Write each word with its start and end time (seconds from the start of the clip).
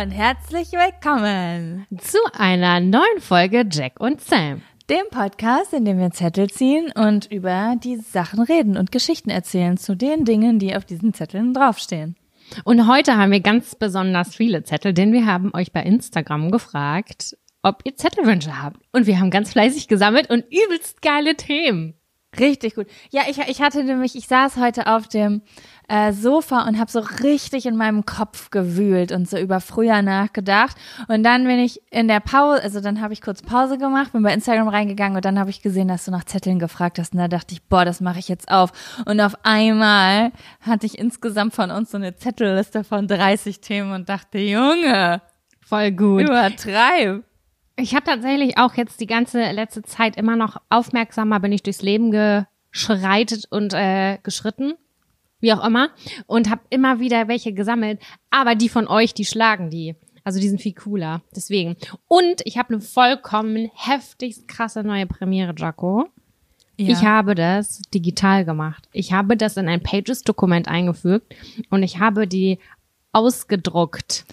und 0.00 0.10
herzlich 0.12 0.70
willkommen 0.70 1.84
zu 1.98 2.18
einer 2.32 2.78
neuen 2.78 3.20
Folge 3.20 3.64
Jack 3.68 3.98
und 3.98 4.20
Sam. 4.20 4.62
Dem 4.88 5.02
Podcast, 5.10 5.72
in 5.72 5.84
dem 5.84 5.98
wir 5.98 6.12
Zettel 6.12 6.48
ziehen 6.48 6.92
und 6.94 7.26
über 7.32 7.74
die 7.82 7.96
Sachen 7.96 8.40
reden 8.40 8.76
und 8.76 8.92
Geschichten 8.92 9.28
erzählen 9.28 9.76
zu 9.76 9.96
den 9.96 10.24
Dingen, 10.24 10.60
die 10.60 10.76
auf 10.76 10.84
diesen 10.84 11.14
Zetteln 11.14 11.52
draufstehen. 11.52 12.14
Und 12.62 12.86
heute 12.86 13.16
haben 13.16 13.32
wir 13.32 13.40
ganz 13.40 13.74
besonders 13.74 14.36
viele 14.36 14.62
Zettel, 14.62 14.94
denn 14.94 15.12
wir 15.12 15.26
haben 15.26 15.50
euch 15.52 15.72
bei 15.72 15.82
Instagram 15.82 16.52
gefragt, 16.52 17.36
ob 17.62 17.80
ihr 17.82 17.96
Zettelwünsche 17.96 18.62
habt. 18.62 18.80
Und 18.92 19.08
wir 19.08 19.18
haben 19.18 19.30
ganz 19.30 19.50
fleißig 19.50 19.88
gesammelt 19.88 20.30
und 20.30 20.44
übelst 20.48 21.02
geile 21.02 21.34
Themen. 21.34 21.97
Richtig 22.38 22.74
gut. 22.74 22.86
Ja, 23.10 23.22
ich, 23.28 23.38
ich 23.38 23.60
hatte 23.60 23.82
nämlich, 23.84 24.16
ich 24.16 24.26
saß 24.26 24.56
heute 24.56 24.86
auf 24.86 25.08
dem 25.08 25.42
äh, 25.88 26.12
Sofa 26.12 26.66
und 26.66 26.78
habe 26.78 26.90
so 26.90 27.00
richtig 27.22 27.66
in 27.66 27.76
meinem 27.76 28.04
Kopf 28.04 28.50
gewühlt 28.50 29.10
und 29.12 29.28
so 29.28 29.38
über 29.38 29.60
früher 29.60 30.02
nachgedacht. 30.02 30.76
Und 31.08 31.22
dann 31.22 31.44
bin 31.44 31.58
ich 31.58 31.80
in 31.90 32.08
der 32.08 32.20
Pause, 32.20 32.62
also 32.62 32.80
dann 32.80 33.00
habe 33.00 33.12
ich 33.12 33.22
kurz 33.22 33.42
Pause 33.42 33.78
gemacht, 33.78 34.12
bin 34.12 34.22
bei 34.22 34.32
Instagram 34.32 34.68
reingegangen 34.68 35.16
und 35.16 35.24
dann 35.24 35.38
habe 35.38 35.50
ich 35.50 35.62
gesehen, 35.62 35.88
dass 35.88 36.04
du 36.04 36.10
nach 36.10 36.24
Zetteln 36.24 36.58
gefragt 36.58 36.98
hast. 36.98 37.12
Und 37.12 37.18
da 37.18 37.28
dachte 37.28 37.54
ich, 37.54 37.62
boah, 37.64 37.84
das 37.84 38.00
mache 38.00 38.18
ich 38.18 38.28
jetzt 38.28 38.50
auf. 38.50 38.72
Und 39.06 39.20
auf 39.20 39.34
einmal 39.44 40.32
hatte 40.60 40.86
ich 40.86 40.98
insgesamt 40.98 41.54
von 41.54 41.70
uns 41.70 41.90
so 41.90 41.96
eine 41.96 42.16
Zettelliste 42.16 42.84
von 42.84 43.08
30 43.08 43.60
Themen 43.60 43.92
und 43.92 44.08
dachte, 44.08 44.38
Junge, 44.38 45.22
voll 45.60 45.92
gut. 45.92 46.22
Übertreib. 46.22 47.27
Ich 47.80 47.94
habe 47.94 48.04
tatsächlich 48.04 48.58
auch 48.58 48.74
jetzt 48.74 49.00
die 49.00 49.06
ganze 49.06 49.52
letzte 49.52 49.82
Zeit 49.82 50.16
immer 50.16 50.34
noch 50.34 50.56
aufmerksamer 50.68 51.38
bin 51.38 51.52
ich 51.52 51.62
durchs 51.62 51.80
Leben 51.80 52.10
geschreitet 52.10 53.44
und 53.50 53.72
äh, 53.72 54.18
geschritten, 54.24 54.74
wie 55.38 55.52
auch 55.52 55.64
immer, 55.64 55.90
und 56.26 56.50
habe 56.50 56.62
immer 56.70 56.98
wieder 56.98 57.28
welche 57.28 57.52
gesammelt. 57.52 58.00
Aber 58.30 58.56
die 58.56 58.68
von 58.68 58.88
euch, 58.88 59.14
die 59.14 59.24
schlagen 59.24 59.70
die. 59.70 59.94
Also 60.24 60.40
die 60.40 60.48
sind 60.48 60.60
viel 60.60 60.74
cooler. 60.74 61.22
Deswegen. 61.34 61.76
Und 62.08 62.42
ich 62.44 62.58
habe 62.58 62.74
eine 62.74 62.80
vollkommen 62.80 63.70
heftigst 63.74 64.48
krasse 64.48 64.82
neue 64.82 65.06
Premiere, 65.06 65.54
Jaco. 65.56 66.08
Ja. 66.76 66.88
Ich 66.88 67.04
habe 67.04 67.36
das 67.36 67.82
digital 67.94 68.44
gemacht. 68.44 68.88
Ich 68.92 69.12
habe 69.12 69.36
das 69.36 69.56
in 69.56 69.68
ein 69.68 69.82
Pages-Dokument 69.84 70.66
eingefügt 70.66 71.32
und 71.70 71.84
ich 71.84 72.00
habe 72.00 72.26
die 72.26 72.58
ausgedruckt. 73.12 74.24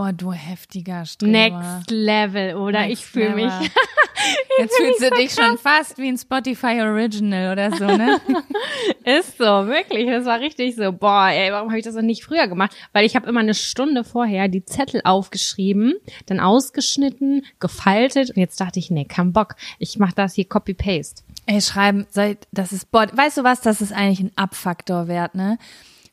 Boah, 0.00 0.14
du 0.14 0.32
heftiger 0.32 1.04
Streber. 1.04 1.30
Next 1.30 1.90
Level, 1.90 2.54
oder? 2.54 2.86
Next 2.86 2.92
ich 3.02 3.06
fühle 3.06 3.34
mich. 3.34 3.52
Jetzt 4.58 4.74
fühlst 4.74 5.02
du 5.02 5.10
dich 5.10 5.34
schon 5.34 5.58
fast 5.58 5.98
wie 5.98 6.08
ein 6.08 6.16
Spotify 6.16 6.80
Original 6.80 7.52
oder 7.52 7.70
so, 7.76 7.84
ne? 7.84 8.18
Ist 9.04 9.36
so, 9.36 9.44
wirklich. 9.44 10.06
Das 10.06 10.24
war 10.24 10.40
richtig 10.40 10.76
so. 10.76 10.90
Boah, 10.90 11.28
ey, 11.28 11.52
warum 11.52 11.68
habe 11.68 11.78
ich 11.78 11.84
das 11.84 11.96
noch 11.96 12.00
nicht 12.00 12.24
früher 12.24 12.48
gemacht? 12.48 12.74
Weil 12.94 13.04
ich 13.04 13.14
habe 13.14 13.28
immer 13.28 13.40
eine 13.40 13.52
Stunde 13.52 14.02
vorher 14.02 14.48
die 14.48 14.64
Zettel 14.64 15.02
aufgeschrieben, 15.04 15.96
dann 16.24 16.40
ausgeschnitten, 16.40 17.44
gefaltet 17.58 18.30
und 18.30 18.38
jetzt 18.38 18.58
dachte 18.58 18.78
ich, 18.78 18.90
nee, 18.90 19.04
kein 19.04 19.34
Bock. 19.34 19.56
Ich 19.78 19.98
mache 19.98 20.14
das 20.14 20.32
hier 20.32 20.48
Copy-Paste. 20.48 21.24
Ey, 21.44 21.60
schreiben, 21.60 22.06
das 22.52 22.72
ist, 22.72 22.90
boah, 22.90 23.06
weißt 23.12 23.36
du 23.36 23.44
was, 23.44 23.60
das 23.60 23.82
ist 23.82 23.92
eigentlich 23.92 24.20
ein 24.20 24.32
Abfaktor 24.36 25.08
wert, 25.08 25.34
ne? 25.34 25.58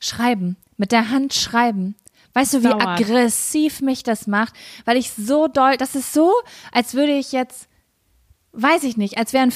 Schreiben. 0.01 0.57
Mit 0.75 0.91
der 0.91 1.09
Hand 1.09 1.33
schreiben. 1.33 1.95
Weißt 2.37 2.53
du, 2.53 2.59
wie 2.59 2.69
Dauert. 2.69 2.85
aggressiv 2.85 3.81
mich 3.81 4.03
das 4.03 4.27
macht? 4.27 4.53
Weil 4.85 4.95
ich 4.97 5.11
so 5.11 5.47
doll, 5.47 5.75
das 5.77 5.95
ist 5.95 6.13
so, 6.13 6.31
als 6.71 6.93
würde 6.93 7.13
ich 7.13 7.31
jetzt, 7.31 7.67
weiß 8.51 8.83
ich 8.83 8.95
nicht, 8.95 9.17
als 9.17 9.33
wären, 9.33 9.51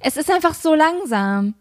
es 0.00 0.16
ist 0.18 0.30
einfach 0.30 0.52
so 0.52 0.74
langsam. 0.74 1.54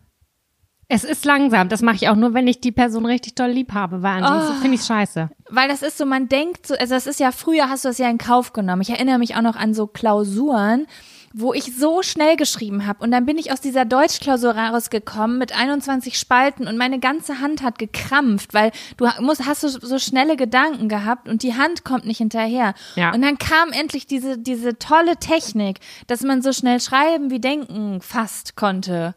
Es 0.89 1.05
ist 1.05 1.23
langsam. 1.23 1.69
Das 1.69 1.81
mache 1.81 1.95
ich 1.95 2.09
auch 2.09 2.17
nur, 2.17 2.33
wenn 2.33 2.47
ich 2.47 2.59
die 2.59 2.73
Person 2.73 3.05
richtig 3.05 3.35
doll 3.35 3.51
lieb 3.51 3.73
habe, 3.73 4.03
weil 4.03 4.21
ansonsten 4.21 4.57
oh, 4.57 4.61
finde 4.61 4.75
ich 4.75 4.83
scheiße. 4.83 5.29
Weil 5.49 5.69
das 5.69 5.83
ist 5.83 5.97
so, 5.97 6.05
man 6.05 6.27
denkt 6.27 6.67
so, 6.67 6.75
also 6.75 6.95
das 6.95 7.07
ist 7.07 7.21
ja, 7.21 7.31
früher 7.31 7.69
hast 7.69 7.85
du 7.85 7.87
das 7.89 7.97
ja 7.97 8.09
in 8.09 8.17
Kauf 8.17 8.51
genommen. 8.51 8.81
Ich 8.81 8.89
erinnere 8.89 9.19
mich 9.19 9.35
auch 9.35 9.41
noch 9.41 9.55
an 9.55 9.73
so 9.73 9.87
Klausuren, 9.87 10.85
wo 11.33 11.53
ich 11.53 11.75
so 11.75 12.01
schnell 12.01 12.35
geschrieben 12.35 12.85
habe. 12.85 13.03
Und 13.03 13.11
dann 13.11 13.25
bin 13.25 13.37
ich 13.37 13.51
aus 13.51 13.61
dieser 13.61 13.85
Deutschklausur 13.85 14.55
rausgekommen 14.55 15.37
mit 15.37 15.57
21 15.57 16.17
Spalten 16.17 16.67
und 16.67 16.77
meine 16.77 16.99
ganze 16.99 17.39
Hand 17.39 17.63
hat 17.63 17.79
gekrampft, 17.79 18.53
weil 18.53 18.71
du 18.97 19.07
musst, 19.21 19.45
hast 19.45 19.63
du 19.63 19.69
so 19.69 19.99
schnelle 19.99 20.35
Gedanken 20.35 20.89
gehabt 20.89 21.27
und 21.27 21.43
die 21.43 21.55
Hand 21.55 21.83
kommt 21.83 22.05
nicht 22.05 22.17
hinterher. 22.17 22.73
Ja. 22.95 23.13
Und 23.13 23.21
dann 23.21 23.37
kam 23.37 23.71
endlich 23.71 24.07
diese, 24.07 24.37
diese 24.37 24.77
tolle 24.79 25.17
Technik, 25.17 25.79
dass 26.07 26.21
man 26.21 26.41
so 26.41 26.53
schnell 26.53 26.79
schreiben 26.79 27.29
wie 27.29 27.39
denken 27.39 28.01
fast 28.01 28.55
konnte. 28.55 29.15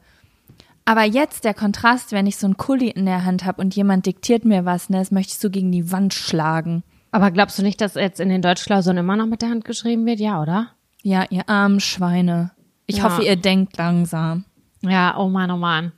Aber 0.85 1.05
jetzt 1.05 1.45
der 1.45 1.55
Kontrast, 1.55 2.13
wenn 2.13 2.27
ich 2.27 2.37
so 2.37 2.47
ein 2.47 2.57
Kuli 2.57 2.89
in 2.89 3.07
der 3.07 3.25
Hand 3.25 3.45
habe 3.45 3.61
und 3.61 3.75
jemand 3.77 4.07
diktiert 4.07 4.45
mir 4.45 4.65
was, 4.65 4.91
ne, 4.91 4.99
das 4.99 5.13
möchte 5.13 5.33
ich 5.33 5.39
so 5.39 5.49
gegen 5.49 5.71
die 5.71 5.93
Wand 5.93 6.13
schlagen. 6.13 6.83
Aber 7.13 7.31
glaubst 7.31 7.59
du 7.59 7.63
nicht, 7.63 7.81
dass 7.81 7.95
jetzt 7.95 8.21
in 8.21 8.31
den 8.31 8.43
Deutschklausuren 8.43 8.97
immer 8.97 9.17
noch 9.17 9.27
mit 9.27 9.43
der 9.43 9.51
Hand 9.51 9.65
geschrieben 9.65 10.07
wird? 10.07 10.19
Ja, 10.19 10.43
oder? 10.43 10.71
Ja, 11.03 11.27
ihr 11.31 11.49
armen 11.49 11.81
Schweine. 11.81 12.53
Ich 12.87 12.99
ja. 12.99 13.05
hoffe, 13.05 13.23
ihr 13.23 13.37
denkt 13.37 13.77
langsam. 13.77 14.45
Ja, 14.83 15.17
oh 15.19 15.29
Mann, 15.29 15.51
oh 15.51 15.57
Mann. 15.57 15.93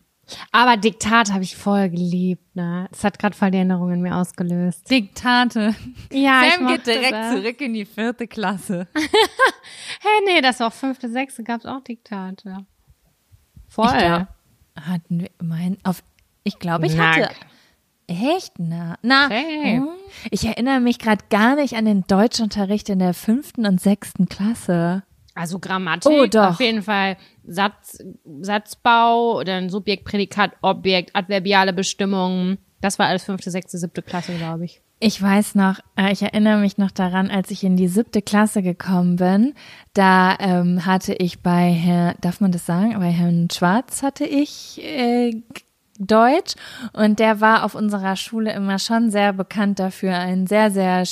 Aber 0.53 0.77
Diktat 0.77 1.33
habe 1.33 1.45
ich 1.45 1.57
voll 1.57 1.91
geliebt, 1.91 2.57
ne? 2.57 2.87
Das 2.91 3.05
hat 3.05 3.19
gerade 3.19 3.37
voll 3.37 3.51
die 3.51 3.59
Erinnerungen 3.59 3.95
in 3.95 4.01
mir 4.01 4.17
ausgelöst. 4.17 4.91
Diktate. 4.91 5.75
Ja, 6.11 6.43
Sam 6.51 6.67
geht 6.69 6.87
direkt 6.87 7.13
das. 7.13 7.35
zurück 7.35 7.61
in 7.61 7.75
die 7.75 7.85
vierte 7.85 8.27
Klasse. 8.27 8.89
hey, 8.95 10.21
nee, 10.27 10.41
das 10.41 10.61
war 10.61 10.69
auch 10.69 10.73
fünfte, 10.73 11.11
sechste, 11.11 11.43
gab's 11.43 11.67
auch 11.67 11.83
Diktate. 11.83 12.65
Voll. 13.69 13.87
Ich 13.87 13.99
glaub, 13.99 14.29
hatten 14.81 15.21
wir 15.21 15.31
immerhin 15.41 15.77
auf, 15.83 16.03
ich 16.43 16.59
glaube, 16.59 16.87
ich 16.87 16.95
Nack. 16.95 17.17
hatte 17.17 17.35
Echt? 18.07 18.59
Na, 18.59 18.97
na 19.03 19.29
hey. 19.29 19.77
Hm. 19.77 19.89
ich 20.31 20.45
erinnere 20.45 20.81
mich 20.81 20.99
gerade 20.99 21.25
gar 21.31 21.57
nicht 21.57 21.75
an 21.75 21.87
den 21.87 22.05
Deutschunterricht 22.07 22.89
in 22.89 22.99
der 22.99 23.15
fünften 23.15 23.67
und 23.67 23.81
sechsten 23.81 24.29
Klasse. 24.29 25.03
Also 25.35 25.59
Grammatik, 25.59 26.13
oh, 26.13 26.27
doch. 26.27 26.51
auf 26.51 26.61
jeden 26.61 26.83
Fall 26.83 27.17
Satz, 27.45 27.99
Satzbau, 28.41 29.43
dann 29.43 29.69
Subjekt, 29.69 30.05
Prädikat, 30.05 30.53
Objekt, 30.63 31.11
adverbiale 31.15 31.73
Bestimmungen. 31.73 32.59
Das 32.81 32.99
war 32.99 33.07
alles 33.07 33.25
fünfte, 33.25 33.51
sechste, 33.51 33.79
siebte 33.79 34.03
Klasse, 34.03 34.35
glaube 34.35 34.67
ich. 34.67 34.81
Ich 35.01 35.21
weiß 35.21 35.57
noch, 35.57 35.81
äh, 35.97 36.13
ich 36.13 36.23
erinnere 36.23 36.59
mich 36.59 36.79
noch 36.79 36.91
daran, 36.91 37.31
als 37.31 37.51
ich 37.51 37.65
in 37.65 37.77
die 37.77 37.89
siebte 37.89 38.23
Klasse 38.23 38.63
gekommen 38.63 39.17
bin, 39.17 39.55
da 39.93 40.37
ähm, 40.39 40.87
hatte 40.87 41.15
ich 41.15 41.41
bei 41.41 41.73
Herr, 41.73 42.15
darf 42.21 42.41
man 42.41 42.53
das 42.53 42.65
sagen, 42.65 42.95
bei 42.99 43.11
Herrn 43.11 43.49
Schwarz 43.53 44.03
hatte 44.03 44.25
ich 44.25 44.81
äh, 44.83 45.43
Deutsch 45.99 46.55
und 46.93 47.19
der 47.19 47.41
war 47.41 47.65
auf 47.65 47.75
unserer 47.75 48.17
Schule 48.17 48.53
immer 48.53 48.79
schon 48.79 49.11
sehr 49.11 49.33
bekannt 49.33 49.79
dafür, 49.79 50.17
ein 50.19 50.47
sehr, 50.47 50.71
sehr 50.71 51.05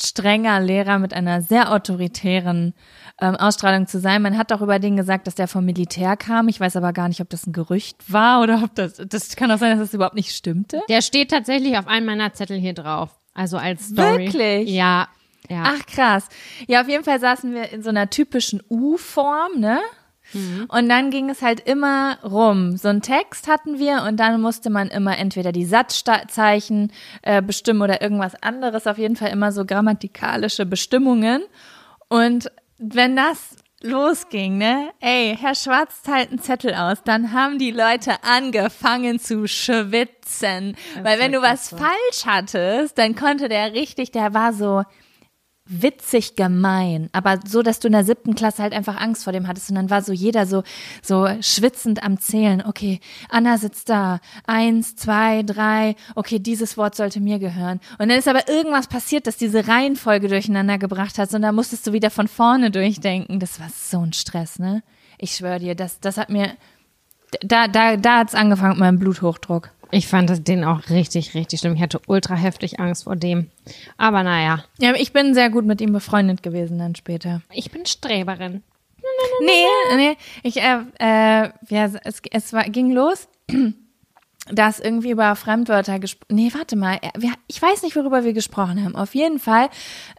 strenger 0.00 0.60
Lehrer 0.60 0.98
mit 0.98 1.14
einer 1.14 1.42
sehr 1.42 1.72
autoritären 1.72 2.74
ähm, 3.20 3.36
Ausstrahlung 3.36 3.86
zu 3.86 4.00
sein. 4.00 4.22
Man 4.22 4.36
hat 4.36 4.52
auch 4.52 4.62
über 4.62 4.78
den 4.78 4.96
gesagt, 4.96 5.26
dass 5.26 5.34
der 5.34 5.48
vom 5.48 5.64
Militär 5.64 6.16
kam. 6.16 6.48
Ich 6.48 6.58
weiß 6.58 6.76
aber 6.76 6.92
gar 6.92 7.08
nicht, 7.08 7.20
ob 7.20 7.30
das 7.30 7.46
ein 7.46 7.52
Gerücht 7.52 7.96
war 8.08 8.42
oder 8.42 8.62
ob 8.64 8.74
das, 8.74 8.94
das 8.94 9.36
kann 9.36 9.50
auch 9.50 9.58
sein, 9.58 9.78
dass 9.78 9.88
das 9.88 9.94
überhaupt 9.94 10.16
nicht 10.16 10.34
stimmte. 10.34 10.80
Der 10.88 11.02
steht 11.02 11.30
tatsächlich 11.30 11.76
auf 11.78 11.86
einem 11.86 12.06
meiner 12.06 12.32
Zettel 12.32 12.58
hier 12.58 12.74
drauf. 12.74 13.10
Also 13.34 13.56
als 13.56 13.88
Story. 13.88 14.26
Wirklich? 14.26 14.70
Ja. 14.70 15.08
Ja. 15.48 15.64
Ach 15.66 15.86
krass. 15.86 16.28
Ja, 16.66 16.82
auf 16.82 16.88
jeden 16.88 17.04
Fall 17.04 17.20
saßen 17.20 17.52
wir 17.52 17.70
in 17.70 17.82
so 17.82 17.90
einer 17.90 18.08
typischen 18.08 18.62
U-Form, 18.70 19.58
ne? 19.58 19.80
Mhm. 20.32 20.66
Und 20.68 20.88
dann 20.88 21.10
ging 21.10 21.30
es 21.30 21.42
halt 21.42 21.60
immer 21.60 22.18
rum. 22.22 22.76
So 22.76 22.88
einen 22.88 23.02
Text 23.02 23.48
hatten 23.48 23.78
wir 23.78 24.04
und 24.06 24.18
dann 24.18 24.40
musste 24.40 24.70
man 24.70 24.88
immer 24.88 25.18
entweder 25.18 25.52
die 25.52 25.64
Satzzeichen 25.64 26.92
äh, 27.22 27.42
bestimmen 27.42 27.82
oder 27.82 28.02
irgendwas 28.02 28.34
anderes. 28.42 28.86
Auf 28.86 28.98
jeden 28.98 29.16
Fall 29.16 29.30
immer 29.30 29.52
so 29.52 29.64
grammatikalische 29.64 30.66
Bestimmungen. 30.66 31.42
Und 32.08 32.50
wenn 32.78 33.16
das 33.16 33.56
losging, 33.82 34.58
ne? 34.58 34.90
Ey, 35.00 35.36
Herr 35.40 35.54
Schwarz 35.54 36.02
teilt 36.02 36.30
einen 36.30 36.40
Zettel 36.40 36.74
aus, 36.74 37.02
dann 37.04 37.32
haben 37.32 37.58
die 37.58 37.70
Leute 37.70 38.22
angefangen 38.22 39.18
zu 39.18 39.46
schwitzen. 39.48 40.76
Das 40.94 41.04
Weil 41.04 41.18
wenn 41.18 41.32
du 41.32 41.42
was 41.42 41.70
so. 41.70 41.76
falsch 41.76 42.26
hattest, 42.26 42.98
dann 42.98 43.14
konnte 43.16 43.48
der 43.48 43.72
richtig, 43.72 44.12
der 44.12 44.34
war 44.34 44.52
so, 44.52 44.84
witzig 45.64 46.34
gemein, 46.34 47.08
aber 47.12 47.38
so, 47.46 47.62
dass 47.62 47.78
du 47.78 47.86
in 47.86 47.92
der 47.92 48.04
siebten 48.04 48.34
Klasse 48.34 48.62
halt 48.62 48.72
einfach 48.72 49.00
Angst 49.00 49.24
vor 49.24 49.32
dem 49.32 49.46
hattest 49.46 49.70
und 49.70 49.76
dann 49.76 49.90
war 49.90 50.02
so 50.02 50.12
jeder 50.12 50.44
so, 50.44 50.64
so 51.02 51.28
schwitzend 51.40 52.02
am 52.02 52.18
Zählen. 52.18 52.62
Okay, 52.66 53.00
Anna 53.28 53.58
sitzt 53.58 53.88
da. 53.88 54.18
Eins, 54.46 54.96
zwei, 54.96 55.42
drei. 55.44 55.94
Okay, 56.16 56.40
dieses 56.40 56.76
Wort 56.76 56.96
sollte 56.96 57.20
mir 57.20 57.38
gehören. 57.38 57.80
Und 57.98 58.08
dann 58.08 58.18
ist 58.18 58.28
aber 58.28 58.48
irgendwas 58.48 58.88
passiert, 58.88 59.26
dass 59.26 59.36
diese 59.36 59.68
Reihenfolge 59.68 60.28
durcheinander 60.28 60.78
gebracht 60.78 61.18
hat 61.18 61.32
und 61.32 61.42
da 61.42 61.52
musstest 61.52 61.86
du 61.86 61.92
wieder 61.92 62.10
von 62.10 62.26
vorne 62.28 62.70
durchdenken. 62.70 63.38
Das 63.38 63.60
war 63.60 63.68
so 63.70 64.00
ein 64.00 64.12
Stress, 64.12 64.58
ne? 64.58 64.82
Ich 65.18 65.36
schwöre 65.36 65.60
dir, 65.60 65.74
das, 65.76 66.00
das 66.00 66.16
hat 66.16 66.30
mir, 66.30 66.56
da, 67.42 67.68
da, 67.68 67.96
da 67.96 68.18
hat's 68.18 68.34
angefangen 68.34 68.72
mit 68.72 68.80
meinem 68.80 68.98
Bluthochdruck. 68.98 69.70
Ich 69.94 70.08
fand 70.08 70.48
den 70.48 70.64
auch 70.64 70.88
richtig, 70.88 71.34
richtig 71.34 71.60
schlimm. 71.60 71.74
Ich 71.74 71.82
hatte 71.82 72.00
ultra 72.06 72.34
heftig 72.34 72.80
Angst 72.80 73.04
vor 73.04 73.14
dem. 73.14 73.50
Aber 73.98 74.22
naja. 74.22 74.64
Ja, 74.80 74.94
ich 74.94 75.12
bin 75.12 75.34
sehr 75.34 75.50
gut 75.50 75.66
mit 75.66 75.82
ihm 75.82 75.92
befreundet 75.92 76.42
gewesen 76.42 76.78
dann 76.78 76.94
später. 76.94 77.42
Ich 77.52 77.70
bin 77.70 77.84
Streberin. 77.84 78.62
Nee, 79.44 79.66
nee. 79.96 80.16
Ich, 80.42 80.56
äh, 80.56 80.78
äh, 80.98 81.50
ja, 81.68 81.90
es, 82.04 82.22
es 82.30 82.52
war, 82.54 82.64
ging 82.64 82.92
los. 82.92 83.28
Dass 84.50 84.80
irgendwie 84.80 85.12
über 85.12 85.36
Fremdwörter 85.36 86.00
gesprochen. 86.00 86.34
Nee, 86.34 86.50
warte 86.52 86.74
mal. 86.74 86.98
Ich 87.46 87.62
weiß 87.62 87.82
nicht, 87.82 87.94
worüber 87.94 88.24
wir 88.24 88.32
gesprochen 88.32 88.84
haben. 88.84 88.96
Auf 88.96 89.14
jeden 89.14 89.38
Fall 89.38 89.68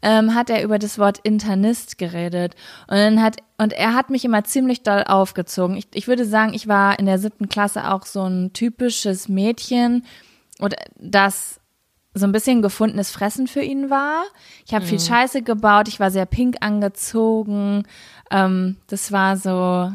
ähm, 0.01 0.33
hat 0.33 0.49
er 0.49 0.63
über 0.63 0.79
das 0.79 0.97
Wort 0.97 1.19
Internist 1.23 1.97
geredet. 1.97 2.55
Und 2.87 2.97
dann 2.97 3.21
hat 3.21 3.37
und 3.57 3.73
er 3.73 3.93
hat 3.93 4.09
mich 4.09 4.25
immer 4.25 4.43
ziemlich 4.43 4.83
doll 4.83 5.03
aufgezogen. 5.05 5.75
Ich, 5.75 5.87
ich 5.93 6.07
würde 6.07 6.25
sagen, 6.25 6.53
ich 6.53 6.67
war 6.67 6.97
in 6.99 7.05
der 7.05 7.19
siebten 7.19 7.49
Klasse 7.49 7.91
auch 7.91 8.05
so 8.05 8.23
ein 8.23 8.53
typisches 8.53 9.27
Mädchen, 9.29 10.03
oder 10.59 10.77
das 10.95 11.59
so 12.13 12.25
ein 12.25 12.31
bisschen 12.31 12.61
gefundenes 12.61 13.11
Fressen 13.11 13.47
für 13.47 13.61
ihn 13.61 13.89
war. 13.89 14.23
Ich 14.65 14.73
habe 14.73 14.85
mhm. 14.85 14.89
viel 14.89 14.99
Scheiße 14.99 15.41
gebaut, 15.41 15.87
ich 15.87 15.99
war 15.99 16.11
sehr 16.11 16.25
pink 16.25 16.57
angezogen. 16.61 17.83
Ähm, 18.29 18.77
das 18.87 19.11
war 19.11 19.35
so, 19.37 19.91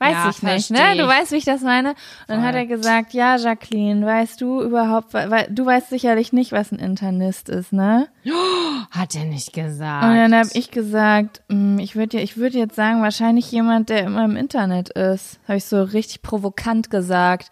Weiß 0.00 0.12
ja, 0.12 0.30
ich 0.30 0.42
nicht, 0.42 0.70
ne? 0.70 0.96
Du 0.96 1.08
weißt, 1.08 1.32
wie 1.32 1.36
ich 1.36 1.44
das 1.44 1.62
meine. 1.62 1.90
Und 1.90 1.96
dann 2.28 2.42
hat 2.42 2.54
er 2.54 2.66
gesagt, 2.66 3.14
ja, 3.14 3.36
Jacqueline, 3.36 4.06
weißt 4.06 4.40
du 4.40 4.62
überhaupt, 4.62 5.12
weil 5.12 5.48
du 5.50 5.66
weißt 5.66 5.90
sicherlich 5.90 6.32
nicht, 6.32 6.52
was 6.52 6.70
ein 6.70 6.78
Internist 6.78 7.48
ist, 7.48 7.72
ne? 7.72 8.08
Hat 8.92 9.16
er 9.16 9.24
nicht 9.24 9.52
gesagt. 9.52 10.04
Und 10.04 10.14
dann 10.14 10.34
habe 10.34 10.48
ich 10.52 10.70
gesagt, 10.70 11.42
mm, 11.48 11.80
ich 11.80 11.96
würde 11.96 12.20
ich 12.20 12.36
würde 12.36 12.58
jetzt 12.58 12.76
sagen, 12.76 13.02
wahrscheinlich 13.02 13.50
jemand, 13.50 13.88
der 13.88 14.04
immer 14.04 14.24
im 14.24 14.36
Internet 14.36 14.90
ist. 14.90 15.40
Habe 15.48 15.58
ich 15.58 15.64
so 15.64 15.82
richtig 15.82 16.22
provokant 16.22 16.90
gesagt. 16.90 17.50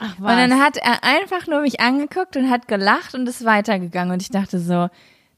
Ach, 0.00 0.16
was? 0.18 0.32
Und 0.32 0.38
dann 0.38 0.60
hat 0.60 0.76
er 0.76 1.04
einfach 1.04 1.46
nur 1.46 1.60
mich 1.60 1.78
angeguckt 1.78 2.36
und 2.36 2.50
hat 2.50 2.66
gelacht 2.66 3.14
und 3.14 3.28
ist 3.28 3.44
weitergegangen. 3.44 4.12
Und 4.12 4.20
ich 4.20 4.30
dachte 4.30 4.58
so, 4.58 4.88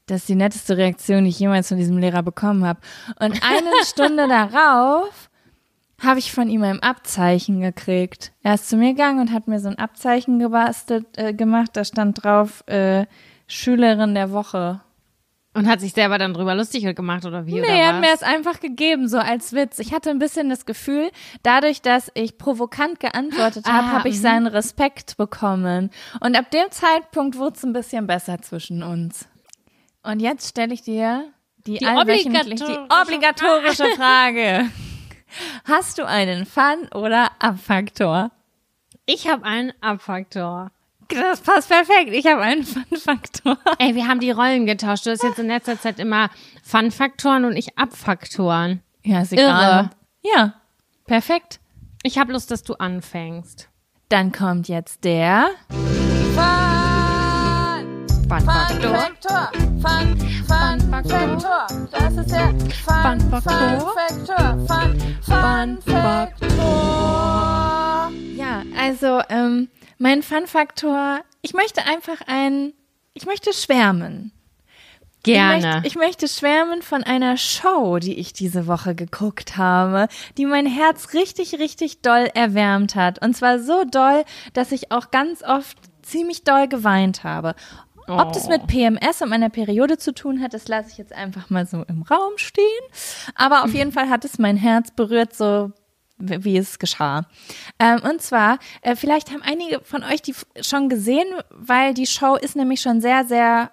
das 0.07 0.21
ist 0.21 0.29
die 0.29 0.35
netteste 0.35 0.75
Reaktion, 0.75 1.23
die 1.23 1.29
ich 1.29 1.39
jemals 1.39 1.67
von 1.67 1.77
diesem 1.77 1.99
Lehrer 1.99 2.23
bekommen 2.23 2.65
habe. 2.65 2.79
Und 3.19 3.43
eine 3.43 3.71
Stunde 3.85 4.27
darauf 4.27 5.26
habe 6.01 6.19
ich 6.19 6.31
von 6.31 6.49
ihm 6.49 6.63
ein 6.63 6.81
Abzeichen 6.81 7.59
gekriegt. 7.59 8.31
Er 8.43 8.53
ist 8.53 8.69
zu 8.69 8.77
mir 8.77 8.93
gegangen 8.93 9.19
und 9.19 9.31
hat 9.33 9.47
mir 9.47 9.59
so 9.59 9.69
ein 9.69 9.79
Abzeichen 9.79 10.39
gebastelt, 10.39 11.05
äh, 11.17 11.33
gemacht. 11.33 11.71
Da 11.73 11.83
stand 11.83 12.23
drauf 12.23 12.63
äh, 12.67 13.05
Schülerin 13.47 14.13
der 14.13 14.31
Woche. 14.31 14.81
Und 15.53 15.67
hat 15.67 15.79
sich 15.79 15.93
selber 15.93 16.19
dann 16.19 16.35
drüber 16.35 16.53
lustig 16.53 16.83
gemacht 16.95 17.25
oder 17.25 17.47
wie? 17.47 17.53
Nee, 17.53 17.61
oder 17.61 17.69
er 17.69 17.87
hat 17.93 18.01
mir 18.01 18.13
es 18.13 18.21
einfach 18.21 18.59
gegeben, 18.59 19.07
so 19.07 19.17
als 19.17 19.53
Witz. 19.53 19.79
Ich 19.79 19.91
hatte 19.91 20.11
ein 20.11 20.19
bisschen 20.19 20.49
das 20.49 20.67
Gefühl, 20.67 21.09
dadurch, 21.41 21.81
dass 21.81 22.11
ich 22.13 22.37
provokant 22.37 22.99
geantwortet 22.99 23.65
habe, 23.65 23.87
ah, 23.87 23.91
habe 23.93 24.09
ich 24.09 24.17
mhm. 24.17 24.21
seinen 24.21 24.47
Respekt 24.47 25.17
bekommen. 25.17 25.89
Und 26.19 26.37
ab 26.37 26.51
dem 26.51 26.69
Zeitpunkt 26.69 27.39
wurde 27.39 27.55
es 27.55 27.63
ein 27.63 27.73
bisschen 27.73 28.05
besser 28.05 28.39
zwischen 28.39 28.83
uns. 28.83 29.27
Und 30.03 30.19
jetzt 30.19 30.47
stelle 30.47 30.75
ich 30.75 30.83
dir 30.83 31.25
die, 31.65 31.79
die, 31.79 31.87
obligatorische, 31.87 32.55
die 32.55 32.93
obligatorische 33.01 33.85
Frage. 33.95 34.69
Hast 35.65 35.97
du 35.97 36.05
einen 36.05 36.45
Fun- 36.45 36.89
oder 36.93 37.31
Abfaktor? 37.39 38.31
Ich 39.05 39.27
habe 39.27 39.45
einen 39.45 39.73
Abfaktor. 39.81 40.71
Das 41.09 41.39
passt 41.41 41.69
perfekt. 41.69 42.11
Ich 42.11 42.25
habe 42.25 42.41
einen 42.41 42.63
Fun-Faktor. 42.63 43.57
Ey, 43.79 43.95
wir 43.95 44.07
haben 44.07 44.19
die 44.19 44.31
Rollen 44.31 44.65
getauscht. 44.65 45.05
Du 45.05 45.11
hast 45.11 45.23
jetzt 45.23 45.39
in 45.39 45.47
letzter 45.47 45.79
Zeit 45.79 45.99
immer 45.99 46.29
Fun-Faktoren 46.63 47.45
und 47.45 47.55
ich 47.55 47.77
Abfaktoren. 47.77 48.81
Ja, 49.03 49.21
ist 49.21 49.31
egal. 49.31 49.89
Irre. 50.23 50.35
Ja, 50.35 50.53
perfekt. 51.05 51.59
Ich 52.03 52.17
habe 52.17 52.33
Lust, 52.33 52.51
dass 52.51 52.63
du 52.63 52.73
anfängst. 52.73 53.69
Dann 54.09 54.31
kommt 54.31 54.67
jetzt 54.67 55.05
der 55.05 55.47
Fun 58.27 58.41
Faktor. 58.41 59.51
Fun, 59.81 60.81
Faktor. 60.91 61.67
Das 61.91 62.13
ist 62.13 62.29
der 62.29 62.53
Fun 62.83 63.21
Faktor. 63.31 63.95
Fun, 64.67 64.99
Fun 65.21 65.77
Faktor. 65.81 66.57
Ja, 68.35 68.63
also 68.77 69.21
ähm, 69.29 69.69
mein 69.97 70.23
Fun 70.23 70.45
Faktor. 70.45 71.21
Ich 71.41 71.53
möchte 71.53 71.85
einfach 71.85 72.17
ein, 72.27 72.73
ich 73.13 73.25
möchte 73.25 73.53
schwärmen. 73.53 74.33
Gerne. 75.23 75.57
Ich 75.57 75.63
möchte, 75.63 75.87
ich 75.87 75.95
möchte 75.95 76.27
schwärmen 76.27 76.81
von 76.81 77.03
einer 77.03 77.37
Show, 77.37 77.99
die 77.99 78.19
ich 78.19 78.33
diese 78.33 78.67
Woche 78.67 78.93
geguckt 78.93 79.55
habe, 79.55 80.09
die 80.37 80.45
mein 80.45 80.65
Herz 80.65 81.13
richtig, 81.13 81.59
richtig 81.59 82.01
doll 82.01 82.29
erwärmt 82.33 82.95
hat. 82.95 83.21
Und 83.23 83.37
zwar 83.37 83.59
so 83.59 83.85
doll, 83.85 84.25
dass 84.51 84.73
ich 84.73 84.91
auch 84.91 85.11
ganz 85.11 85.43
oft 85.43 85.77
ziemlich 86.07 86.43
doll 86.43 86.67
geweint 86.67 87.23
habe. 87.23 87.55
Ob 88.07 88.33
das 88.33 88.47
mit 88.47 88.61
oh. 88.63 88.67
PMS 88.67 89.21
und 89.21 89.29
meiner 89.29 89.49
Periode 89.49 89.97
zu 89.97 90.13
tun 90.13 90.41
hat, 90.41 90.53
das 90.53 90.67
lasse 90.67 90.91
ich 90.91 90.97
jetzt 90.97 91.13
einfach 91.13 91.49
mal 91.49 91.65
so 91.65 91.83
im 91.83 92.03
Raum 92.03 92.37
stehen. 92.37 92.63
Aber 93.35 93.63
auf 93.63 93.73
jeden 93.73 93.91
Fall 93.93 94.09
hat 94.09 94.25
es 94.25 94.39
mein 94.39 94.57
Herz 94.57 94.91
berührt, 94.91 95.35
so 95.35 95.71
wie 96.17 96.57
es 96.57 96.79
geschah. 96.79 97.27
Ähm, 97.79 98.01
und 98.09 98.21
zwar, 98.21 98.59
äh, 98.81 98.95
vielleicht 98.95 99.31
haben 99.31 99.43
einige 99.43 99.81
von 99.81 100.03
euch 100.03 100.21
die 100.21 100.33
schon 100.61 100.89
gesehen, 100.89 101.27
weil 101.51 101.93
die 101.93 102.07
Show 102.07 102.35
ist 102.35 102.55
nämlich 102.55 102.81
schon 102.81 103.01
sehr, 103.01 103.25
sehr 103.25 103.71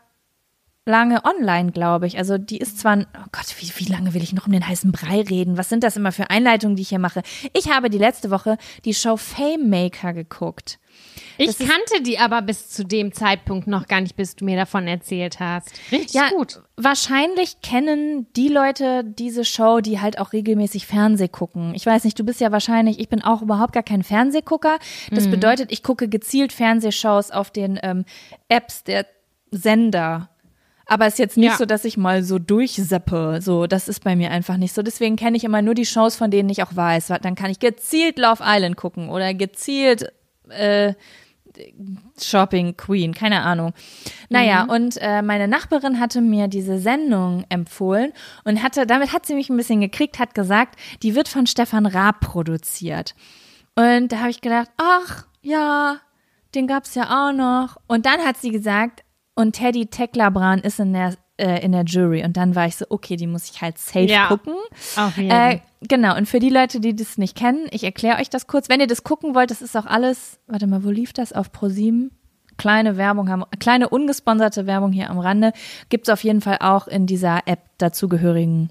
lange 0.86 1.24
online, 1.24 1.72
glaube 1.72 2.06
ich. 2.06 2.18
Also 2.18 2.36
die 2.36 2.58
ist 2.58 2.78
zwar, 2.78 2.98
oh 2.98 3.28
Gott, 3.32 3.54
wie, 3.58 3.72
wie 3.76 3.90
lange 3.90 4.14
will 4.14 4.22
ich 4.22 4.32
noch 4.32 4.46
um 4.46 4.52
den 4.52 4.66
heißen 4.66 4.92
Brei 4.92 5.22
reden? 5.22 5.56
Was 5.56 5.68
sind 5.68 5.82
das 5.82 5.96
immer 5.96 6.12
für 6.12 6.30
Einleitungen, 6.30 6.76
die 6.76 6.82
ich 6.82 6.90
hier 6.90 6.98
mache? 6.98 7.22
Ich 7.52 7.70
habe 7.70 7.88
die 7.88 7.98
letzte 7.98 8.30
Woche 8.30 8.58
die 8.84 8.94
Show 8.94 9.16
Fame 9.16 9.70
Maker 9.70 10.12
geguckt. 10.12 10.78
Ich 11.36 11.58
kannte 11.58 12.02
die 12.02 12.18
aber 12.18 12.42
bis 12.42 12.68
zu 12.68 12.84
dem 12.84 13.12
Zeitpunkt 13.12 13.66
noch 13.66 13.86
gar 13.86 14.00
nicht, 14.00 14.16
bis 14.16 14.36
du 14.36 14.44
mir 14.44 14.56
davon 14.56 14.86
erzählt 14.86 15.40
hast. 15.40 15.72
Richtig 15.90 16.14
ja, 16.14 16.30
gut. 16.30 16.60
Wahrscheinlich 16.76 17.60
kennen 17.60 18.26
die 18.34 18.48
Leute 18.48 19.04
diese 19.04 19.44
Show, 19.44 19.80
die 19.80 20.00
halt 20.00 20.18
auch 20.18 20.32
regelmäßig 20.32 20.86
Fernseh 20.86 21.28
gucken. 21.28 21.74
Ich 21.74 21.86
weiß 21.86 22.04
nicht, 22.04 22.18
du 22.18 22.24
bist 22.24 22.40
ja 22.40 22.52
wahrscheinlich, 22.52 22.98
ich 22.98 23.08
bin 23.08 23.22
auch 23.22 23.42
überhaupt 23.42 23.72
gar 23.72 23.82
kein 23.82 24.02
Fernsehgucker. 24.02 24.78
Das 25.10 25.26
mhm. 25.26 25.32
bedeutet, 25.32 25.72
ich 25.72 25.82
gucke 25.82 26.08
gezielt 26.08 26.52
Fernsehshows 26.52 27.30
auf 27.30 27.50
den 27.50 27.78
ähm, 27.82 28.04
Apps 28.48 28.84
der 28.84 29.06
Sender. 29.50 30.30
Aber 30.86 31.06
es 31.06 31.14
ist 31.14 31.18
jetzt 31.18 31.36
nicht 31.36 31.52
ja. 31.52 31.56
so, 31.56 31.64
dass 31.64 31.84
ich 31.84 31.96
mal 31.96 32.22
so 32.22 32.38
durchseppe. 32.38 33.38
So, 33.40 33.66
das 33.66 33.88
ist 33.88 34.04
bei 34.04 34.16
mir 34.16 34.30
einfach 34.30 34.56
nicht 34.56 34.74
so. 34.74 34.82
Deswegen 34.82 35.16
kenne 35.16 35.36
ich 35.36 35.44
immer 35.44 35.62
nur 35.62 35.74
die 35.74 35.86
Shows, 35.86 36.16
von 36.16 36.30
denen 36.30 36.48
ich 36.50 36.62
auch 36.62 36.76
weiß. 36.76 37.12
Dann 37.22 37.34
kann 37.34 37.50
ich 37.50 37.58
gezielt 37.58 38.18
Love 38.18 38.42
Island 38.44 38.76
gucken 38.76 39.08
oder 39.08 39.32
gezielt 39.32 40.12
äh, 40.48 40.94
Shopping 42.20 42.76
Queen, 42.76 43.14
keine 43.14 43.42
Ahnung. 43.42 43.72
Naja, 44.28 44.64
mhm. 44.64 44.70
und 44.70 44.96
äh, 45.00 45.22
meine 45.22 45.48
Nachbarin 45.48 46.00
hatte 46.00 46.20
mir 46.20 46.48
diese 46.48 46.78
Sendung 46.78 47.44
empfohlen 47.48 48.12
und 48.44 48.62
hatte, 48.62 48.86
damit 48.86 49.12
hat 49.12 49.26
sie 49.26 49.34
mich 49.34 49.50
ein 49.50 49.56
bisschen 49.56 49.80
gekriegt, 49.80 50.18
hat 50.18 50.34
gesagt, 50.34 50.78
die 51.02 51.14
wird 51.14 51.28
von 51.28 51.46
Stefan 51.46 51.86
Raab 51.86 52.20
produziert. 52.20 53.14
Und 53.76 54.12
da 54.12 54.18
habe 54.18 54.30
ich 54.30 54.40
gedacht, 54.40 54.70
ach, 54.76 55.26
ja, 55.42 55.98
den 56.54 56.66
gab's 56.66 56.94
ja 56.94 57.04
auch 57.28 57.32
noch. 57.32 57.76
Und 57.86 58.06
dann 58.06 58.20
hat 58.20 58.36
sie 58.36 58.50
gesagt, 58.50 59.04
und 59.34 59.52
Teddy 59.52 59.86
Teklabran 59.86 60.60
ist 60.60 60.78
in 60.78 60.92
der 60.92 61.14
äh, 61.36 61.64
in 61.64 61.72
der 61.72 61.84
Jury. 61.84 62.24
Und 62.24 62.36
dann 62.36 62.54
war 62.54 62.66
ich 62.66 62.76
so, 62.76 62.86
okay, 62.88 63.16
die 63.16 63.26
muss 63.26 63.50
ich 63.50 63.60
halt 63.60 63.78
safe 63.78 64.06
ja, 64.06 64.28
gucken. 64.28 64.54
Auf 64.96 65.16
jeden. 65.16 65.30
Äh, 65.30 65.60
genau, 65.82 66.16
und 66.16 66.28
für 66.28 66.38
die 66.38 66.50
Leute, 66.50 66.80
die 66.80 66.94
das 66.94 67.18
nicht 67.18 67.36
kennen, 67.36 67.66
ich 67.70 67.84
erkläre 67.84 68.20
euch 68.20 68.30
das 68.30 68.46
kurz. 68.46 68.68
Wenn 68.68 68.80
ihr 68.80 68.86
das 68.86 69.04
gucken 69.04 69.34
wollt, 69.34 69.50
das 69.50 69.62
ist 69.62 69.76
auch 69.76 69.86
alles, 69.86 70.38
warte 70.46 70.66
mal, 70.66 70.84
wo 70.84 70.90
lief 70.90 71.12
das? 71.12 71.32
Auf 71.32 71.52
ProSieben? 71.52 72.12
Kleine 72.56 72.96
Werbung 72.96 73.30
haben, 73.30 73.42
kleine 73.58 73.88
ungesponserte 73.88 74.66
Werbung 74.66 74.92
hier 74.92 75.10
am 75.10 75.18
Rande. 75.18 75.52
Gibt 75.88 76.06
es 76.06 76.12
auf 76.12 76.22
jeden 76.22 76.40
Fall 76.40 76.58
auch 76.60 76.86
in 76.86 77.06
dieser 77.06 77.40
App 77.46 77.62
dazugehörigen 77.78 78.70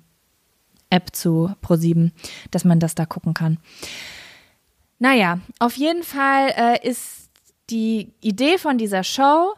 App 0.90 1.16
zu 1.16 1.52
ProSieben, 1.62 2.14
dass 2.52 2.64
man 2.64 2.80
das 2.80 2.96
da 2.96 3.06
gucken 3.06 3.34
kann. 3.34 3.58
Naja, 5.00 5.40
auf 5.60 5.76
jeden 5.76 6.04
Fall 6.04 6.54
äh, 6.56 6.88
ist 6.88 7.30
die 7.70 8.14
Idee 8.22 8.58
von 8.58 8.78
dieser 8.78 9.04
Show, 9.04 9.54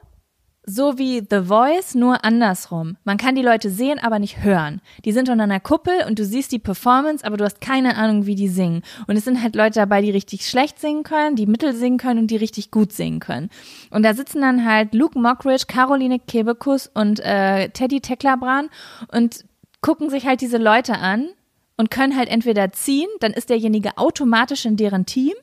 so 0.65 0.97
wie 0.97 1.19
The 1.29 1.41
Voice, 1.43 1.95
nur 1.95 2.25
andersrum. 2.25 2.97
Man 3.03 3.17
kann 3.17 3.35
die 3.35 3.41
Leute 3.41 3.69
sehen, 3.69 3.99
aber 3.99 4.19
nicht 4.19 4.43
hören. 4.43 4.81
Die 5.03 5.11
sind 5.11 5.29
unter 5.29 5.43
einer 5.43 5.59
Kuppel 5.59 5.93
und 6.07 6.17
du 6.17 6.25
siehst 6.25 6.51
die 6.51 6.59
Performance, 6.59 7.25
aber 7.25 7.37
du 7.37 7.45
hast 7.45 7.61
keine 7.61 7.95
Ahnung, 7.97 8.25
wie 8.25 8.35
die 8.35 8.47
singen. 8.47 8.81
Und 9.07 9.15
es 9.15 9.25
sind 9.25 9.41
halt 9.41 9.55
Leute 9.55 9.79
dabei, 9.79 10.01
die 10.01 10.11
richtig 10.11 10.49
schlecht 10.49 10.79
singen 10.79 11.03
können, 11.03 11.35
die 11.35 11.45
mittel 11.45 11.73
singen 11.73 11.97
können 11.97 12.19
und 12.19 12.31
die 12.31 12.37
richtig 12.37 12.71
gut 12.71 12.91
singen 12.93 13.19
können. 13.19 13.49
Und 13.91 14.03
da 14.03 14.13
sitzen 14.13 14.41
dann 14.41 14.65
halt 14.65 14.93
Luke 14.93 15.19
Mockridge, 15.19 15.65
Caroline 15.67 16.19
Kebekus 16.19 16.87
und 16.93 17.19
äh, 17.19 17.69
Teddy 17.69 18.01
Teklabran 18.01 18.69
und 19.11 19.45
gucken 19.81 20.09
sich 20.09 20.25
halt 20.25 20.41
diese 20.41 20.57
Leute 20.57 20.97
an 20.97 21.29
und 21.77 21.91
können 21.91 22.15
halt 22.15 22.29
entweder 22.29 22.71
ziehen, 22.71 23.09
dann 23.19 23.33
ist 23.33 23.49
derjenige 23.49 23.97
automatisch 23.97 24.65
in 24.65 24.77
deren 24.77 25.05
Team 25.05 25.33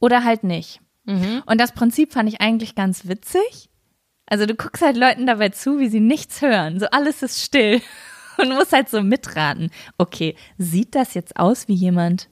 oder 0.00 0.24
halt 0.24 0.42
nicht. 0.42 0.80
Mhm. 1.04 1.42
Und 1.46 1.60
das 1.60 1.72
Prinzip 1.72 2.12
fand 2.12 2.28
ich 2.28 2.40
eigentlich 2.40 2.74
ganz 2.74 3.06
witzig 3.06 3.69
also 4.30 4.46
du 4.46 4.54
guckst 4.54 4.82
halt 4.82 4.96
Leuten 4.96 5.26
dabei 5.26 5.50
zu, 5.50 5.78
wie 5.78 5.88
sie 5.88 6.00
nichts 6.00 6.40
hören. 6.40 6.80
So 6.80 6.86
alles 6.86 7.22
ist 7.22 7.42
still. 7.44 7.82
Und 8.38 8.50
musst 8.50 8.72
halt 8.72 8.88
so 8.88 9.02
mitraten. 9.02 9.70
Okay, 9.98 10.34
sieht 10.56 10.94
das 10.94 11.12
jetzt 11.12 11.36
aus 11.36 11.68
wie 11.68 11.74
jemand, 11.74 12.30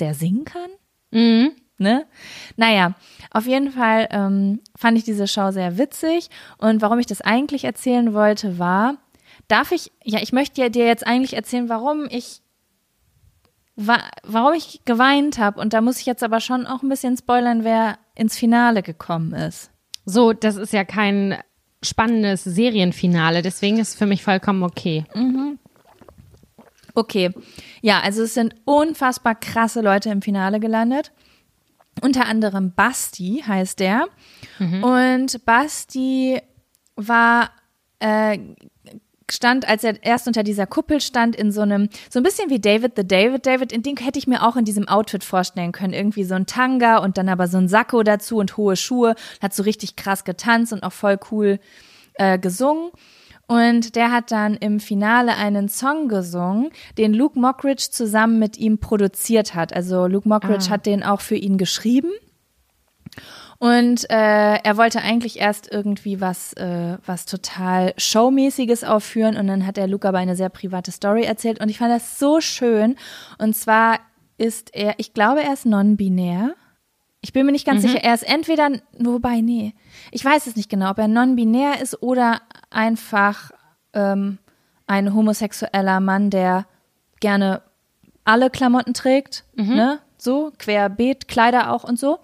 der 0.00 0.12
singen 0.12 0.44
kann? 0.44 0.70
Mhm. 1.10 1.52
Ne? 1.78 2.06
Naja, 2.56 2.94
auf 3.30 3.46
jeden 3.46 3.70
Fall 3.70 4.08
ähm, 4.10 4.60
fand 4.76 4.98
ich 4.98 5.04
diese 5.04 5.28
Show 5.28 5.52
sehr 5.52 5.78
witzig. 5.78 6.28
Und 6.58 6.82
warum 6.82 6.98
ich 6.98 7.06
das 7.06 7.20
eigentlich 7.20 7.64
erzählen 7.64 8.12
wollte, 8.12 8.58
war, 8.58 8.96
darf 9.46 9.70
ich, 9.70 9.92
ja, 10.02 10.20
ich 10.20 10.32
möchte 10.32 10.68
dir 10.70 10.86
jetzt 10.86 11.06
eigentlich 11.06 11.34
erzählen, 11.34 11.68
warum 11.68 12.06
ich 12.10 12.42
wa 13.76 13.98
warum 14.24 14.54
ich 14.54 14.80
geweint 14.84 15.38
habe. 15.38 15.60
Und 15.60 15.72
da 15.72 15.80
muss 15.80 16.00
ich 16.00 16.06
jetzt 16.06 16.24
aber 16.24 16.40
schon 16.40 16.66
auch 16.66 16.82
ein 16.82 16.88
bisschen 16.88 17.16
spoilern, 17.16 17.62
wer 17.62 17.98
ins 18.16 18.36
Finale 18.36 18.82
gekommen 18.82 19.32
ist. 19.32 19.70
So, 20.08 20.32
das 20.32 20.56
ist 20.56 20.72
ja 20.72 20.84
kein 20.84 21.36
spannendes 21.82 22.42
Serienfinale, 22.42 23.42
deswegen 23.42 23.78
ist 23.78 23.88
es 23.88 23.94
für 23.94 24.06
mich 24.06 24.22
vollkommen 24.22 24.62
okay. 24.62 25.04
Okay. 26.94 27.30
Ja, 27.82 28.00
also 28.00 28.22
es 28.22 28.32
sind 28.32 28.54
unfassbar 28.64 29.34
krasse 29.34 29.82
Leute 29.82 30.08
im 30.08 30.22
Finale 30.22 30.60
gelandet. 30.60 31.12
Unter 32.00 32.26
anderem 32.26 32.72
Basti 32.74 33.44
heißt 33.46 33.80
der. 33.80 34.06
Und 34.82 35.44
Basti 35.44 36.40
war, 36.96 37.50
äh, 38.00 38.38
stand, 39.32 39.68
als 39.68 39.84
er 39.84 40.02
erst 40.02 40.26
unter 40.26 40.42
dieser 40.42 40.66
Kuppel 40.66 41.00
stand, 41.00 41.36
in 41.36 41.52
so 41.52 41.60
einem, 41.60 41.88
so 42.10 42.20
ein 42.20 42.22
bisschen 42.22 42.50
wie 42.50 42.60
David 42.60 42.92
the 42.96 43.06
David. 43.06 43.46
David, 43.46 43.72
in 43.72 43.82
den 43.82 43.96
hätte 43.96 44.18
ich 44.18 44.26
mir 44.26 44.46
auch 44.46 44.56
in 44.56 44.64
diesem 44.64 44.88
Outfit 44.88 45.24
vorstellen 45.24 45.72
können. 45.72 45.92
Irgendwie 45.92 46.24
so 46.24 46.34
ein 46.34 46.46
Tanga 46.46 46.98
und 46.98 47.18
dann 47.18 47.28
aber 47.28 47.48
so 47.48 47.58
ein 47.58 47.68
Sakko 47.68 48.02
dazu 48.02 48.36
und 48.38 48.56
hohe 48.56 48.76
Schuhe. 48.76 49.14
Hat 49.40 49.54
so 49.54 49.62
richtig 49.62 49.96
krass 49.96 50.24
getanzt 50.24 50.72
und 50.72 50.82
auch 50.82 50.92
voll 50.92 51.18
cool 51.30 51.58
äh, 52.14 52.38
gesungen. 52.38 52.90
Und 53.46 53.96
der 53.96 54.12
hat 54.12 54.30
dann 54.30 54.56
im 54.56 54.78
Finale 54.78 55.34
einen 55.34 55.70
Song 55.70 56.08
gesungen, 56.08 56.70
den 56.98 57.14
Luke 57.14 57.38
Mockridge 57.38 57.88
zusammen 57.90 58.38
mit 58.38 58.58
ihm 58.58 58.78
produziert 58.78 59.54
hat. 59.54 59.72
Also 59.72 60.06
Luke 60.06 60.28
Mockridge 60.28 60.68
hat 60.68 60.84
den 60.84 61.02
auch 61.02 61.22
für 61.22 61.36
ihn 61.36 61.56
geschrieben. 61.56 62.10
Und 63.60 64.08
äh, 64.08 64.54
er 64.62 64.76
wollte 64.76 65.02
eigentlich 65.02 65.40
erst 65.40 65.70
irgendwie 65.70 66.20
was, 66.20 66.52
äh, 66.52 66.96
was 67.04 67.26
total 67.26 67.92
Showmäßiges 67.96 68.84
aufführen 68.84 69.36
und 69.36 69.48
dann 69.48 69.66
hat 69.66 69.76
der 69.76 69.88
Luke 69.88 70.06
aber 70.06 70.18
eine 70.18 70.36
sehr 70.36 70.48
private 70.48 70.92
Story 70.92 71.24
erzählt 71.24 71.60
und 71.60 71.68
ich 71.68 71.78
fand 71.78 71.90
das 71.90 72.20
so 72.20 72.40
schön. 72.40 72.94
Und 73.38 73.56
zwar 73.56 73.98
ist 74.36 74.74
er, 74.76 74.94
ich 74.98 75.12
glaube, 75.12 75.42
er 75.42 75.52
ist 75.52 75.66
non-binär. 75.66 76.54
Ich 77.20 77.32
bin 77.32 77.46
mir 77.46 77.52
nicht 77.52 77.66
ganz 77.66 77.82
sicher, 77.82 78.04
er 78.04 78.14
ist 78.14 78.22
entweder, 78.22 78.70
wobei, 78.96 79.40
nee, 79.40 79.74
ich 80.12 80.24
weiß 80.24 80.46
es 80.46 80.54
nicht 80.54 80.70
genau, 80.70 80.90
ob 80.90 80.98
er 80.98 81.08
non-binär 81.08 81.82
ist 81.82 82.00
oder 82.00 82.40
einfach 82.70 83.50
ähm, 83.92 84.38
ein 84.86 85.12
homosexueller 85.12 85.98
Mann, 85.98 86.30
der 86.30 86.66
gerne 87.18 87.62
alle 88.24 88.50
Klamotten 88.50 88.94
trägt, 88.94 89.44
ne, 89.74 89.98
so, 90.16 90.52
querbeet, 90.58 91.26
Kleider 91.26 91.72
auch 91.72 91.82
und 91.82 91.98
so. 91.98 92.20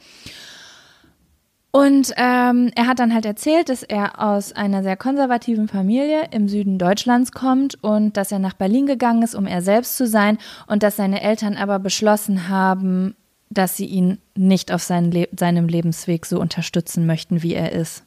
Und 1.75 2.12
ähm, 2.16 2.71
er 2.76 2.87
hat 2.87 3.00
dann 3.00 3.12
halt 3.12 3.26
erzählt, 3.26 3.69
dass 3.69 3.83
er 3.83 4.23
aus 4.23 4.52
einer 4.52 4.85
sehr 4.85 4.97
konservativen 4.97 5.66
Familie 5.66 6.28
im 6.31 6.47
Süden 6.47 6.78
Deutschlands 6.78 7.33
kommt 7.33 7.83
und 7.83 8.16
dass 8.16 8.31
er 8.31 8.38
nach 8.38 8.52
Berlin 8.52 8.87
gegangen 8.87 9.25
ist, 9.25 9.35
um 9.35 9.49
er 9.49 9.61
selbst 9.61 9.97
zu 9.97 10.07
sein 10.07 10.38
und 10.69 10.85
dass 10.85 10.95
seine 10.95 11.21
Eltern 11.21 11.57
aber 11.57 11.81
beschlossen 11.81 12.49
haben, 12.49 13.16
dass 13.50 13.76
sie 13.76 13.87
ihn 13.87 14.19
nicht 14.37 14.71
auf 14.71 14.88
Le 14.88 15.26
seinem 15.37 15.66
Lebensweg 15.66 16.26
so 16.26 16.40
unterstützen 16.40 17.07
möchten, 17.07 17.43
wie 17.43 17.54
er 17.54 17.73
ist. 17.73 18.04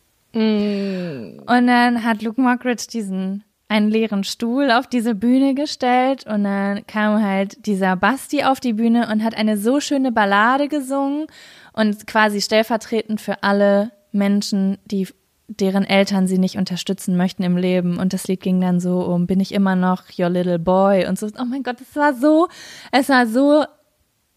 Und 1.45 1.67
dann 1.67 2.05
hat 2.05 2.21
Luke 2.21 2.39
Mockridge 2.39 2.87
diesen 2.89 3.43
einen 3.67 3.91
leeren 3.91 4.23
Stuhl 4.23 4.71
auf 4.71 4.87
diese 4.87 5.13
Bühne 5.13 5.53
gestellt 5.55 6.25
und 6.25 6.45
dann 6.45 6.87
kam 6.87 7.21
halt 7.21 7.65
dieser 7.65 7.97
Basti 7.97 8.43
auf 8.45 8.61
die 8.61 8.71
Bühne 8.71 9.09
und 9.11 9.25
hat 9.25 9.35
eine 9.35 9.57
so 9.57 9.81
schöne 9.81 10.13
Ballade 10.13 10.69
gesungen 10.69 11.27
und 11.77 12.07
quasi 12.07 12.41
stellvertretend 12.41 13.21
für 13.21 13.43
alle 13.43 13.91
Menschen, 14.11 14.79
die 14.85 15.07
deren 15.47 15.85
Eltern 15.85 16.27
sie 16.27 16.39
nicht 16.39 16.57
unterstützen 16.57 17.15
möchten 17.15 17.43
im 17.43 17.55
Leben. 17.55 17.99
Und 17.99 18.13
das 18.13 18.27
Lied 18.27 18.41
ging 18.41 18.59
dann 18.59 18.79
so 18.79 19.01
um, 19.01 19.27
bin 19.27 19.39
ich 19.39 19.53
immer 19.53 19.75
noch 19.75 20.03
your 20.17 20.29
little 20.29 20.59
boy 20.59 21.05
und 21.05 21.19
so. 21.19 21.27
Oh 21.39 21.45
mein 21.45 21.61
Gott, 21.61 21.79
es 21.79 21.95
war 21.95 22.13
so, 22.13 22.47
es 22.91 23.09
war 23.09 23.27
so 23.27 23.63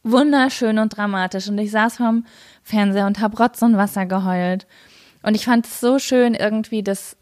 wunderschön 0.02 0.78
und 0.78 0.96
dramatisch. 0.96 1.48
Und 1.48 1.58
ich 1.58 1.70
saß 1.70 1.96
vorm 1.96 2.26
Fernseher 2.62 3.06
und 3.06 3.20
hab 3.20 3.40
Rotz 3.40 3.62
und 3.62 3.76
Wasser 3.76 4.04
geheult. 4.04 4.66
Und 5.22 5.34
ich 5.34 5.46
fand 5.46 5.66
es 5.66 5.80
so 5.80 5.98
schön 5.98 6.34
irgendwie, 6.34 6.82
dass 6.82 7.16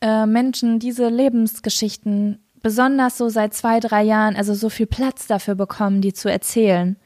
äh, 0.00 0.24
Menschen 0.24 0.78
diese 0.78 1.08
Lebensgeschichten 1.08 2.38
besonders 2.62 3.18
so 3.18 3.28
seit 3.28 3.54
zwei, 3.54 3.80
drei 3.80 4.04
Jahren, 4.04 4.36
also 4.36 4.54
so 4.54 4.70
viel 4.70 4.86
Platz 4.86 5.26
dafür 5.26 5.56
bekommen, 5.56 6.00
die 6.00 6.12
zu 6.12 6.30
erzählen. 6.30 6.96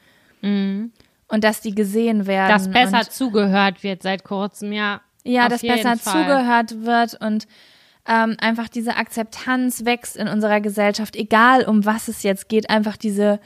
Und 1.31 1.43
dass 1.43 1.61
die 1.61 1.73
gesehen 1.73 2.27
werden. 2.27 2.49
Dass 2.49 2.69
besser 2.69 3.09
zugehört 3.09 3.83
wird 3.83 4.03
seit 4.03 4.23
kurzem, 4.23 4.73
ja. 4.73 5.01
ja, 5.23 5.47
dass 5.47 5.61
besser 5.61 5.97
Fall. 5.97 6.25
zugehört 6.25 6.85
wird 6.85 7.19
und 7.21 7.47
ähm, 8.07 8.35
einfach 8.39 8.67
diese 8.67 8.97
Akzeptanz 8.97 9.85
wächst 9.85 10.17
in 10.17 10.27
unserer 10.27 10.59
Gesellschaft, 10.59 11.15
egal 11.15 11.63
um 11.63 11.85
was 11.85 12.07
es 12.07 12.23
jetzt 12.23 12.49
geht, 12.49 12.69
einfach 12.69 12.97
diese 12.97 13.39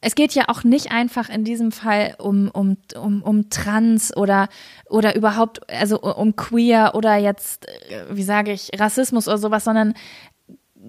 es 0.00 0.14
geht 0.14 0.34
ja 0.34 0.44
auch 0.48 0.62
nicht 0.62 0.92
einfach 0.92 1.28
in 1.28 1.42
diesem 1.44 1.72
Fall 1.72 2.14
um, 2.18 2.48
um, 2.48 2.76
um, 2.96 3.22
um 3.22 3.50
Trans 3.50 4.16
oder, 4.16 4.48
oder 4.88 5.16
überhaupt, 5.16 5.68
also 5.68 6.00
um 6.00 6.36
Queer 6.36 6.92
oder 6.94 7.16
jetzt, 7.16 7.66
äh, 7.68 8.04
wie 8.10 8.22
sage 8.22 8.52
ich, 8.52 8.70
Rassismus 8.78 9.26
oder 9.26 9.38
sowas, 9.38 9.64
sondern 9.64 9.94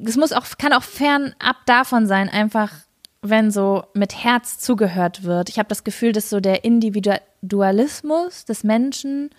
es 0.05 0.17
muss 0.17 0.33
auch, 0.33 0.45
kann 0.59 0.73
auch 0.73 0.83
fernab 0.83 1.65
davon 1.65 2.05
sein, 2.05 2.29
einfach 2.29 2.71
wenn 3.29 3.51
so 3.51 3.83
mit 3.93 4.23
Herz 4.23 4.59
zugehört 4.59 5.23
wird. 5.23 5.49
Ich 5.49 5.59
habe 5.59 5.69
das 5.69 5.83
Gefühl, 5.83 6.11
dass 6.11 6.29
so 6.29 6.39
der 6.39 6.63
Individualismus 6.63 8.45
des 8.45 8.63
Menschen 8.63 9.29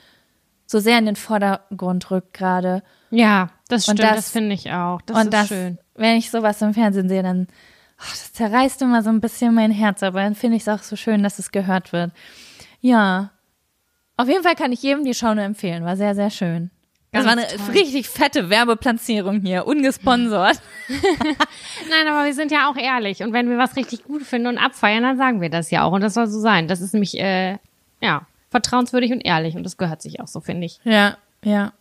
so 0.67 0.79
sehr 0.81 0.99
in 0.99 1.07
den 1.07 1.17
Vordergrund 1.17 2.11
rückt 2.11 2.35
gerade. 2.35 2.83
Ja, 3.11 3.51
das 3.69 3.89
Und 3.89 3.97
stimmt, 3.97 4.11
das- 4.11 4.17
das, 4.17 4.31
finde 4.31 4.55
ich 4.55 4.71
auch. 4.73 5.01
Das 5.03 5.17
Und 5.17 5.25
ist 5.25 5.33
das, 5.33 5.49
schön. 5.49 5.79
wenn 5.95 6.17
ich 6.17 6.31
sowas 6.31 6.61
im 6.63 6.75
Fernsehen 6.75 7.09
sehe, 7.09 7.23
dann 7.23 7.49
ach, 7.99 8.11
das 8.11 8.33
zerreißt 8.33 8.83
immer 8.83 9.03
so 9.03 9.09
ein 9.11 9.21
bisschen 9.21 9.55
mein 9.55 9.71
Herz, 9.71 10.03
aber 10.03 10.21
dann 10.23 10.35
finde 10.35 10.57
ich 10.57 10.63
es 10.63 10.69
auch 10.69 10.83
so 10.83 10.95
schön, 10.97 11.23
dass 11.23 11.39
es 11.39 11.51
gehört 11.53 11.93
wird. 11.93 12.13
Ja. 12.81 13.31
Auf 14.17 14.29
jeden 14.29 14.43
Fall 14.43 14.55
kann 14.57 14.73
ich 14.73 14.83
jedem 14.83 15.05
die 15.05 15.15
Show 15.15 15.33
nur 15.35 15.45
empfehlen. 15.45 15.85
War 15.85 15.97
sehr, 15.97 16.15
sehr 16.15 16.31
schön. 16.31 16.71
Das 17.19 17.27
war 17.27 17.33
eine 17.33 17.47
toll. 17.47 17.75
richtig 17.75 18.09
fette 18.09 18.51
Werbeplatzierung 18.51 19.41
hier, 19.41 19.67
ungesponsert. 19.67 20.61
Nein, 20.89 22.09
aber 22.09 22.25
wir 22.25 22.35
sind 22.35 22.51
ja 22.51 22.71
auch 22.71 22.77
ehrlich. 22.77 23.23
Und 23.23 23.33
wenn 23.33 23.49
wir 23.49 23.59
was 23.59 23.77
richtig 23.77 24.05
gut 24.05 24.23
finden 24.23 24.49
und 24.49 24.59
abfeiern, 24.59 25.03
dann 25.03 25.17
sagen 25.17 25.41
wir 25.41 25.51
das 25.51 25.71
ja 25.71 25.85
auch. 25.85 25.93
Und 25.93 26.01
das 26.03 26.15
soll 26.15 26.27
so 26.27 26.41
sein. 26.41 26.69
Das 26.69 26.81
ist 26.81 26.93
nämlich, 26.95 27.19
äh, 27.19 27.59
ja, 28.01 28.27
vertrauenswürdig 28.51 29.13
und 29.13 29.21
ehrlich. 29.21 29.57
Und 29.57 29.65
das 29.65 29.77
gehört 29.77 30.03
sich 30.03 30.21
auch 30.21 30.29
so, 30.29 30.41
finde 30.41 30.67
ich. 30.67 30.81
Ja, 30.85 31.17
ja. 31.45 31.73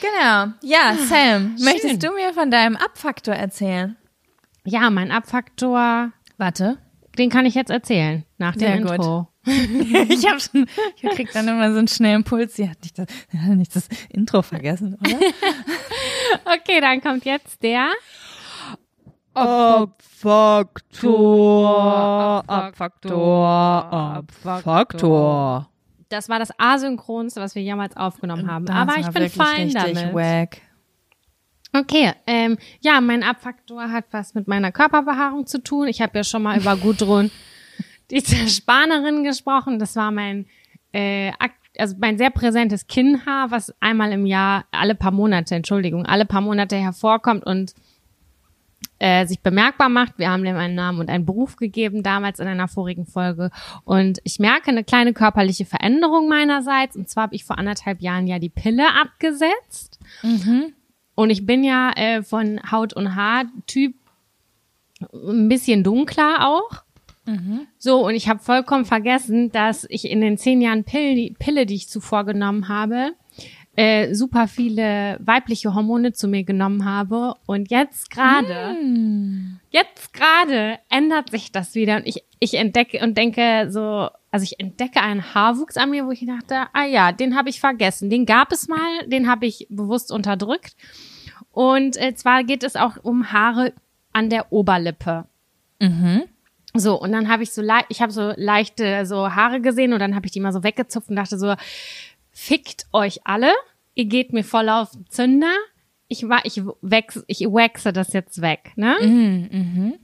Genau. 0.00 0.52
Ja, 0.62 0.94
Sam, 1.08 1.56
schön. 1.56 1.64
möchtest 1.64 2.02
du 2.02 2.12
mir 2.12 2.32
von 2.32 2.50
deinem 2.50 2.76
Abfaktor 2.76 3.34
erzählen? 3.34 3.96
Ja, 4.64 4.90
mein 4.90 5.10
Abfaktor, 5.10 6.12
Warte. 6.36 6.78
den 7.18 7.30
kann 7.30 7.46
ich 7.46 7.54
jetzt 7.54 7.70
erzählen. 7.70 8.24
Nach 8.36 8.54
dem 8.54 8.86
Sehr 8.86 8.96
gut. 8.96 9.26
Ich 10.08 10.26
habe 10.26 10.40
schon, 10.40 10.66
ich 10.96 11.10
krieg 11.10 11.30
dann 11.32 11.48
immer 11.48 11.72
so 11.72 11.78
einen 11.78 11.88
schnellen 11.88 12.24
Puls. 12.24 12.56
Sie 12.56 12.68
hat 12.68 12.78
nicht 12.82 12.98
das, 12.98 13.06
sie 13.30 13.38
hat 13.38 13.56
nicht 13.56 13.74
das 13.74 13.88
Intro 14.10 14.42
vergessen, 14.42 14.96
oder? 15.00 15.10
Okay, 16.44 16.80
dann 16.80 17.00
kommt 17.00 17.24
jetzt 17.24 17.62
der 17.62 17.88
Abfaktor, 19.34 19.94
Abfaktor, 22.46 23.92
Abfaktor. 23.92 25.68
Das 26.08 26.28
war 26.28 26.38
das 26.38 26.50
Asynchronste, 26.58 27.40
was 27.40 27.54
wir 27.54 27.62
jemals 27.62 27.96
aufgenommen 27.96 28.50
haben. 28.50 28.66
Das 28.66 28.76
Aber 28.76 28.98
ich 28.98 29.08
bin 29.08 29.28
fein 29.28 29.68
richtig 29.68 29.94
damit. 29.94 30.14
Wack. 30.14 30.58
Okay, 31.72 32.12
ähm, 32.26 32.56
ja, 32.80 33.00
mein 33.00 33.22
Abfaktor 33.22 33.90
hat 33.90 34.06
was 34.10 34.34
mit 34.34 34.48
meiner 34.48 34.72
Körperbehaarung 34.72 35.46
zu 35.46 35.62
tun. 35.62 35.88
Ich 35.88 36.00
habe 36.00 36.16
ja 36.16 36.24
schon 36.24 36.42
mal 36.42 36.58
über 36.58 36.76
Gudrun, 36.76 37.30
die 38.10 38.22
Zerspanerin, 38.22 39.24
gesprochen. 39.24 39.78
Das 39.78 39.96
war 39.96 40.10
mein, 40.10 40.46
äh, 40.92 41.32
also 41.78 41.96
mein 41.98 42.18
sehr 42.18 42.30
präsentes 42.30 42.86
Kinnhaar, 42.86 43.50
was 43.50 43.74
einmal 43.80 44.12
im 44.12 44.26
Jahr, 44.26 44.64
alle 44.70 44.94
paar 44.94 45.12
Monate, 45.12 45.54
Entschuldigung, 45.54 46.06
alle 46.06 46.24
paar 46.26 46.40
Monate 46.40 46.76
hervorkommt 46.76 47.44
und 47.44 47.74
äh, 48.98 49.26
sich 49.26 49.40
bemerkbar 49.40 49.88
macht. 49.88 50.18
Wir 50.18 50.30
haben 50.30 50.44
dem 50.44 50.56
einen 50.56 50.74
Namen 50.74 51.00
und 51.00 51.08
einen 51.08 51.24
Beruf 51.24 51.56
gegeben, 51.56 52.02
damals 52.02 52.40
in 52.40 52.48
einer 52.48 52.68
vorigen 52.68 53.06
Folge. 53.06 53.50
Und 53.84 54.18
ich 54.24 54.38
merke 54.38 54.70
eine 54.70 54.84
kleine 54.84 55.12
körperliche 55.12 55.64
Veränderung 55.64 56.28
meinerseits. 56.28 56.96
Und 56.96 57.08
zwar 57.08 57.24
habe 57.24 57.36
ich 57.36 57.44
vor 57.44 57.58
anderthalb 57.58 58.00
Jahren 58.00 58.26
ja 58.26 58.38
die 58.38 58.48
Pille 58.48 58.84
abgesetzt. 59.00 60.00
Und 61.14 61.30
ich 61.30 61.46
bin 61.46 61.64
ja 61.64 61.92
äh, 61.96 62.22
von 62.22 62.60
Haut- 62.70 62.94
und 62.94 63.14
Haartyp 63.14 63.94
ein 65.12 65.48
bisschen 65.48 65.84
dunkler 65.84 66.48
auch. 66.48 66.82
So, 67.78 68.06
und 68.06 68.14
ich 68.14 68.28
habe 68.28 68.40
vollkommen 68.40 68.84
vergessen, 68.84 69.52
dass 69.52 69.86
ich 69.90 70.10
in 70.10 70.20
den 70.20 70.38
zehn 70.38 70.60
Jahren 70.60 70.84
Pille, 70.84 71.34
Pille 71.38 71.66
die 71.66 71.74
ich 71.74 71.88
zuvor 71.88 72.24
genommen 72.24 72.68
habe, 72.68 73.12
äh, 73.76 74.12
super 74.14 74.48
viele 74.48 75.18
weibliche 75.20 75.72
Hormone 75.74 76.12
zu 76.12 76.26
mir 76.26 76.42
genommen 76.42 76.84
habe. 76.84 77.34
Und 77.46 77.70
jetzt 77.70 78.10
gerade, 78.10 78.74
jetzt 79.70 80.12
gerade 80.12 80.78
ändert 80.90 81.30
sich 81.30 81.52
das 81.52 81.74
wieder. 81.76 81.96
Und 81.96 82.06
ich, 82.06 82.24
ich 82.40 82.54
entdecke 82.54 83.00
und 83.04 83.16
denke 83.16 83.68
so, 83.70 84.08
also 84.30 84.42
ich 84.42 84.58
entdecke 84.58 85.00
einen 85.00 85.32
Haarwuchs 85.34 85.76
an 85.76 85.90
mir, 85.90 86.06
wo 86.06 86.10
ich 86.10 86.26
dachte, 86.26 86.66
ah 86.72 86.86
ja, 86.86 87.12
den 87.12 87.36
habe 87.36 87.50
ich 87.50 87.60
vergessen. 87.60 88.10
Den 88.10 88.26
gab 88.26 88.50
es 88.50 88.66
mal, 88.68 89.06
den 89.06 89.28
habe 89.28 89.46
ich 89.46 89.66
bewusst 89.70 90.10
unterdrückt. 90.10 90.74
Und 91.52 91.96
äh, 92.00 92.14
zwar 92.14 92.42
geht 92.42 92.64
es 92.64 92.74
auch 92.74 92.96
um 93.02 93.32
Haare 93.32 93.74
an 94.12 94.28
der 94.28 94.52
Oberlippe. 94.52 95.26
So, 96.78 97.00
und 97.00 97.12
dann 97.12 97.28
habe 97.28 97.42
ich 97.42 97.52
so 97.52 97.62
leicht, 97.62 97.86
ich 97.88 98.00
habe 98.00 98.12
so 98.12 98.32
leichte 98.36 99.04
so 99.04 99.34
Haare 99.34 99.60
gesehen 99.60 99.92
und 99.92 99.98
dann 99.98 100.14
habe 100.14 100.26
ich 100.26 100.32
die 100.32 100.40
mal 100.40 100.52
so 100.52 100.62
weggezupft 100.62 101.10
und 101.10 101.16
dachte 101.16 101.38
so, 101.38 101.54
fickt 102.30 102.86
euch 102.92 103.20
alle, 103.24 103.50
ihr 103.94 104.04
geht 104.04 104.32
mir 104.32 104.44
voll 104.44 104.68
auf 104.68 104.92
den 104.92 105.06
Zünder, 105.08 105.54
ich 106.08 106.28
war, 106.28 106.44
ich 106.44 106.62
wechsle, 106.80 107.24
ich 107.26 107.40
waxe 107.40 107.92
das 107.92 108.12
jetzt 108.12 108.40
weg, 108.40 108.72
ne? 108.76 108.96
Mhm, 109.00 109.94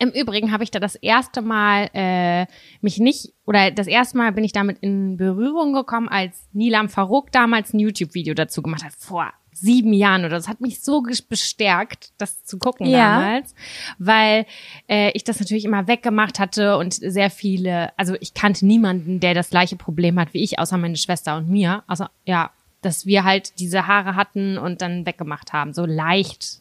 Im 0.00 0.10
Übrigen 0.10 0.52
habe 0.52 0.62
ich 0.64 0.70
da 0.70 0.78
das 0.78 0.94
erste 0.94 1.42
Mal 1.42 1.90
äh, 1.92 2.46
mich 2.80 2.98
nicht, 2.98 3.34
oder 3.44 3.70
das 3.70 3.86
erste 3.86 4.16
Mal 4.16 4.32
bin 4.32 4.44
ich 4.44 4.52
damit 4.52 4.78
in 4.80 5.16
Berührung 5.16 5.72
gekommen, 5.72 6.08
als 6.08 6.48
Nilam 6.52 6.88
Farouk 6.88 7.32
damals 7.32 7.74
ein 7.74 7.80
YouTube-Video 7.80 8.34
dazu 8.34 8.62
gemacht 8.62 8.84
hat, 8.84 8.92
vor 8.96 9.32
sieben 9.60 9.92
Jahren 9.92 10.22
oder. 10.24 10.36
Das 10.36 10.48
hat 10.48 10.60
mich 10.60 10.80
so 10.80 11.02
bestärkt, 11.28 12.12
das 12.18 12.44
zu 12.44 12.58
gucken 12.58 12.86
Ja. 12.86 13.20
damals, 13.20 13.54
weil 13.98 14.46
äh, 14.88 15.10
ich 15.12 15.24
das 15.24 15.40
natürlich 15.40 15.64
immer 15.64 15.86
weggemacht 15.88 16.38
hatte 16.38 16.76
und 16.78 16.94
sehr 16.94 17.30
viele, 17.30 17.92
also 17.98 18.14
ich 18.20 18.34
kannte 18.34 18.66
niemanden, 18.66 19.20
der 19.20 19.34
das 19.34 19.50
gleiche 19.50 19.76
Problem 19.76 20.18
hat 20.18 20.34
wie 20.34 20.42
ich, 20.42 20.58
außer 20.58 20.76
meine 20.78 20.96
Schwester 20.96 21.36
und 21.36 21.48
mir. 21.48 21.82
Also 21.86 22.06
ja, 22.24 22.50
dass 22.82 23.06
wir 23.06 23.24
halt 23.24 23.58
diese 23.58 23.86
Haare 23.86 24.14
hatten 24.16 24.56
und 24.58 24.82
dann 24.82 25.04
weggemacht 25.06 25.52
haben, 25.52 25.74
so 25.74 25.84
leicht, 25.84 26.60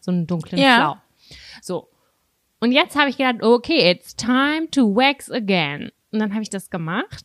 so 0.00 0.10
einen 0.10 0.26
dunklen 0.26 0.60
Ja. 0.60 0.76
Flau. 0.76 0.96
So. 1.62 1.88
Und 2.60 2.72
jetzt 2.72 2.96
habe 2.98 3.10
ich 3.10 3.16
gedacht, 3.16 3.42
okay, 3.42 3.90
it's 3.90 4.16
time 4.16 4.68
to 4.70 4.94
wax 4.94 5.30
again. 5.30 5.90
Und 6.12 6.18
dann 6.18 6.32
habe 6.32 6.42
ich 6.42 6.50
das 6.50 6.70
gemacht. 6.70 7.24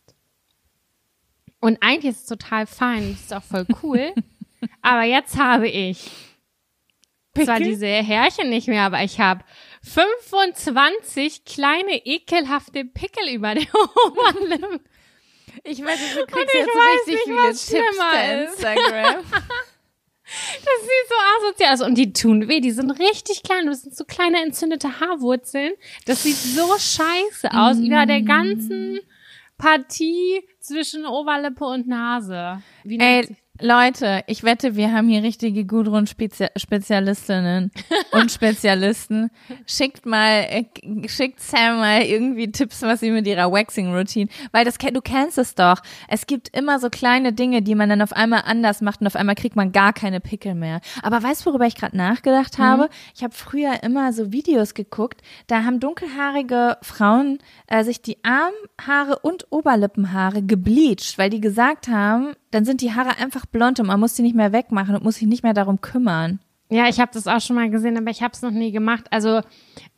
Und 1.60 1.78
eigentlich 1.82 2.12
ist 2.12 2.20
es 2.22 2.26
total 2.26 2.66
fein, 2.66 3.12
ist 3.12 3.32
auch 3.34 3.42
voll 3.42 3.66
cool. 3.82 4.12
Aber 4.82 5.02
jetzt 5.02 5.38
habe 5.38 5.68
ich 5.68 6.10
zwar 7.34 7.58
Pickel? 7.58 7.72
diese 7.72 7.86
Härchen 7.86 8.48
nicht 8.48 8.68
mehr, 8.68 8.82
aber 8.82 9.02
ich 9.02 9.20
habe 9.20 9.44
25 9.82 11.44
kleine 11.44 12.04
ekelhafte 12.04 12.84
Pickel 12.84 13.34
über 13.34 13.54
der 13.54 13.66
Oberlippe. 14.06 14.80
Ich 15.64 15.82
weiß, 15.82 15.98
du 16.14 16.26
kriegst 16.26 16.54
jetzt 16.54 16.72
so 16.72 16.78
weiß 16.78 17.06
richtig 17.08 17.26
nicht, 17.26 17.60
viele 17.68 17.82
Tipps 17.82 17.98
bei. 17.98 18.44
Instagram. 18.44 19.24
Das 20.26 20.82
sieht 20.82 21.08
so 21.08 21.46
asozial 21.46 21.74
aus. 21.74 21.82
Und 21.82 21.96
die 21.96 22.12
tun 22.12 22.48
weh. 22.48 22.60
Die 22.60 22.72
sind 22.72 22.90
richtig 22.90 23.42
klein. 23.42 23.66
Das 23.66 23.82
sind 23.82 23.96
so 23.96 24.04
kleine 24.04 24.42
entzündete 24.42 25.00
Haarwurzeln. 25.00 25.72
Das 26.04 26.24
sieht 26.24 26.36
so 26.36 26.66
scheiße 26.76 27.52
aus. 27.52 27.78
Über 27.78 28.06
der 28.06 28.22
ganzen 28.22 29.00
Partie 29.56 30.42
zwischen 30.58 31.06
Oberlippe 31.06 31.64
und 31.64 31.86
Nase. 31.86 32.60
Wie 32.82 32.98
Ey, 32.98 33.36
Leute, 33.60 34.22
ich 34.26 34.42
wette, 34.42 34.74
wir 34.76 34.92
haben 34.92 35.08
hier 35.08 35.22
richtige 35.22 35.64
Gudrun-Spezialistinnen 35.64 37.70
und 38.12 38.30
Spezialisten. 38.30 39.30
Schickt 39.66 40.04
mal, 40.04 40.44
äh, 40.50 40.64
schickt 41.08 41.40
Sam 41.40 41.78
mal 41.78 42.02
irgendwie 42.02 42.52
Tipps, 42.52 42.82
was 42.82 43.00
sie 43.00 43.10
mit 43.10 43.26
ihrer 43.26 43.50
Waxing-Routine, 43.50 44.28
weil 44.52 44.66
das, 44.66 44.76
du 44.76 45.00
kennst 45.00 45.38
es 45.38 45.54
doch. 45.54 45.80
Es 46.08 46.26
gibt 46.26 46.54
immer 46.54 46.78
so 46.78 46.90
kleine 46.90 47.32
Dinge, 47.32 47.62
die 47.62 47.74
man 47.74 47.88
dann 47.88 48.02
auf 48.02 48.12
einmal 48.12 48.42
anders 48.44 48.82
macht 48.82 49.00
und 49.00 49.06
auf 49.06 49.16
einmal 49.16 49.34
kriegt 49.34 49.56
man 49.56 49.72
gar 49.72 49.94
keine 49.94 50.20
Pickel 50.20 50.54
mehr. 50.54 50.82
Aber 51.02 51.22
weißt 51.22 51.46
du, 51.46 51.50
worüber 51.50 51.66
ich 51.66 51.76
gerade 51.76 51.96
nachgedacht 51.96 52.58
habe? 52.58 52.90
Ich 53.14 53.22
habe 53.22 53.32
früher 53.34 53.82
immer 53.82 54.12
so 54.12 54.32
Videos 54.32 54.74
geguckt, 54.74 55.22
da 55.46 55.64
haben 55.64 55.80
dunkelhaarige 55.80 56.76
Frauen 56.82 57.38
äh, 57.68 57.84
sich 57.84 58.02
die 58.02 58.18
Armhaare 58.22 59.20
und 59.20 59.46
Oberlippenhaare 59.50 60.42
gebleached, 60.42 61.16
weil 61.16 61.30
die 61.30 61.40
gesagt 61.40 61.88
haben, 61.88 62.34
dann 62.50 62.64
sind 62.64 62.80
die 62.80 62.92
Haare 62.92 63.18
einfach 63.18 63.46
blond 63.46 63.80
und 63.80 63.86
man 63.86 64.00
muss 64.00 64.14
die 64.14 64.22
nicht 64.22 64.36
mehr 64.36 64.52
wegmachen 64.52 64.94
und 64.94 65.04
muss 65.04 65.16
sich 65.16 65.26
nicht 65.26 65.42
mehr 65.42 65.54
darum 65.54 65.80
kümmern. 65.80 66.40
Ja, 66.68 66.88
ich 66.88 66.98
habe 66.98 67.12
das 67.14 67.28
auch 67.28 67.40
schon 67.40 67.56
mal 67.56 67.70
gesehen, 67.70 67.96
aber 67.96 68.10
ich 68.10 68.22
habe 68.22 68.32
es 68.32 68.42
noch 68.42 68.50
nie 68.50 68.72
gemacht. 68.72 69.06
Also 69.10 69.40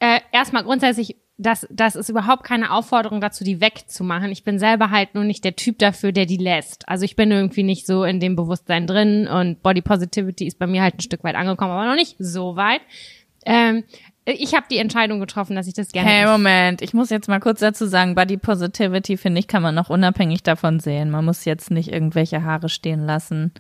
äh, 0.01 0.21
erstmal 0.33 0.65
grundsätzlich, 0.65 1.17
das, 1.39 1.67
das 1.71 1.97
ist 1.97 2.11
überhaupt 2.11 2.45
keine 2.45 2.73
Aufforderung 2.73 3.21
dazu, 3.21 3.43
die 3.43 3.61
wegzumachen. 3.61 4.31
Ich 4.31 4.45
bin 4.45 4.59
selber 4.59 4.91
halt 4.91 5.15
nur 5.15 5.25
nicht 5.25 5.45
der 5.45 5.57
Typ 5.57 5.79
dafür, 5.79 6.13
der 6.13 6.27
die 6.27 6.37
lässt. 6.37 6.87
Also 6.89 7.05
ich 7.05 7.17
bin 7.17 7.31
irgendwie 7.31 7.63
nicht 7.63 7.87
so 7.87 8.05
in 8.05 8.21
dem 8.21 8.37
Bewusstsein 8.37 8.87
drin 8.87 9.27
und 9.29 9.63
Body 9.63 9.81
Positivity 9.81 10.47
ist 10.47 10.59
bei 10.59 10.67
mir 10.67 10.83
halt 10.83 10.97
ein 10.97 11.01
Stück 11.01 11.25
weit 11.25 11.37
angekommen, 11.37 11.73
aber 11.73 11.87
noch 11.87 11.95
nicht 11.95 12.17
so 12.19 12.57
weit. 12.57 12.81
Ähm, 13.47 13.85
ich 14.33 14.55
habe 14.55 14.67
die 14.71 14.79
Entscheidung 14.79 15.21
getroffen, 15.21 15.57
dass 15.57 15.67
ich 15.67 15.75
das 15.75 15.89
gerne. 15.89 16.09
Hey, 16.09 16.27
Moment, 16.27 16.83
ich 16.83 16.95
muss 16.95 17.11
jetzt 17.11 17.29
mal 17.29 17.41
kurz 17.41 17.61
dazu 17.61 17.87
sagen, 17.87 18.15
Body 18.15 18.37
Positivity, 18.37 19.17
finde 19.17 19.41
ich, 19.41 19.49
kann 19.49 19.63
man 19.63 19.79
auch 19.79 19.91
unabhängig 19.91 20.43
davon 20.43 20.81
sehen. 20.81 21.11
Man 21.11 21.25
muss 21.25 21.45
jetzt 21.45 21.71
nicht 21.71 21.91
irgendwelche 21.91 22.43
Haare 22.43 22.69
stehen 22.69 23.07
lassen. 23.07 23.53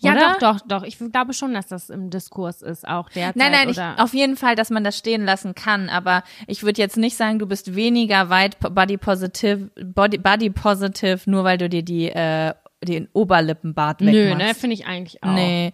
ja, 0.00 0.12
oder? 0.12 0.36
doch, 0.38 0.38
doch, 0.38 0.66
doch. 0.66 0.82
Ich 0.84 0.98
glaube 0.98 1.34
schon, 1.34 1.52
dass 1.52 1.66
das 1.66 1.90
im 1.90 2.08
Diskurs 2.10 2.62
ist, 2.62 2.88
auch 2.88 3.08
derzeit. 3.10 3.36
Nein, 3.36 3.52
nein, 3.52 3.68
ich, 3.68 3.76
oder 3.76 3.96
auf 3.98 4.14
jeden 4.14 4.36
Fall, 4.36 4.54
dass 4.54 4.70
man 4.70 4.84
das 4.84 4.96
stehen 4.96 5.24
lassen 5.24 5.54
kann, 5.54 5.88
aber 5.88 6.22
ich 6.46 6.62
würde 6.62 6.80
jetzt 6.80 6.96
nicht 6.96 7.16
sagen, 7.16 7.38
du 7.38 7.46
bist 7.46 7.74
weniger 7.74 8.30
weit 8.30 8.58
Body 8.60 8.96
Positive, 8.96 9.70
Body, 9.84 10.18
Body 10.18 10.50
Positive, 10.50 11.20
nur 11.26 11.44
weil 11.44 11.58
du 11.58 11.68
dir 11.68 11.82
die, 11.82 12.08
äh, 12.08 12.54
den 12.82 13.08
Oberlippenbart 13.12 14.00
Nö, 14.00 14.12
wegmachst. 14.12 14.46
ne, 14.46 14.54
finde 14.54 14.74
ich 14.74 14.86
eigentlich 14.86 15.22
auch. 15.22 15.34
Nee, 15.34 15.72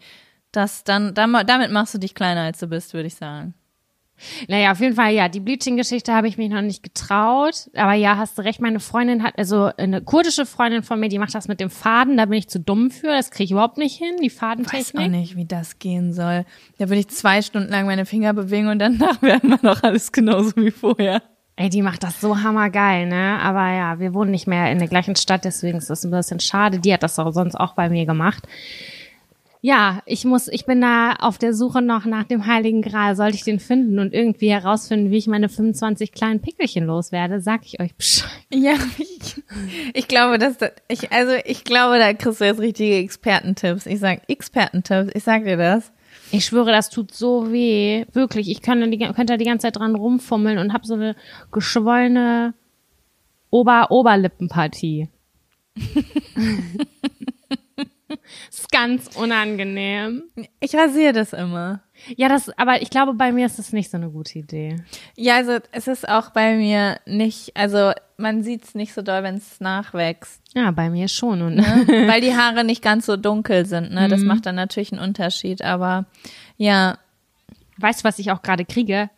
das 0.53 0.83
dann, 0.85 1.15
damit 1.15 1.71
machst 1.71 1.95
du 1.95 1.99
dich 1.99 2.15
kleiner, 2.15 2.43
als 2.43 2.59
du 2.59 2.67
bist, 2.67 2.95
würde 2.95 3.07
ich 3.07 3.15
sagen. 3.15 3.55
Naja, 4.49 4.73
auf 4.73 4.81
jeden 4.81 4.95
Fall, 4.95 5.13
ja, 5.13 5.29
die 5.29 5.41
Bleaching-Geschichte 5.41 6.13
habe 6.15 6.29
ich 6.29 6.39
mich 6.39 6.51
noch 6.51 6.63
nicht 6.63 6.83
getraut. 6.83 7.69
Aber 7.75 7.95
ja, 7.95 8.17
hast 8.17 8.39
du 8.39 8.43
recht, 8.43 8.61
meine 8.61 8.81
Freundin 8.81 9.23
hat, 9.23 9.39
also 9.39 9.71
eine 9.77 10.03
kurdische 10.03 10.47
Freundin 10.47 10.83
von 10.83 11.01
mir, 11.01 11.09
die 11.09 11.19
macht 11.19 11.35
das 11.35 11.49
mit 11.49 11.61
dem 11.61 11.71
Faden, 11.71 12.17
da 12.17 12.27
bin 12.27 12.39
ich 12.39 12.49
zu 12.49 12.61
dumm 12.61 12.91
für, 12.91 13.09
das 13.09 13.31
kriege 13.31 13.45
ich 13.45 13.51
überhaupt 13.53 13.79
nicht 13.79 13.97
hin, 13.97 14.17
die 14.21 14.27
Ich 14.27 14.33
weiß 14.35 14.37
auch 14.37 14.41
Fadentechnik. 14.41 15.11
nicht, 15.11 15.37
wie 15.37 15.47
das 15.47 15.79
gehen 15.79 16.13
soll. 16.13 16.45
Da 16.79 16.89
würde 16.89 17.01
ich 17.01 17.09
zwei 17.09 17.43
Stunden 17.43 17.71
lang 17.71 17.87
meine 17.87 18.07
Finger 18.07 18.33
bewegen 18.33 18.69
und 18.69 18.79
danach 18.79 19.21
wäre 19.23 19.41
immer 19.43 19.59
noch 19.63 19.83
alles 19.83 20.13
genauso 20.13 20.57
wie 20.57 20.71
vorher. 20.71 21.23
Ey, 21.57 21.69
die 21.69 21.83
macht 21.83 22.03
das 22.03 22.21
so 22.23 22.43
hammergeil, 22.43 23.07
ne? 23.07 23.39
Aber 23.43 23.71
ja, 23.71 23.99
wir 23.99 24.15
wohnen 24.15 24.31
nicht 24.31 24.47
mehr 24.47 24.73
in 24.73 24.79
der 24.79 24.89
gleichen 24.89 25.15
Stadt, 25.17 25.45
deswegen 25.45 25.77
ist 25.77 25.91
das 25.91 26.05
ein 26.05 26.11
bisschen 26.11 26.41
schade. 26.41 26.79
Die 26.79 26.93
hat 26.93 27.03
das 27.03 27.19
auch 27.19 27.33
sonst 27.33 27.55
auch 27.55 27.75
bei 27.75 27.91
mir 27.91 28.07
gemacht. 28.07 28.45
Ja, 29.63 30.03
ich 30.07 30.25
muss, 30.25 30.49
ich 30.49 30.65
bin 30.65 30.81
da 30.81 31.13
auf 31.13 31.37
der 31.37 31.53
Suche 31.53 31.83
noch 31.83 32.07
nach 32.07 32.25
dem 32.25 32.47
Heiligen 32.47 32.81
Gral. 32.81 33.15
Sollte 33.15 33.37
ich 33.37 33.45
den 33.45 33.61
finden 33.61 33.99
und 33.99 34.15
irgendwie 34.15 34.51
herausfinden, 34.51 35.11
wie 35.11 35.19
ich 35.19 35.27
meine 35.27 35.51
25 35.51 36.13
kleinen 36.13 36.41
Pickelchen 36.41 36.87
loswerde, 36.87 37.41
sag 37.41 37.67
ich 37.67 37.79
euch 37.79 37.95
Bescheid. 37.95 38.31
Ja, 38.53 38.73
ich, 38.99 39.43
ich 39.93 40.09
glaube, 40.09 40.39
dass 40.39 40.57
da, 40.57 40.71
ich, 40.89 41.13
also 41.13 41.33
ich 41.45 41.65
glaube, 41.65 41.99
da 41.99 42.15
kriegst 42.15 42.41
du 42.41 42.45
jetzt 42.47 42.61
richtige 42.61 42.97
Expertentipps. 42.97 43.85
Ich 43.85 44.01
sag 44.01 44.23
Expertentipps, 44.29 45.13
ich 45.15 45.25
sag 45.25 45.45
dir 45.45 45.59
das. 45.59 45.93
Ich 46.33 46.47
schwöre, 46.47 46.73
das 46.73 46.89
tut 46.89 47.13
so 47.13 47.53
weh. 47.53 48.07
Wirklich, 48.13 48.51
ich 48.51 48.63
könnte 48.63 48.89
die, 48.89 48.99
könnte 48.99 49.27
da 49.27 49.37
die 49.37 49.45
ganze 49.45 49.67
Zeit 49.67 49.77
dran 49.77 49.95
rumfummeln 49.95 50.59
und 50.59 50.73
habe 50.73 50.87
so 50.87 50.95
eine 50.95 51.17
geschwollene 51.53 52.55
Ober-Oberlippenpartie. 53.51 55.09
ist 58.51 58.71
ganz 58.71 59.17
unangenehm. 59.17 60.25
Ich 60.61 60.75
rasiere 60.75 61.13
das 61.13 61.33
immer. 61.33 61.83
Ja, 62.17 62.29
das, 62.29 62.51
aber 62.59 62.83
ich 62.83 62.91
glaube, 62.91 63.15
bei 63.15 63.33
mir 63.33 63.47
ist 63.47 63.59
das 63.59 63.73
nicht 63.73 63.91
so 63.91 63.97
eine 63.97 64.11
gute 64.11 64.39
Idee. 64.39 64.77
Ja, 65.17 65.37
also 65.37 65.59
es 65.73 65.87
ist 65.87 66.09
auch 66.09 66.31
bei 66.31 66.57
mir 66.57 66.99
nicht, 67.07 67.57
also 67.57 67.93
man 68.17 68.43
sieht's 68.43 68.75
nicht 68.75 68.95
so 68.95 69.03
doll, 69.03 69.23
wenn 69.23 69.37
es 69.37 69.61
nachwächst, 69.61 70.41
Ja, 70.55 70.71
bei 70.71 70.91
mir 70.91 71.09
schon. 71.09 71.43
Und 71.43 71.57
ne? 71.57 71.85
weil 72.09 72.21
die 72.21 72.37
Haare 72.37 72.65
nicht 72.65 72.83
ganz 72.83 73.07
so 73.07 73.17
dunkel 73.17 73.67
sind. 73.67 73.93
Ne? 73.93 74.09
Das 74.09 74.23
macht 74.23 74.47
dann 74.47 74.55
natürlich 74.57 74.93
einen 74.93 75.03
Unterschied. 75.03 75.63
Aber 75.63 76.07
ja, 76.57 76.99
weißt 77.79 78.01
du, 78.01 78.05
was 78.05 78.19
ich 78.19 78.31
auch 78.31 78.43
gerade 78.43 78.65
kriege? 78.65 79.11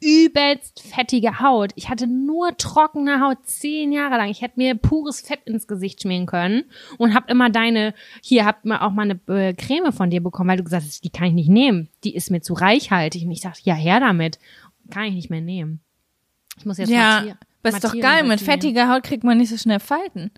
Übelst 0.00 0.80
fettige 0.80 1.40
Haut. 1.40 1.72
Ich 1.74 1.90
hatte 1.90 2.06
nur 2.06 2.56
trockene 2.56 3.20
Haut 3.20 3.38
zehn 3.44 3.92
Jahre 3.92 4.16
lang. 4.16 4.30
Ich 4.30 4.40
hätte 4.40 4.54
mir 4.56 4.74
pures 4.74 5.20
Fett 5.20 5.40
ins 5.44 5.66
Gesicht 5.66 6.02
schmieren 6.02 6.26
können 6.26 6.64
und 6.96 7.14
hab 7.14 7.30
immer 7.30 7.50
deine, 7.50 7.94
hier 8.22 8.46
hab 8.46 8.64
mir 8.64 8.82
auch 8.82 8.92
mal 8.92 9.10
eine 9.10 9.20
äh, 9.28 9.52
Creme 9.52 9.92
von 9.92 10.08
dir 10.08 10.22
bekommen, 10.22 10.48
weil 10.48 10.56
du 10.56 10.64
gesagt 10.64 10.84
hast, 10.84 11.04
die 11.04 11.10
kann 11.10 11.28
ich 11.28 11.34
nicht 11.34 11.50
nehmen. 11.50 11.88
Die 12.04 12.14
ist 12.14 12.30
mir 12.30 12.40
zu 12.40 12.54
reichhaltig. 12.54 13.24
Und 13.24 13.30
ich 13.30 13.42
dachte, 13.42 13.60
ja, 13.64 13.74
her 13.74 14.00
damit. 14.00 14.38
Kann 14.90 15.04
ich 15.04 15.14
nicht 15.14 15.30
mehr 15.30 15.42
nehmen. 15.42 15.80
Ich 16.56 16.64
muss 16.64 16.78
jetzt 16.78 16.90
ja, 16.90 17.24
aber 17.62 17.74
ist 17.76 17.84
doch 17.84 17.98
geil. 17.98 18.24
Mit 18.24 18.40
fettiger 18.40 18.92
Haut 18.92 19.02
kriegt 19.02 19.24
man 19.24 19.38
nicht 19.38 19.50
so 19.50 19.56
schnell 19.56 19.80
Falten. 19.80 20.30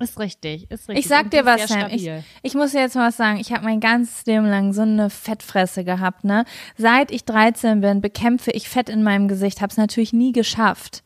Ist 0.00 0.18
richtig, 0.18 0.70
ist 0.70 0.88
richtig. 0.88 1.04
Ich 1.04 1.08
sag 1.08 1.30
dir 1.30 1.44
was, 1.44 1.68
Sam. 1.68 1.88
Ich, 1.90 2.10
ich 2.42 2.54
muss 2.54 2.72
dir 2.72 2.80
jetzt 2.80 2.94
mal 2.94 3.08
was 3.08 3.16
sagen. 3.16 3.38
Ich 3.40 3.52
habe 3.52 3.64
mein 3.64 3.80
ganzes 3.80 4.26
Leben 4.26 4.46
lang 4.46 4.72
so 4.72 4.82
eine 4.82 5.10
Fettfresse 5.10 5.84
gehabt, 5.84 6.24
ne? 6.24 6.44
Seit 6.76 7.10
ich 7.10 7.24
13 7.24 7.80
bin, 7.80 8.00
bekämpfe 8.00 8.50
ich 8.52 8.68
Fett 8.68 8.88
in 8.88 9.02
meinem 9.02 9.28
Gesicht. 9.28 9.60
Habe 9.60 9.70
es 9.70 9.76
natürlich 9.76 10.12
nie 10.12 10.32
geschafft, 10.32 11.02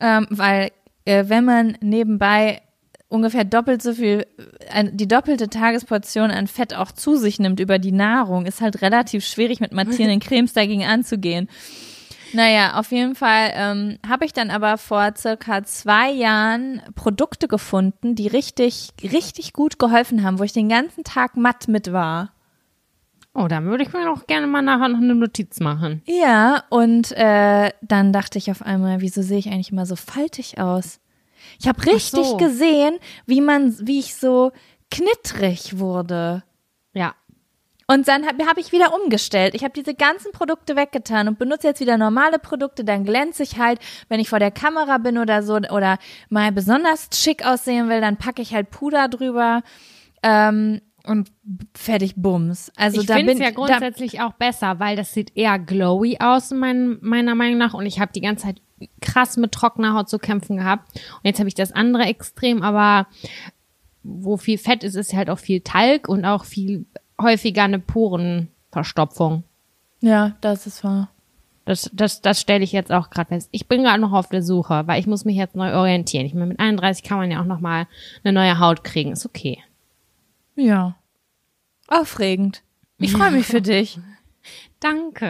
ähm, 0.00 0.26
weil 0.30 0.70
äh, 1.04 1.24
wenn 1.28 1.44
man 1.44 1.76
nebenbei 1.80 2.62
ungefähr 3.08 3.44
doppelt 3.44 3.82
so 3.82 3.94
viel, 3.94 4.26
äh, 4.70 4.84
die 4.92 5.08
doppelte 5.08 5.48
Tagesportion 5.48 6.30
an 6.30 6.46
Fett 6.46 6.74
auch 6.74 6.92
zu 6.92 7.16
sich 7.16 7.38
nimmt 7.38 7.60
über 7.60 7.78
die 7.78 7.92
Nahrung, 7.92 8.46
ist 8.46 8.60
halt 8.60 8.82
relativ 8.82 9.24
schwierig 9.24 9.60
mit 9.60 9.72
mattierenden 9.72 10.20
Cremes 10.20 10.52
dagegen 10.52 10.84
anzugehen. 10.84 11.48
Naja, 12.34 12.78
auf 12.78 12.90
jeden 12.90 13.14
Fall 13.14 13.52
ähm, 13.54 13.98
habe 14.06 14.24
ich 14.24 14.32
dann 14.32 14.50
aber 14.50 14.76
vor 14.76 15.12
circa 15.16 15.62
zwei 15.62 16.10
Jahren 16.10 16.82
Produkte 16.96 17.46
gefunden, 17.46 18.16
die 18.16 18.26
richtig, 18.26 18.90
richtig 19.02 19.52
gut 19.52 19.78
geholfen 19.78 20.24
haben, 20.24 20.38
wo 20.38 20.42
ich 20.42 20.52
den 20.52 20.68
ganzen 20.68 21.04
Tag 21.04 21.36
matt 21.36 21.68
mit 21.68 21.92
war. 21.92 22.32
Oh, 23.34 23.48
dann 23.48 23.64
würde 23.64 23.82
ich 23.82 23.92
mir 23.92 24.10
auch 24.10 24.26
gerne 24.26 24.46
mal 24.46 24.62
nachher 24.62 24.88
noch 24.88 25.00
eine 25.00 25.14
Notiz 25.14 25.58
machen. 25.60 26.02
Ja, 26.06 26.64
und 26.70 27.10
äh, 27.12 27.70
dann 27.82 28.12
dachte 28.12 28.38
ich 28.38 28.50
auf 28.50 28.62
einmal, 28.62 29.00
wieso 29.00 29.22
sehe 29.22 29.38
ich 29.38 29.48
eigentlich 29.48 29.72
immer 29.72 29.86
so 29.86 29.96
faltig 29.96 30.58
aus? 30.58 31.00
Ich 31.60 31.68
habe 31.68 31.84
richtig 31.86 32.26
so. 32.26 32.36
gesehen, 32.36 32.96
wie 33.26 33.40
man, 33.40 33.76
wie 33.86 33.98
ich 33.98 34.14
so 34.14 34.52
knittrig 34.90 35.78
wurde. 35.78 36.44
Und 37.86 38.08
dann 38.08 38.26
habe 38.26 38.46
hab 38.46 38.58
ich 38.58 38.72
wieder 38.72 38.94
umgestellt. 38.94 39.54
Ich 39.54 39.62
habe 39.62 39.72
diese 39.74 39.94
ganzen 39.94 40.32
Produkte 40.32 40.76
weggetan 40.76 41.28
und 41.28 41.38
benutze 41.38 41.68
jetzt 41.68 41.80
wieder 41.80 41.98
normale 41.98 42.38
Produkte. 42.38 42.84
Dann 42.84 43.04
glänze 43.04 43.42
ich 43.42 43.58
halt, 43.58 43.78
wenn 44.08 44.20
ich 44.20 44.28
vor 44.28 44.38
der 44.38 44.50
Kamera 44.50 44.98
bin 44.98 45.18
oder 45.18 45.42
so 45.42 45.54
oder 45.54 45.98
mal 46.30 46.52
besonders 46.52 47.08
schick 47.14 47.44
aussehen 47.44 47.88
will, 47.88 48.00
dann 48.00 48.16
packe 48.16 48.42
ich 48.42 48.54
halt 48.54 48.70
Puder 48.70 49.08
drüber 49.08 49.62
ähm, 50.22 50.80
und 51.06 51.30
fertig 51.76 52.14
Bums. 52.16 52.72
Also 52.76 53.02
ich 53.02 53.06
da 53.06 53.16
bin 53.16 53.28
es 53.28 53.38
ja 53.38 53.50
da, 53.50 53.54
grundsätzlich 53.54 54.20
auch 54.20 54.32
besser, 54.32 54.80
weil 54.80 54.96
das 54.96 55.12
sieht 55.12 55.36
eher 55.36 55.58
glowy 55.58 56.18
aus, 56.20 56.50
mein, 56.50 56.98
meiner 57.02 57.34
Meinung 57.34 57.58
nach. 57.58 57.74
Und 57.74 57.86
ich 57.86 58.00
habe 58.00 58.12
die 58.12 58.22
ganze 58.22 58.46
Zeit 58.46 58.62
krass 59.00 59.36
mit 59.36 59.52
trockener 59.52 59.94
Haut 59.94 60.08
zu 60.08 60.18
kämpfen 60.18 60.56
gehabt. 60.56 60.90
Und 60.96 61.24
jetzt 61.24 61.38
habe 61.38 61.48
ich 61.48 61.54
das 61.54 61.72
andere 61.72 62.04
Extrem, 62.04 62.62
aber 62.62 63.06
wo 64.02 64.36
viel 64.36 64.58
Fett 64.58 64.84
ist, 64.84 64.94
ist 64.94 65.14
halt 65.14 65.30
auch 65.30 65.38
viel 65.38 65.60
Talg 65.60 66.08
und 66.08 66.24
auch 66.24 66.44
viel 66.44 66.86
häufiger 67.20 67.64
eine 67.64 67.78
Porenverstopfung. 67.78 69.44
ja, 70.00 70.36
das 70.40 70.66
ist 70.66 70.84
wahr. 70.84 71.10
Das, 71.66 71.90
das, 71.94 72.20
das 72.20 72.42
stelle 72.42 72.62
ich 72.62 72.72
jetzt 72.72 72.92
auch 72.92 73.08
gerade 73.08 73.28
fest. 73.28 73.48
Ich 73.50 73.68
bin 73.68 73.84
gerade 73.84 74.00
noch 74.00 74.12
auf 74.12 74.28
der 74.28 74.42
Suche, 74.42 74.82
weil 74.86 75.00
ich 75.00 75.06
muss 75.06 75.24
mich 75.24 75.36
jetzt 75.36 75.56
neu 75.56 75.74
orientieren. 75.74 76.26
Ich 76.26 76.34
meine, 76.34 76.48
mit 76.48 76.60
31 76.60 77.02
kann 77.02 77.16
man 77.16 77.30
ja 77.30 77.40
auch 77.40 77.46
noch 77.46 77.60
mal 77.60 77.86
eine 78.22 78.34
neue 78.34 78.58
Haut 78.58 78.84
kriegen. 78.84 79.12
Ist 79.12 79.24
okay. 79.24 79.62
Ja. 80.56 80.96
Aufregend. 81.88 82.62
Ich 82.98 83.12
freue 83.12 83.30
mich 83.30 83.46
für 83.46 83.62
dich. 83.62 83.98
Danke. 84.78 85.26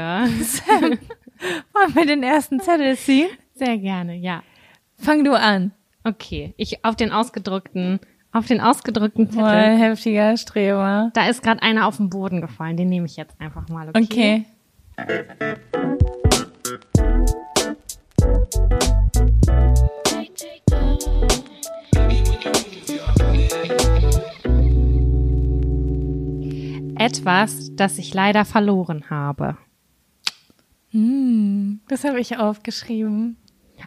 Wollen 1.72 1.94
wir 1.94 2.06
den 2.06 2.24
ersten 2.24 2.58
Zettel 2.58 2.96
ziehen? 2.96 3.28
Sehr 3.54 3.78
gerne, 3.78 4.16
ja. 4.16 4.42
Fang 4.96 5.22
du 5.22 5.38
an. 5.38 5.70
Okay, 6.02 6.52
ich 6.56 6.84
auf 6.84 6.96
den 6.96 7.12
ausgedruckten, 7.12 8.00
auf 8.34 8.46
den 8.46 8.60
ausgedruckten 8.60 9.30
Zettel. 9.30 9.42
Voll 9.42 9.78
heftiger 9.78 10.36
Streber. 10.36 11.10
Da 11.14 11.28
ist 11.28 11.42
gerade 11.42 11.62
einer 11.62 11.86
auf 11.86 11.96
den 11.96 12.10
Boden 12.10 12.40
gefallen. 12.40 12.76
Den 12.76 12.88
nehme 12.88 13.06
ich 13.06 13.16
jetzt 13.16 13.40
einfach 13.40 13.68
mal. 13.68 13.88
Okay. 13.90 14.44
Okay. 14.96 15.54
Etwas, 26.96 27.74
das 27.76 27.98
ich 27.98 28.14
leider 28.14 28.44
verloren 28.44 29.10
habe. 29.10 29.56
Das 31.88 32.04
habe 32.04 32.20
ich 32.20 32.36
aufgeschrieben. 32.38 33.36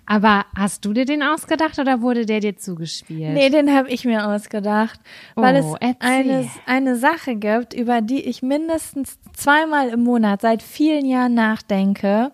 Aber 0.09 0.45
hast 0.55 0.85
du 0.85 0.93
dir 0.93 1.03
den 1.03 1.21
ausgedacht 1.21 1.77
oder 1.79 2.01
wurde 2.01 2.25
der 2.25 2.39
dir 2.39 2.55
zugespielt? 2.55 3.33
Nee, 3.33 3.49
den 3.49 3.73
habe 3.75 3.89
ich 3.89 4.05
mir 4.05 4.25
ausgedacht, 4.27 4.99
weil 5.35 5.55
Oh, 5.61 5.75
es 5.75 5.81
erzähl. 5.81 5.97
eine, 6.01 6.49
eine 6.65 6.95
Sache 6.95 7.35
gibt, 7.35 7.73
über 7.73 7.99
die 8.01 8.23
ich 8.23 8.41
mindestens 8.41 9.19
zweimal 9.33 9.89
im 9.89 10.03
Monat 10.03 10.39
seit 10.41 10.63
vielen 10.63 11.05
Jahren 11.05 11.33
nachdenke 11.33 12.31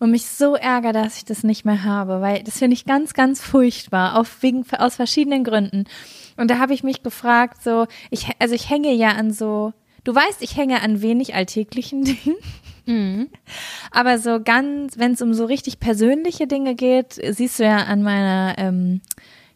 und 0.00 0.10
mich 0.10 0.26
so 0.26 0.56
ärgere, 0.56 0.92
dass 0.92 1.16
ich 1.18 1.24
das 1.24 1.44
nicht 1.44 1.64
mehr 1.64 1.84
habe, 1.84 2.20
weil 2.20 2.42
das 2.42 2.58
finde 2.58 2.74
ich 2.74 2.84
ganz, 2.84 3.14
ganz 3.14 3.40
furchtbar, 3.40 4.18
auf 4.18 4.42
wegen, 4.42 4.64
aus 4.76 4.96
verschiedenen 4.96 5.44
Gründen. 5.44 5.84
Und 6.36 6.50
da 6.50 6.58
habe 6.58 6.74
ich 6.74 6.82
mich 6.82 7.04
gefragt, 7.04 7.62
so, 7.62 7.86
ich, 8.10 8.26
also 8.40 8.56
ich 8.56 8.68
hänge 8.68 8.92
ja 8.92 9.10
an 9.10 9.32
so, 9.32 9.72
du 10.02 10.12
weißt, 10.12 10.42
ich 10.42 10.56
hänge 10.56 10.82
an 10.82 11.00
wenig 11.00 11.36
alltäglichen 11.36 12.02
Dingen. 12.04 12.34
Aber 13.90 14.18
so 14.18 14.40
ganz, 14.42 14.98
wenn 14.98 15.12
es 15.12 15.22
um 15.22 15.34
so 15.34 15.44
richtig 15.44 15.80
persönliche 15.80 16.46
Dinge 16.46 16.74
geht, 16.74 17.20
siehst 17.30 17.58
du 17.58 17.64
ja 17.64 17.78
an 17.78 18.02
meiner, 18.02 18.54
ähm, 18.58 19.00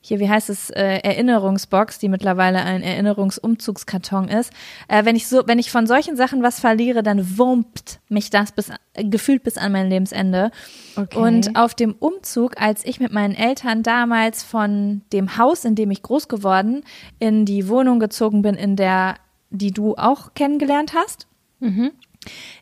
hier, 0.00 0.20
wie 0.20 0.28
heißt 0.28 0.48
es, 0.48 0.70
äh, 0.70 1.00
Erinnerungsbox, 1.02 1.98
die 1.98 2.08
mittlerweile 2.08 2.62
ein 2.62 2.82
Erinnerungsumzugskarton 2.82 4.28
ist. 4.28 4.52
Äh, 4.86 5.04
wenn 5.04 5.16
ich 5.16 5.26
so, 5.26 5.42
wenn 5.46 5.58
ich 5.58 5.70
von 5.70 5.86
solchen 5.86 6.16
Sachen 6.16 6.42
was 6.42 6.60
verliere, 6.60 7.02
dann 7.02 7.38
wumpt 7.38 8.00
mich 8.08 8.30
das 8.30 8.52
bis, 8.52 8.70
gefühlt 8.94 9.42
bis 9.42 9.58
an 9.58 9.72
mein 9.72 9.90
Lebensende. 9.90 10.50
Okay. 10.96 11.18
Und 11.18 11.56
auf 11.56 11.74
dem 11.74 11.94
Umzug, 11.98 12.60
als 12.60 12.86
ich 12.86 13.00
mit 13.00 13.12
meinen 13.12 13.34
Eltern 13.34 13.82
damals 13.82 14.42
von 14.42 15.02
dem 15.12 15.36
Haus, 15.36 15.64
in 15.64 15.74
dem 15.74 15.90
ich 15.90 16.02
groß 16.02 16.28
geworden, 16.28 16.84
in 17.18 17.44
die 17.44 17.68
Wohnung 17.68 18.00
gezogen 18.00 18.40
bin, 18.40 18.54
in 18.54 18.76
der, 18.76 19.16
die 19.50 19.72
du 19.72 19.96
auch 19.96 20.32
kennengelernt 20.34 20.94
hast, 20.94 21.26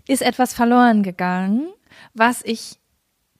ist 0.09 0.23
etwas 0.23 0.55
verloren 0.55 1.03
gegangen, 1.03 1.69
was 2.15 2.43
ich, 2.45 2.79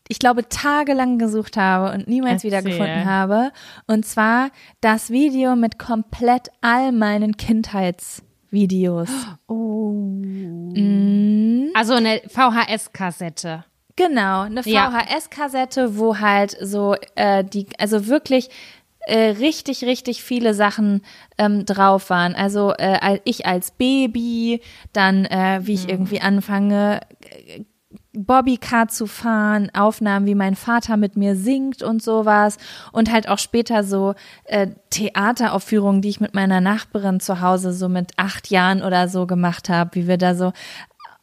ich 0.09 0.19
glaube, 0.19 0.49
tagelang 0.49 1.19
gesucht 1.19 1.57
habe 1.57 1.95
und 1.95 2.09
niemals 2.09 2.45
Erzähl. 2.45 2.51
wiedergefunden 2.51 3.05
habe. 3.05 3.53
Und 3.87 4.07
zwar 4.07 4.51
das 4.81 5.11
Video 5.11 5.57
mit 5.57 5.79
komplett 5.79 6.49
all 6.61 6.93
meinen 6.93 7.37
Kindheitsvideos. 7.37 9.11
Oh. 9.49 9.93
Mhm. 9.93 11.71
Also 11.75 11.95
eine 11.95 12.21
VHS-Kassette. 12.29 13.65
Genau, 13.97 14.43
eine. 14.43 14.63
VHS-Kassette, 14.63 15.97
wo 15.97 16.19
halt 16.19 16.57
so 16.61 16.95
äh, 17.15 17.45
die, 17.45 17.67
also 17.79 18.07
wirklich 18.07 18.51
äh, 19.07 19.31
richtig, 19.31 19.85
richtig 19.85 20.23
viele 20.23 20.53
Sachen 20.53 21.03
ähm, 21.39 21.65
drauf 21.65 22.11
waren. 22.11 22.35
Also 22.35 22.73
äh, 22.77 23.21
ich 23.25 23.47
als 23.47 23.71
Baby, 23.71 24.61
dann 24.93 25.25
äh, 25.25 25.61
wie 25.63 25.75
ich 25.75 25.89
irgendwie 25.89 26.21
anfange, 26.21 27.01
Bobbycar 28.17 28.89
zu 28.89 29.07
fahren, 29.07 29.71
Aufnahmen, 29.75 30.27
wie 30.27 30.35
mein 30.35 30.57
Vater 30.57 30.97
mit 30.97 31.17
mir 31.17 31.37
singt 31.37 31.83
und 31.83 32.03
sowas 32.03 32.57
und 32.93 33.13
halt 33.13 33.29
auch 33.29 33.39
später 33.39 33.85
so 33.85 34.15
äh, 34.45 34.69
Theateraufführungen, 34.91 36.01
die 36.01 36.09
ich 36.09 36.21
mit 36.21 36.35
meiner 36.35 36.61
Nachbarin 36.61 37.21
zu 37.21 37.41
Hause 37.41 37.73
so 37.73 37.89
mit 37.89 38.13
acht 38.17 38.51
Jahren 38.51 38.83
oder 38.83 39.09
so 39.09 39.27
gemacht 39.27 39.69
habe, 39.69 39.95
wie 39.95 40.09
wir 40.09 40.17
da 40.17 40.35
so 40.35 40.53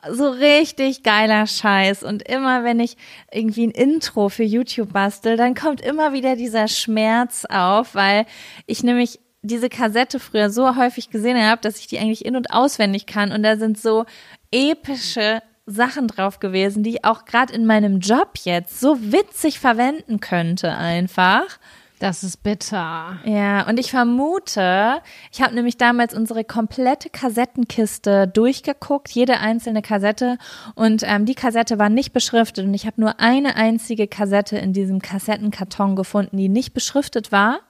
so 0.10 0.30
richtig 0.30 1.04
geiler 1.04 1.48
Scheiß. 1.48 2.04
Und 2.04 2.28
immer 2.28 2.64
wenn 2.64 2.80
ich 2.80 2.98
irgendwie 3.32 3.68
ein 3.68 3.72
Intro 3.72 4.30
für 4.30 4.44
YouTube 4.44 4.94
bastel, 4.94 5.38
dann 5.38 5.56
kommt 5.56 5.82
immer 5.82 6.14
wieder 6.14 6.36
dieser 6.36 6.68
Schmerz 6.68 7.46
auf, 7.50 7.96
weil 7.96 8.26
ich 8.66 8.84
nämlich 8.84 9.20
diese 9.42 9.70
Kassette 9.70 10.20
früher 10.20 10.50
so 10.50 10.76
häufig 10.78 11.10
gesehen 11.10 11.42
habe, 11.42 11.62
dass 11.62 11.78
ich 11.78 11.88
die 11.88 12.00
eigentlich 12.00 12.26
in- 12.26 12.36
und 12.36 12.52
auswendig 12.52 13.06
kann. 13.06 13.32
Und 13.32 13.44
da 13.44 13.58
sind 13.58 13.78
so 13.78 14.06
epische 14.52 15.42
Sachen 15.66 16.08
drauf 16.08 16.40
gewesen, 16.40 16.84
die 16.84 16.92
ich 16.92 17.06
auch 17.06 17.26
gerade 17.26 17.54
in 17.54 17.66
meinem 17.66 18.00
Job 18.00 18.32
jetzt 18.44 18.80
so 18.80 18.98
witzig 19.00 19.60
verwenden 19.60 20.20
könnte 20.20 20.72
einfach. 20.76 21.60
Das 22.04 22.22
ist 22.22 22.44
bitter. 22.44 23.22
Ja, 23.24 23.66
und 23.66 23.80
ich 23.80 23.92
vermute, 23.92 25.02
ich 25.32 25.42
habe 25.42 25.56
nämlich 25.56 25.78
damals 25.78 26.14
unsere 26.14 26.44
komplette 26.44 27.10
Kassettenkiste 27.10 28.28
durchgeguckt, 28.28 29.10
jede 29.12 29.40
einzelne 29.40 29.82
Kassette. 29.82 30.38
Und 30.76 31.04
ähm, 31.06 31.26
die 31.26 31.34
Kassette 31.34 31.80
war 31.80 31.88
nicht 31.88 32.12
beschriftet. 32.12 32.66
Und 32.66 32.74
ich 32.74 32.86
habe 32.86 33.00
nur 33.00 33.22
eine 33.22 33.56
einzige 33.56 34.10
Kassette 34.10 34.58
in 34.58 34.74
diesem 34.74 35.02
Kassettenkarton 35.02 35.96
gefunden, 35.96 36.36
die 36.36 36.50
nicht 36.50 36.74
beschriftet 36.74 37.32
war. 37.32 37.62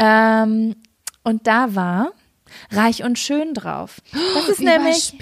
Ähm, 0.00 0.74
und 1.22 1.46
da 1.46 1.76
war 1.76 2.10
Reich 2.72 3.04
und 3.04 3.16
Schön 3.16 3.54
drauf. 3.54 4.00
Das 4.34 4.48
ist 4.48 4.60
nämlich. 4.60 5.14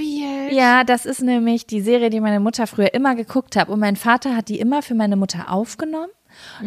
Ja, 0.51 0.85
das 0.85 1.05
ist 1.05 1.21
nämlich 1.21 1.67
die 1.67 1.83
Serie, 1.83 2.09
die 2.09 2.21
meine 2.21 2.41
Mutter 2.41 2.67
früher 2.67 2.95
immer 2.95 3.15
geguckt 3.17 3.55
hat. 3.57 3.69
Und 3.69 3.81
mein 3.81 3.97
Vater 3.97 4.35
hat 4.35 4.49
die 4.49 4.61
immer 4.61 4.81
für 4.81 4.95
meine 4.95 5.17
Mutter 5.17 5.51
aufgenommen, 5.51 6.11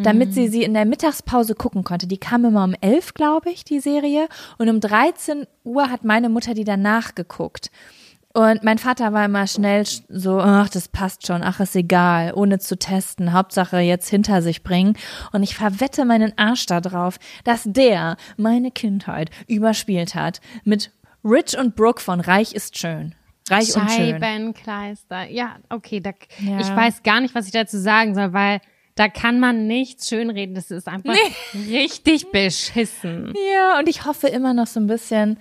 damit 0.04 0.34
sie 0.34 0.48
sie 0.48 0.64
in 0.64 0.74
der 0.74 0.86
Mittagspause 0.86 1.56
gucken 1.56 1.84
konnte. 1.84 2.08
Die 2.08 2.18
kam 2.18 2.46
immer 2.46 2.64
um 2.64 2.76
elf, 2.82 3.14
glaube 3.14 3.50
ich, 3.50 3.64
die 3.64 3.80
Serie. 3.80 4.28
Und 4.58 4.70
um 4.70 4.80
13 4.80 5.46
Uhr 5.64 5.90
hat 5.90 6.04
meine 6.04 6.30
Mutter 6.30 6.54
die 6.54 6.64
danach 6.64 7.16
geguckt. 7.16 7.72
Und 8.34 8.64
mein 8.64 8.78
Vater 8.78 9.14
war 9.14 9.26
immer 9.26 9.48
schnell 9.48 9.82
sch- 9.82 10.04
so, 10.10 10.40
ach, 10.40 10.70
das 10.70 10.90
passt 10.90 11.26
schon, 11.26 11.42
ach, 11.42 11.60
ist 11.60 11.76
egal, 11.76 12.34
ohne 12.36 12.60
zu 12.60 12.78
testen, 12.78 13.34
Hauptsache 13.34 13.80
jetzt 13.80 14.10
hinter 14.10 14.44
sich 14.44 14.62
bringen. 14.62 14.96
Und 15.32 15.42
ich 15.42 15.56
verwette 15.56 16.06
meinen 16.06 16.38
Arsch 16.38 16.68
da 16.68 16.80
drauf, 16.80 17.18
dass 17.46 17.64
der 17.66 18.16
meine 18.36 18.70
Kindheit 18.70 19.32
überspielt 19.48 20.14
hat 20.14 20.40
mit 20.66 20.92
Rich 21.24 21.58
und 21.58 21.76
Brooke 21.76 22.00
von 22.02 22.20
Reich 22.20 22.54
ist 22.54 22.78
schön. 22.78 23.16
Reich 23.50 23.76
und 23.76 23.90
schön. 23.90 24.20
Scheibenkleister. 24.20 25.24
Ja, 25.32 25.56
okay. 25.70 26.00
Da, 26.00 26.12
Ja. 26.40 26.60
Ich 26.60 26.68
weiß 26.76 27.02
gar 27.02 27.22
nicht, 27.22 27.34
was 27.34 27.48
ich 27.48 27.54
dazu 27.54 27.80
sagen 27.80 28.14
soll, 28.14 28.34
weil 28.34 28.60
da 28.98 29.08
kann 29.08 29.40
man 29.40 29.68
nichts 29.68 30.10
schönreden. 30.10 30.56
Das 30.56 30.72
ist 30.72 30.88
einfach 30.88 31.16
richtig 31.54 32.32
beschissen. 32.32 33.34
Ja, 33.54 33.80
und 33.80 33.88
ich 33.88 34.06
hoffe 34.06 34.28
immer 34.28 34.54
noch 34.54 34.68
so 34.68 34.80
ein 34.80 34.88
bisschen, 34.88 35.38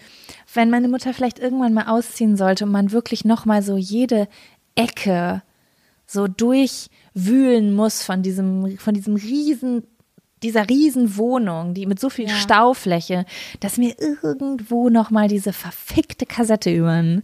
wenn 0.54 0.70
meine 0.70 0.88
Mutter 0.88 1.14
vielleicht 1.14 1.38
irgendwann 1.38 1.72
mal 1.74 1.86
ausziehen 1.86 2.36
sollte 2.36 2.64
und 2.64 2.70
man 2.70 2.92
wirklich 2.92 3.24
noch 3.24 3.46
mal 3.46 3.62
so 3.62 3.76
jede 3.76 4.28
Ecke 4.74 5.42
so 6.06 6.28
durchwühlen 6.28 7.74
muss 7.74 8.04
von 8.04 8.22
diesem 8.22 8.76
von 8.78 8.94
diesem 8.94 9.16
riesen 9.16 9.84
dieser 10.42 10.68
riesen 10.68 11.16
Wohnung, 11.16 11.72
die 11.72 11.86
mit 11.86 11.98
so 11.98 12.10
viel 12.10 12.28
Staufläche, 12.28 13.24
dass 13.60 13.78
mir 13.78 13.94
irgendwo 13.98 14.90
noch 14.90 15.10
mal 15.10 15.28
diese 15.28 15.54
verfickte 15.54 16.26
Kassette 16.26 16.70
über 16.70 16.94
den 16.94 17.22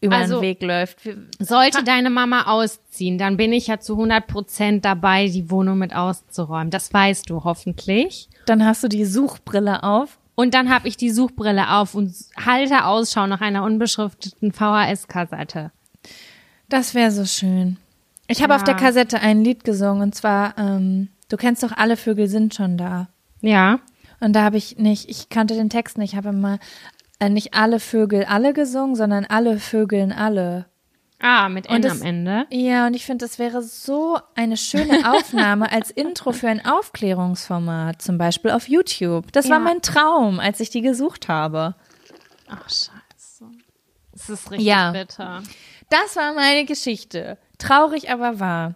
über 0.00 0.16
Also, 0.16 0.36
den 0.36 0.42
Weg 0.42 0.62
läuft. 0.62 0.98
Sollte 1.38 1.84
deine 1.84 2.10
Mama 2.10 2.44
ausziehen, 2.46 3.18
dann 3.18 3.36
bin 3.36 3.52
ich 3.52 3.66
ja 3.66 3.80
zu 3.80 3.94
100 3.94 4.26
Prozent 4.26 4.84
dabei, 4.84 5.28
die 5.28 5.50
Wohnung 5.50 5.78
mit 5.78 5.94
auszuräumen. 5.94 6.70
Das 6.70 6.92
weißt 6.92 7.28
du 7.28 7.44
hoffentlich. 7.44 8.28
Dann 8.46 8.64
hast 8.64 8.82
du 8.82 8.88
die 8.88 9.04
Suchbrille 9.04 9.82
auf. 9.82 10.18
Und 10.36 10.54
dann 10.54 10.70
habe 10.70 10.88
ich 10.88 10.96
die 10.96 11.10
Suchbrille 11.10 11.70
auf 11.70 11.94
und 11.94 12.14
halte 12.46 12.86
Ausschau 12.86 13.26
nach 13.26 13.42
einer 13.42 13.62
unbeschrifteten 13.62 14.52
VHS-Kassette. 14.52 15.70
Das 16.70 16.94
wäre 16.94 17.10
so 17.10 17.26
schön. 17.26 17.76
Ich 18.26 18.42
habe 18.42 18.52
Ja. 18.52 18.56
auf 18.56 18.64
der 18.64 18.74
Kassette 18.76 19.20
ein 19.20 19.44
Lied 19.44 19.64
gesungen 19.64 20.02
und 20.02 20.14
zwar, 20.14 20.56
ähm, 20.56 21.08
du 21.28 21.36
kennst 21.36 21.62
doch 21.62 21.72
alle 21.72 21.96
Vögel 21.96 22.26
sind 22.28 22.54
schon 22.54 22.78
da. 22.78 23.08
Ja. 23.42 23.80
Und 24.20 24.34
da 24.34 24.42
habe 24.44 24.56
ich 24.56 24.78
nicht, 24.78 25.10
ich 25.10 25.28
kannte 25.30 25.54
den 25.54 25.68
Text 25.68 25.98
nicht, 25.98 26.12
ich 26.12 26.16
habe 26.16 26.28
immer 26.30 26.58
nicht 27.28 27.54
alle 27.54 27.80
Vögel 27.80 28.24
alle 28.24 28.52
gesungen, 28.54 28.96
sondern 28.96 29.24
alle 29.26 29.58
Vögeln 29.58 30.12
alle. 30.12 30.66
Ah, 31.22 31.50
mit 31.50 31.68
N 31.68 31.82
das- 31.82 32.00
am 32.00 32.06
Ende. 32.06 32.46
Ja, 32.50 32.86
und 32.86 32.94
ich 32.94 33.04
finde, 33.04 33.26
das 33.26 33.38
wäre 33.38 33.62
so 33.62 34.18
eine 34.34 34.56
schöne 34.56 35.00
Aufnahme 35.12 35.70
als 35.70 35.90
Intro 35.90 36.32
für 36.32 36.48
ein 36.48 36.64
Aufklärungsformat, 36.64 38.00
zum 38.00 38.16
Beispiel 38.16 38.52
auf 38.52 38.68
YouTube. 38.68 39.30
Das 39.32 39.50
war 39.50 39.58
Ja. 39.58 39.64
mein 39.64 39.82
Traum, 39.82 40.40
als 40.40 40.60
ich 40.60 40.70
die 40.70 40.80
gesucht 40.80 41.28
habe. 41.28 41.74
Ach, 42.48 42.62
scheiße. 42.68 43.44
Das 44.12 44.30
ist 44.30 44.50
richtig 44.50 44.66
Ja. 44.66 44.92
bitter. 44.92 45.42
Das 45.90 46.16
war 46.16 46.32
meine 46.32 46.64
Geschichte. 46.64 47.36
Traurig, 47.58 48.10
aber 48.10 48.40
wahr. 48.40 48.74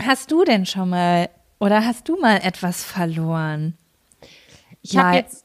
Hast 0.00 0.30
du 0.30 0.44
denn 0.44 0.64
schon 0.64 0.90
mal 0.90 1.28
oder 1.58 1.84
hast 1.84 2.08
du 2.08 2.20
mal 2.20 2.36
etwas 2.36 2.84
verloren? 2.84 3.76
Ich 4.80 4.96
habe 4.96 5.16
jetzt, 5.16 5.44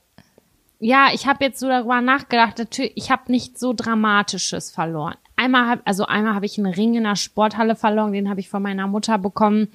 ja, 0.83 1.07
ich 1.13 1.27
habe 1.27 1.45
jetzt 1.45 1.59
so 1.59 1.67
darüber 1.69 2.01
nachgedacht. 2.01 2.57
Natürlich, 2.57 2.91
ich 2.95 3.09
habe 3.09 3.31
nicht 3.31 3.57
so 3.57 3.73
Dramatisches 3.73 4.69
verloren. 4.69 5.15
Einmal 5.37 5.69
hab, 5.69 5.81
also 5.85 6.05
einmal 6.05 6.35
habe 6.35 6.45
ich 6.45 6.57
einen 6.57 6.73
Ring 6.73 6.93
in 6.95 7.03
der 7.03 7.15
Sporthalle 7.15 7.75
verloren. 7.75 8.11
Den 8.11 8.29
habe 8.29 8.41
ich 8.41 8.49
von 8.49 8.61
meiner 8.61 8.85
Mutter 8.85 9.17
bekommen. 9.17 9.69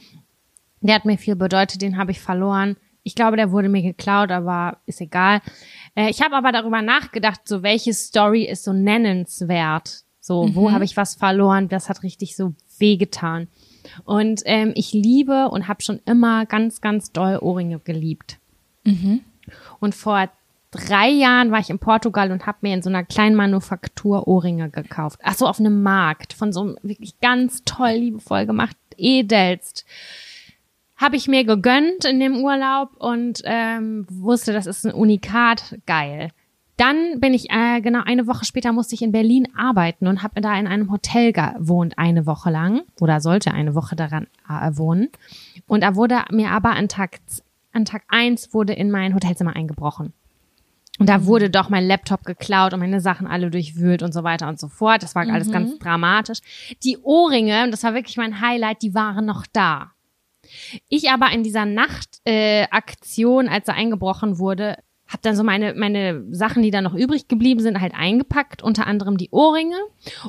Der 0.81 0.95
hat 0.95 1.07
mir 1.07 1.17
viel 1.17 1.35
bedeutet. 1.35 1.81
Den 1.81 1.97
habe 1.97 2.11
ich 2.11 2.21
verloren. 2.21 2.77
Ich 3.05 3.15
glaube, 3.15 3.39
der 3.39 3.53
wurde 3.53 3.71
mir 3.71 3.81
geklaut, 3.81 4.31
aber 4.31 4.79
ist 4.85 5.01
egal. 5.01 5.41
Äh, 5.95 6.11
ich 6.11 6.21
habe 6.21 6.37
aber 6.37 6.53
darüber 6.53 6.83
nachgedacht, 6.83 7.41
so 7.45 7.63
welche 7.63 7.95
Story 7.95 8.45
ist 8.45 8.65
so 8.65 8.75
nennenswert. 8.75 10.03
So, 10.21 10.55
wo 10.55 10.73
habe 10.73 10.85
ich 10.85 10.99
was 10.99 11.15
verloren? 11.15 11.71
Das 11.71 11.89
hat 11.89 12.03
richtig 12.03 12.37
so 12.37 12.53
wehgetan. 12.79 13.49
Und 14.05 14.43
ähm, 14.45 14.73
ich 14.75 14.93
liebe 14.93 15.49
und 15.49 15.69
habe 15.69 15.83
schon 15.83 16.01
immer 16.05 16.45
ganz, 16.45 16.83
ganz 16.83 17.13
doll 17.13 17.39
Ohrringe 17.41 17.79
geliebt. 17.79 18.39
Und 19.81 19.95
vor 19.95 20.29
drei 20.87 21.09
Jahren 21.09 21.51
war 21.51 21.61
ich 21.61 21.71
in 21.71 21.79
Portugal 21.79 22.31
und 22.31 22.47
habe 22.47 22.59
mir 22.63 22.75
in 22.75 22.83
so 22.83 22.89
einer 22.89 23.05
kleinen 23.05 23.37
Manufaktur 23.37 24.27
Ohrringe 24.29 24.71
gekauft. 24.71 25.19
Ach 25.23 25.35
so, 25.35 25.47
auf 25.47 25.61
einem 25.61 25.83
Markt 25.83 26.33
von 26.33 26.53
so 26.53 26.61
einem 26.61 26.77
wirklich 26.83 27.21
ganz 27.21 27.63
toll, 27.65 27.91
liebevoll 27.91 28.47
gemacht, 28.47 28.77
edelst. 28.97 29.85
Habe 30.97 31.17
ich 31.17 31.29
mir 31.29 31.45
gegönnt 31.45 32.05
in 32.05 32.19
dem 32.19 32.37
Urlaub 32.43 32.91
und 32.99 33.41
ähm, 33.45 34.07
wusste, 34.11 34.53
das 34.53 34.67
ist 34.67 34.85
ein 34.85 34.93
Unikat, 34.93 35.79
geil. 35.87 36.31
Dann 36.79 37.19
bin 37.19 37.35
ich, 37.35 37.51
äh, 37.51 37.81
genau 37.81 38.03
eine 38.05 38.29
Woche 38.29 38.45
später 38.45 38.73
musste 38.73 38.95
ich 38.95 39.03
in 39.03 39.11
Berlin 39.11 39.49
arbeiten 39.57 40.07
und 40.07 40.23
habe 40.23 40.41
da 40.41 40.57
in 40.59 40.69
einem 40.69 40.93
Hotel 40.93 41.33
gewohnt, 41.33 41.99
eine 41.99 42.25
Woche 42.25 42.51
lang 42.51 42.83
oder 43.01 43.21
sollte 43.21 43.53
eine 43.53 43.75
Woche 43.75 43.97
daran 43.97 44.29
äh, 44.49 44.71
wohnen. 44.77 45.09
Und 45.67 45.83
da 45.83 45.97
wurde 45.97 46.21
mir 46.31 46.51
aber 46.51 46.71
an 46.71 46.89
Tag, 46.89 47.19
an 47.73 47.85
Tag 47.85 48.05
eins 48.09 48.55
wurde 48.55 48.75
in 48.75 48.93
mein 48.93 49.15
Hotelzimmer 49.15 49.57
eingebrochen. 49.57 50.13
Und 50.99 51.09
da 51.09 51.25
wurde 51.27 51.49
doch 51.49 51.69
mein 51.69 51.87
Laptop 51.87 52.25
geklaut 52.25 52.75
und 52.75 52.81
meine 52.81 53.01
Sachen 53.01 53.27
alle 53.27 53.51
durchwühlt 53.51 54.03
und 54.03 54.13
so 54.13 54.25
weiter 54.25 54.49
und 54.49 54.59
so 54.59 54.69
fort. 54.69 55.03
Das 55.03 55.15
war 55.15 55.29
alles 55.29 55.51
ganz 55.51 55.79
dramatisch. 55.79 56.41
Die 56.83 56.99
Ohrringe, 56.99 57.65
und 57.65 57.71
das 57.71 57.85
war 57.85 57.95
wirklich 57.95 58.17
mein 58.17 58.41
Highlight, 58.41 58.83
die 58.83 58.95
waren 58.95 59.25
noch 59.25 59.47
da. 59.53 59.93
Ich 60.89 61.11
aber 61.11 61.31
in 61.31 61.43
dieser 61.43 61.67
Nachtaktion, 61.67 63.47
äh, 63.47 63.51
als 63.51 63.69
er 63.69 63.75
eingebrochen 63.75 64.39
wurde, 64.39 64.77
habe 65.07 65.23
dann 65.23 65.37
so 65.37 65.43
meine, 65.43 65.75
meine 65.75 66.25
Sachen, 66.31 66.63
die 66.63 66.71
da 66.71 66.83
noch 66.83 66.95
übrig 66.95 67.29
geblieben 67.29 67.61
sind, 67.61 67.81
halt 67.81 67.95
eingepackt, 67.95 68.63
unter 68.63 68.87
anderem 68.87 69.17
die 69.17 69.31
Ohrringe. 69.31 69.79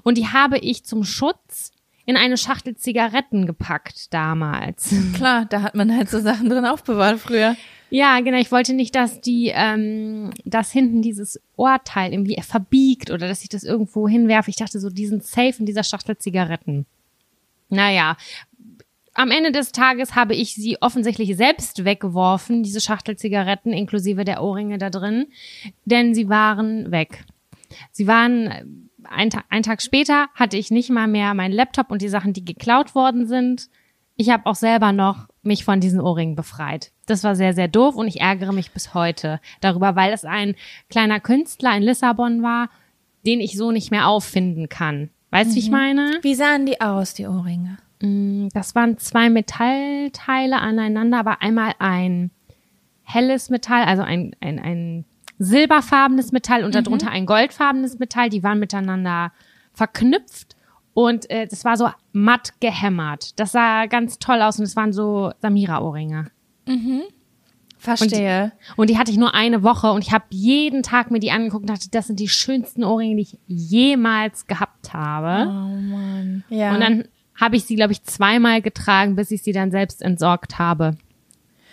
Und 0.03 0.17
die 0.17 0.27
habe 0.27 0.57
ich 0.57 0.85
zum 0.85 1.03
Schutz 1.03 1.71
in 2.09 2.17
eine 2.17 2.37
Schachtel 2.37 2.75
Zigaretten 2.75 3.45
gepackt 3.45 4.11
damals. 4.15 4.91
Klar, 5.13 5.45
da 5.45 5.61
hat 5.61 5.75
man 5.75 5.95
halt 5.95 6.09
so 6.09 6.19
Sachen 6.19 6.49
drin 6.49 6.65
aufbewahrt 6.65 7.19
früher. 7.19 7.55
Ja, 7.91 8.19
genau. 8.21 8.39
Ich 8.39 8.51
wollte 8.51 8.73
nicht, 8.73 8.95
dass 8.95 9.21
die, 9.21 9.51
ähm, 9.53 10.31
dass 10.43 10.71
hinten 10.71 11.03
dieses 11.03 11.39
Ohrteil 11.55 12.11
irgendwie 12.11 12.41
verbiegt 12.41 13.11
oder 13.11 13.27
dass 13.27 13.43
ich 13.43 13.49
das 13.49 13.63
irgendwo 13.63 14.07
hinwerfe. 14.07 14.49
Ich 14.49 14.55
dachte 14.55 14.79
so, 14.79 14.89
die 14.89 15.05
sind 15.05 15.23
safe 15.23 15.53
in 15.59 15.67
dieser 15.67 15.83
Schachtel 15.83 16.17
Zigaretten. 16.17 16.87
Naja, 17.69 18.17
am 19.13 19.29
Ende 19.29 19.51
des 19.51 19.71
Tages 19.71 20.15
habe 20.15 20.33
ich 20.33 20.55
sie 20.55 20.81
offensichtlich 20.81 21.37
selbst 21.37 21.85
weggeworfen, 21.85 22.63
diese 22.63 22.81
Schachtel 22.81 23.17
Zigaretten 23.17 23.71
inklusive 23.71 24.25
der 24.25 24.41
Ohrringe 24.41 24.79
da 24.79 24.89
drin, 24.89 25.27
denn 25.85 26.15
sie 26.15 26.27
waren 26.27 26.89
weg. 26.89 27.23
Sie 27.91 28.07
waren, 28.07 28.88
ein, 29.03 29.29
Ta 29.29 29.43
ein 29.49 29.63
Tag 29.63 29.81
später 29.81 30.27
hatte 30.35 30.57
ich 30.57 30.71
nicht 30.71 30.89
mal 30.89 31.07
mehr 31.07 31.33
meinen 31.33 31.53
Laptop 31.53 31.91
und 31.91 32.01
die 32.01 32.09
Sachen, 32.09 32.33
die 32.33 32.45
geklaut 32.45 32.95
worden 32.95 33.27
sind. 33.27 33.69
Ich 34.15 34.29
habe 34.29 34.45
auch 34.45 34.55
selber 34.55 34.91
noch 34.91 35.27
mich 35.41 35.63
von 35.63 35.79
diesen 35.79 36.01
Ohrringen 36.01 36.35
befreit. 36.35 36.91
Das 37.05 37.23
war 37.23 37.35
sehr, 37.35 37.53
sehr 37.53 37.67
doof 37.67 37.95
und 37.95 38.07
ich 38.07 38.19
ärgere 38.19 38.51
mich 38.51 38.71
bis 38.71 38.93
heute 38.93 39.39
darüber, 39.61 39.95
weil 39.95 40.11
es 40.11 40.25
ein 40.25 40.55
kleiner 40.89 41.19
Künstler 41.19 41.75
in 41.75 41.83
Lissabon 41.83 42.43
war, 42.43 42.69
den 43.25 43.39
ich 43.39 43.57
so 43.57 43.71
nicht 43.71 43.91
mehr 43.91 44.07
auffinden 44.07 44.69
kann. 44.69 45.09
Weißt 45.31 45.51
du, 45.51 45.55
wie 45.55 45.59
ich 45.59 45.71
meine? 45.71 46.19
Wie 46.21 46.35
sahen 46.35 46.65
die 46.65 46.81
aus, 46.81 47.13
die 47.13 47.27
Ohrringe? 47.27 47.77
Das 48.53 48.75
waren 48.75 48.97
zwei 48.97 49.29
Metallteile 49.29 50.57
aneinander, 50.57 51.19
aber 51.19 51.41
einmal 51.41 51.73
ein 51.79 52.31
helles 53.03 53.49
Metall, 53.49 53.83
also 53.83 54.03
ein, 54.03 54.35
ein, 54.39 54.59
ein 54.59 55.05
silberfarbenes 55.39 56.31
Metall 56.31 56.63
und 56.63 56.75
darunter 56.75 57.09
ein 57.09 57.25
goldfarbenes 57.25 57.97
Metall. 57.97 58.29
Die 58.29 58.43
waren 58.43 58.59
miteinander 58.59 59.31
verknüpft 59.73 60.55
und 60.93 61.29
äh, 61.29 61.47
das 61.47 61.65
war 61.65 61.77
so 61.77 61.89
matt 62.11 62.59
gehämmert. 62.59 63.39
Das 63.39 63.53
sah 63.53 63.85
ganz 63.85 64.19
toll 64.19 64.41
aus 64.41 64.59
und 64.59 64.65
es 64.65 64.75
waren 64.75 64.93
so 64.93 65.31
Samira-Ohrringe. 65.41 66.29
Verstehe. 67.77 68.51
Und 68.75 68.89
die 68.89 68.97
hatte 68.97 69.09
ich 69.09 69.17
nur 69.17 69.33
eine 69.33 69.63
Woche 69.63 69.91
und 69.91 70.03
ich 70.03 70.11
habe 70.11 70.25
jeden 70.29 70.83
Tag 70.83 71.11
mir 71.11 71.19
die 71.19 71.31
angeguckt 71.31 71.61
und 71.61 71.69
dachte, 71.69 71.89
das 71.89 72.07
sind 72.07 72.19
die 72.19 72.27
schönsten 72.27 72.83
Ohrringe, 72.83 73.15
die 73.15 73.21
ich 73.21 73.37
jemals 73.47 74.47
gehabt 74.47 74.93
habe. 74.93 75.49
ja. 76.49 76.73
Und 76.73 76.81
dann 76.81 77.05
habe 77.39 77.55
ich 77.55 77.63
sie, 77.63 77.75
glaube 77.75 77.93
ich, 77.93 78.03
zweimal 78.03 78.61
getragen, 78.61 79.15
bis 79.15 79.31
ich 79.31 79.43
sie 79.43 79.53
dann 79.53 79.71
selbst 79.71 80.01
entsorgt 80.01 80.59
habe. 80.59 80.97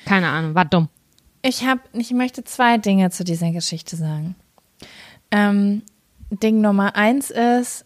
Keine 0.05 0.29
Ahnung, 0.29 0.55
war 0.55 0.65
dumm. 0.65 0.89
Ich 1.47 1.65
habe, 1.65 1.81
ich 1.93 2.11
möchte 2.11 2.43
zwei 2.43 2.77
Dinge 2.77 3.11
zu 3.11 3.23
dieser 3.23 3.53
Geschichte 3.53 3.95
sagen. 3.95 4.35
Ähm, 5.31 5.83
Ding 6.31 6.61
Nummer 6.61 6.97
eins 6.97 7.31
ist, 7.31 7.85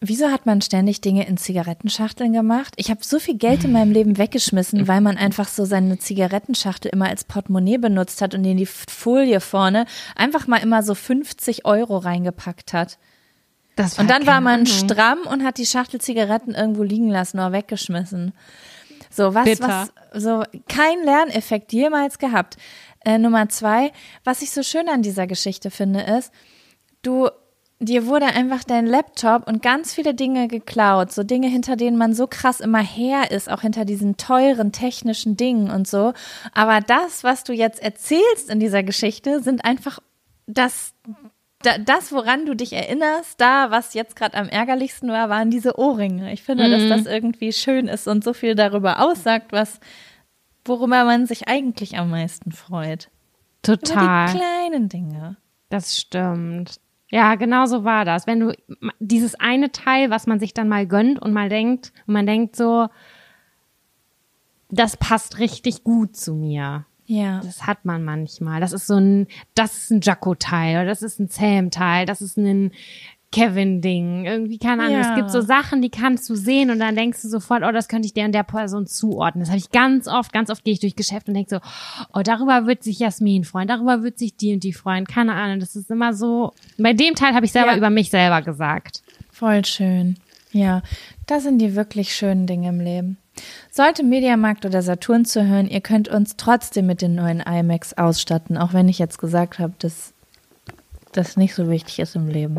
wieso 0.00 0.30
hat 0.30 0.46
man 0.46 0.60
ständig 0.62 1.00
Dinge 1.00 1.26
in 1.26 1.36
Zigarettenschachteln 1.36 2.32
gemacht? 2.32 2.74
Ich 2.76 2.88
habe 2.88 3.00
so 3.02 3.18
viel 3.18 3.36
Geld 3.36 3.64
in 3.64 3.72
meinem 3.72 3.90
Leben 3.90 4.16
weggeschmissen, 4.16 4.86
weil 4.86 5.00
man 5.00 5.16
einfach 5.16 5.48
so 5.48 5.64
seine 5.64 5.98
Zigarettenschachtel 5.98 6.92
immer 6.92 7.08
als 7.08 7.24
Portemonnaie 7.24 7.78
benutzt 7.78 8.22
hat 8.22 8.32
und 8.36 8.44
in 8.44 8.56
die 8.56 8.66
Folie 8.66 9.40
vorne 9.40 9.86
einfach 10.14 10.46
mal 10.46 10.58
immer 10.58 10.84
so 10.84 10.94
50 10.94 11.64
Euro 11.64 11.96
reingepackt 11.98 12.72
hat. 12.72 12.98
Das 13.74 13.98
Und 13.98 14.08
dann 14.08 14.24
war 14.26 14.40
man 14.40 14.60
Ahnung. 14.60 14.66
stramm 14.66 15.18
und 15.28 15.42
hat 15.42 15.58
die 15.58 15.66
Schachtel 15.66 16.00
Zigaretten 16.00 16.54
irgendwo 16.54 16.84
liegen 16.84 17.08
lassen 17.08 17.38
oder 17.38 17.52
weggeschmissen. 17.52 18.34
So, 19.12 19.34
was, 19.34 19.44
Bitter. 19.44 19.88
was, 20.12 20.22
so, 20.22 20.44
kein 20.68 21.02
Lerneffekt 21.04 21.72
jemals 21.72 22.18
gehabt. 22.18 22.56
Äh, 23.04 23.18
Nummer 23.18 23.48
zwei, 23.48 23.92
was 24.24 24.42
ich 24.42 24.50
so 24.50 24.62
schön 24.62 24.88
an 24.88 25.02
dieser 25.02 25.26
Geschichte 25.26 25.70
finde, 25.70 26.00
ist, 26.00 26.32
du, 27.02 27.30
dir 27.78 28.06
wurde 28.06 28.26
einfach 28.26 28.62
dein 28.62 28.86
Laptop 28.86 29.48
und 29.48 29.62
ganz 29.62 29.94
viele 29.94 30.12
Dinge 30.14 30.48
geklaut, 30.48 31.10
so 31.10 31.22
Dinge, 31.22 31.48
hinter 31.48 31.76
denen 31.76 31.96
man 31.96 32.12
so 32.12 32.26
krass 32.26 32.60
immer 32.60 32.82
her 32.82 33.30
ist, 33.30 33.50
auch 33.50 33.62
hinter 33.62 33.86
diesen 33.86 34.18
teuren 34.18 34.70
technischen 34.70 35.36
Dingen 35.36 35.70
und 35.70 35.88
so. 35.88 36.12
Aber 36.52 36.80
das, 36.80 37.24
was 37.24 37.42
du 37.42 37.54
jetzt 37.54 37.82
erzählst 37.82 38.50
in 38.50 38.60
dieser 38.60 38.82
Geschichte, 38.82 39.42
sind 39.42 39.64
einfach 39.64 40.00
das, 40.46 40.92
da, 41.62 41.78
das, 41.78 42.12
woran 42.12 42.44
du 42.44 42.54
dich 42.54 42.74
erinnerst, 42.74 43.40
da, 43.40 43.70
was 43.70 43.94
jetzt 43.94 44.14
gerade 44.14 44.36
am 44.36 44.50
ärgerlichsten 44.50 45.08
war, 45.08 45.30
waren 45.30 45.50
diese 45.50 45.78
Ohrringe. 45.78 46.34
Ich 46.34 46.42
finde, 46.42 46.68
dass 46.68 46.86
das 46.86 47.06
irgendwie 47.10 47.54
schön 47.54 47.88
ist 47.88 48.06
und 48.08 48.22
so 48.22 48.34
viel 48.34 48.54
darüber 48.54 49.00
aussagt, 49.00 49.52
was, 49.52 49.80
worüber 50.70 51.04
man 51.04 51.26
sich 51.26 51.48
eigentlich 51.48 51.98
am 51.98 52.10
meisten 52.10 52.52
freut. 52.52 53.10
Über 53.66 53.76
die 53.76 53.84
Total. 53.84 54.30
kleinen 54.30 54.88
Dinge. 54.88 55.36
Das 55.68 55.98
stimmt. 55.98 56.80
Ja, 57.10 57.34
genau 57.34 57.66
so 57.66 57.84
war 57.84 58.04
das. 58.04 58.26
Wenn 58.26 58.40
du 58.40 58.54
dieses 59.00 59.34
eine 59.34 59.72
Teil, 59.72 60.10
was 60.10 60.26
man 60.26 60.40
sich 60.40 60.54
dann 60.54 60.68
mal 60.68 60.86
gönnt 60.86 61.20
und 61.20 61.32
mal 61.32 61.48
denkt, 61.48 61.92
und 62.06 62.14
man 62.14 62.26
denkt 62.26 62.56
so, 62.56 62.88
das 64.70 64.96
passt 64.96 65.38
richtig 65.38 65.82
gut 65.84 66.16
zu 66.16 66.34
mir. 66.34 66.86
Ja. 67.06 67.40
Das 67.40 67.66
hat 67.66 67.84
man 67.84 68.04
manchmal. 68.04 68.60
Das 68.60 68.72
ist 68.72 68.86
so 68.86 68.94
ein, 68.94 69.26
das 69.56 69.76
ist 69.76 69.90
ein 69.90 70.00
Jacko-Teil 70.00 70.76
oder 70.76 70.86
das 70.86 71.02
ist 71.02 71.18
ein 71.18 71.26
Sam-Teil, 71.26 72.06
das 72.06 72.22
ist 72.22 72.36
ein 72.36 72.70
Kevin-Ding. 73.32 74.24
Irgendwie, 74.26 74.58
keine 74.58 74.82
Ahnung. 74.82 74.94
Ja. 75.00 75.10
Es 75.10 75.14
gibt 75.16 75.30
so 75.30 75.40
Sachen, 75.40 75.82
die 75.82 75.90
kannst 75.90 76.28
du 76.28 76.34
sehen 76.34 76.70
und 76.70 76.80
dann 76.80 76.96
denkst 76.96 77.22
du 77.22 77.28
sofort, 77.28 77.62
oh, 77.64 77.70
das 77.70 77.88
könnte 77.88 78.06
ich 78.06 78.14
der 78.14 78.24
und 78.26 78.32
der 78.32 78.42
Person 78.42 78.86
zuordnen. 78.86 79.40
Das 79.42 79.50
habe 79.50 79.58
ich 79.58 79.70
ganz 79.70 80.08
oft, 80.08 80.32
ganz 80.32 80.50
oft 80.50 80.64
gehe 80.64 80.72
ich 80.74 80.80
durch 80.80 80.96
Geschäft 80.96 81.28
und 81.28 81.34
denke 81.34 81.50
so, 81.50 81.60
oh, 82.12 82.22
darüber 82.22 82.66
wird 82.66 82.82
sich 82.82 82.98
Jasmin 82.98 83.44
freuen, 83.44 83.68
darüber 83.68 84.02
wird 84.02 84.18
sich 84.18 84.36
die 84.36 84.52
und 84.54 84.64
die 84.64 84.72
freuen. 84.72 85.06
Keine 85.06 85.34
Ahnung. 85.34 85.60
Das 85.60 85.76
ist 85.76 85.90
immer 85.90 86.12
so. 86.12 86.52
Bei 86.78 86.92
dem 86.92 87.14
Teil 87.14 87.34
habe 87.34 87.46
ich 87.46 87.52
selber 87.52 87.72
Ja. 87.72 87.76
über 87.76 87.90
mich 87.90 88.10
selber 88.10 88.42
gesagt. 88.42 89.02
Voll 89.30 89.64
schön. 89.64 90.16
Ja, 90.52 90.82
das 91.26 91.44
sind 91.44 91.58
die 91.58 91.76
wirklich 91.76 92.14
schönen 92.14 92.48
Dinge 92.48 92.70
im 92.70 92.80
Leben. 92.80 93.16
Sollte 93.70 94.02
Mediamarkt 94.02 94.66
oder 94.66 94.82
Saturn 94.82 95.24
zuhören, 95.24 95.68
ihr 95.68 95.80
könnt 95.80 96.08
uns 96.08 96.36
trotzdem 96.36 96.86
mit 96.86 97.00
den 97.00 97.14
neuen 97.14 97.40
iMacs 97.40 97.96
ausstatten, 97.96 98.58
auch 98.58 98.72
wenn 98.72 98.88
ich 98.88 98.98
jetzt 98.98 99.18
gesagt 99.18 99.60
habe, 99.60 99.72
dass 99.78 100.12
das 101.12 101.36
nicht 101.36 101.54
so 101.54 101.70
wichtig 101.70 102.00
ist 102.00 102.16
im 102.16 102.26
Leben. 102.26 102.58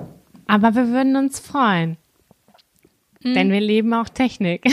Aber 0.51 0.75
wir 0.75 0.87
würden 0.89 1.15
uns 1.15 1.39
freuen. 1.39 1.97
Denn 3.23 3.51
wir 3.51 3.61
leben 3.61 3.93
auch 3.93 4.09
Technik. 4.09 4.65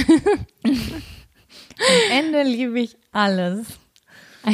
Am 0.65 2.11
Ende 2.11 2.43
liebe 2.43 2.81
ich 2.81 2.97
alles. 3.13 3.79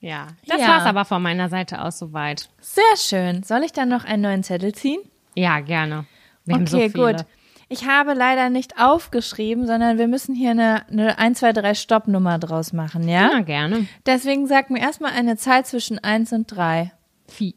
ja. 0.00 0.28
Das 0.46 0.60
Ja. 0.60 0.68
war's 0.68 0.84
aber 0.84 1.04
von 1.04 1.22
meiner 1.22 1.48
Seite 1.48 1.80
aus 1.82 1.98
soweit. 1.98 2.48
Sehr 2.60 2.82
schön. 2.96 3.42
Soll 3.42 3.62
ich 3.64 3.72
dann 3.72 3.88
noch 3.88 4.04
einen 4.04 4.22
neuen 4.22 4.42
Zettel 4.42 4.74
ziehen? 4.74 5.00
Ja, 5.34 5.60
gerne. 5.60 6.06
Wir 6.44 6.66
so 6.66 6.76
okay, 6.76 6.90
viele. 6.90 7.14
gut. 7.14 7.24
Ich 7.70 7.86
habe 7.86 8.14
leider 8.14 8.48
nicht 8.48 8.80
aufgeschrieben, 8.80 9.66
sondern 9.66 9.98
wir 9.98 10.08
müssen 10.08 10.34
hier 10.34 10.52
eine, 10.52 10.88
eine 10.88 11.18
1, 11.18 11.38
2, 11.40 11.52
3 11.52 11.74
Stoppnummer 11.74 12.38
draus 12.38 12.72
machen, 12.72 13.06
ja? 13.06 13.30
Ja, 13.32 13.40
gerne. 13.40 13.86
Deswegen 14.06 14.46
sag 14.46 14.70
mir 14.70 14.80
erstmal 14.80 15.12
eine 15.12 15.36
Zahl 15.36 15.64
zwischen 15.66 15.98
1 15.98 16.32
und 16.32 16.46
3. 16.46 16.92
Vier, 17.30 17.52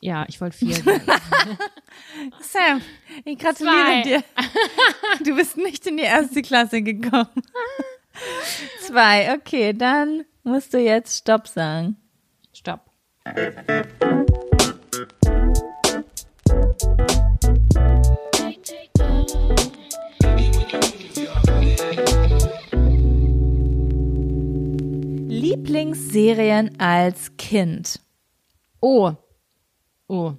ja, 0.00 0.24
ich 0.28 0.40
wollte 0.40 0.56
vier. 0.56 0.76
Sam, 2.40 2.80
ich 3.24 3.38
gratuliere 3.38 3.74
Zwei. 3.74 4.02
dir. 4.02 4.24
Du 5.24 5.34
bist 5.34 5.56
nicht 5.56 5.84
in 5.86 5.96
die 5.96 6.04
erste 6.04 6.42
Klasse 6.42 6.80
gekommen. 6.82 7.42
Zwei, 8.80 9.34
okay, 9.34 9.72
dann 9.72 10.24
musst 10.44 10.72
du 10.72 10.78
jetzt 10.78 11.18
Stopp 11.18 11.48
sagen. 11.48 11.96
Stopp. 12.52 12.80
Lieblingsserien 25.28 26.78
als 26.78 27.36
Kind. 27.36 28.00
Oh. 28.80 29.12
Oh. 30.08 30.32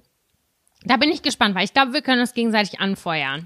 Da 0.84 0.96
bin 0.96 1.10
ich 1.10 1.22
gespannt, 1.22 1.56
weil 1.56 1.64
ich 1.64 1.74
glaube, 1.74 1.92
wir 1.92 2.02
können 2.02 2.20
uns 2.20 2.34
gegenseitig 2.34 2.78
anfeuern. 2.80 3.44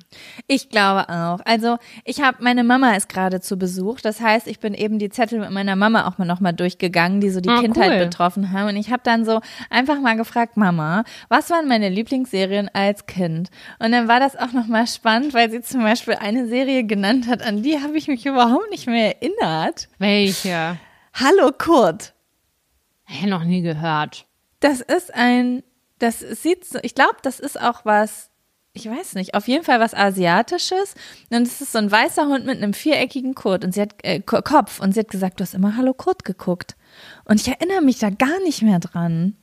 Ich 0.48 0.68
glaube 0.68 1.08
auch. 1.08 1.40
Also 1.46 1.78
ich 2.04 2.20
habe, 2.20 2.36
meine 2.44 2.62
Mama 2.62 2.92
ist 2.94 3.08
gerade 3.08 3.40
zu 3.40 3.56
Besuch. 3.56 4.00
Das 4.02 4.20
heißt, 4.20 4.46
ich 4.46 4.60
bin 4.60 4.74
eben 4.74 4.98
die 4.98 5.08
Zettel 5.08 5.40
mit 5.40 5.50
meiner 5.50 5.74
Mama 5.74 6.06
auch 6.06 6.18
mal 6.18 6.26
nochmal 6.26 6.52
durchgegangen, 6.52 7.22
die 7.22 7.30
so 7.30 7.40
die 7.40 7.48
Ah, 7.48 7.60
Kindheit 7.62 7.92
cool. 7.92 7.98
betroffen 8.04 8.52
haben. 8.52 8.68
Und 8.68 8.76
ich 8.76 8.92
habe 8.92 9.02
dann 9.02 9.24
so 9.24 9.40
einfach 9.70 9.98
mal 9.98 10.14
gefragt, 10.16 10.58
Mama, 10.58 11.04
was 11.30 11.48
waren 11.48 11.66
meine 11.68 11.88
Lieblingsserien 11.88 12.68
als 12.74 13.06
Kind? 13.06 13.48
Und 13.78 13.92
dann 13.92 14.08
war 14.08 14.20
das 14.20 14.36
auch 14.36 14.52
nochmal 14.52 14.86
spannend, 14.86 15.32
weil 15.32 15.50
sie 15.50 15.62
zum 15.62 15.82
Beispiel 15.82 16.14
eine 16.14 16.46
Serie 16.46 16.84
genannt 16.84 17.28
hat, 17.28 17.40
an 17.42 17.62
die 17.62 17.80
habe 17.80 17.96
ich 17.96 18.08
mich 18.08 18.26
überhaupt 18.26 18.70
nicht 18.70 18.86
mehr 18.86 19.16
erinnert. 19.22 19.88
Welche? 19.98 20.76
Hallo 21.14 21.50
Kurt. 21.56 22.12
Hä, 23.04 23.26
noch 23.26 23.44
nie 23.44 23.62
gehört. 23.62 24.26
Das 24.62 24.80
ist 24.80 25.12
ein, 25.12 25.62
das 25.98 26.20
sieht 26.20 26.64
so, 26.64 26.78
ich 26.82 26.94
glaube, 26.94 27.16
das 27.22 27.38
ist 27.40 27.60
auch 27.60 27.84
was, 27.84 28.30
ich 28.72 28.88
weiß 28.88 29.14
nicht, 29.16 29.34
auf 29.34 29.46
jeden 29.48 29.64
Fall 29.64 29.80
was 29.80 29.92
Asiatisches. 29.92 30.94
Und 31.30 31.42
es 31.42 31.60
ist 31.60 31.72
so 31.72 31.78
ein 31.78 31.90
weißer 31.90 32.26
Hund 32.26 32.46
mit 32.46 32.56
einem 32.56 32.72
viereckigen 32.72 33.34
Kurt 33.34 33.64
und 33.64 33.72
sie 33.74 33.82
hat, 33.82 33.94
äh, 34.02 34.20
Ko- 34.20 34.40
Kopf 34.42 34.80
und 34.80 34.92
sie 34.94 35.00
hat 35.00 35.08
gesagt, 35.10 35.40
du 35.40 35.42
hast 35.42 35.52
immer 35.54 35.76
Hallo 35.76 35.92
Kurt 35.94 36.24
geguckt. 36.24 36.76
Und 37.26 37.40
ich 37.40 37.48
erinnere 37.48 37.82
mich 37.82 37.98
da 37.98 38.08
gar 38.10 38.40
nicht 38.44 38.62
mehr 38.62 38.78
dran. 38.78 39.36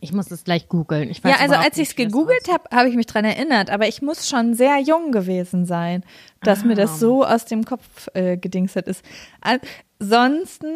Ich 0.00 0.12
muss 0.12 0.30
es 0.30 0.44
gleich 0.44 0.68
googeln. 0.68 1.10
Ja, 1.24 1.36
also 1.40 1.54
als 1.54 1.78
ich 1.78 1.88
es 1.88 1.96
gegoogelt 1.96 2.46
habe, 2.52 2.64
habe 2.76 2.88
ich 2.90 2.94
mich 2.94 3.06
dran 3.06 3.24
erinnert, 3.24 3.70
aber 3.70 3.88
ich 3.88 4.02
muss 4.02 4.28
schon 4.28 4.52
sehr 4.54 4.78
jung 4.78 5.12
gewesen 5.12 5.64
sein, 5.64 6.04
dass 6.42 6.62
mir 6.62 6.74
Ah. 6.74 6.82
das 6.82 7.00
so 7.00 7.24
aus 7.24 7.46
dem 7.46 7.64
Kopf 7.64 8.08
äh, 8.14 8.36
gedingset 8.36 8.86
ist. 8.86 9.02
Ansonsten, 9.40 10.68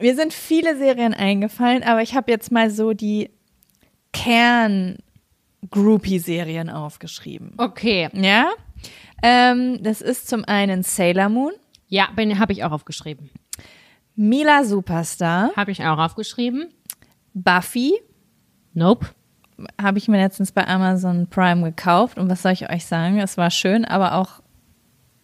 mir 0.00 0.14
sind 0.16 0.32
viele 0.32 0.76
Serien 0.76 1.14
eingefallen, 1.14 1.82
aber 1.82 2.02
ich 2.02 2.14
habe 2.14 2.30
jetzt 2.30 2.52
mal 2.52 2.70
so 2.70 2.92
die 2.92 3.30
Kern-Groupie-Serien 4.12 6.70
aufgeschrieben. 6.70 7.52
Okay. 7.58 8.08
Ja? 8.12 8.48
Ähm, 9.22 9.82
das 9.82 10.00
ist 10.00 10.28
zum 10.28 10.44
einen 10.44 10.82
Sailor 10.82 11.28
Moon, 11.28 11.52
Ja, 11.88 12.08
bin 12.16 12.38
habe 12.38 12.52
ich 12.52 12.64
auch 12.64 12.72
aufgeschrieben. 12.72 13.30
Mila 14.16 14.64
Superstar, 14.64 15.50
Habe 15.56 15.70
ich 15.70 15.84
auch 15.84 15.98
aufgeschrieben. 15.98 16.68
Buffy, 17.34 17.92
Nope. 18.74 19.06
habe 19.80 19.98
ich 19.98 20.08
mir 20.08 20.16
letztens 20.18 20.52
bei 20.52 20.66
Amazon 20.66 21.26
Prime 21.28 21.62
gekauft 21.62 22.18
und 22.18 22.28
was 22.30 22.42
soll 22.42 22.52
ich 22.52 22.68
euch 22.70 22.86
sagen? 22.86 23.18
Es 23.20 23.36
war 23.36 23.50
schön, 23.50 23.84
aber 23.84 24.14
auch 24.14 24.40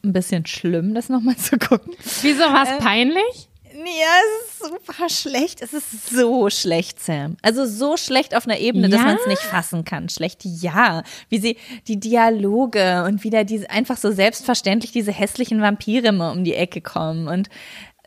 ein 0.05 0.13
bisschen 0.13 0.45
schlimm, 0.47 0.95
das 0.95 1.09
nochmal 1.09 1.37
zu 1.37 1.59
gucken. 1.59 1.95
Wieso 2.23 2.45
war 2.45 2.63
es 2.65 2.79
peinlich? 2.85 3.49
Ja, 3.73 3.83
es 3.83 4.46
ist 4.46 4.46
super 4.59 5.09
schlecht. 5.09 5.63
Es 5.63 5.73
ist 5.73 6.09
so 6.11 6.51
schlecht, 6.51 7.01
Sam. 7.01 7.37
Also 7.43 7.67
so 7.67 7.97
schlecht 7.97 8.35
auf 8.37 8.47
einer 8.47 8.59
Ebene, 8.59 8.89
dass 8.89 9.01
Ja? 9.01 9.07
man 9.07 9.17
es 9.17 9.27
nicht 9.27 9.43
fassen 9.43 9.85
kann. 9.85 10.09
Schlecht, 10.09 10.45
ja. 10.45 11.03
Wie 11.29 11.39
sie 11.39 11.57
die 11.89 11.99
Dialoge 12.01 13.05
und 13.07 13.25
wieder 13.25 13.45
diese 13.45 13.71
einfach 13.71 13.97
so 13.97 14.11
selbstverständlich 14.13 14.93
diese 14.93 15.13
hässlichen 15.13 15.61
Vampire 15.61 16.09
immer 16.09 16.33
um 16.33 16.45
die 16.45 16.55
Ecke 16.55 16.81
kommen 16.81 17.29
und 17.29 17.49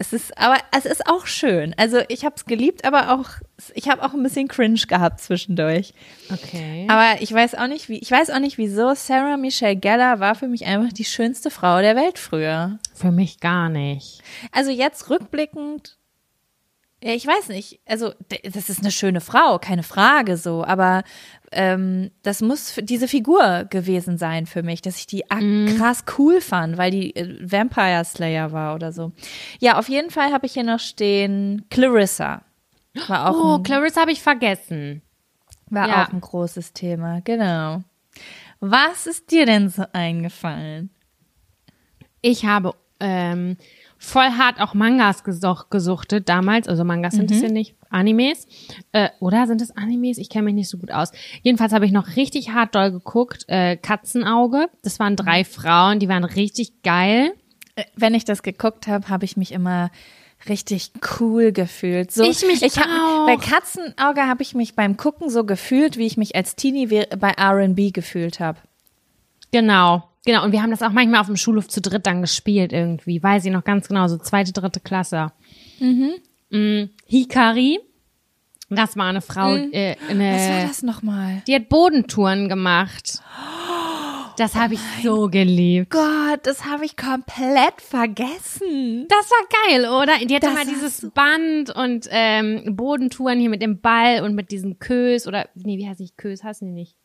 es 0.01 0.13
ist, 0.13 0.38
aber 0.38 0.55
es 0.71 0.85
ist 0.85 1.05
auch 1.07 1.27
schön. 1.27 1.75
Also 1.77 1.97
ich 2.07 2.23
habe 2.23 2.33
es 2.38 2.45
geliebt, 2.45 2.85
aber 2.85 3.12
auch 3.13 3.31
ich 3.73 3.89
habe 3.89 4.01
auch 4.01 4.13
ein 4.13 4.23
bisschen 4.23 4.47
Cringe 4.47 4.79
gehabt 4.88 5.19
zwischendurch. 5.19 5.93
Okay. 6.31 6.88
Aber 6.89 7.21
ich 7.21 7.33
weiß 7.33 7.55
auch 7.55 7.67
nicht, 7.67 7.89
wie 7.89 7.99
ich 7.99 8.09
weiß 8.09 8.29
auch 8.29 8.39
nicht, 8.39 8.57
wieso 8.57 8.93
Sarah 8.95 9.35
Michelle 9.35 9.75
Gellar 9.75 10.21
war 10.21 10.35
für 10.35 10.47
mich 10.47 10.65
einfach 10.65 10.93
die 10.93 11.03
schönste 11.03 11.51
Frau 11.51 11.81
der 11.81 11.97
Welt 11.97 12.17
früher. 12.17 12.79
Für 12.95 13.12
mich 13.12 13.41
gar 13.41 13.67
nicht. 13.67 14.21
Also 14.53 14.71
jetzt 14.71 15.09
rückblickend, 15.09 15.97
ja, 17.01 17.13
ich 17.13 17.25
weiß 17.25 17.49
nicht. 17.49 17.79
Also 17.85 18.13
das 18.53 18.69
ist 18.69 18.79
eine 18.81 18.91
schöne 18.91 19.21
Frau, 19.21 19.57
keine 19.59 19.83
Frage 19.83 20.35
so. 20.38 20.63
Aber 20.65 21.03
ähm, 21.51 22.12
das 22.23 22.41
muss 22.41 22.75
diese 22.81 23.07
Figur 23.07 23.65
gewesen 23.69 24.17
sein 24.17 24.45
für 24.45 24.63
mich, 24.63 24.81
dass 24.81 24.97
ich 24.97 25.07
die 25.07 25.31
ak- 25.31 25.77
krass 25.77 26.03
cool 26.17 26.41
fand, 26.41 26.77
weil 26.77 26.91
die 26.91 27.15
äh, 27.15 27.38
Vampire 27.41 28.03
Slayer 28.05 28.51
war 28.51 28.75
oder 28.75 28.91
so. 28.91 29.12
Ja, 29.59 29.79
auf 29.79 29.88
jeden 29.89 30.09
Fall 30.12 30.31
habe 30.33 30.45
ich 30.45 30.53
hier 30.53 30.63
noch 30.63 30.79
stehen 30.79 31.65
Clarissa. 31.69 32.41
War 33.07 33.29
auch, 33.29 33.35
Oh, 33.39 33.55
ein, 33.55 33.63
Clarissa 33.63 34.01
habe 34.01 34.12
ich 34.12 34.21
vergessen. 34.21 35.01
war 35.69 35.88
ja. 35.88 36.03
auch 36.05 36.12
ein 36.12 36.19
großes 36.21 36.73
Thema, 36.73 37.21
genau. 37.21 37.81
Was 38.59 39.07
ist 39.07 39.31
dir 39.31 39.45
denn 39.45 39.69
so 39.69 39.85
eingefallen? 39.93 40.89
Ich 42.21 42.43
habe 42.45 42.73
ähm, 42.99 43.55
voll 43.99 44.31
hart 44.38 44.62
auch 44.62 44.73
Mangas 44.73 45.23
gesuch 45.23 45.69
gesuchtet 45.69 46.29
damals. 46.29 46.67
Also 46.67 46.83
Mangas 46.83 47.13
sind 47.13 47.29
es 47.29 47.41
ja 47.41 47.49
nicht, 47.49 47.75
Animes. 47.89 48.47
Äh, 48.93 49.09
oder 49.19 49.45
sind 49.45 49.62
es 49.62 49.75
Animes? 49.75 50.17
Ich 50.17 50.29
kenne 50.29 50.45
mich 50.45 50.55
nicht 50.55 50.69
so 50.69 50.77
gut 50.77 50.91
aus. 50.91 51.12
Jedenfalls 51.43 51.73
habe 51.73 51.85
ich 51.85 51.91
noch 51.91 52.15
richtig 52.15 52.52
hart 52.52 52.73
doll 52.73 52.91
geguckt. 52.91 53.43
Äh, 53.47 53.75
Katzenauge. 53.75 54.69
Das 54.83 55.00
waren 55.00 55.17
drei 55.17 55.43
Frauen, 55.43 56.00
die 56.00 56.08
waren 56.08 56.23
richtig 56.23 56.81
geil. 56.81 57.33
Äh, 57.75 57.83
wenn 57.95 58.15
ich 58.15 58.23
das 58.23 58.41
geguckt 58.41 58.87
habe, 58.87 59.10
habe 59.10 59.25
ich 59.25 59.35
mich 59.35 59.52
immer 59.52 59.91
richtig 60.47 60.91
cool 61.19 61.52
gefühlt. 61.52 62.12
So, 62.12 62.23
Ich 62.23 62.45
mich 62.45 62.62
hab, 62.77 62.85
auch. 62.85 63.25
Bei 63.25 63.35
Katzenauge 63.35 64.21
habe 64.21 64.41
ich 64.41 64.56
mich 64.56 64.75
beim 64.75 64.95
Gucken 64.95 65.29
so 65.29 65.43
gefühlt, 65.43 65.97
wie 65.97 66.06
ich 66.06 66.15
mich 66.15 66.35
als 66.37 66.56
Teenie 66.56 66.87
bei 66.87 67.31
R&B 67.31 67.91
gefühlt 67.91 68.39
habe. 68.39 68.60
Genau. 69.52 70.04
Genau, 70.25 70.43
und 70.43 70.52
wir 70.52 70.62
haben 70.62 70.71
das 70.71 70.81
auch 70.81 70.91
manchmal 70.91 71.21
auf 71.21 71.27
dem 71.27 71.37
Schulhof 71.37 71.67
zu 71.69 71.81
dritt 71.81 72.06
dann 72.06 72.21
gespielt 72.21 72.73
irgendwie. 72.73 73.23
Weiß 73.23 73.45
ich 73.45 73.52
noch 73.52 73.63
ganz 73.63 73.87
genau, 73.87 74.08
so 74.08 74.17
zweite, 74.17 74.52
dritte 74.52 74.79
Klasse. 74.79 75.31
Mhm. 75.79 76.89
Hikari, 77.06 77.79
das 78.69 78.97
war 78.97 79.06
eine 79.08 79.21
Frau, 79.21 79.56
äh, 79.56 79.95
eine, 80.10 80.33
Was 80.33 80.50
war 80.50 80.67
das 80.67 80.83
nochmal? 80.83 81.41
die 81.47 81.56
hat 81.56 81.69
Bodentouren 81.69 82.50
gemacht. 82.50 83.21
Das 84.37 84.56
habe 84.56 84.75
ich 84.75 84.79
so 85.04 85.27
geliebt. 85.27 85.89
Gott, 85.89 86.39
das 86.43 86.63
habe 86.65 86.85
ich 86.85 86.95
komplett 86.95 87.81
vergessen. 87.81 89.06
Das 89.10 89.29
war 89.29 89.69
geil, 89.69 89.85
oder? 89.89 90.25
Die 90.25 90.33
hatte 90.33 90.47
Das 90.47 90.54
mal 90.54 90.65
dieses 90.65 91.10
Band 91.12 91.75
und 91.75 92.08
ähm, 92.10 92.75
Bodentouren 92.75 93.39
hier 93.39 93.50
mit 93.50 93.62
dem 93.62 93.81
Ball 93.81 94.23
und 94.23 94.35
mit 94.35 94.52
diesen 94.52 94.79
Kös 94.79 95.27
oder 95.27 95.50
nee, 95.56 95.77
wie 95.77 95.87
heißt 95.89 96.00
nicht 96.00 96.17
Kös, 96.17 96.43
heißen 96.43 96.65
die 96.67 96.73
nicht? 96.73 96.95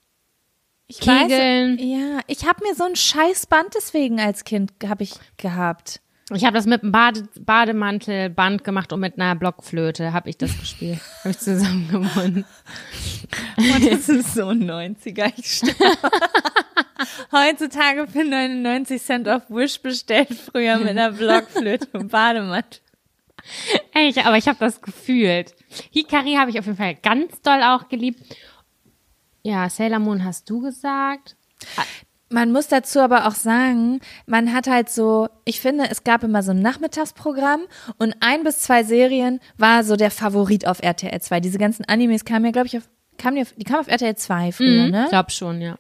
Ich 0.87 1.01
Kegeln. 1.01 1.79
Weiß, 1.79 1.85
ja, 1.85 2.21
ich 2.27 2.47
habe 2.47 2.65
mir 2.65 2.75
so 2.75 2.85
ein 2.85 2.97
Scheißband 2.97 3.75
deswegen 3.75 4.21
als 4.21 4.45
Kind 4.45 4.73
habe 4.87 5.03
ich 5.03 5.15
gehabt. 5.39 6.01
Ich 6.33 6.45
habe 6.45 6.55
das 6.57 6.65
mit 6.67 6.83
einem 6.83 6.93
Bade 6.93 7.29
Bademantelband 7.39 8.65
gemacht 8.65 8.93
und 8.93 9.01
mit 9.01 9.19
einer 9.19 9.35
Blockflöte 9.35 10.13
habe 10.13 10.31
ich 10.31 10.39
das 10.39 10.59
gespielt. 10.61 11.01
habe 11.21 11.31
ich 11.31 11.39
zusammen 11.39 11.89
gewonnen. 11.89 12.45
Und 13.57 13.93
das 13.93 14.09
ist 14.09 14.35
so 14.35 14.49
ein 14.49 14.65
90er. 14.65 15.33
Ich. 15.37 15.63
Heutzutage 17.33 18.07
für 18.07 18.25
99 18.25 19.03
Cent 19.03 19.29
auf 19.29 19.43
Wish 19.49 19.81
bestellt, 19.81 20.29
früher 20.33 20.79
mit 20.79 20.89
einer 20.89 21.13
Blockflöte 21.13 21.89
und 21.93 22.11
Bademantel. 22.11 22.81
Echt, 23.93 24.25
aber 24.25 24.39
ich 24.39 24.49
habe 24.49 24.59
das 24.59 24.81
gefühlt. 24.81 25.55
Hikari 25.91 26.35
habe 26.35 26.51
ich 26.51 26.59
auf 26.59 26.67
jeden 26.67 26.79
Fall 26.79 26.95
ganz 26.95 27.43
doll 27.43 27.63
auch 27.63 27.89
geliebt. 27.89 28.23
Ja, 29.45 29.69
Sailor 29.69 29.99
Moon 29.99 30.25
hast 30.25 30.49
du 30.49 30.61
gesagt. 30.61 31.37
Man 32.31 32.51
muss 32.51 32.67
dazu 32.67 33.01
aber 33.01 33.29
auch 33.29 33.35
sagen, 33.35 34.01
man 34.27 34.53
hat 34.53 34.67
halt 34.67 34.89
so, 34.89 35.29
ich 35.45 35.61
finde, 35.61 35.85
es 35.91 36.03
gab 36.03 36.25
immer 36.25 36.43
so 36.43 36.51
ein 36.51 36.61
Nachmittagsprogramm 36.63 37.61
und 37.99 38.17
ein 38.21 38.43
bis 38.43 38.61
zwei 38.61 38.83
Serien 38.83 39.39
war 39.59 39.85
so 39.85 39.95
der 39.97 40.11
Favorit 40.11 40.67
auf 40.67 40.83
RTL 40.83 41.21
2. 41.21 41.41
Diese 41.41 41.59
ganzen 41.59 41.85
Animes 41.85 42.25
kamen 42.25 42.47
ja, 42.47 42.51
glaube 42.51 42.67
ich, 42.67 42.77
auf, 42.79 42.89
kamen 43.19 43.37
die, 43.37 43.43
auf, 43.43 43.53
die 43.57 43.65
kamen 43.65 43.81
auf 43.81 43.89
RTL 43.89 44.17
2 44.17 44.53
früher, 44.53 44.87
Mhm, 44.87 44.91
ne? 44.91 45.07
Glaub 45.11 45.31
schon, 45.31 45.61
ja. 45.61 45.77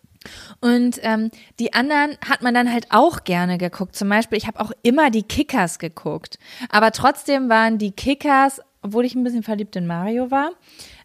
Und 0.60 1.00
ähm, 1.02 1.30
die 1.58 1.72
anderen 1.74 2.16
hat 2.28 2.42
man 2.42 2.54
dann 2.54 2.72
halt 2.72 2.86
auch 2.90 3.24
gerne 3.24 3.58
geguckt. 3.58 3.96
Zum 3.96 4.08
Beispiel, 4.08 4.38
ich 4.38 4.46
habe 4.46 4.60
auch 4.60 4.72
immer 4.82 5.10
die 5.10 5.22
Kickers 5.22 5.78
geguckt. 5.78 6.38
Aber 6.70 6.92
trotzdem 6.92 7.48
waren 7.48 7.78
die 7.78 7.92
Kickers, 7.92 8.60
obwohl 8.80 9.04
ich 9.04 9.14
ein 9.14 9.24
bisschen 9.24 9.42
verliebt 9.42 9.76
in 9.76 9.86
Mario 9.86 10.30
war, 10.30 10.50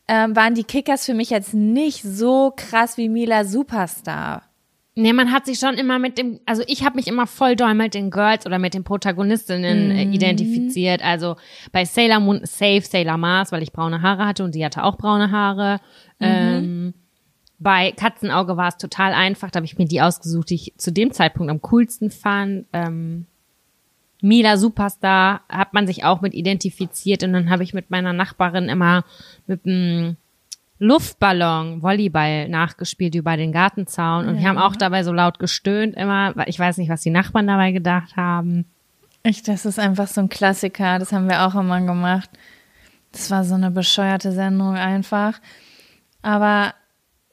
ähm, 0.10 0.36
waren 0.36 0.56
die 0.56 0.64
Kickers 0.64 1.06
für 1.06 1.14
mich 1.14 1.30
jetzt 1.30 1.54
nicht 1.54 2.02
so 2.02 2.52
krass 2.56 2.98
wie 2.98 3.10
Mila 3.10 3.46
Superstar. 3.46 4.42
Nee, 4.96 5.14
man 5.14 5.32
hat 5.32 5.46
sich 5.46 5.60
schon 5.60 5.76
immer 5.76 6.00
mit 6.00 6.18
dem, 6.18 6.40
also 6.48 6.64
ich 6.66 6.84
habe 6.84 6.96
mich 6.96 7.08
immer 7.08 7.28
voll 7.28 7.56
doll 7.56 7.76
mit 7.76 7.94
den 7.94 8.10
Girls 8.10 8.46
oder 8.48 8.58
mit 8.58 8.74
den 8.74 8.84
Protagonistinnen 8.84 9.92
äh, 9.92 10.04
identifiziert. 10.04 11.04
Also 11.04 11.36
bei 11.72 11.86
Sailor 11.86 12.20
Moon 12.20 12.42
safe 12.44 12.82
Sailor 12.82 13.18
Mars, 13.18 13.52
weil 13.52 13.62
ich 13.62 13.72
braune 13.72 14.02
Haare 14.02 14.26
hatte 14.26 14.44
und 14.44 14.52
sie 14.52 14.66
hatte 14.66 14.84
auch 14.84 14.98
braune 14.98 15.30
Haare. 15.30 15.80
Ähm, 16.20 16.96
bei 17.60 17.92
Katzenauge 17.92 18.58
war 18.58 18.70
es 18.70 18.78
total 18.78 19.14
einfach, 19.14 19.52
da 19.52 19.58
habe 19.58 19.66
ich 19.66 19.78
mir 19.78 19.86
die 19.86 20.02
ausgesucht, 20.02 20.50
die 20.50 20.56
ich 20.56 20.74
zu 20.78 20.92
dem 20.92 21.12
Zeitpunkt 21.12 21.52
am 21.52 21.62
coolsten 21.62 22.10
fand. 22.10 22.66
Ähm, 22.74 23.28
Mila 24.22 24.58
Superstar 24.58 25.42
hat 25.48 25.74
man 25.74 25.88
sich 25.88 26.04
auch 26.04 26.22
mit 26.22 26.34
identifiziert 26.34 27.24
und 27.24 27.34
dann 27.34 27.50
habe 27.50 27.64
ich 27.64 27.74
mit 27.74 27.90
meiner 27.90 28.14
Nachbarin 28.14 28.68
immer 28.70 29.04
mit 29.48 29.66
einem 29.66 30.18
Luftballon 30.80 31.82
Volleyball 31.82 32.48
nachgespielt 32.50 33.16
über 33.16 33.38
den 33.38 33.52
Gartenzaun 33.52 34.28
und 34.28 34.40
wir 34.40 34.48
haben 34.48 34.58
auch 34.58 34.76
dabei 34.76 35.04
so 35.04 35.12
laut 35.12 35.40
gestöhnt 35.40 35.96
immer, 35.96 36.36
weil 36.36 36.50
ich 36.50 36.60
weiß 36.60 36.78
nicht, 36.78 36.90
was 36.90 37.02
die 37.02 37.10
Nachbarn 37.10 37.48
dabei 37.48 37.72
gedacht 37.72 38.16
haben. 38.16 38.66
Ich, 39.24 39.44
das 39.44 39.66
ist 39.66 39.80
einfach 39.80 40.08
so 40.08 40.22
ein 40.22 40.30
Klassiker. 40.30 40.98
Das 41.00 41.12
haben 41.12 41.28
wir 41.28 41.46
auch 41.46 41.56
immer 41.56 41.82
gemacht. 41.82 42.30
Das 43.12 43.30
war 43.32 43.44
so 43.44 43.56
eine 43.56 43.72
bescheuerte 43.72 44.32
Sendung 44.32 44.76
einfach. 44.76 45.40
Aber 46.22 46.74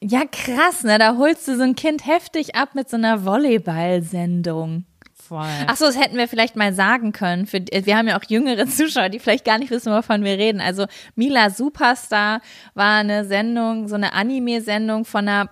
ja, 0.00 0.22
krass, 0.30 0.84
ne? 0.84 0.98
Da 0.98 1.16
holst 1.16 1.46
du 1.48 1.56
so 1.56 1.62
ein 1.62 1.74
Kind 1.74 2.06
heftig 2.06 2.54
ab 2.54 2.74
mit 2.74 2.88
so 2.88 2.96
einer 2.96 3.24
Volleyball-Sendung. 3.24 4.84
Voll. 5.28 5.46
Ach 5.66 5.76
so, 5.76 5.86
das 5.86 5.98
hätten 5.98 6.16
wir 6.16 6.28
vielleicht 6.28 6.56
mal 6.56 6.72
sagen 6.72 7.12
können. 7.12 7.46
Für, 7.46 7.60
wir 7.60 7.96
haben 7.96 8.08
ja 8.08 8.18
auch 8.18 8.24
jüngere 8.28 8.66
Zuschauer, 8.66 9.08
die 9.08 9.18
vielleicht 9.18 9.44
gar 9.44 9.58
nicht 9.58 9.70
wissen, 9.70 9.92
wovon 9.92 10.24
wir 10.24 10.38
reden. 10.38 10.60
Also 10.60 10.86
Mila 11.14 11.50
Superstar 11.50 12.40
war 12.74 12.98
eine 12.98 13.24
Sendung, 13.24 13.88
so 13.88 13.94
eine 13.96 14.12
Anime-Sendung 14.12 15.04
von 15.04 15.28
einer 15.28 15.50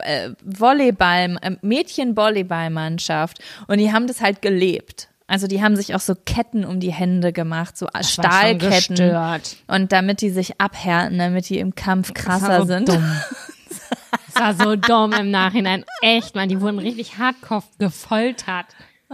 äh, 0.00 0.30
Volleyball, 0.44 1.38
äh, 1.42 1.52
Mädchen-Volleyball-Mannschaft. 1.62 3.38
Und 3.68 3.78
die 3.78 3.92
haben 3.92 4.06
das 4.06 4.20
halt 4.20 4.42
gelebt. 4.42 5.08
Also 5.26 5.46
die 5.46 5.62
haben 5.62 5.74
sich 5.74 5.94
auch 5.94 6.00
so 6.00 6.14
Ketten 6.14 6.64
um 6.64 6.80
die 6.80 6.92
Hände 6.92 7.32
gemacht, 7.32 7.78
so 7.78 7.86
schon 7.94 8.02
Stahlketten. 8.02 8.96
Und 9.66 9.92
damit 9.92 10.20
die 10.20 10.30
sich 10.30 10.60
abhärten, 10.60 11.18
damit 11.18 11.48
die 11.48 11.58
im 11.58 11.74
Kampf 11.74 12.12
Das 12.12 12.24
krasser 12.24 12.48
war 12.48 12.60
so 12.60 12.66
sind. 12.66 12.88
Dumm. 12.88 13.04
Das 14.32 14.58
war 14.58 14.66
so 14.66 14.76
dumm 14.76 15.12
im 15.12 15.30
Nachhinein. 15.30 15.84
Echt, 16.02 16.34
man, 16.34 16.48
die 16.48 16.60
wurden 16.60 16.80
richtig 16.80 17.18
hardcore 17.18 17.62
gefoltert. 17.78 18.66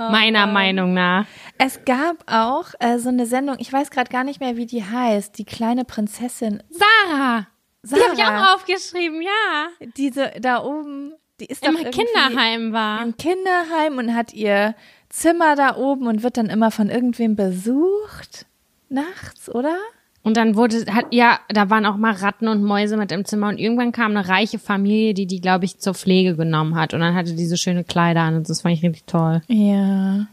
Meiner 0.09 0.46
Meinung 0.46 0.94
nach. 0.94 1.26
Es 1.59 1.84
gab 1.84 2.24
auch 2.26 2.68
äh, 2.78 2.98
so 2.98 3.09
eine 3.09 3.26
Sendung, 3.26 3.57
ich 3.59 3.72
weiß 3.72 3.90
gerade 3.90 4.11
gar 4.11 4.24
nicht 4.24 4.40
mehr, 4.40 4.57
wie 4.57 4.66
die 4.66 4.84
heißt, 4.84 5.36
die 5.38 5.44
kleine 5.44 5.84
Prinzessin. 5.84 6.62
Sarah. 6.70 7.46
Die 7.82 7.94
habe 7.94 8.14
ich 8.14 8.18
Sarah. 8.18 8.53
auch 8.53 8.55
aufgeschrieben, 8.57 9.22
ja. 9.22 9.68
Diese 9.96 10.32
da 10.40 10.62
oben, 10.62 11.14
die 11.40 11.46
ist 11.46 11.64
Im 11.64 11.76
Kinderheim 11.76 12.72
war. 12.72 13.03
Im 13.03 13.16
Kinderheim 13.16 13.98
und 13.98 14.14
hat 14.14 14.32
ihr 14.34 14.74
Zimmer 15.09 15.57
da 15.57 15.76
oben 15.76 16.07
und 16.07 16.22
wird 16.22 16.36
dann 16.36 16.46
immer 16.46 16.70
von 16.70 16.88
irgendwem 16.88 17.36
besucht. 17.36 18.46
Nachts, 18.88 19.48
oder? 19.48 19.76
Und 20.23 20.37
dann 20.37 20.55
wurde, 20.55 20.85
hat, 20.93 21.07
ja, 21.12 21.39
da 21.49 21.71
waren 21.71 21.87
auch 21.87 21.97
mal 21.97 22.12
Ratten 22.12 22.49
und 22.49 22.62
Mäuse 22.62 22.97
mit 22.99 23.11
im 23.11 23.25
Zimmer 23.25 23.49
und 23.49 23.59
irgendwann 23.59 23.91
kam 23.93 24.14
eine 24.14 24.29
reiche 24.29 24.59
Familie, 24.59 25.14
die 25.14 25.27
die, 25.27 25.41
glaube 25.41 25.64
ich, 25.64 25.79
zur 25.79 25.95
Pflege 25.95 26.37
genommen 26.37 26.75
hat 26.75 26.93
und 26.93 27.01
dann 27.01 27.14
hatte 27.14 27.35
die 27.35 27.47
so 27.47 27.57
schöne 27.57 27.85
Kleider 27.85 28.21
an 28.21 28.37
und 28.37 28.49
das 28.49 28.61
fand 28.61 28.75
ich 28.75 28.83
richtig 28.83 29.05
toll. 29.07 29.41
Ja. 29.49 30.27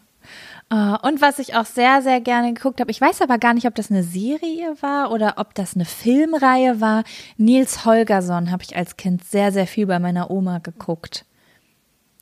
Ah, 0.69 0.95
Und 0.95 1.21
was 1.21 1.39
ich 1.39 1.55
auch 1.55 1.65
sehr, 1.65 2.01
sehr 2.01 2.19
gerne 2.19 2.53
geguckt 2.53 2.81
habe, 2.81 2.91
ich 2.91 2.99
weiß 2.99 3.21
aber 3.21 3.37
gar 3.37 3.53
nicht, 3.53 3.65
ob 3.65 3.75
das 3.75 3.89
eine 3.89 4.03
Serie 4.03 4.75
war 4.81 5.11
oder 5.11 5.35
ob 5.37 5.55
das 5.55 5.75
eine 5.75 5.85
Filmreihe 5.85 6.81
war. 6.81 7.05
Nils 7.37 7.85
Holgersson 7.85 8.51
habe 8.51 8.63
ich 8.63 8.75
als 8.75 8.97
Kind 8.97 9.23
sehr, 9.23 9.53
sehr 9.53 9.67
viel 9.67 9.85
bei 9.85 9.99
meiner 9.99 10.29
Oma 10.29 10.57
geguckt. 10.59 11.23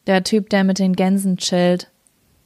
Der 0.05 0.23
Typ, 0.23 0.51
der 0.51 0.63
mit 0.63 0.77
den 0.77 0.93
Gänsen 0.93 1.37
chillt. 1.37 1.89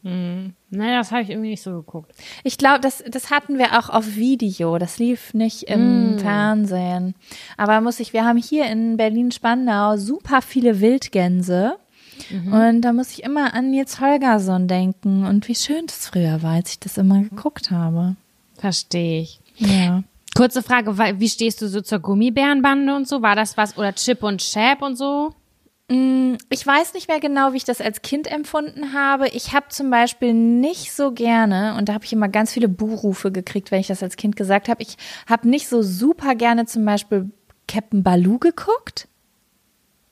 Naja, 0.02 1.00
das 1.00 1.12
habe 1.12 1.24
ich 1.24 1.30
irgendwie 1.30 1.50
nicht 1.50 1.62
so 1.62 1.72
geguckt. 1.72 2.12
Ich 2.43 2.58
glaube, 2.58 2.80
das, 2.80 3.04
das 3.08 3.32
hatten 3.32 3.58
wir 3.58 3.78
auch 3.78 3.89
auf 3.89 4.16
Video. 4.16 4.78
Das 4.78 4.97
lief 4.97 5.34
nicht 5.34 5.64
im 5.64 6.20
Fernsehen. 6.20 7.16
Aber 7.58 7.82
muss 7.82 8.00
ich, 8.00 8.14
wir 8.14 8.24
haben 8.24 8.38
hier 8.38 8.66
in 8.68 8.97
Berlin-Spandau 8.97 9.97
super 9.97 10.41
viele 10.41 10.80
Wildgänse. 10.80 11.78
Und 12.52 12.82
da 12.82 12.93
muss 12.93 13.12
ich 13.12 13.24
immer 13.24 13.54
an 13.54 13.72
Nils 13.72 14.00
Holgersson 14.02 14.68
denken 14.68 15.26
und 15.26 15.47
wie 15.47 15.56
schön 15.56 15.86
das 15.88 16.08
früher 16.08 16.43
war, 16.43 16.56
als 16.56 16.72
ich 16.72 16.80
das 16.80 16.97
immer 16.97 17.22
geguckt 17.22 17.72
habe. 17.72 18.18
Verstehe 18.56 19.22
ich. 19.22 19.39
Ja. 19.56 20.04
Kurze 20.36 20.62
Frage, 20.62 20.97
wie 21.20 21.30
stehst 21.30 21.62
du 21.62 21.68
so 21.68 21.82
zur 21.82 22.00
Gummibärenbande 22.00 22.95
und 22.95 23.08
so? 23.08 23.22
War 23.22 23.36
das 23.36 23.58
was? 23.58 23.78
Oder 23.78 23.93
Chip 23.93 24.22
und 24.24 24.41
Chap 24.41 24.82
und 24.82 24.95
so? 24.95 25.34
Ich 25.92 26.68
weiß 26.68 26.94
nicht 26.94 27.08
mehr 27.08 27.20
genau, 27.20 27.54
wie 27.54 27.58
ich 27.58 27.64
das 27.64 27.82
als 27.82 28.04
Kind 28.04 28.32
empfunden 28.32 28.94
habe. 28.94 29.28
Ich 29.30 29.54
habe 29.54 29.70
zum 29.70 29.90
Beispiel 29.90 30.34
nicht 30.34 30.94
so 30.94 31.12
gerne, 31.12 31.76
und 31.78 31.90
da 31.90 31.94
habe 31.94 32.06
ich 32.06 32.14
immer 32.14 32.30
ganz 32.30 32.54
viele 32.54 32.68
Buhrufe 32.68 33.32
gekriegt, 33.32 33.72
wenn 33.72 33.80
ich 33.80 33.88
das 33.88 34.04
als 34.04 34.16
Kind 34.16 34.36
gesagt 34.36 34.70
habe, 34.70 34.84
ich 34.84 34.98
habe 35.28 35.50
nicht 35.50 35.68
so 35.68 35.82
super 35.82 36.36
gerne 36.36 36.66
zum 36.68 36.86
Beispiel 36.86 37.32
Captain 37.68 38.04
Baloo 38.04 38.38
geguckt. 38.38 39.08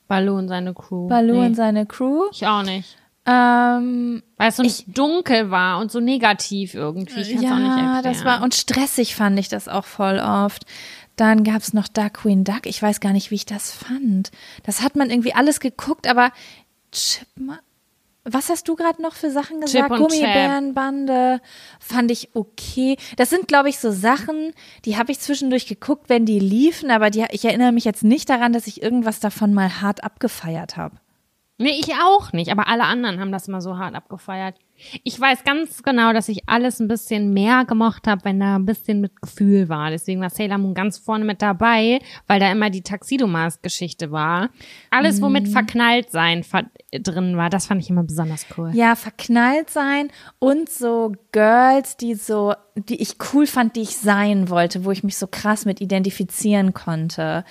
Baloo 0.07 0.37
und 0.37 0.47
seine 0.47 0.73
Crew. 0.73 1.07
Baloo 1.07 1.41
Nee, 1.41 1.45
und 1.47 1.55
seine 1.55 1.85
Crew. 1.85 2.23
Ich 2.31 2.47
auch 2.47 2.63
nicht. 2.63 2.97
Ähm, 3.27 4.23
Weil 4.37 4.49
es 4.49 4.55
so 4.55 4.63
dunkel 4.87 5.51
war 5.51 5.79
und 5.79 5.91
so 5.91 5.99
negativ 5.99 6.73
irgendwie. 6.73 7.21
Ich 7.21 7.33
kann's 7.33 7.51
auch 7.51 7.57
nicht 7.57 7.77
ja, 7.77 7.95
erklären. 7.95 8.03
das 8.03 8.23
war, 8.23 8.41
und 8.41 8.55
stressig 8.55 9.15
fand 9.15 9.37
ich 9.37 9.49
das 9.49 9.67
auch 9.67 9.85
voll 9.85 10.19
oft. 10.19 10.65
Dann 11.17 11.43
gab's 11.43 11.73
noch 11.73 11.89
Duck 11.89 12.13
Queen 12.13 12.43
Duck. 12.45 12.65
Ich 12.65 12.81
weiß 12.81 13.01
gar 13.01 13.11
nicht, 13.11 13.29
wie 13.31 13.35
ich 13.35 13.45
das 13.45 13.71
fand. 13.71 14.31
Das 14.63 14.81
hat 14.81 14.95
man 14.95 15.09
irgendwie 15.09 15.33
alles 15.33 15.59
geguckt, 15.59 16.07
aber 16.07 16.31
Chipma 16.91 17.59
was 18.29 18.49
hast 18.49 18.67
du 18.67 18.75
gerade 18.75 19.01
noch 19.01 19.13
für 19.13 19.31
Sachen 19.31 19.61
gesagt? 19.61 19.89
Gummibärenbande 19.89 21.39
fand 21.79 22.11
ich 22.11 22.35
okay. 22.35 22.97
Das 23.15 23.29
sind, 23.29 23.47
glaube 23.47 23.69
ich, 23.69 23.79
so 23.79 23.91
Sachen, 23.91 24.53
die 24.85 24.97
habe 24.97 25.11
ich 25.11 25.19
zwischendurch 25.19 25.65
geguckt, 25.65 26.09
wenn 26.09 26.25
die 26.25 26.39
liefen, 26.39 26.91
aber 26.91 27.09
die, 27.09 27.25
ich 27.31 27.45
erinnere 27.45 27.71
mich 27.71 27.85
jetzt 27.85 28.03
nicht 28.03 28.29
daran, 28.29 28.53
dass 28.53 28.67
ich 28.67 28.81
irgendwas 28.81 29.19
davon 29.19 29.53
mal 29.53 29.81
hart 29.81 30.03
abgefeiert 30.03 30.75
habe. 30.77 30.97
Nee, 31.59 31.71
ich 31.79 31.91
auch 31.95 32.33
nicht, 32.33 32.51
aber 32.51 32.67
alle 32.67 32.83
anderen 32.83 33.19
haben 33.19 33.31
das 33.31 33.47
immer 33.47 33.61
so 33.61 33.77
hart 33.77 33.95
abgefeiert. 33.95 34.55
Ich 35.03 35.19
weiß 35.19 35.43
ganz 35.43 35.81
genau, 35.81 36.13
dass 36.13 36.29
ich 36.29 36.47
alles 36.47 36.79
ein 36.79 36.87
bisschen 36.87 37.33
mehr 37.33 37.65
gemocht 37.65 38.05
habe, 38.05 38.23
wenn 38.25 38.39
da 38.39 38.57
ein 38.57 38.65
bisschen 38.67 39.01
mit 39.01 39.19
Gefühl 39.23 39.67
war. 39.69 39.89
Deswegen 39.89 40.21
war 40.21 40.29
Sailor 40.29 40.59
Moon 40.59 40.75
ganz 40.75 40.99
vorne 40.99 41.25
mit 41.25 41.41
dabei, 41.41 41.99
weil 42.27 42.39
da 42.39 42.51
immer 42.51 42.69
die 42.69 42.83
Taxidomas-Geschichte 42.83 44.11
war. 44.11 44.49
Alles, 44.91 45.19
womit 45.21 45.47
verknallt 45.47 46.11
sein 46.11 46.43
ver- 46.43 46.69
drin 46.91 47.37
war, 47.37 47.49
das 47.49 47.65
fand 47.67 47.81
ich 47.81 47.89
immer 47.89 48.03
besonders 48.03 48.45
cool. 48.57 48.69
Ja, 48.75 48.95
verknallt 48.95 49.69
sein 49.71 50.09
und 50.39 50.69
so 50.69 51.13
Girls, 51.31 51.97
die 51.97 52.13
so, 52.15 52.53
die 52.75 53.01
ich 53.01 53.15
cool 53.33 53.47
fand, 53.47 53.75
die 53.75 53.81
ich 53.81 53.97
sein 53.97 54.49
wollte, 54.49 54.85
wo 54.85 54.91
ich 54.91 55.03
mich 55.03 55.17
so 55.17 55.25
krass 55.25 55.65
mit 55.65 55.81
identifizieren 55.81 56.73
konnte. 56.73 57.43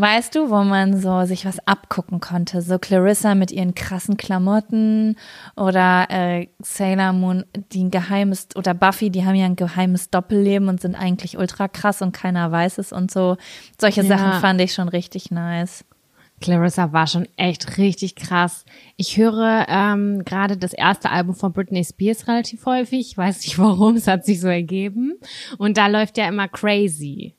Weißt 0.00 0.34
du, 0.34 0.50
wo 0.50 0.64
man 0.64 1.00
so 1.00 1.24
sich 1.24 1.46
was 1.46 1.64
abgucken 1.66 2.18
konnte? 2.18 2.60
So 2.60 2.78
Clarissa 2.78 3.36
mit 3.36 3.52
ihren 3.52 3.74
krassen 3.74 4.16
Klamotten 4.16 5.16
oder 5.56 6.06
äh, 6.10 6.48
Sailor 6.58 7.12
Moon, 7.12 7.44
die 7.72 7.84
ein 7.84 7.90
geheimes, 7.92 8.48
oder 8.56 8.74
Buffy, 8.74 9.10
die 9.10 9.24
haben 9.24 9.36
ja 9.36 9.46
ein 9.46 9.54
geheimes 9.54 10.10
Doppelleben 10.10 10.68
und 10.68 10.80
sind 10.80 10.96
eigentlich 10.96 11.38
ultra 11.38 11.68
krass 11.68 12.02
und 12.02 12.12
keiner 12.12 12.50
weiß 12.50 12.78
es 12.78 12.92
und 12.92 13.12
so. 13.12 13.36
Solche 13.80 14.02
Ja. 14.02 14.18
Sachen 14.18 14.40
fand 14.40 14.60
ich 14.60 14.74
schon 14.74 14.88
richtig 14.88 15.30
nice. 15.30 15.84
Clarissa 16.40 16.92
war 16.92 17.06
schon 17.06 17.28
echt 17.36 17.76
richtig 17.78 18.16
krass. 18.16 18.64
Ich 18.96 19.18
höre 19.18 19.66
ähm, 19.68 20.24
gerade 20.24 20.56
das 20.56 20.72
erste 20.72 21.10
Album 21.10 21.34
von 21.34 21.52
Britney 21.52 21.84
Spears 21.84 22.26
relativ 22.26 22.66
häufig. 22.66 23.00
Ich 23.10 23.16
weiß 23.16 23.42
nicht 23.42 23.58
warum, 23.60 23.96
es 23.96 24.06
hat 24.08 24.24
sich 24.24 24.40
so 24.40 24.48
ergeben. 24.48 25.14
Und 25.58 25.76
da 25.76 25.86
läuft 25.86 26.16
ja 26.18 26.26
immer 26.26 26.48
Crazy. 26.48 27.36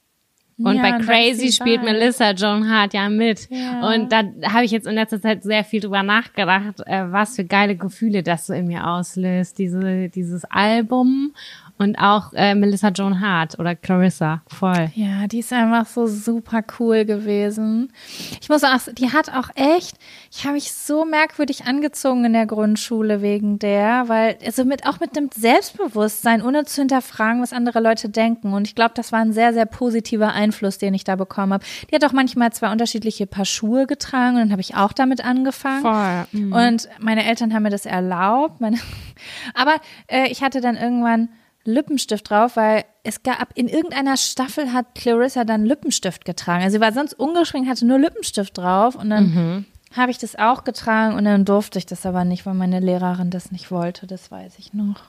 Und 0.64 0.76
Ja, 0.76 0.82
bei 0.82 0.91
Crazy 1.03 1.51
spielt. 1.51 1.84
Melissa 1.84 2.32
Joan 2.32 2.70
Hart 2.70 2.93
ja 2.93 3.09
mit. 3.09 3.49
Ja. 3.49 3.93
Und 3.93 4.12
da 4.12 4.24
habe 4.45 4.66
ich 4.66 4.72
jetzt 4.72 4.88
in 4.88 4.95
letzter 4.95 5.22
Zeit 5.22 5.43
sehr 5.43 5.64
viel 5.64 5.82
drüber 5.82 6.03
nachgedacht, 6.03 6.82
äh, 6.86 7.12
was 7.12 7.36
für 7.36 7.45
geile 7.45 7.76
Gefühle 7.76 8.24
das 8.24 8.47
so 8.47 8.53
in 8.53 8.68
mir 8.68 8.88
auslöst. 8.88 9.57
Diese, 9.57 10.09
dieses 10.09 10.45
Album 10.45 11.34
und 11.82 11.97
auch 11.97 12.32
äh, 12.34 12.53
Melissa 12.53 12.89
Joan 12.89 13.19
Hart 13.21 13.57
oder 13.57 13.75
Clarissa. 13.75 14.43
Voll. 14.47 14.91
Ja, 14.93 15.25
die 15.25 15.39
ist 15.39 15.51
einfach 15.51 15.88
so 15.88 16.05
super 16.05 16.61
cool 16.79 17.05
gewesen. 17.05 17.91
Ich 18.39 18.49
muss 18.49 18.63
auch, 18.63 18.79
die 18.93 19.11
hat 19.11 19.29
auch 19.29 19.49
echt, 19.55 19.97
ich 20.32 20.43
habe 20.43 20.53
mich 20.53 20.73
so 20.73 21.05
merkwürdig 21.05 21.65
angezogen 21.65 22.23
in 22.25 22.34
der 22.34 22.45
Grundschule 22.45 23.23
wegen 23.23 23.57
der, 23.57 24.03
weil, 24.07 24.38
also 24.45 24.63
mit, 24.63 24.86
auch 24.86 24.99
mit 24.99 25.15
dem 25.15 25.29
Selbstbewusstsein, 25.34 26.43
ohne 26.43 26.65
zu 26.65 26.82
hinterfragen, 26.82 27.41
was 27.41 27.51
andere 27.51 27.79
Leute 27.79 28.09
denken. 28.09 28.53
Und 28.53 28.67
ich 28.67 28.75
glaube, 28.75 28.91
das 28.93 29.11
war 29.11 29.19
ein 29.19 29.34
sehr, 29.34 29.51
sehr 29.53 29.65
positiver 29.65 30.34
Einfluss, 30.34 30.77
den 30.77 30.93
ich 30.93 31.03
da 31.03 31.15
bekommen 31.15 31.53
habe. 31.53 31.65
Die 31.89 31.95
hat 31.95 32.05
auch 32.05 32.13
manchmal 32.13 32.53
zwei 32.53 32.71
unterschiedliche 32.71 33.25
Paar 33.25 33.45
Schuhe 33.45 33.88
getragen 33.88 34.36
und 34.36 34.41
dann 34.41 34.51
habe 34.51 34.61
ich 34.61 34.75
auch 34.75 34.93
damit 34.93 35.25
angefangen. 35.25 35.82
Voll. 35.82 36.39
Mhm. 36.39 36.53
Und 36.53 36.89
meine 36.99 37.25
Eltern 37.25 37.55
haben 37.55 37.63
mir 37.63 37.71
das 37.71 37.88
erlaubt. 37.88 38.61
Meine 38.61 38.77
Aber 39.55 39.75
äh, 40.07 40.27
ich 40.27 40.43
hatte 40.43 40.61
dann 40.61 40.77
irgendwann 40.77 41.29
Lippenstift 41.64 42.30
drauf, 42.30 42.55
weil 42.55 42.84
es 43.03 43.24
gab 43.24 43.55
in 43.57 43.68
irgendeiner 43.68 44.18
Staffel 44.18 44.74
hat 44.74 44.95
Clarissa 44.95 45.43
dann 45.43 45.66
Lippenstift 45.66 46.26
getragen. 46.26 46.64
Also 46.64 46.78
sie 46.78 46.82
war 46.82 46.91
sonst 46.91 47.14
ungeschminkt, 47.14 47.70
hatte 47.70 47.86
nur 47.86 47.99
Lippenstift 47.99 48.57
drauf 48.57 48.95
und 48.95 49.09
dann 49.09 49.24
Mhm. 49.26 49.66
habe 49.95 50.12
ich 50.12 50.18
das 50.18 50.36
auch 50.38 50.64
getragen 50.64 51.16
und 51.16 51.26
dann 51.26 51.45
durfte 51.45 51.78
ich 51.80 51.86
das 51.86 52.05
aber 52.05 52.24
nicht, 52.26 52.45
weil 52.45 52.53
meine 52.53 52.80
Lehrerin 52.80 53.30
das 53.30 53.51
nicht 53.51 53.72
wollte. 53.72 54.07
Das 54.07 54.32
weiß 54.32 54.53
ich 54.57 54.74
noch. 54.74 55.03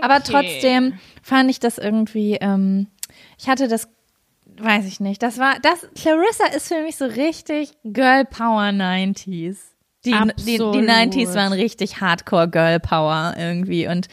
Aber 0.00 0.22
trotzdem 0.22 0.94
fand 1.22 1.50
ich 1.50 1.60
das 1.60 1.78
irgendwie, 1.78 2.34
ähm, 2.40 2.88
ich 3.38 3.48
hatte 3.48 3.68
das, 3.68 3.88
weiß 4.58 4.86
ich 4.86 5.00
nicht, 5.00 5.22
das 5.22 5.38
war, 5.38 5.54
das, 5.60 5.86
Clarissa 5.94 6.46
ist 6.56 6.68
für 6.68 6.82
mich 6.82 6.96
so 6.96 7.04
richtig 7.04 7.72
Girl 7.84 8.24
Power 8.24 8.62
90s. 8.72 9.56
Die, 10.04 10.10
die, 10.12 10.12
die 10.12 10.58
Absolut. 10.60 10.76
90s 10.88 11.34
waren 11.34 11.52
richtig 11.52 12.00
Hardcore 12.00 12.48
Girl 12.48 12.80
Power 12.80 13.34
irgendwie 13.36 13.86
und 13.88 14.08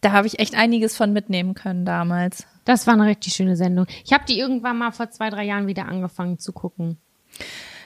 da 0.00 0.12
habe 0.12 0.26
ich 0.26 0.38
echt 0.38 0.54
einiges 0.54 0.96
von 0.96 1.12
mitnehmen 1.12 1.54
können 1.54 1.84
damals. 1.84 2.46
Das 2.64 2.86
war 2.86 2.94
eine 2.94 3.06
richtig 3.06 3.34
schöne 3.34 3.56
Sendung. 3.56 3.86
Ich 4.04 4.12
habe 4.12 4.24
die 4.28 4.38
irgendwann 4.38 4.78
mal 4.78 4.92
vor 4.92 5.10
zwei, 5.10 5.30
drei 5.30 5.44
Jahren 5.44 5.66
wieder 5.66 5.86
angefangen 5.86 6.38
zu 6.38 6.52
gucken. 6.52 6.98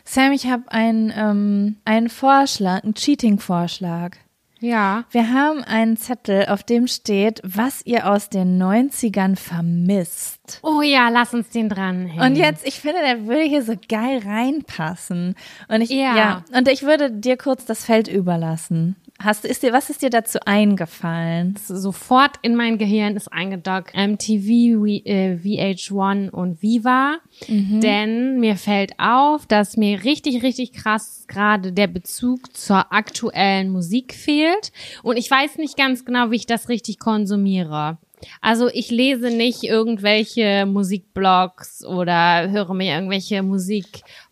Sam, 0.05 0.33
ich 0.33 0.47
habe 0.47 0.71
einen, 0.71 1.13
ähm, 1.17 1.77
einen 1.85 2.11
Vorschlag, 2.11 2.85
einen 2.85 2.95
Cheating-Vorschlag. 2.95 4.17
Ja. 4.61 5.05
Wir 5.11 5.31
haben 5.33 5.63
einen 5.63 5.97
Zettel, 5.97 6.47
auf 6.47 6.63
dem 6.63 6.87
steht, 6.87 7.41
was 7.45 7.85
ihr 7.85 8.11
aus 8.11 8.31
den 8.31 8.61
90ern 8.63 9.37
vermisst. 9.37 10.61
Oh 10.63 10.81
ja, 10.81 11.11
lass 11.11 11.35
uns 11.35 11.51
den 11.51 11.69
dran. 11.69 12.11
Und 12.19 12.37
jetzt, 12.37 12.67
ich 12.67 12.81
finde, 12.81 13.01
der 13.01 13.27
würde 13.27 13.43
hier 13.43 13.63
so 13.63 13.75
geil 13.89 14.23
reinpassen. 14.25 15.35
Und 15.69 15.81
ich, 15.83 15.91
Ja. 15.91 16.17
ja. 16.17 16.45
Und 16.57 16.69
ich 16.69 16.83
würde 16.83 17.11
dir 17.11 17.37
kurz 17.37 17.67
das 17.67 17.85
Feld 17.85 18.09
überlassen. 18.09 18.97
Hast, 19.21 19.45
ist 19.45 19.63
dir, 19.63 19.73
was 19.73 19.91
ist 19.91 20.03
dir 20.03 20.11
dazu 20.11 20.39
eingefallen? 20.45 21.55
sofort 21.65 22.33
in 22.43 22.57
mein 22.57 22.79
Gehirn 22.79 23.15
ist 23.17 23.33
eingedockt 23.33 23.95
MTV, 23.95 24.81
V- 24.81 24.87
äh, 24.87 25.37
VH1 25.37 26.31
und 26.31 26.61
Viva. 26.63 27.19
Denn 27.49 28.41
mir 28.41 28.57
fällt 28.57 28.93
auf, 28.99 29.47
dass 29.47 29.77
mir 29.77 30.03
richtig, 30.05 30.43
richtig 30.43 30.73
krass 30.73 31.27
gerade 31.29 31.73
der 31.73 31.87
Bezug 31.87 32.55
zur 32.57 32.93
aktuellen 32.93 33.71
Musik 33.71 34.15
fehlt. 34.15 34.73
Und 35.05 35.17
ich 35.17 35.31
weiß 35.31 35.59
nicht 35.59 35.77
ganz 35.77 36.05
genau, 36.05 36.31
wie 36.33 36.37
ich 36.37 36.47
das 36.47 36.69
richtig 36.69 36.99
konsumiere. 36.99 37.99
Also 38.41 38.69
ich 38.69 38.91
lese 38.91 39.29
nicht 39.31 39.65
irgendwelche 39.65 40.65
Musikblogs 40.67 41.85
oder 41.85 42.51
höre 42.51 42.73
mir 42.73 42.95
irgendwelche 42.95 43.43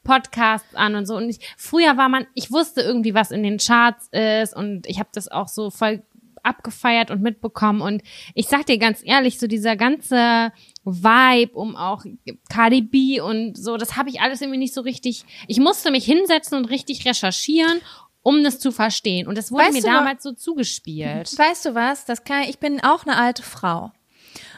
Musikpodcasts 0.03 0.75
an 0.75 0.95
und 0.95 1.07
so. 1.07 1.17
Und 1.17 1.29
ich, 1.29 1.39
früher 1.57 1.97
war 1.97 2.09
man, 2.09 2.27
ich 2.35 2.51
wusste 2.51 2.83
irgendwie, 2.83 3.15
was 3.15 3.31
in 3.31 3.43
den 3.43 3.59
Charts 3.59 4.09
ist 4.13 4.55
und 4.55 4.87
ich 4.87 4.99
habe 4.99 5.09
das 5.13 5.29
auch 5.29 5.49
so 5.49 5.71
voll 5.71 6.03
abgefeiert 6.43 7.13
und 7.13 7.23
mitbekommen. 7.23 7.81
Und 7.81 8.03
ich 8.35 8.49
sag 8.49 8.67
dir 8.67 8.79
ganz 8.79 9.01
ehrlich, 9.05 9.39
so 9.39 9.47
dieser 9.47 9.77
ganze 9.77 10.53
Vibe 10.85 11.55
um 11.55 11.77
auch 11.77 12.05
Cardi 12.51 12.83
B 12.83 13.21
und 13.21 13.57
so, 13.57 13.77
das 13.77 13.97
habe 13.97 14.11
ich 14.11 14.21
alles 14.21 14.41
irgendwie 14.41 14.59
nicht 14.59 14.75
so 14.75 14.81
richtig. 14.81 15.25
Ich 15.47 15.61
musste 15.61 15.93
mich 15.93 16.05
hinsetzen 16.05 16.59
und 16.59 16.65
richtig 16.65 17.07
recherchieren, 17.07 17.81
um 18.23 18.43
das 18.43 18.59
zu 18.59 18.73
verstehen. 18.73 19.29
Und 19.29 19.39
das 19.39 19.53
wurde 19.53 19.67
Weißt 19.67 19.75
mir 19.75 19.83
damals 19.83 20.25
so 20.25 20.33
zugespielt. 20.33 21.39
Weißt 21.39 21.65
du 21.65 21.75
was? 21.77 22.07
Das 22.07 22.25
kann, 22.25 22.43
ich 22.49 22.59
bin 22.59 22.83
auch 22.83 23.07
eine 23.07 23.17
alte 23.17 23.45
Frau. 23.45 23.93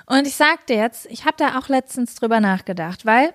Und 0.07 0.27
ich 0.27 0.37
sag 0.37 0.67
dir 0.67 0.77
jetzt, 0.77 1.07
ich 1.07 1.25
habe 1.25 1.37
da 1.37 1.59
auch 1.59 1.69
letztens 1.69 2.15
drüber 2.15 2.41
nachgedacht, 2.41 3.05
weil 3.05 3.35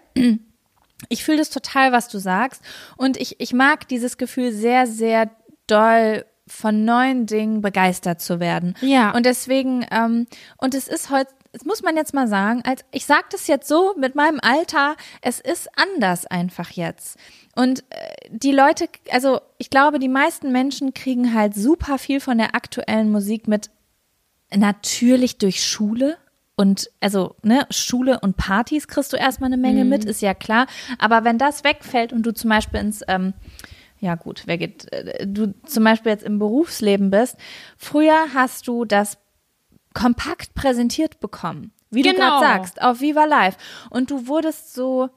ich 1.07 1.23
fühle 1.23 1.37
das 1.37 1.49
total, 1.49 1.91
was 1.91 2.09
du 2.09 2.19
sagst. 2.19 2.61
Und 2.97 3.17
ich, 3.17 3.39
ich 3.39 3.53
mag 3.53 3.87
dieses 3.87 4.17
Gefühl 4.17 4.51
sehr, 4.51 4.85
sehr 4.85 5.29
doll 5.67 6.25
von 6.47 6.83
neuen 6.83 7.25
Dingen 7.25 7.61
begeistert 7.61 8.21
zu 8.21 8.39
werden. 8.39 8.75
Ja. 8.81 9.11
Und 9.11 9.25
deswegen, 9.25 9.85
ähm, 9.91 10.27
und 10.57 10.73
es 10.73 10.87
ist 10.87 11.09
heute, 11.09 11.31
das 11.51 11.65
muss 11.65 11.81
man 11.81 11.95
jetzt 11.95 12.13
mal 12.13 12.27
sagen, 12.27 12.61
als 12.65 12.83
ich 12.91 13.05
sage 13.05 13.25
das 13.31 13.47
jetzt 13.47 13.67
so 13.67 13.93
mit 13.97 14.15
meinem 14.15 14.39
Alter, 14.41 14.95
es 15.21 15.39
ist 15.39 15.69
anders 15.77 16.25
einfach 16.25 16.71
jetzt. 16.71 17.17
Und 17.55 17.83
äh, 17.89 18.29
die 18.29 18.51
Leute, 18.51 18.87
also 19.11 19.41
ich 19.57 19.69
glaube, 19.69 19.99
die 19.99 20.09
meisten 20.09 20.51
Menschen 20.51 20.93
kriegen 20.93 21.33
halt 21.33 21.55
super 21.55 21.97
viel 21.97 22.19
von 22.19 22.37
der 22.37 22.55
aktuellen 22.55 23.11
Musik 23.11 23.47
mit, 23.47 23.69
natürlich 24.55 25.37
durch 25.37 25.63
Schule. 25.63 26.17
Und 26.59 26.91
also, 26.99 27.37
ne, 27.41 27.65
Schule 27.69 28.19
und 28.19 28.35
Partys 28.35 28.89
kriegst 28.89 29.13
du 29.13 29.17
erstmal 29.17 29.47
eine 29.47 29.55
Menge 29.55 29.85
mit, 29.85 30.03
ist 30.03 30.21
ja 30.21 30.33
klar. 30.33 30.67
Aber 30.97 31.23
wenn 31.23 31.37
das 31.37 31.63
wegfällt 31.63 32.11
und 32.11 32.23
du 32.23 32.33
zum 32.33 32.49
Beispiel 32.49 32.81
ins, 32.81 33.01
ähm, 33.07 33.33
ja 34.01 34.15
gut, 34.15 34.43
wer 34.45 34.57
geht, 34.57 34.91
äh, 34.91 35.25
du 35.25 35.53
zum 35.65 35.85
Beispiel 35.85 36.11
jetzt 36.11 36.25
im 36.25 36.37
Berufsleben 36.37 37.11
bist, 37.11 37.37
früher 37.77 38.33
hast 38.33 38.67
du 38.67 38.83
das 38.83 39.17
kompakt 39.93 40.53
präsentiert 40.53 41.21
bekommen. 41.21 41.71
Wie 41.91 42.01
du 42.01 42.09
Genau. 42.11 42.27
gerade 42.41 42.45
sagst, 42.45 42.81
auf 42.81 42.99
Viva 42.99 43.23
Live. 43.23 43.55
Und 43.89 44.11
du 44.11 44.27
wurdest 44.27 44.73
so, 44.73 45.07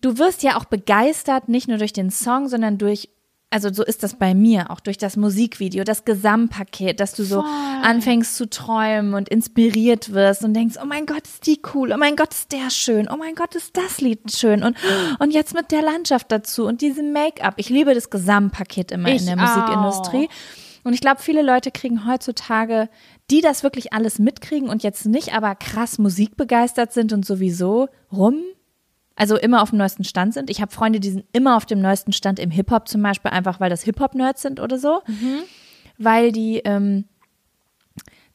du 0.00 0.16
wirst 0.16 0.42
ja 0.42 0.56
auch 0.56 0.64
begeistert, 0.64 1.46
nicht 1.46 1.68
nur 1.68 1.76
durch 1.76 1.92
den 1.92 2.08
Song, 2.08 2.48
sondern 2.48 2.78
durch, 2.78 3.10
also 3.54 3.72
so 3.72 3.84
ist 3.84 4.02
das 4.02 4.14
bei 4.14 4.34
mir, 4.34 4.72
auch 4.72 4.80
durch 4.80 4.98
das 4.98 5.16
Musikvideo, 5.16 5.84
das 5.84 6.04
Gesamtpaket, 6.04 6.98
dass 6.98 7.14
du 7.14 7.22
so 7.22 7.44
anfängst 7.82 8.34
zu 8.34 8.50
träumen 8.50 9.14
und 9.14 9.28
inspiriert 9.28 10.12
wirst 10.12 10.42
und 10.42 10.54
denkst, 10.54 10.74
oh 10.82 10.86
mein 10.86 11.06
Gott, 11.06 11.22
ist 11.22 11.46
die 11.46 11.60
cool, 11.72 11.92
oh 11.94 11.96
mein 11.96 12.16
Gott, 12.16 12.34
ist 12.34 12.50
der 12.50 12.68
schön, 12.70 13.08
oh 13.08 13.16
mein 13.16 13.36
Gott, 13.36 13.54
ist 13.54 13.76
das 13.76 14.00
Lied 14.00 14.32
schön 14.32 14.64
und, 14.64 14.76
und 15.20 15.30
jetzt 15.30 15.54
mit 15.54 15.70
der 15.70 15.82
Landschaft 15.82 16.32
dazu 16.32 16.66
und 16.66 16.80
diesem 16.80 17.12
Make-up. 17.12 17.54
Ich 17.58 17.68
liebe 17.68 17.94
das 17.94 18.10
Gesamtpaket 18.10 18.90
immer 18.90 19.10
Ich 19.10 19.20
in 19.20 19.26
der 19.26 19.36
auch. 19.36 19.56
Musikindustrie. 19.56 20.28
Und 20.82 20.92
ich 20.92 21.00
glaube, 21.00 21.22
viele 21.22 21.42
Leute 21.42 21.70
kriegen 21.70 22.08
heutzutage, 22.08 22.88
die 23.30 23.40
das 23.40 23.62
wirklich 23.62 23.92
alles 23.92 24.18
mitkriegen 24.18 24.68
und 24.68 24.82
jetzt 24.82 25.06
nicht 25.06 25.32
aber 25.32 25.54
krass 25.54 25.98
musikbegeistert 25.98 26.92
sind 26.92 27.12
und 27.12 27.24
sowieso 27.24 27.88
rum, 28.12 28.42
also 29.16 29.36
immer 29.36 29.62
auf 29.62 29.70
dem 29.70 29.78
neuesten 29.78 30.04
Stand 30.04 30.34
sind. 30.34 30.50
Ich 30.50 30.60
habe 30.60 30.72
Freunde, 30.72 31.00
die 31.00 31.10
sind 31.10 31.24
immer 31.32 31.56
auf 31.56 31.66
dem 31.66 31.80
neuesten 31.80 32.12
Stand 32.12 32.38
im 32.38 32.50
Hip-Hop 32.50 32.88
zum 32.88 33.02
Beispiel, 33.02 33.30
einfach 33.30 33.60
weil 33.60 33.70
das 33.70 33.82
Hip-Hop-Nerds 33.82 34.42
sind 34.42 34.60
oder 34.60 34.78
so. 34.78 35.02
Weil 35.98 36.32
die 36.32 36.58
ähm, 36.64 37.04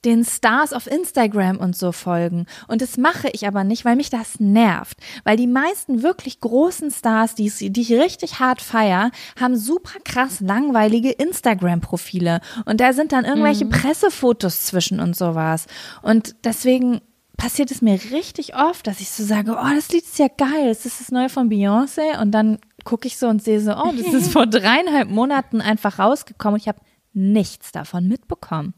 den 0.06 0.24
Stars 0.24 0.72
auf 0.72 0.88
Instagram 0.88 1.58
und 1.58 1.76
so 1.76 1.92
folgen. 1.92 2.46
Und 2.68 2.82
das 2.82 2.98
mache 2.98 3.30
ich 3.34 3.46
aber 3.48 3.64
nicht, 3.64 3.84
weil 3.84 3.98
mich 3.98 4.10
das 4.10 4.40
nervt. 4.40 4.98
Weil 5.26 5.36
die 5.36 5.48
meisten 5.48 6.04
wirklich 6.04 6.40
großen 6.40 6.90
Stars, 6.92 7.36
die, 7.36 7.52
die 7.70 7.82
ich 7.82 7.92
richtig 7.92 8.40
hart 8.40 8.62
feier, 8.62 9.12
haben 9.40 9.58
super 9.58 10.00
krass 10.06 10.40
langweilige 10.40 11.12
Instagram-Profile. 11.12 12.40
Und 12.66 12.80
da 12.80 12.94
sind 12.94 13.12
dann 13.12 13.26
irgendwelche 13.26 13.66
Pressefotos 13.66 14.66
zwischen 14.66 15.02
und 15.02 15.18
sowas. 15.18 15.66
Und 16.02 16.36
deswegen 16.46 17.02
passiert 17.40 17.72
es 17.72 17.82
mir 17.82 18.00
richtig 18.12 18.56
oft, 18.56 18.86
dass 18.86 19.00
ich 19.00 19.10
so 19.10 19.24
sage, 19.24 19.54
oh, 19.54 19.74
das 19.74 19.90
Lied 19.90 20.04
ist 20.04 20.20
ja 20.20 20.28
geil, 20.28 20.68
das 20.68 20.86
ist 20.86 21.00
das 21.00 21.12
neue 21.12 21.30
von 21.30 21.50
Beyoncé. 21.50 22.22
Und 22.22 22.32
dann 22.32 22.60
gucke 22.84 23.08
ich 23.08 23.18
so 23.18 23.28
und 23.28 23.42
sehe 23.42 23.62
so, 23.62 23.72
oh, 23.72 23.92
das 23.98 24.14
ist 24.14 24.32
vor 24.34 24.46
dreieinhalb 24.46 25.10
Monaten 25.10 25.62
einfach 25.62 25.98
rausgekommen. 25.98 26.56
Und 26.56 26.62
ich 26.62 26.68
habe 26.68 26.82
nichts 27.14 27.72
davon 27.72 28.08
mitbekommen. 28.08 28.74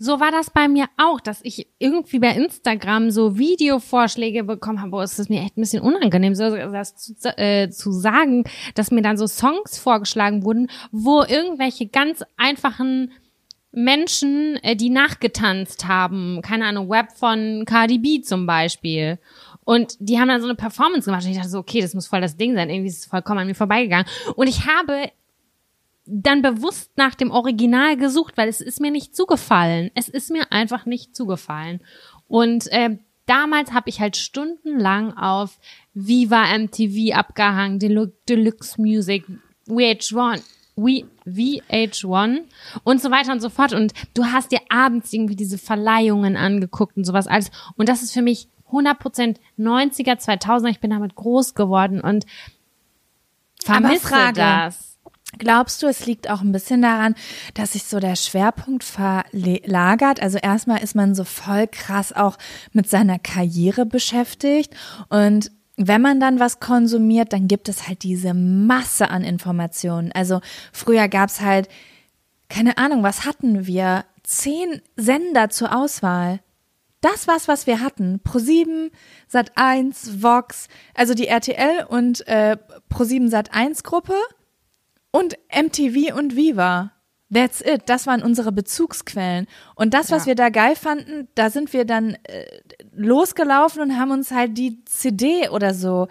So 0.00 0.18
war 0.18 0.32
das 0.32 0.50
bei 0.50 0.66
mir 0.66 0.86
auch, 0.96 1.20
dass 1.20 1.38
ich 1.44 1.68
irgendwie 1.78 2.18
bei 2.18 2.30
Instagram 2.30 3.12
so 3.12 3.38
Videovorschläge 3.38 4.42
bekommen 4.42 4.80
habe. 4.80 4.90
Boah, 4.90 5.02
es 5.04 5.18
ist 5.18 5.30
mir 5.30 5.42
echt 5.42 5.56
ein 5.56 5.60
bisschen 5.60 5.82
unangenehm, 5.82 6.34
so 6.34 6.50
das 6.50 6.96
zu, 6.96 7.14
äh, 7.38 7.70
zu 7.70 7.92
sagen, 7.92 8.42
dass 8.74 8.90
mir 8.90 9.02
dann 9.02 9.16
so 9.16 9.28
Songs 9.28 9.78
vorgeschlagen 9.78 10.42
wurden, 10.42 10.68
wo 10.90 11.22
irgendwelche 11.22 11.86
ganz 11.86 12.24
einfachen 12.36 13.12
Menschen, 13.78 14.56
äh, 14.62 14.74
die 14.74 14.90
nachgetanzt 14.90 15.86
haben, 15.86 16.42
keine 16.42 16.66
Ahnung, 16.66 16.88
Web 16.88 17.12
von 17.12 17.64
Cardi 17.64 17.98
B 17.98 18.20
zum 18.20 18.46
Beispiel. 18.46 19.18
Und 19.64 19.96
die 20.00 20.18
haben 20.18 20.28
dann 20.28 20.40
so 20.40 20.48
eine 20.48 20.56
Performance 20.56 21.04
gemacht 21.04 21.24
und 21.24 21.30
ich 21.30 21.36
dachte 21.36 21.50
so, 21.50 21.58
okay, 21.58 21.80
das 21.80 21.94
muss 21.94 22.06
voll 22.06 22.20
das 22.20 22.36
Ding 22.36 22.54
sein. 22.54 22.70
Irgendwie 22.70 22.88
ist 22.88 22.98
es 22.98 23.06
vollkommen 23.06 23.40
an 23.40 23.46
mir 23.46 23.54
vorbeigegangen. 23.54 24.06
Und 24.34 24.48
ich 24.48 24.66
habe 24.66 25.12
dann 26.06 26.42
bewusst 26.42 26.90
nach 26.96 27.14
dem 27.14 27.30
Original 27.30 27.96
gesucht, 27.96 28.36
weil 28.36 28.48
es 28.48 28.60
ist 28.60 28.80
mir 28.80 28.90
nicht 28.90 29.14
zugefallen. 29.14 29.90
Es 29.94 30.08
ist 30.08 30.30
mir 30.30 30.50
einfach 30.50 30.86
nicht 30.86 31.14
zugefallen. 31.14 31.80
Und 32.26 32.66
äh, 32.72 32.98
damals 33.26 33.72
habe 33.72 33.90
ich 33.90 34.00
halt 34.00 34.16
stundenlang 34.16 35.16
auf 35.16 35.58
Viva 35.94 36.46
MTV 36.58 37.14
abgehangen, 37.14 37.78
Delu 37.78 38.06
Deluxe 38.28 38.80
Music, 38.80 39.24
VH1, 39.68 40.42
VH1 40.78 42.40
und 42.84 43.02
so 43.02 43.10
weiter 43.10 43.32
und 43.32 43.40
so 43.40 43.50
fort. 43.50 43.72
Und 43.72 43.92
du 44.14 44.26
hast 44.26 44.52
dir 44.52 44.60
abends 44.68 45.12
irgendwie 45.12 45.36
diese 45.36 45.58
Verleihungen 45.58 46.36
angeguckt 46.36 46.96
und 46.96 47.04
sowas 47.04 47.26
alles. 47.26 47.50
Und 47.76 47.88
das 47.88 48.02
ist 48.02 48.12
für 48.12 48.22
mich 48.22 48.48
100% 48.70 49.36
90er, 49.58 50.18
2000er. 50.18 50.68
Ich 50.68 50.80
bin 50.80 50.90
damit 50.90 51.14
groß 51.14 51.54
geworden 51.54 52.00
und 52.00 52.26
vermisse 53.64 54.32
das. 54.34 54.98
Glaubst 55.36 55.82
du, 55.82 55.86
es 55.86 56.06
liegt 56.06 56.30
auch 56.30 56.40
ein 56.40 56.52
bisschen 56.52 56.80
daran, 56.80 57.14
dass 57.52 57.72
sich 57.74 57.84
so 57.84 58.00
der 58.00 58.16
Schwerpunkt 58.16 58.82
verlagert? 58.82 60.22
Also 60.22 60.38
erstmal 60.38 60.82
ist 60.82 60.94
man 60.94 61.14
so 61.14 61.24
voll 61.24 61.66
krass 61.66 62.14
auch 62.14 62.38
mit 62.72 62.88
seiner 62.88 63.18
Karriere 63.18 63.84
beschäftigt 63.84 64.74
und 65.10 65.50
wenn 65.78 66.02
man 66.02 66.20
dann 66.20 66.40
was 66.40 66.60
konsumiert, 66.60 67.32
dann 67.32 67.46
gibt 67.46 67.68
es 67.68 67.88
halt 67.88 68.02
diese 68.02 68.34
Masse 68.34 69.10
an 69.10 69.22
Informationen. 69.22 70.10
Also 70.12 70.40
früher 70.72 71.08
gab's 71.08 71.40
halt, 71.40 71.68
keine 72.48 72.78
Ahnung, 72.78 73.02
was 73.02 73.24
hatten 73.24 73.66
wir? 73.66 74.04
Zehn 74.24 74.82
Sender 74.96 75.48
zur 75.50 75.74
Auswahl. 75.74 76.40
Das 77.00 77.28
war's, 77.28 77.46
was 77.46 77.66
wir 77.68 77.80
hatten. 77.80 78.20
Pro7, 78.26 78.90
Sat1, 79.32 80.22
Vox, 80.22 80.66
also 80.94 81.14
die 81.14 81.28
RTL 81.28 81.86
und 81.88 82.26
äh, 82.26 82.56
Pro7 82.90 83.30
Sat1 83.30 83.84
Gruppe 83.84 84.16
und 85.12 85.38
MTV 85.54 86.16
und 86.16 86.34
Viva. 86.34 86.90
That's 87.32 87.60
it. 87.60 87.82
Das 87.86 88.06
waren 88.06 88.22
unsere 88.22 88.52
Bezugsquellen. 88.52 89.46
Und 89.74 89.92
das, 89.92 90.10
was 90.10 90.22
ja. 90.22 90.28
wir 90.28 90.34
da 90.34 90.48
geil 90.48 90.76
fanden, 90.76 91.28
da 91.34 91.50
sind 91.50 91.72
wir 91.72 91.84
dann 91.84 92.16
äh, 92.22 92.46
losgelaufen 92.92 93.82
und 93.82 93.98
haben 93.98 94.12
uns 94.12 94.30
halt 94.30 94.56
die 94.56 94.82
CD 94.86 95.48
oder 95.50 95.74
so 95.74 96.08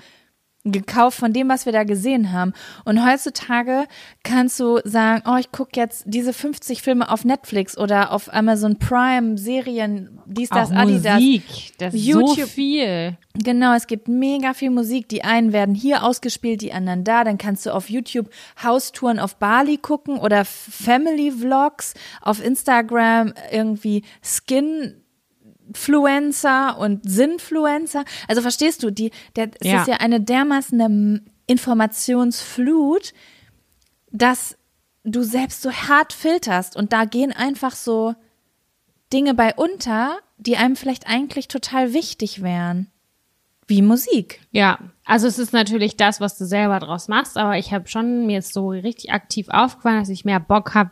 gekauft 0.71 1.17
von 1.17 1.33
dem, 1.33 1.49
was 1.49 1.65
wir 1.65 1.73
da 1.73 1.83
gesehen 1.83 2.31
haben. 2.31 2.53
Und 2.85 3.05
heutzutage 3.05 3.85
kannst 4.23 4.59
du 4.59 4.79
sagen, 4.83 5.23
oh, 5.27 5.37
ich 5.37 5.51
gucke 5.51 5.79
jetzt 5.79 6.03
diese 6.05 6.33
50 6.33 6.81
Filme 6.81 7.09
auf 7.09 7.25
Netflix 7.25 7.77
oder 7.77 8.11
auf 8.11 8.33
Amazon 8.33 8.77
Prime, 8.77 9.37
Serien, 9.37 10.19
dies, 10.25 10.49
das, 10.49 10.71
Auch 10.71 10.75
Adidas. 10.75 11.15
Musik, 11.15 11.43
das 11.77 11.93
ist 11.93 12.05
YouTube. 12.05 12.37
so 12.37 12.45
viel. 12.45 13.17
Genau, 13.33 13.73
es 13.75 13.87
gibt 13.87 14.07
mega 14.07 14.53
viel 14.53 14.71
Musik. 14.71 15.09
Die 15.09 15.23
einen 15.23 15.53
werden 15.53 15.75
hier 15.75 16.03
ausgespielt, 16.03 16.61
die 16.61 16.73
anderen 16.73 17.03
da. 17.03 17.23
Dann 17.23 17.37
kannst 17.37 17.65
du 17.65 17.73
auf 17.73 17.89
YouTube 17.89 18.29
Haustouren 18.63 19.19
auf 19.19 19.37
Bali 19.37 19.77
gucken 19.77 20.17
oder 20.17 20.43
Family 20.45 21.31
Vlogs, 21.31 21.93
auf 22.21 22.43
Instagram 22.43 23.33
irgendwie 23.51 24.03
Skin 24.21 24.95
Fluencer 25.77 26.77
und 26.77 27.09
Sinnfluencer. 27.09 28.03
Also 28.27 28.41
verstehst 28.41 28.83
du, 28.83 28.91
die, 28.91 29.11
der, 29.35 29.49
es 29.59 29.67
ja. 29.67 29.81
ist 29.81 29.87
ja 29.87 29.97
eine 29.97 30.19
dermaßen 30.19 31.29
Informationsflut, 31.45 33.13
dass 34.11 34.57
du 35.03 35.23
selbst 35.23 35.61
so 35.61 35.71
hart 35.71 36.13
filterst 36.13 36.75
und 36.75 36.91
da 36.91 37.05
gehen 37.05 37.31
einfach 37.31 37.75
so 37.75 38.15
Dinge 39.13 39.33
bei 39.33 39.53
unter, 39.55 40.17
die 40.37 40.57
einem 40.57 40.75
vielleicht 40.75 41.07
eigentlich 41.07 41.47
total 41.47 41.93
wichtig 41.93 42.41
wären. 42.41 42.87
Wie 43.69 43.81
Musik. 43.81 44.41
Ja, 44.51 44.79
also 45.03 45.27
es 45.27 45.39
ist 45.39 45.51
natürlich 45.51 45.97
das, 45.97 46.21
was 46.21 46.37
du 46.37 46.45
selber 46.45 46.79
draus 46.79 47.09
machst, 47.09 47.37
aber 47.37 47.57
ich 47.57 47.73
habe 47.73 47.87
schon 47.87 48.25
mir 48.25 48.35
jetzt 48.35 48.53
so 48.53 48.69
richtig 48.69 49.11
aktiv 49.11 49.47
aufgefallen, 49.49 49.99
dass 49.99 50.09
ich 50.09 50.23
mehr 50.23 50.39
Bock 50.39 50.73
habe, 50.73 50.91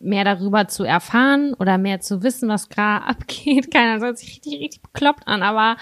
mehr 0.00 0.24
darüber 0.24 0.66
zu 0.66 0.82
erfahren 0.82 1.54
oder 1.54 1.76
mehr 1.76 2.00
zu 2.00 2.22
wissen, 2.22 2.48
was 2.48 2.68
gerade 2.68 3.04
abgeht. 3.06 3.70
Keiner 3.70 4.00
soll 4.00 4.16
sich 4.16 4.30
richtig, 4.30 4.60
richtig 4.60 4.82
bekloppt 4.82 5.28
an, 5.28 5.42
aber 5.42 5.76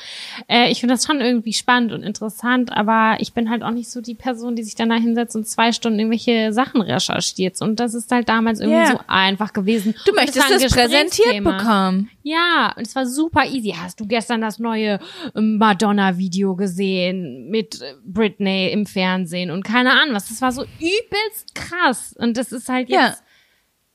äh, 0.49 0.71
ich 0.71 0.81
finde 0.81 0.95
das 0.95 1.07
schon 1.07 1.21
irgendwie 1.21 1.53
spannend 1.53 1.93
und 1.93 2.03
interessant, 2.03 2.73
aber 2.73 3.17
ich 3.21 3.33
bin 3.33 3.49
halt 3.49 3.63
auch 3.63 3.71
nicht 3.71 3.91
so 3.91 4.01
die 4.01 4.15
Person, 4.15 4.57
die 4.57 4.65
sich 4.65 4.75
dann 4.75 4.89
da 4.89 4.97
hinsetzt 4.97 5.37
und 5.37 5.47
zwei 5.47 5.73
Stunden 5.73 6.01
irgendwelche 6.01 6.53
Sachen 6.53 6.81
recherchiert. 6.81 7.61
Und 7.63 7.81
das 7.81 7.95
ist 7.95 8.11
halt 8.11 8.29
damals 8.29 8.61
irgendwie 8.61 8.81
yeah. 8.81 8.93
so 8.93 9.01
einfach 9.07 9.53
gewesen. 9.53 9.95
Du 10.05 10.13
möchtest 10.13 10.51
es 10.51 10.73
präsentiert 10.73 11.45
bekommen. 11.45 12.11
Ja, 12.23 12.75
und 12.77 12.87
es 12.87 12.95
war 12.95 13.07
super 13.07 13.47
easy. 13.47 13.75
Hast 13.81 14.01
du 14.01 14.07
gestern 14.07 14.41
das 14.41 14.59
neue 14.59 14.99
ähm, 15.35 15.57
Madonna-Video 15.59 16.57
gesehen 16.57 17.49
mit 17.49 17.81
äh, 17.81 17.95
Britney 18.05 18.71
im 18.71 18.85
Fernsehen 18.85 19.51
und 19.51 19.63
keine 19.63 19.93
Ahnung 19.93 20.15
was. 20.15 20.29
Das 20.29 20.43
war 20.43 20.53
so 20.53 20.65
übelst 20.79 21.55
krass. 21.55 22.15
Und 22.19 22.37
das 22.37 22.53
ist 22.53 22.69
halt 22.69 22.89
jetzt. 22.91 22.99
Ja 22.99 23.15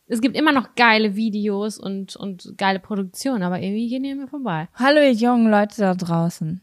es 0.07 0.21
gibt 0.21 0.35
immer 0.35 0.51
noch 0.51 0.73
geile 0.75 1.15
Videos 1.15 1.77
und, 1.77 2.15
und 2.15 2.55
geile 2.57 2.79
Produktionen, 2.79 3.43
aber 3.43 3.59
irgendwie 3.59 3.89
gehen 3.89 4.01
die 4.03 4.13
mir 4.13 4.27
vorbei. 4.27 4.67
Hallo 4.75 4.99
ihr 4.99 5.13
jungen 5.13 5.49
Leute 5.49 5.81
da 5.81 5.95
draußen. 5.95 6.61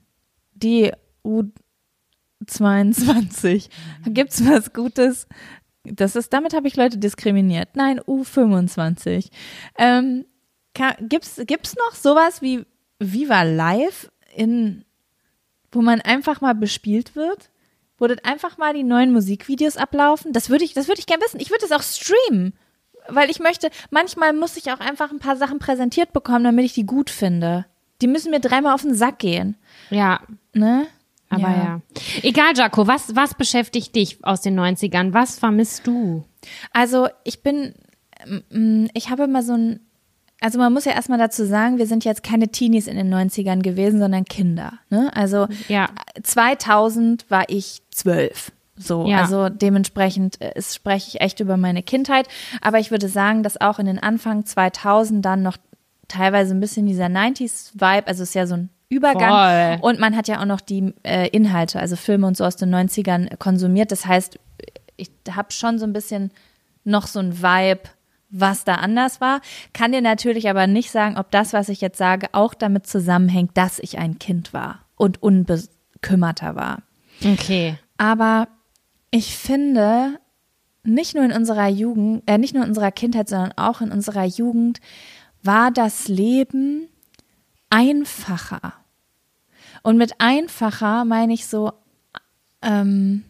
Die 0.53 0.93
U22. 1.25 3.69
Gibt's 4.07 4.47
was 4.47 4.73
Gutes? 4.73 5.27
Das 5.85 6.15
ist, 6.17 6.33
damit 6.33 6.53
habe 6.53 6.67
ich 6.69 6.77
Leute 6.77 6.99
diskriminiert. 6.99 7.71
Nein, 7.75 8.01
U25. 8.01 9.31
Ähm, 9.79 10.27
kann, 10.75 10.95
gibt's, 11.09 11.41
gibt's 11.47 11.75
noch 11.77 11.95
sowas 11.95 12.43
wie 12.43 12.67
Viva 12.99 13.43
Live 13.43 14.13
in, 14.35 14.85
wo 15.73 15.81
man 15.81 16.03
einfach 16.03 16.43
mal 16.43 16.55
bespielt 16.55 17.17
wird? 17.17 17.51
Wo 17.97 18.07
das 18.07 18.23
einfach 18.25 18.59
mal 18.59 18.75
die 18.75 18.85
neuen 18.85 19.13
Musikvideos 19.13 19.79
ablaufen? 19.79 20.35
Das 20.35 20.51
würde 20.51 20.65
ich, 20.65 20.75
das 20.75 20.89
würde 20.89 21.01
ich 21.01 21.07
gerne 21.07 21.23
wissen. 21.23 21.41
Ich 21.41 21.51
würde 21.51 21.65
es 21.65 21.73
auch 21.73 21.83
streamen 21.83 22.53
weil 23.13 23.31
ich 23.31 23.41
möchte, 23.41 23.71
manchmal 23.91 24.33
muss 24.33 24.57
ich 24.57 24.73
auch 24.73 24.81
einfach 24.81 25.11
ein 25.11 25.19
paar 25.19 25.37
Sachen 25.37 25.59
präsentiert 25.59 26.13
bekommen, 26.13 26.45
damit 26.45 26.65
ich 26.65 26.73
die 26.75 26.87
gut 26.87 27.11
finde. 27.11 27.67
Die 28.03 28.07
müssen 28.07 28.31
mir 28.31 28.41
dreimal 28.41 28.75
auf 28.75 28.83
den 28.83 28.95
Sack 28.95 29.19
gehen. 29.19 29.57
Ja. 29.91 30.21
Ne? 30.53 30.87
Aber 31.29 31.43
ja. 31.43 31.57
ja. 31.57 31.81
Egal, 32.23 32.57
Jaco, 32.57 32.87
was, 32.87 33.15
was 33.15 33.35
beschäftigt 33.35 33.95
dich 33.95 34.25
aus 34.25 34.41
den 34.41 34.59
90ern? 34.59 35.13
Was 35.13 35.39
vermisst 35.39 35.87
du? 35.87 36.25
Also, 36.73 37.09
ich 37.25 37.43
bin, 37.43 37.75
mm, 38.51 38.87
ich 38.95 39.11
habe 39.11 39.25
immer 39.25 39.43
so 39.43 39.55
ein, 39.55 39.81
also 40.41 40.59
man 40.59 40.73
muss 40.73 40.87
ja 40.87 40.93
erstmal 40.93 41.19
dazu 41.19 41.45
sagen, 41.45 41.79
wir 41.79 41.87
sind 41.87 42.05
jetzt 42.05 42.23
keine 42.23 42.49
Teenies 42.49 42.87
in 42.87 42.97
den 42.97 43.13
90ern 43.13 43.63
gewesen, 43.63 44.01
sondern 44.01 44.25
Kinder. 44.25 44.73
Ne? 44.89 45.11
Also 45.15 45.47
ja. 45.69 45.91
2000 46.23 47.31
war 47.31 47.45
ich 47.49 47.83
zwölf. 47.91 48.51
So, 48.81 49.07
ja. 49.07 49.21
also 49.21 49.49
dementsprechend 49.49 50.41
äh, 50.41 50.53
ist, 50.55 50.75
spreche 50.75 51.09
ich 51.09 51.21
echt 51.21 51.41
über 51.41 51.57
meine 51.57 51.83
Kindheit. 51.83 52.29
Aber 52.61 52.79
ich 52.79 52.91
würde 52.91 53.09
sagen, 53.09 53.43
dass 53.43 53.61
auch 53.61 53.79
in 53.79 53.87
den 53.87 53.99
Anfang 53.99 54.47
2000 54.47 55.25
dann 55.25 55.43
noch 55.43 55.57
teilweise 56.09 56.55
ein 56.55 56.61
bisschen 56.61 56.87
dieser 56.87 57.07
90s-Vibe, 57.07 58.07
also 58.07 58.23
ist 58.23 58.35
ja 58.35 58.47
so 58.47 58.55
ein 58.55 58.71
Übergang. 58.89 59.79
Voll. 59.79 59.89
Und 59.89 60.01
man 60.01 60.17
hat 60.17 60.27
ja 60.27 60.41
auch 60.41 60.47
noch 60.47 60.61
die 60.61 60.93
äh, 61.05 61.29
Inhalte, 61.29 61.79
also 61.79 61.95
Filme 61.95 62.27
und 62.27 62.37
so 62.37 62.45
aus 62.45 62.57
den 62.57 62.75
90ern 62.75 63.37
konsumiert. 63.37 63.93
Das 63.93 64.05
heißt, 64.05 64.39
ich 64.97 65.11
habe 65.31 65.53
schon 65.53 65.79
so 65.79 65.87
ein 65.87 65.93
bisschen 65.93 66.33
noch 66.83 67.07
so 67.07 67.21
ein 67.21 67.41
Vibe, 67.41 67.83
was 68.31 68.65
da 68.65 68.77
anders 68.77 69.21
war. 69.21 69.41
Kann 69.73 69.93
dir 69.93 70.01
natürlich 70.01 70.49
aber 70.51 70.67
nicht 70.67 70.91
sagen, 70.91 71.19
ob 71.19 71.31
das, 71.31 71.53
was 71.53 71.69
ich 71.69 71.81
jetzt 71.81 71.99
sage, 71.99 72.29
auch 72.33 72.55
damit 72.55 72.87
zusammenhängt, 72.87 73.57
dass 73.57 73.79
ich 73.79 73.99
ein 73.99 74.19
Kind 74.19 74.53
war 74.53 74.81
und 74.97 75.23
unbekümmerter 75.23 76.57
war. 76.57 76.83
Okay. 77.25 77.77
Aber 77.97 78.49
ich 79.11 79.37
finde, 79.37 80.21
nicht 80.83 81.15
nur 81.15 81.25
in 81.25 81.33
unserer 81.33 81.69
Jugend, 81.69 82.23
äh, 82.27 82.39
nicht 82.39 82.55
nur 82.55 82.63
in 82.65 82.71
unserer 82.71 82.93
Kindheit, 82.93 83.29
sondern 83.29 83.53
auch 83.57 83.81
in 83.81 83.93
unserer 83.93 84.25
Jugend 84.25 84.81
war 85.43 85.71
das 85.71 86.09
Leben 86.09 86.89
einfacher. 87.71 88.75
Und 89.83 89.97
mit 89.97 90.21
einfacher 90.21 91.05
meine 91.05 91.33
ich 91.33 91.47
so, 91.47 91.73
ähm, 92.63 93.25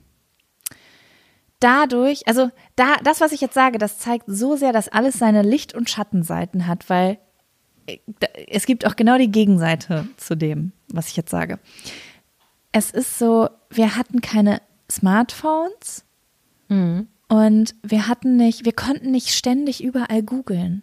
dadurch, 1.60 2.26
also 2.26 2.50
da, 2.76 2.96
das, 3.04 3.20
was 3.20 3.32
ich 3.32 3.40
jetzt 3.40 3.54
sage, 3.54 3.78
das 3.78 3.98
zeigt 3.98 4.24
so 4.26 4.56
sehr, 4.56 4.72
dass 4.72 4.88
alles 4.88 5.18
seine 5.18 5.42
Licht- 5.42 5.74
und 5.74 5.88
Schattenseiten 5.88 6.66
hat, 6.66 6.90
weil 6.90 7.18
äh, 7.86 7.98
es 8.48 8.66
gibt 8.66 8.86
auch 8.86 8.96
genau 8.96 9.18
die 9.18 9.30
Gegenseite 9.30 10.08
zu 10.16 10.36
dem, 10.36 10.72
was 10.88 11.08
ich 11.08 11.16
jetzt 11.16 11.30
sage. 11.30 11.58
Es 12.72 12.90
ist 12.90 13.18
so, 13.18 13.48
wir 13.70 13.96
hatten 13.96 14.20
keine 14.20 14.60
Smartphones 14.90 16.04
mhm. 16.68 17.08
und 17.28 17.74
wir 17.82 18.08
hatten 18.08 18.36
nicht, 18.36 18.64
wir 18.64 18.72
konnten 18.72 19.10
nicht 19.10 19.30
ständig 19.30 19.82
überall 19.82 20.22
googeln. 20.22 20.82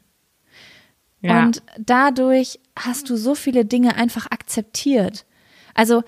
Ja. 1.22 1.44
Und 1.44 1.64
dadurch 1.80 2.60
hast 2.78 3.10
du 3.10 3.18
so 3.18 3.36
viele 3.36 3.66
Dinge 3.66 3.96
einfach 3.96 4.28
akzeptiert. 4.30 5.26
Also 5.74 6.04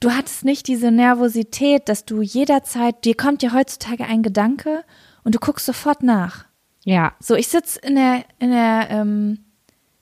du 0.00 0.10
hattest 0.12 0.44
nicht 0.44 0.68
diese 0.68 0.90
Nervosität, 0.90 1.88
dass 1.88 2.04
du 2.04 2.22
jederzeit, 2.22 3.04
dir 3.04 3.16
kommt 3.16 3.42
ja 3.42 3.52
heutzutage 3.52 4.04
ein 4.04 4.22
Gedanke 4.22 4.84
und 5.24 5.34
du 5.34 5.38
guckst 5.38 5.66
sofort 5.66 6.02
nach. 6.02 6.44
Ja. 6.84 7.14
So, 7.18 7.34
ich 7.34 7.48
sitze 7.48 7.80
in 7.80 7.96
der, 7.96 8.24
in 8.38 8.50
der, 8.50 8.88
ähm, 8.90 9.44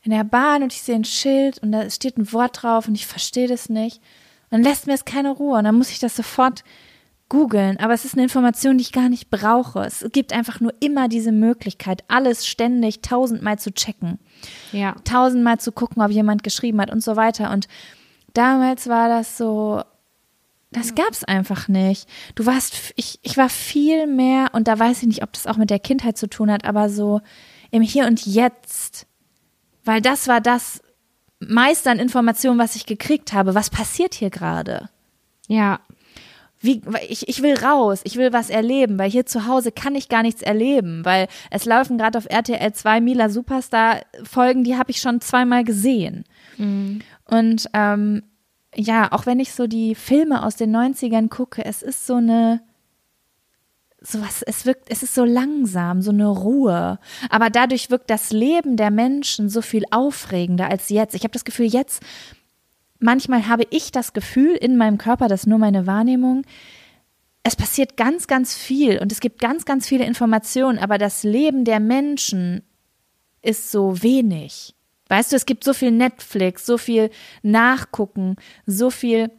in 0.02 0.10
der 0.10 0.24
Bahn 0.24 0.62
und 0.62 0.72
ich 0.72 0.82
sehe 0.82 0.96
ein 0.96 1.04
Schild 1.04 1.58
und 1.58 1.72
da 1.72 1.88
steht 1.88 2.18
ein 2.18 2.30
Wort 2.32 2.62
drauf 2.62 2.88
und 2.88 2.94
ich 2.94 3.06
verstehe 3.06 3.48
das 3.48 3.70
nicht. 3.70 4.02
Dann 4.50 4.62
lässt 4.62 4.86
mir 4.86 4.92
es 4.92 5.04
keine 5.04 5.30
Ruhe 5.30 5.58
und 5.58 5.64
dann 5.64 5.76
muss 5.76 5.90
ich 5.90 5.98
das 5.98 6.14
sofort 6.14 6.62
googeln. 7.28 7.78
Aber 7.78 7.94
es 7.94 8.04
ist 8.04 8.14
eine 8.14 8.24
Information, 8.24 8.78
die 8.78 8.82
ich 8.82 8.92
gar 8.92 9.08
nicht 9.08 9.30
brauche. 9.30 9.80
Es 9.80 10.04
gibt 10.12 10.32
einfach 10.32 10.60
nur 10.60 10.72
immer 10.80 11.08
diese 11.08 11.32
Möglichkeit, 11.32 12.04
alles 12.08 12.46
ständig 12.46 13.02
tausendmal 13.02 13.58
zu 13.58 13.72
checken. 13.72 14.18
Ja. 14.72 14.94
Tausendmal 15.04 15.58
zu 15.58 15.72
gucken, 15.72 16.02
ob 16.02 16.10
jemand 16.10 16.42
geschrieben 16.42 16.80
hat 16.80 16.90
und 16.90 17.02
so 17.02 17.16
weiter. 17.16 17.50
Und 17.50 17.68
damals 18.34 18.88
war 18.88 19.08
das 19.08 19.36
so, 19.38 19.82
das 20.74 20.94
gab's 20.94 21.24
einfach 21.24 21.68
nicht. 21.68 22.08
Du 22.34 22.46
warst, 22.46 22.92
ich, 22.96 23.20
ich 23.22 23.36
war 23.36 23.48
viel 23.48 24.06
mehr, 24.06 24.48
und 24.52 24.68
da 24.68 24.78
weiß 24.78 25.02
ich 25.02 25.08
nicht, 25.08 25.22
ob 25.22 25.32
das 25.32 25.46
auch 25.46 25.56
mit 25.56 25.70
der 25.70 25.78
Kindheit 25.78 26.18
zu 26.18 26.28
tun 26.28 26.50
hat, 26.50 26.64
aber 26.64 26.90
so 26.90 27.20
im 27.70 27.82
Hier 27.82 28.06
und 28.06 28.26
Jetzt. 28.26 29.06
Weil 29.84 30.00
das 30.00 30.28
war 30.28 30.40
das 30.40 30.82
meiste 31.38 31.90
an 31.90 31.98
Informationen, 31.98 32.58
was 32.58 32.76
ich 32.76 32.86
gekriegt 32.86 33.32
habe. 33.32 33.54
Was 33.54 33.70
passiert 33.70 34.14
hier 34.14 34.30
gerade? 34.30 34.88
Ja. 35.46 35.80
Wie, 36.64 36.80
ich, 37.10 37.28
ich 37.28 37.42
will 37.42 37.58
raus, 37.58 38.00
ich 38.04 38.16
will 38.16 38.32
was 38.32 38.48
erleben, 38.48 38.98
weil 38.98 39.10
hier 39.10 39.26
zu 39.26 39.46
Hause 39.46 39.70
kann 39.70 39.94
ich 39.94 40.08
gar 40.08 40.22
nichts 40.22 40.40
erleben, 40.40 41.04
weil 41.04 41.28
es 41.50 41.66
laufen 41.66 41.98
gerade 41.98 42.16
auf 42.16 42.24
RTL 42.26 42.72
2 42.72 43.02
Mila 43.02 43.28
Superstar 43.28 44.00
Folgen, 44.22 44.64
die 44.64 44.78
habe 44.78 44.90
ich 44.90 44.98
schon 44.98 45.20
zweimal 45.20 45.62
gesehen. 45.64 46.24
Mhm. 46.56 47.02
Und 47.26 47.68
ähm, 47.74 48.22
ja, 48.74 49.12
auch 49.12 49.26
wenn 49.26 49.40
ich 49.40 49.52
so 49.52 49.66
die 49.66 49.94
Filme 49.94 50.42
aus 50.42 50.56
den 50.56 50.74
90ern 50.74 51.28
gucke, 51.28 51.62
es 51.62 51.82
ist 51.82 52.06
so 52.06 52.14
eine 52.14 52.62
sowas, 54.00 54.42
es 54.42 54.64
wirkt, 54.64 54.90
es 54.90 55.02
ist 55.02 55.14
so 55.14 55.24
langsam, 55.24 56.00
so 56.00 56.12
eine 56.12 56.28
Ruhe. 56.28 56.98
Aber 57.28 57.50
dadurch 57.50 57.90
wirkt 57.90 58.08
das 58.08 58.32
Leben 58.32 58.76
der 58.78 58.90
Menschen 58.90 59.50
so 59.50 59.60
viel 59.60 59.84
aufregender 59.90 60.70
als 60.70 60.88
jetzt. 60.88 61.14
Ich 61.14 61.24
habe 61.24 61.32
das 61.32 61.44
Gefühl, 61.44 61.66
jetzt, 61.66 62.02
manchmal 62.98 63.48
habe 63.48 63.64
ich 63.70 63.92
das 63.92 64.12
Gefühl 64.12 64.54
in 64.56 64.76
meinem 64.76 64.98
Körper, 64.98 65.28
das 65.28 65.42
ist 65.42 65.46
nur 65.46 65.58
meine 65.58 65.86
Wahrnehmung, 65.86 66.44
es 67.42 67.56
passiert 67.56 67.96
ganz, 67.96 68.26
ganz 68.26 68.54
viel 68.54 68.98
und 68.98 69.12
es 69.12 69.20
gibt 69.20 69.40
ganz, 69.40 69.64
ganz 69.64 69.86
viele 69.86 70.06
Informationen, 70.06 70.78
aber 70.78 70.96
das 70.98 71.24
Leben 71.24 71.64
der 71.64 71.78
Menschen 71.78 72.62
ist 73.42 73.70
so 73.70 74.02
wenig. 74.02 74.74
Weißt 75.08 75.32
du, 75.32 75.36
es 75.36 75.44
gibt 75.44 75.64
so 75.64 75.74
viel 75.74 75.90
Netflix, 75.90 76.64
so 76.64 76.78
viel 76.78 77.10
Nachgucken, 77.42 78.36
so 78.64 78.88
viel 78.90 79.30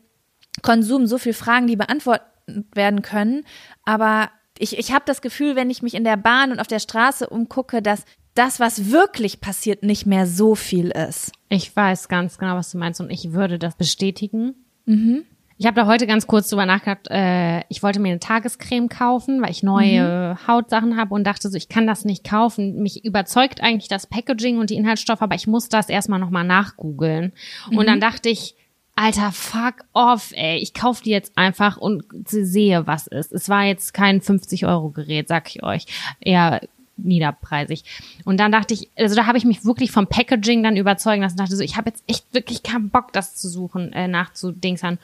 Konsum, 0.61 1.07
so 1.07 1.17
viel 1.17 1.33
Fragen, 1.33 1.65
die 1.65 1.75
beantwortet 1.75 2.27
werden 2.73 3.01
können, 3.01 3.43
aber 3.83 4.29
ich, 4.57 4.77
ich 4.77 4.91
habe 4.93 5.03
das 5.05 5.21
Gefühl, 5.21 5.55
wenn 5.55 5.69
ich 5.69 5.81
mich 5.81 5.95
in 5.95 6.03
der 6.03 6.17
Bahn 6.17 6.51
und 6.51 6.59
auf 6.59 6.67
der 6.67 6.79
Straße 6.79 7.27
umgucke, 7.27 7.81
dass 7.81 8.05
das, 8.35 8.59
was 8.59 8.91
wirklich 8.91 9.41
passiert, 9.41 9.81
nicht 9.81 10.05
mehr 10.05 10.27
so 10.27 10.55
viel 10.55 10.89
ist. 10.91 11.31
Ich 11.49 11.75
weiß 11.75 12.07
ganz 12.09 12.37
genau, 12.37 12.55
was 12.55 12.71
du 12.71 12.77
meinst 12.77 13.01
und 13.01 13.09
ich 13.09 13.31
würde 13.33 13.57
das 13.57 13.75
bestätigen. 13.75 14.53
Mhm. 14.85 15.23
Ich 15.57 15.65
habe 15.65 15.75
da 15.75 15.87
heute 15.87 16.05
ganz 16.05 16.27
kurz 16.27 16.49
drüber 16.49 16.65
nachgedacht, 16.65 17.07
äh, 17.09 17.61
ich 17.69 17.81
wollte 17.81 18.01
mir 18.01 18.09
eine 18.09 18.19
Tagescreme 18.19 18.89
kaufen, 18.89 19.41
weil 19.41 19.51
ich 19.51 19.63
neue 19.63 20.35
mhm. 20.35 20.47
Hautsachen 20.47 20.97
habe 20.97 21.13
und 21.13 21.23
dachte 21.23 21.49
so, 21.49 21.55
ich 21.55 21.69
kann 21.69 21.87
das 21.87 22.03
nicht 22.03 22.29
kaufen. 22.29 22.81
Mich 22.81 23.05
überzeugt 23.05 23.61
eigentlich 23.61 23.87
das 23.87 24.05
Packaging 24.05 24.57
und 24.57 24.69
die 24.69 24.75
Inhaltsstoffe, 24.75 25.21
aber 25.21 25.35
ich 25.35 25.47
muss 25.47 25.69
das 25.69 25.87
erstmal 25.87 26.19
nochmal 26.19 26.43
nachgoogeln. 26.43 27.31
Mhm. 27.71 27.77
Und 27.77 27.87
dann 27.87 28.01
dachte 28.01 28.27
ich, 28.27 28.55
Alter, 28.97 29.31
fuck 29.31 29.85
off, 29.93 30.31
ey. 30.35 30.57
Ich 30.57 30.73
kauf 30.73 31.01
die 31.01 31.09
jetzt 31.09 31.37
einfach 31.37 31.77
und 31.77 32.03
sehe, 32.23 32.87
was 32.87 33.07
ist. 33.07 33.33
Es 33.33 33.49
war 33.49 33.63
jetzt 33.63 33.93
kein 33.93 34.21
50-Euro-Gerät, 34.21 35.27
sag 35.27 35.53
ich 35.53 35.63
euch. 35.63 35.85
Eher 36.21 36.61
niederpreisig. 36.97 37.83
Und 38.23 38.39
dann 38.39 38.51
dachte 38.51 38.73
ich, 38.73 38.89
also 38.95 39.15
da 39.15 39.25
habe 39.25 39.37
ich 39.37 39.45
mich 39.45 39.65
wirklich 39.65 39.91
vom 39.91 40.07
Packaging 40.07 40.63
dann 40.63 40.77
überzeugen 40.77 41.21
lassen. 41.21 41.37
Dachte 41.37 41.55
so, 41.55 41.63
ich 41.63 41.77
habe 41.77 41.89
jetzt 41.89 42.03
echt 42.07 42.33
wirklich 42.33 42.63
keinen 42.63 42.89
Bock, 42.89 43.13
das 43.13 43.35
zu 43.35 43.49
suchen, 43.49 43.93
äh, 43.93 44.07
nachzudingsern. 44.07 44.99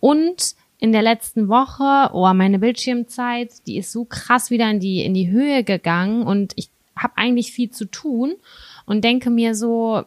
Und 0.00 0.54
in 0.78 0.92
der 0.92 1.02
letzten 1.02 1.48
Woche, 1.48 2.10
oh, 2.12 2.32
meine 2.34 2.58
Bildschirmzeit, 2.58 3.66
die 3.66 3.78
ist 3.78 3.92
so 3.92 4.04
krass 4.04 4.50
wieder 4.50 4.70
in 4.70 4.80
die 4.80 5.04
in 5.04 5.14
die 5.14 5.30
Höhe 5.30 5.64
gegangen 5.64 6.22
und 6.22 6.52
ich 6.56 6.68
habe 6.94 7.14
eigentlich 7.16 7.52
viel 7.52 7.70
zu 7.70 7.86
tun 7.86 8.34
und 8.84 9.04
denke 9.04 9.30
mir 9.30 9.54
so, 9.54 10.04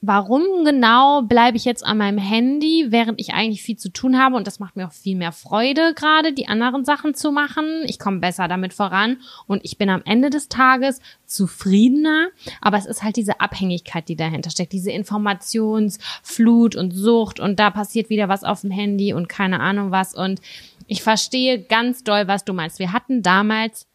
warum 0.00 0.64
genau 0.64 1.22
bleibe 1.22 1.56
ich 1.56 1.64
jetzt 1.64 1.84
an 1.84 1.98
meinem 1.98 2.18
Handy, 2.18 2.86
während 2.88 3.20
ich 3.20 3.34
eigentlich 3.34 3.62
viel 3.62 3.76
zu 3.76 3.90
tun 3.90 4.18
habe? 4.18 4.36
Und 4.36 4.46
das 4.46 4.58
macht 4.60 4.76
mir 4.76 4.86
auch 4.86 4.92
viel 4.92 5.16
mehr 5.16 5.32
Freude 5.32 5.94
gerade, 5.94 6.32
die 6.32 6.48
anderen 6.48 6.84
Sachen 6.84 7.14
zu 7.14 7.32
machen. 7.32 7.82
Ich 7.86 7.98
komme 7.98 8.18
besser 8.18 8.48
damit 8.48 8.72
voran 8.74 9.18
und 9.46 9.64
ich 9.64 9.78
bin 9.78 9.90
am 9.90 10.02
Ende 10.04 10.30
des 10.30 10.48
Tages 10.48 11.00
zufriedener, 11.26 12.28
aber 12.60 12.78
es 12.78 12.86
ist 12.86 13.02
halt 13.02 13.16
diese 13.16 13.40
Abhängigkeit, 13.40 14.08
die 14.08 14.16
dahinter 14.16 14.50
steckt, 14.50 14.72
diese 14.72 14.90
Informationsflut 14.90 16.76
und 16.76 16.92
Sucht 16.92 17.40
und 17.40 17.58
da 17.58 17.70
passiert 17.70 18.10
wieder 18.10 18.28
was 18.28 18.44
auf 18.44 18.62
dem 18.62 18.70
Handy 18.70 19.12
und 19.12 19.28
keine 19.28 19.60
Ahnung 19.60 19.90
was. 19.90 20.14
Und 20.14 20.40
ich 20.86 21.02
verstehe 21.02 21.62
ganz 21.62 22.02
doll, 22.04 22.28
was 22.28 22.44
du 22.44 22.52
meinst. 22.52 22.78
Wir 22.78 22.92
hatten 22.92 23.22
damals 23.22 23.86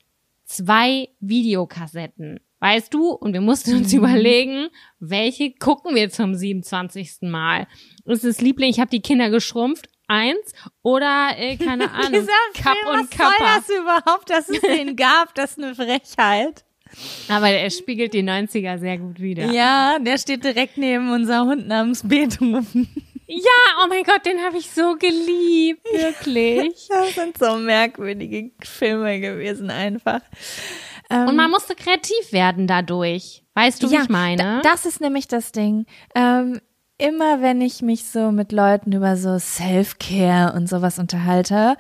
zwei 0.45 1.10
Videokassetten 1.20 2.39
weißt 2.64 2.93
du? 2.93 3.09
Und 3.09 3.34
wir 3.34 3.41
mussten 3.41 3.76
uns 3.76 3.91
mhm. 3.91 3.99
überlegen, 3.99 4.70
welche 4.99 5.51
gucken 5.53 5.95
wir 5.95 6.09
zum 6.09 6.34
27. 6.34 7.18
Mal. 7.24 7.68
Ist 8.05 8.24
es 8.24 8.39
Liebling, 8.39 8.70
ich 8.70 8.80
habe 8.80 8.89
die 8.89 9.01
Kinder 9.01 9.30
geschrumpft, 9.30 9.89
eins 10.07 10.53
oder 10.82 11.32
äh, 11.38 11.57
keine 11.57 11.91
Ahnung, 11.91 12.14
Dieser 12.14 12.32
Kapp 12.55 12.78
Film, 12.78 12.99
und 12.99 13.11
Kappa. 13.11 13.34
Was 13.39 13.68
soll 13.68 13.76
das 13.76 13.82
überhaupt, 13.82 14.30
dass 14.30 14.49
es 14.49 14.61
den 14.61 14.95
gab? 14.95 15.36
Das 15.36 15.51
ist 15.51 15.64
eine 15.64 15.76
Frechheit. 15.76 16.64
Aber 17.28 17.49
er 17.49 17.70
spiegelt 17.70 18.14
die 18.14 18.24
90er 18.24 18.78
sehr 18.78 18.97
gut 18.97 19.20
wieder. 19.20 19.51
Ja, 19.51 19.97
der 19.99 20.18
steht 20.18 20.45
direkt 20.45 20.78
neben 20.78 21.11
unser 21.11 21.43
Hund 21.43 21.68
namens 21.68 22.07
Beethoven. 22.07 22.88
Ja, 23.28 23.84
oh 23.84 23.88
mein 23.89 24.03
Gott, 24.03 24.26
den 24.26 24.39
habe 24.41 24.57
ich 24.57 24.70
so 24.70 24.95
geliebt, 24.95 25.84
wirklich. 25.91 26.88
das 26.89 27.16
sind 27.16 27.38
so 27.38 27.57
merkwürdige 27.57 28.51
Filme 28.61 29.20
gewesen 29.20 29.70
einfach. 29.70 30.22
Ähm, 31.14 31.28
und 31.30 31.36
man 31.36 31.51
musste 31.51 31.76
kreativ 31.76 32.32
werden 32.32 32.68
dadurch. 32.68 33.43
Weißt 33.53 33.84
du, 33.84 33.88
ja, 33.88 33.99
wie 33.99 34.03
ich 34.03 34.09
meine? 34.09 34.61
Das 34.64 34.86
ist 34.86 34.99
nämlich 34.99 35.28
das 35.28 35.51
Ding. 35.51 35.86
Ähm, 36.16 36.59
immer 36.97 37.41
wenn 37.41 37.61
ich 37.61 37.82
mich 37.82 38.05
so 38.05 38.32
mit 38.32 38.51
Leuten 38.51 38.91
über 38.91 39.16
so 39.16 39.38
Self-Care 39.38 40.53
und 40.53 40.68
sowas 40.68 40.97
unterhalte, 40.97 41.78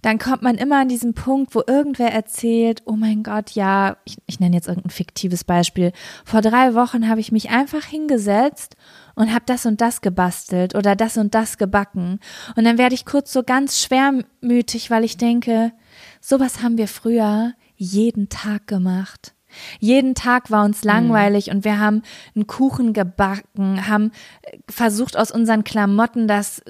dann 0.00 0.18
kommt 0.18 0.42
man 0.42 0.56
immer 0.56 0.80
an 0.80 0.88
diesen 0.88 1.14
Punkt, 1.14 1.54
wo 1.54 1.62
irgendwer 1.64 2.12
erzählt, 2.12 2.82
oh 2.86 2.96
mein 2.96 3.22
Gott, 3.22 3.52
ja, 3.52 3.98
ich, 4.04 4.16
ich 4.26 4.40
nenne 4.40 4.56
jetzt 4.56 4.66
irgendein 4.66 4.90
fiktives 4.90 5.44
Beispiel. 5.44 5.92
Vor 6.24 6.40
drei 6.40 6.74
Wochen 6.74 7.08
habe 7.08 7.20
ich 7.20 7.30
mich 7.30 7.50
einfach 7.50 7.84
hingesetzt 7.84 8.76
und 9.14 9.32
habe 9.32 9.44
das 9.46 9.64
und 9.64 9.80
das 9.80 10.00
gebastelt 10.00 10.74
oder 10.74 10.96
das 10.96 11.16
und 11.18 11.34
das 11.36 11.56
gebacken. 11.56 12.18
Und 12.56 12.64
dann 12.64 12.78
werde 12.78 12.96
ich 12.96 13.04
kurz 13.04 13.32
so 13.32 13.44
ganz 13.44 13.80
schwermütig, 13.80 14.90
weil 14.90 15.04
ich 15.04 15.18
denke, 15.18 15.72
sowas 16.20 16.62
haben 16.62 16.78
wir 16.78 16.88
früher 16.88 17.52
jeden 17.82 18.28
Tag 18.28 18.66
gemacht. 18.66 19.34
Jeden 19.80 20.14
Tag 20.14 20.50
war 20.50 20.64
uns 20.64 20.82
langweilig 20.82 21.48
mhm. 21.48 21.56
und 21.56 21.64
wir 21.64 21.78
haben 21.78 22.02
einen 22.34 22.46
Kuchen 22.46 22.94
gebacken, 22.94 23.86
haben 23.86 24.12
versucht 24.68 25.16
aus 25.16 25.30
unseren 25.30 25.64
Klamotten 25.64 26.26
das 26.26 26.62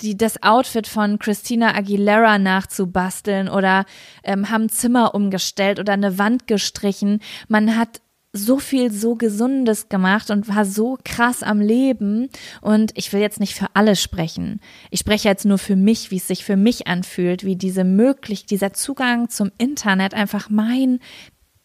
die 0.00 0.16
das 0.16 0.42
Outfit 0.42 0.86
von 0.86 1.18
Christina 1.18 1.74
Aguilera 1.74 2.38
nachzubasteln 2.38 3.48
oder 3.48 3.86
ähm, 4.24 4.50
haben 4.50 4.68
Zimmer 4.68 5.14
umgestellt 5.14 5.80
oder 5.80 5.94
eine 5.94 6.18
Wand 6.18 6.46
gestrichen. 6.46 7.20
Man 7.48 7.78
hat 7.78 8.02
so 8.36 8.58
viel 8.58 8.92
so 8.92 9.14
Gesundes 9.14 9.88
gemacht 9.88 10.30
und 10.30 10.48
war 10.48 10.64
so 10.64 10.98
krass 11.04 11.42
am 11.42 11.60
Leben. 11.60 12.28
Und 12.60 12.92
ich 12.94 13.12
will 13.12 13.20
jetzt 13.20 13.40
nicht 13.40 13.54
für 13.54 13.68
alle 13.74 13.96
sprechen. 13.96 14.60
Ich 14.90 15.00
spreche 15.00 15.28
jetzt 15.28 15.44
nur 15.44 15.58
für 15.58 15.76
mich, 15.76 16.10
wie 16.10 16.16
es 16.16 16.28
sich 16.28 16.44
für 16.44 16.56
mich 16.56 16.86
anfühlt, 16.86 17.44
wie 17.44 17.56
diese 17.56 17.84
möglich, 17.84 18.46
dieser 18.46 18.72
Zugang 18.72 19.28
zum 19.28 19.50
Internet 19.58 20.14
einfach 20.14 20.50
mein, 20.50 21.00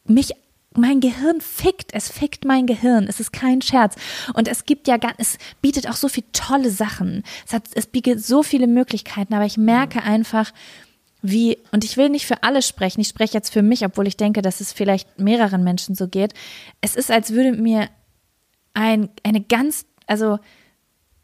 mich 0.06 0.32
mein 0.74 1.02
Gehirn 1.02 1.42
fickt, 1.42 1.94
es 1.94 2.10
fickt 2.10 2.46
mein 2.46 2.66
Gehirn, 2.66 3.08
es 3.08 3.20
ist 3.20 3.34
kein 3.34 3.62
Scherz. 3.62 3.96
Und 4.34 4.48
es 4.48 4.66
gibt 4.66 4.88
ja 4.88 4.98
es 5.18 5.38
bietet 5.62 5.90
auch 5.90 5.96
so 5.96 6.08
viele 6.08 6.32
tolle 6.32 6.70
Sachen. 6.70 7.24
Es 7.46 7.54
hat, 7.54 7.64
es 7.74 7.88
bietet 7.88 8.24
so 8.24 8.42
viele 8.42 8.68
Möglichkeiten, 8.68 9.34
aber 9.34 9.46
ich 9.46 9.58
merke 9.58 10.02
einfach, 10.02 10.54
wie, 11.22 11.58
und 11.72 11.84
ich 11.84 11.98
will 11.98 12.10
nicht 12.10 12.26
für 12.26 12.44
alle 12.44 12.62
sprechen, 12.62 13.02
ich 13.02 13.08
spreche 13.08 13.34
jetzt 13.34 13.52
für 13.52 13.62
mich, 13.62 13.86
obwohl 13.86 14.08
ich 14.08 14.18
denke, 14.18 14.42
dass 14.42 14.60
es 14.60 14.74
vielleicht 14.74 15.20
mehreren 15.20 15.64
Menschen 15.64 15.96
so 15.96 16.08
geht. 16.08 16.34
Es 16.82 16.96
ist, 16.96 17.12
als 17.12 17.32
würde 17.32 17.54
mir 17.54 17.90
ein, 18.74 19.10
eine 19.24 19.42
ganz, 19.42 19.86
also 20.08 20.40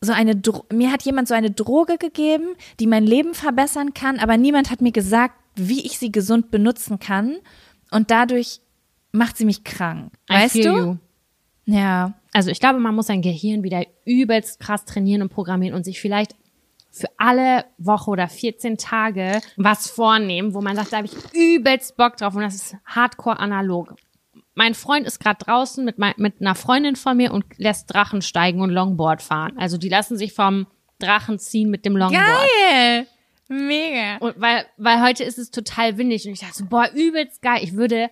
so 0.01 0.13
eine, 0.13 0.35
Dro 0.35 0.65
mir 0.71 0.91
hat 0.91 1.03
jemand 1.03 1.27
so 1.27 1.33
eine 1.33 1.49
Droge 1.49 1.97
gegeben, 1.97 2.55
die 2.79 2.87
mein 2.87 3.05
Leben 3.05 3.33
verbessern 3.33 3.93
kann, 3.93 4.19
aber 4.19 4.37
niemand 4.37 4.69
hat 4.69 4.81
mir 4.81 4.91
gesagt, 4.91 5.35
wie 5.55 5.85
ich 5.85 5.97
sie 5.97 6.11
gesund 6.11 6.51
benutzen 6.51 6.99
kann. 6.99 7.37
Und 7.89 8.11
dadurch 8.11 8.59
macht 9.11 9.37
sie 9.37 9.45
mich 9.45 9.63
krank. 9.63 10.11
Weißt 10.27 10.55
du? 10.55 10.59
You. 10.59 10.97
Ja. 11.65 12.13
Also 12.31 12.51
ich 12.51 12.59
glaube, 12.59 12.79
man 12.79 12.93
muss 12.93 13.07
sein 13.07 13.21
Gehirn 13.21 13.63
wieder 13.63 13.83
übelst 14.05 14.59
krass 14.59 14.85
trainieren 14.85 15.23
und 15.23 15.29
programmieren 15.29 15.75
und 15.75 15.83
sich 15.83 15.99
vielleicht 15.99 16.35
für 16.97 17.09
alle 17.17 17.65
Woche 17.77 18.09
oder 18.11 18.27
14 18.27 18.77
Tage 18.77 19.41
was 19.55 19.89
vornehmen, 19.89 20.53
wo 20.53 20.61
man 20.61 20.75
sagt, 20.75 20.93
da 20.93 20.97
habe 20.97 21.07
ich 21.07 21.33
übelst 21.33 21.97
Bock 21.97 22.17
drauf 22.17 22.35
und 22.35 22.41
das 22.41 22.55
ist 22.55 22.75
hardcore 22.85 23.39
analog. 23.39 23.95
Mein 24.55 24.73
Freund 24.73 25.05
ist 25.05 25.19
gerade 25.19 25.43
draußen 25.43 25.85
mit, 25.85 25.99
mein, 25.99 26.13
mit 26.17 26.41
einer 26.41 26.55
Freundin 26.55 26.95
von 26.95 27.15
mir 27.15 27.31
und 27.31 27.45
lässt 27.57 27.93
Drachen 27.93 28.21
steigen 28.21 28.61
und 28.61 28.71
Longboard 28.71 29.21
fahren. 29.21 29.53
Also 29.57 29.77
die 29.77 29.89
lassen 29.89 30.17
sich 30.17 30.33
vom 30.33 30.65
Drachen 30.99 31.37
ziehen 31.37 31.69
mit 31.69 31.85
dem 31.85 31.95
Longboard. 31.95 32.25
Geil! 32.25 33.07
Mega. 33.49 34.17
Und 34.17 34.39
weil, 34.41 34.65
weil 34.77 35.01
heute 35.01 35.23
ist 35.23 35.37
es 35.37 35.51
total 35.51 35.97
windig 35.97 36.25
und 36.25 36.33
ich 36.33 36.39
dachte 36.39 36.55
so, 36.55 36.65
boah, 36.65 36.89
übelst 36.93 37.41
geil. 37.41 37.59
Ich 37.63 37.75
würde 37.75 38.09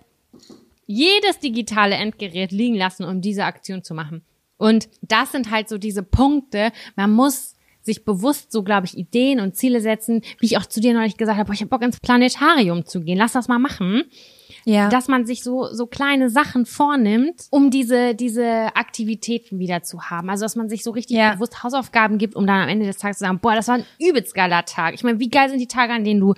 jedes 0.86 1.40
digitale 1.40 1.96
Endgerät 1.96 2.52
liegen 2.52 2.76
lassen, 2.76 3.06
um 3.06 3.22
diese 3.22 3.46
Aktion 3.46 3.84
zu 3.84 3.94
machen. 3.94 4.24
Und 4.58 4.88
das 5.02 5.32
sind 5.32 5.52
halt 5.52 5.68
so 5.68 5.78
diese 5.78 6.04
Punkte. 6.04 6.72
Man 6.96 7.12
muss 7.12 7.55
sich 7.86 8.04
bewusst 8.04 8.52
so, 8.52 8.64
glaube 8.64 8.88
ich, 8.88 8.98
Ideen 8.98 9.40
und 9.40 9.56
Ziele 9.56 9.80
setzen, 9.82 10.22
wie 10.40 10.46
ich 10.48 10.58
auch 10.58 10.66
zu 10.66 10.80
dir 10.82 10.94
neulich 10.94 11.18
gesagt 11.18 11.38
habe, 11.38 11.48
boah, 11.48 11.54
ich 11.54 11.62
habe 11.62 11.70
Bock 11.70 11.82
ins 11.84 12.00
Planetarium 12.00 12.86
zu 12.86 13.02
gehen. 13.02 13.18
Lass 13.18 13.34
das 13.34 13.48
mal 13.48 13.60
machen. 13.60 14.04
Ja. 14.66 14.90
Dass 14.90 15.08
man 15.08 15.26
sich 15.28 15.44
so, 15.44 15.66
so 15.72 15.86
kleine 15.86 16.30
Sachen 16.32 16.66
vornimmt, 16.66 17.44
um 17.52 17.70
diese, 17.70 18.16
diese 18.16 18.76
Aktivitäten 18.76 19.60
wieder 19.60 19.84
zu 19.84 20.02
haben. 20.10 20.30
Also, 20.30 20.44
dass 20.46 20.56
man 20.56 20.70
sich 20.70 20.84
so 20.84 20.90
richtig 20.92 21.18
Ja. 21.18 21.34
bewusst 21.36 21.64
Hausaufgaben 21.64 22.18
gibt, 22.18 22.36
um 22.36 22.48
dann 22.48 22.62
am 22.62 22.70
Ende 22.70 22.86
des 22.88 22.98
Tages 22.98 23.20
zu 23.20 23.26
sagen, 23.26 23.40
boah, 23.40 23.54
das 23.54 23.68
war 23.68 23.76
ein 23.76 23.86
übelst 24.00 24.34
geiler 24.34 24.66
Tag. 24.66 24.96
Ich 24.96 25.04
meine, 25.04 25.20
wie 25.20 25.30
geil 25.30 25.50
sind 25.50 25.60
die 25.60 25.68
Tage, 25.68 25.94
an 25.94 26.04
denen 26.04 26.20
du 26.20 26.34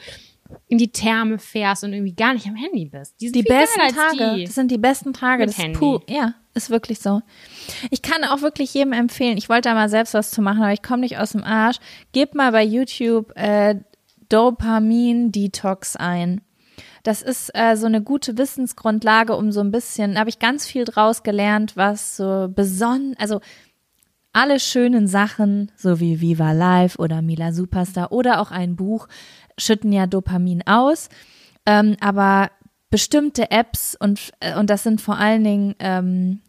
in 0.67 0.77
die 0.77 0.91
Therme 0.91 1.39
fährst 1.39 1.83
und 1.83 1.93
irgendwie 1.93 2.13
gar 2.13 2.33
nicht 2.33 2.47
am 2.47 2.55
Handy 2.55 2.85
bist? 2.85 3.15
Die, 3.21 3.27
sind 3.27 3.35
die 3.37 3.43
besten 3.43 3.79
Tage. 3.95 4.35
Die. 4.35 4.43
Das 4.45 4.55
sind 4.55 4.71
die 4.71 4.77
besten 4.77 5.13
Tage. 5.13 5.41
Mit 5.41 5.49
das 5.49 5.57
ist 5.57 5.63
Handy. 5.63 5.79
puh, 5.79 5.99
ja, 6.09 6.33
ist 6.58 6.70
wirklich 6.70 6.99
so. 6.99 7.22
Ich 7.91 8.01
kann 8.01 8.24
auch 8.24 8.41
wirklich 8.41 8.74
jedem 8.74 8.93
empfehlen. 8.93 9.38
Ich 9.38 9.49
wollte 9.49 9.70
da 9.70 9.76
mal 9.76 9.89
selbst 9.89 10.14
was 10.14 10.32
zu 10.32 10.41
machen, 10.41 10.62
aber 10.62 10.74
ich 10.74 10.82
komme 10.82 11.01
nicht 11.01 11.18
aus 11.18 11.32
dem 11.32 11.43
Arsch. 11.43 11.78
Gebt 12.12 12.36
mal 12.36 12.51
bei 12.51 12.64
YouTube 12.64 13.32
äh, 13.38 13.76
Dopamin 14.30 15.32
Detox 15.32 15.95
ein. 15.95 16.41
Das 17.03 17.22
ist 17.22 17.51
äh, 17.53 17.78
so 17.78 17.86
eine 17.86 18.01
gute 18.01 18.38
Wissensgrundlage, 18.38 19.36
um 19.36 19.53
so 19.53 19.62
ein 19.62 19.72
bisschen, 19.72 20.20
habe 20.20 20.30
ich 20.30 20.39
ganz 20.39 20.66
viel 20.66 20.84
draus 20.84 21.24
gelernt, 21.24 21.78
was 21.78 22.18
so 22.18 22.49
besonnen, 22.53 23.16
also 23.18 23.39
alle 24.34 24.60
schönen 24.60 25.08
Sachen, 25.08 25.72
so 25.78 25.99
wie 25.99 26.22
Viva 26.22 26.51
Live 26.51 26.99
oder 26.99 27.22
Mila 27.22 27.53
Superstar 27.53 28.12
oder 28.12 28.41
auch 28.41 28.51
ein 28.51 28.76
Buch, 28.76 29.08
schütten 29.58 29.91
ja 29.91 30.05
Dopamin 30.05 30.64
aus. 30.68 31.10
Ähm, 31.66 31.95
aber 32.01 32.51
bestimmte 32.89 33.51
Apps 33.51 33.95
und, 33.99 34.31
äh, 34.39 34.57
und 34.57 34.69
das 34.69 34.83
sind 34.83 35.01
vor 35.01 35.17
allen 35.17 35.43
Dingen 35.43 35.75
ähm, 35.79 36.41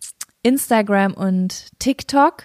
Instagram 0.43 1.15
und 1.15 1.67
TikTok, 1.79 2.45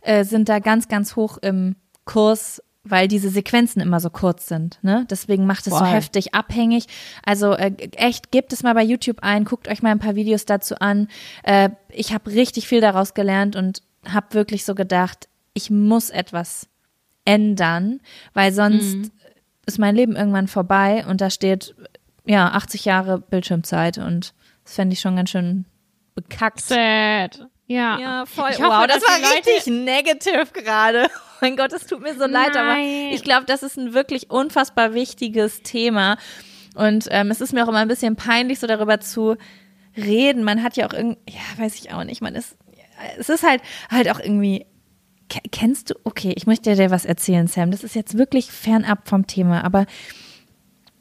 äh, 0.00 0.24
sind 0.24 0.48
da 0.48 0.58
ganz, 0.60 0.88
ganz 0.88 1.16
hoch 1.16 1.38
im 1.38 1.76
Kurs, 2.04 2.62
weil 2.84 3.08
diese 3.08 3.30
Sequenzen 3.30 3.80
immer 3.80 3.98
so 3.98 4.10
kurz 4.10 4.46
sind. 4.46 4.78
Ne? 4.82 5.06
Deswegen 5.10 5.46
macht 5.46 5.66
es 5.66 5.72
so 5.72 5.84
heftig 5.84 6.34
abhängig. 6.34 6.86
Also 7.24 7.52
äh, 7.54 7.72
echt, 7.96 8.30
gebt 8.30 8.52
es 8.52 8.62
mal 8.62 8.74
bei 8.74 8.84
YouTube 8.84 9.18
ein, 9.22 9.44
guckt 9.44 9.68
euch 9.68 9.82
mal 9.82 9.90
ein 9.90 9.98
paar 9.98 10.14
Videos 10.14 10.44
dazu 10.44 10.76
an. 10.76 11.08
Äh, 11.42 11.70
ich 11.88 12.12
habe 12.12 12.30
richtig 12.30 12.68
viel 12.68 12.82
daraus 12.82 13.14
gelernt 13.14 13.56
und 13.56 13.82
habe 14.06 14.34
wirklich 14.34 14.64
so 14.64 14.74
gedacht, 14.74 15.28
ich 15.54 15.70
muss 15.70 16.10
etwas 16.10 16.68
ändern, 17.24 18.00
weil 18.34 18.52
sonst 18.52 19.10
ist 19.66 19.78
mein 19.78 19.96
Leben 19.96 20.14
irgendwann 20.14 20.48
vorbei 20.48 21.06
und 21.08 21.22
da 21.22 21.30
steht 21.30 21.74
ja 22.26 22.48
80 22.52 22.84
Jahre 22.84 23.18
Bildschirmzeit 23.20 23.98
und 23.98 24.34
das 24.64 24.74
fände 24.74 24.94
ich 24.94 25.00
schon 25.00 25.16
ganz 25.16 25.30
schön 25.30 25.64
bekackt. 26.14 26.60
Sad. 26.60 27.46
Ja. 27.66 27.98
Ja, 27.98 28.26
voll. 28.26 28.50
Ich 28.52 28.58
hoffe, 28.62 28.68
wow, 28.70 28.86
das 28.86 29.02
war 29.02 29.36
richtig 29.36 29.66
negative 29.66 30.46
gerade. 30.52 31.08
Oh 31.36 31.46
mein 31.46 31.56
Gott, 31.56 31.74
es 31.74 31.84
tut 31.86 32.00
mir 32.00 32.14
so 32.14 32.24
leid, 32.26 32.56
aber 32.56 32.74
Nein. 32.76 33.08
ich 33.12 33.22
glaube, 33.22 33.44
das 33.44 33.62
ist 33.62 33.76
ein 33.76 33.92
wirklich 33.92 34.30
unfassbar 34.30 34.94
wichtiges 34.94 35.60
Thema. 35.62 36.16
Und 36.74 37.06
ähm, 37.10 37.30
es 37.30 37.42
ist 37.42 37.52
mir 37.52 37.64
auch 37.64 37.68
immer 37.68 37.80
ein 37.80 37.88
bisschen 37.88 38.16
peinlich, 38.16 38.60
so 38.60 38.66
darüber 38.66 38.98
zu 39.00 39.36
reden. 39.94 40.42
Man 40.44 40.62
hat 40.62 40.76
ja 40.78 40.86
auch 40.88 40.94
irgendwie, 40.94 41.18
ja, 41.28 41.40
weiß 41.62 41.74
ich 41.74 41.92
auch 41.92 42.04
nicht, 42.04 42.22
man 42.22 42.34
ist, 42.34 42.56
es 43.18 43.28
ist 43.28 43.42
halt, 43.42 43.60
halt 43.90 44.08
auch 44.10 44.20
irgendwie, 44.20 44.64
ke- 45.28 45.42
kennst 45.52 45.90
du, 45.90 45.94
okay, 46.04 46.32
ich 46.34 46.46
möchte 46.46 46.74
dir 46.74 46.90
was 46.90 47.04
erzählen, 47.04 47.46
Sam. 47.46 47.72
Das 47.72 47.84
ist 47.84 47.94
jetzt 47.94 48.16
wirklich 48.16 48.50
fernab 48.50 49.06
vom 49.06 49.26
Thema, 49.26 49.64
aber 49.64 49.84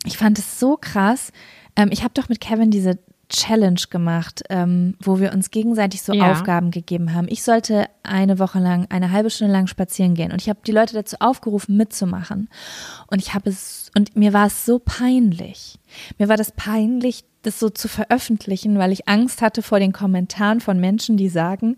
ich 0.06 0.18
fand 0.18 0.40
es 0.40 0.60
so 0.60 0.78
krass. 0.78 1.32
Ähm, 1.76 1.90
ich 1.92 2.04
habe 2.04 2.14
doch 2.14 2.30
mit 2.30 2.42
Kevin 2.42 2.72
diese 2.72 3.00
Challenge 3.30 3.80
gemacht, 3.90 4.44
ähm, 4.50 4.96
wo 5.02 5.20
wir 5.20 5.34
uns 5.34 5.50
gegenseitig 5.50 6.04
so 6.04 6.14
Ja. 6.14 6.32
Aufgaben 6.32 6.70
gegeben 6.72 7.14
haben. 7.14 7.28
Ich 7.30 7.42
sollte 7.42 7.88
eine 8.04 8.38
Woche 8.38 8.60
lang, 8.60 8.86
eine 8.90 9.12
halbe 9.12 9.30
Stunde 9.32 9.54
lang 9.54 9.68
spazieren 9.68 10.14
gehen 10.14 10.32
und 10.32 10.42
ich 10.42 10.50
habe 10.50 10.60
die 10.66 10.72
Leute 10.72 10.94
dazu 10.94 11.16
aufgerufen, 11.20 11.76
mitzumachen. 11.76 12.50
Und 13.08 13.20
ich 13.20 13.34
habe 13.34 13.50
es, 13.50 13.92
und 13.98 14.16
mir 14.16 14.34
war 14.34 14.48
es 14.48 14.66
so 14.66 14.80
peinlich. 14.80 15.80
Mir 16.20 16.30
war 16.30 16.38
das 16.38 16.52
peinlich, 16.52 17.24
das 17.42 17.60
so 17.60 17.70
zu 17.70 17.88
veröffentlichen, 17.88 18.78
weil 18.78 18.92
ich 18.92 19.08
Angst 19.08 19.42
hatte 19.42 19.64
vor 19.64 19.80
den 19.80 19.94
Kommentaren 19.94 20.60
von 20.62 20.80
Menschen, 20.80 21.18
die 21.18 21.30
sagen, 21.30 21.78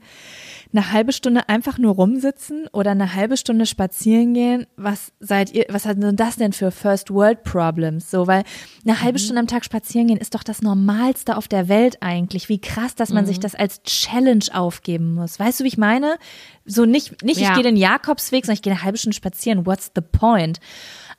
eine 0.76 0.92
halbe 0.92 1.14
Stunde 1.14 1.48
einfach 1.48 1.78
nur 1.78 1.96
rumsitzen 1.96 2.68
oder 2.74 2.92
eine 2.92 3.16
halbe 3.16 3.38
Stunde 3.38 3.66
spazieren 3.66 4.34
gehen, 4.34 4.68
was 4.76 5.12
seid 5.20 5.54
ihr, 5.54 5.66
was 5.70 5.86
hat 5.86 6.02
denn 6.02 6.16
das 6.16 6.36
denn 6.36 6.54
für 6.54 6.72
First 6.72 7.12
World 7.12 7.44
Problems? 7.44 8.12
So, 8.12 8.28
weil 8.28 8.44
eine 8.86 9.02
halbe 9.02 9.20
Stunde 9.20 9.40
am 9.40 9.48
Tag 9.48 9.64
spazieren 9.66 10.08
gehen 10.08 10.18
ist 10.18 10.36
doch 10.36 10.44
das 10.44 10.62
Normalste 10.62 11.38
auf 11.38 11.48
der 11.48 11.70
Welt 11.70 11.98
eigentlich. 12.02 12.50
Wie 12.50 12.60
krass, 12.60 12.96
dass 12.96 13.10
man 13.12 13.26
sich 13.26 13.40
das 13.40 13.56
als 13.56 13.82
Challenge 13.84 14.46
aufgeben 14.54 15.14
muss. 15.14 15.40
Weißt 15.40 15.60
du, 15.60 15.64
wie 15.64 15.70
ich 15.70 15.78
meine? 15.78 16.18
So 16.66 16.86
nicht, 16.86 17.24
nicht 17.24 17.38
ich 17.38 17.44
Ja. 17.44 17.54
gehe 17.56 17.64
den 17.64 17.78
Jakobsweg, 17.78 18.46
sondern 18.46 18.56
ich 18.56 18.62
gehe 18.62 18.74
eine 18.74 18.84
halbe 18.84 18.98
Stunde 18.98 19.16
spazieren. 19.16 19.66
What's 19.66 19.92
the 19.96 20.02
point? 20.02 20.60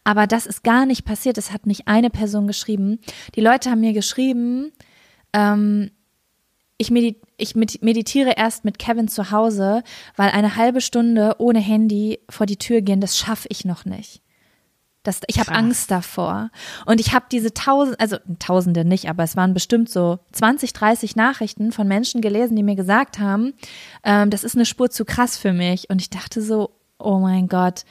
Aber 0.04 0.26
das 0.26 0.46
ist 0.46 0.62
gar 0.62 0.86
nicht 0.86 1.04
passiert. 1.04 1.38
Es 1.38 1.52
hat 1.52 1.66
nicht 1.66 1.88
eine 1.88 2.10
Person 2.10 2.46
geschrieben. 2.46 2.98
Die 3.34 3.40
Leute 3.40 3.70
haben 3.70 3.80
mir 3.80 3.92
geschrieben, 3.92 4.70
ähm, 5.32 5.90
ich, 6.78 6.90
medi 6.90 7.16
ich 7.36 7.54
med- 7.54 7.82
meditiere 7.82 8.34
erst 8.36 8.64
mit 8.64 8.78
Kevin 8.78 9.08
zu 9.08 9.30
Hause, 9.30 9.82
weil 10.16 10.30
eine 10.30 10.56
halbe 10.56 10.80
Stunde 10.80 11.36
ohne 11.38 11.60
Handy 11.60 12.20
vor 12.28 12.46
die 12.46 12.58
Tür 12.58 12.80
gehen, 12.82 13.00
das 13.00 13.16
schaffe 13.18 13.48
ich 13.50 13.64
noch 13.64 13.84
nicht. 13.84 14.22
Das, 15.02 15.20
ich 15.28 15.38
habe. 15.38 15.52
Angst 15.52 15.90
davor. 15.92 16.50
Und 16.84 17.00
ich 17.00 17.14
habe 17.14 17.26
diese 17.30 17.54
tausend, 17.54 18.00
also 18.00 18.16
tausende 18.40 18.84
nicht, 18.84 19.08
aber 19.08 19.22
es 19.22 19.36
waren 19.36 19.54
bestimmt 19.54 19.88
so 19.88 20.18
20, 20.32 20.72
30 20.72 21.14
Nachrichten 21.14 21.70
von 21.70 21.86
Menschen 21.86 22.20
gelesen, 22.20 22.56
die 22.56 22.64
mir 22.64 22.74
gesagt 22.74 23.20
haben, 23.20 23.54
ähm, 24.02 24.30
das 24.30 24.42
ist 24.42 24.56
eine 24.56 24.66
Spur 24.66 24.90
zu 24.90 25.04
krass 25.04 25.36
für 25.38 25.52
mich. 25.52 25.88
Und 25.90 26.00
ich 26.00 26.10
dachte 26.10 26.42
so, 26.42 26.70
oh 26.98 27.18
mein 27.20 27.46
Gott, 27.46 27.84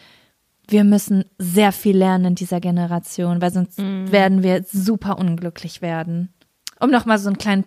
wir 0.67 0.83
müssen 0.83 1.23
sehr 1.37 1.71
viel 1.71 1.95
lernen 1.95 2.25
in 2.25 2.35
dieser 2.35 2.59
Generation, 2.59 3.39
weil 3.41 3.53
sonst 3.53 3.77
werden 3.77 4.43
wir 4.43 4.65
super 4.69 5.17
unglücklich 5.17 5.81
werden. 5.81 6.33
Um 6.81 6.89
nochmal 6.91 7.17
so 7.19 7.29
ein 7.29 7.37
kleinen, 7.37 7.63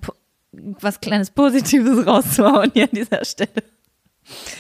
was 0.52 1.00
kleines 1.00 1.30
Positives 1.30 2.06
rauszuhauen 2.06 2.70
hier 2.72 2.84
an 2.84 2.90
dieser 2.92 3.24
Stelle. 3.24 3.62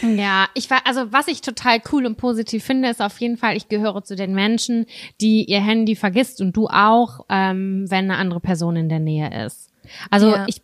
Ja, 0.02 0.46
ich 0.54 0.70
war, 0.70 0.80
also 0.86 1.12
was 1.12 1.28
ich 1.28 1.42
total 1.42 1.80
cool 1.92 2.06
und 2.06 2.16
positiv 2.16 2.64
finde, 2.64 2.88
ist 2.88 3.02
auf 3.02 3.18
jeden 3.20 3.36
Fall, 3.36 3.56
ich 3.56 3.68
gehöre 3.68 4.02
zu 4.02 4.16
den 4.16 4.34
Menschen, 4.34 4.86
die 5.20 5.44
ihr 5.44 5.60
Handy 5.60 5.94
vergisst 5.94 6.40
und 6.40 6.56
du 6.56 6.68
auch, 6.68 7.26
ähm, 7.28 7.84
wenn 7.90 8.04
eine 8.10 8.16
andere 8.16 8.40
Person 8.40 8.76
in 8.76 8.88
der 8.88 9.00
Nähe 9.00 9.44
ist. 9.44 9.70
Also 10.10 10.28
Ja. 10.30 10.46
ich, 10.46 10.62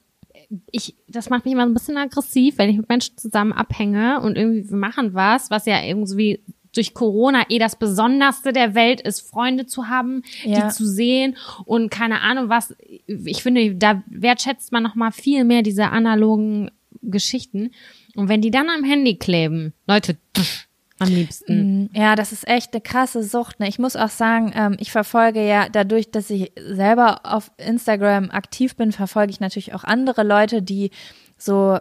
ich, 0.71 0.95
das 1.07 1.29
macht 1.29 1.45
mich 1.45 1.53
immer 1.53 1.67
ein 1.67 1.75
bisschen 1.75 1.99
aggressiv, 1.99 2.57
wenn 2.57 2.71
ich 2.71 2.77
mit 2.79 2.89
Menschen 2.89 3.19
zusammen 3.19 3.53
abhänge 3.53 4.21
und 4.23 4.37
irgendwie 4.37 4.75
machen 4.75 5.13
was, 5.13 5.51
was 5.51 5.67
ja 5.67 5.83
irgendwie 5.83 6.43
durch 6.77 6.95
Corona 6.95 7.45
eh 7.49 7.59
das 7.59 7.77
Besonderste 7.77 8.53
der 8.53 8.75
Welt 8.75 9.01
ist, 9.01 9.21
Freunde 9.21 9.67
zu 9.67 9.89
haben, 9.89 10.23
Ja. 10.45 10.67
die 10.67 10.73
zu 10.75 10.87
sehen 10.87 11.37
und 11.65 11.91
keine 11.91 12.21
Ahnung 12.21 12.49
was. 12.49 12.75
Ich 13.07 13.43
finde, 13.43 13.75
da 13.75 14.03
wertschätzt 14.07 14.73
man 14.73 14.83
noch 14.83 14.95
mal 14.95 15.11
viel 15.13 15.45
mehr 15.45 15.63
diese 15.63 15.89
analogen 15.91 16.71
Geschichten. 17.03 17.71
Und 18.15 18.29
wenn 18.29 18.41
die 18.41 18.51
dann 18.51 18.69
am 18.71 18.85
Handy 18.85 19.17
kleben, 19.17 19.73
Leute, 19.87 20.17
pff, 20.37 20.67
am 21.01 21.09
liebsten. 21.09 21.91
Ja, 21.93 22.15
das 22.15 22.31
ist 22.31 22.47
echt 22.47 22.73
eine 22.73 22.81
krasse 22.81 23.25
Sucht. 23.25 23.59
Ne? 23.59 23.69
Ich 23.69 23.81
muss 23.81 23.97
auch 23.97 24.09
sagen, 24.11 24.53
ähm, 24.55 24.77
ich 24.79 24.93
verfolge 24.93 25.45
ja 25.47 25.69
dadurch, 25.69 26.11
dass 26.13 26.31
ich 26.31 26.53
selber 26.57 27.21
auf 27.25 27.51
Instagram 27.57 28.31
aktiv 28.31 28.77
bin, 28.77 28.93
verfolge 28.93 29.31
ich 29.33 29.41
natürlich 29.41 29.75
auch 29.75 29.83
andere 29.83 30.23
Leute, 30.23 30.63
die 30.63 30.91
so 31.37 31.79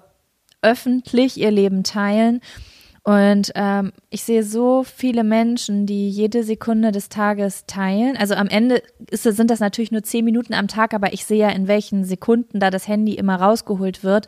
öffentlich 0.63 1.37
ihr 1.37 1.51
Leben 1.51 1.83
teilen. 1.83 2.41
Und 3.03 3.51
ähm, 3.55 3.91
ich 4.09 4.23
sehe 4.23 4.43
so 4.43 4.83
viele 4.83 5.25
Menschen, 5.25 5.85
die 5.85 6.09
jede 6.09 6.43
Sekunde 6.43 6.93
des 6.93 7.09
Tages 7.09 7.65
teilen. 7.65 8.15
Also 8.15 8.35
am 8.35 8.47
Ende 8.47 8.81
ist, 9.11 9.23
sind 9.23 9.51
das 9.51 9.59
natürlich 9.59 9.91
nur 9.91 10.03
zehn 10.03 10.23
Minuten 10.23 10.53
am 10.53 10.69
Tag, 10.69 10.93
aber 10.93 11.11
ich 11.11 11.25
sehe 11.25 11.39
ja, 11.39 11.49
in 11.49 11.67
welchen 11.67 12.05
Sekunden 12.05 12.61
da 12.61 12.69
das 12.69 12.87
Handy 12.87 13.15
immer 13.15 13.35
rausgeholt 13.35 14.05
wird. 14.05 14.27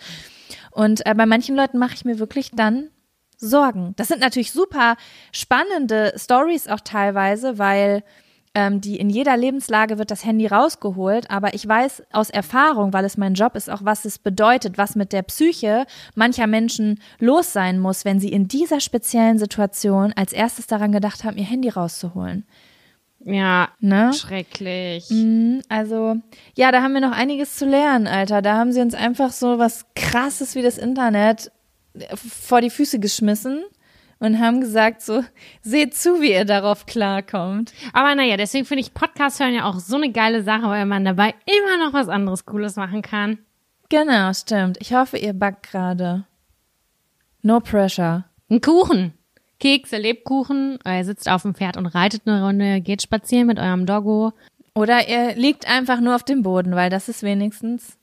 Und 0.71 1.05
äh, 1.05 1.13
bei 1.15 1.26
manchen 1.26 1.55
Leuten 1.55 1.78
mache 1.78 1.93
ich 1.93 2.03
mir 2.03 2.19
wirklich 2.19 2.51
dann 2.51 2.89
Sorgen. 3.38 3.93
Das 3.95 4.09
sind 4.09 4.21
natürlich 4.21 4.51
super 4.51 4.97
spannende 5.32 6.13
Stories 6.17 6.67
auch 6.67 6.82
teilweise, 6.82 7.57
weil 7.57 8.03
ähm, 8.55 8.81
die 8.81 8.95
in 8.97 9.09
jeder 9.09 9.37
Lebenslage 9.37 9.97
wird 9.99 10.09
das 10.09 10.25
Handy 10.25 10.47
rausgeholt, 10.47 11.29
aber 11.29 11.53
ich 11.53 11.67
weiß 11.67 12.03
aus 12.11 12.29
Erfahrung, 12.29 12.93
weil 12.93 13.05
es 13.05 13.17
mein 13.17 13.33
Job 13.35 13.55
ist, 13.55 13.69
auch 13.69 13.81
was 13.83 14.05
es 14.05 14.17
bedeutet, 14.17 14.77
was 14.77 14.95
mit 14.95 15.13
der 15.13 15.21
Psyche 15.23 15.85
mancher 16.15 16.47
Menschen 16.47 16.99
los 17.19 17.53
sein 17.53 17.79
muss, 17.79 18.05
wenn 18.05 18.19
sie 18.19 18.29
in 18.31 18.47
dieser 18.47 18.79
speziellen 18.79 19.37
Situation 19.37 20.13
als 20.15 20.33
erstes 20.33 20.65
daran 20.67 20.91
gedacht 20.91 21.23
haben, 21.23 21.37
ihr 21.37 21.43
Handy 21.45 21.69
rauszuholen. 21.69 22.45
Ja, 23.27 23.69
Ne? 23.79 24.13
schrecklich. 24.13 25.09
Mhm, 25.09 25.61
Also, 25.67 26.15
ja, 26.55 26.71
da 26.71 26.81
haben 26.81 26.93
wir 26.93 27.01
noch 27.01 27.11
einiges 27.11 27.55
zu 27.55 27.65
lernen, 27.65 28.07
Alter. 28.07 28.41
Da 28.41 28.55
haben 28.55 28.71
sie 28.71 28.81
uns 28.81 28.93
einfach 28.93 29.31
so 29.31 29.57
was 29.57 29.85
krasses 29.95 30.55
wie 30.55 30.61
das 30.61 30.77
Internet 30.77 31.51
vor 32.15 32.61
die 32.61 32.69
Füße 32.69 32.99
geschmissen. 32.99 33.63
Und 34.26 34.39
haben 34.39 34.59
gesagt 34.59 35.01
so, 35.01 35.23
seht 35.61 35.95
zu, 35.95 36.21
wie 36.21 36.32
ihr 36.32 36.45
darauf 36.45 36.86
klarkommt. 36.86 37.73
Aber 37.93 38.15
naja, 38.15 38.38
deswegen 38.38 38.65
finde 38.65 38.82
ich 38.82 38.93
Podcast 38.93 39.39
hören 39.39 39.53
ja 39.53 39.65
auch 39.65 39.80
so 39.80 39.95
eine 39.95 40.11
geile 40.11 40.43
Sache, 40.43 40.67
weil 40.67 40.86
man 40.86 41.05
dabei 41.05 41.36
immer 41.45 41.86
noch 41.86 41.93
was 41.93 42.09
anderes 42.09 42.45
Cooles 42.45 42.76
machen 42.76 43.01
kann. 43.01 43.39
Genau, 43.89 44.34
stimmt. 44.34 44.78
Ich 44.82 44.93
hoffe, 44.93 45.17
ihr 45.17 45.34
backt 45.34 45.69
gerade. 45.69 46.26
No 47.43 47.59
pressure. 47.59 48.26
Ein 48.49 48.61
Kuchen. 48.61 49.13
Kekse, 49.59 49.97
Lebkuchen. 49.97 50.80
Ihr 50.86 51.05
sitzt 51.05 51.30
auf 51.30 51.43
dem 51.43 51.55
Pferd 51.55 51.78
und 51.78 51.86
reitet 51.86 52.23
eine 52.26 52.43
Runde, 52.43 52.82
geht 52.82 53.03
spazieren 53.03 53.47
mit 53.47 53.59
eurem 53.59 53.86
Doggo. 53.86 54.34
Oder 54.73 55.07
ihr 55.07 55.36
liegt 55.36 55.69
einfach 55.69 56.01
nur 56.01 56.15
auf 56.15 56.23
dem 56.23 56.41
Boden, 56.41 56.76
weil 56.76 56.89
das 56.89 57.07
ist 57.07 57.23
wenigstens 57.23 57.97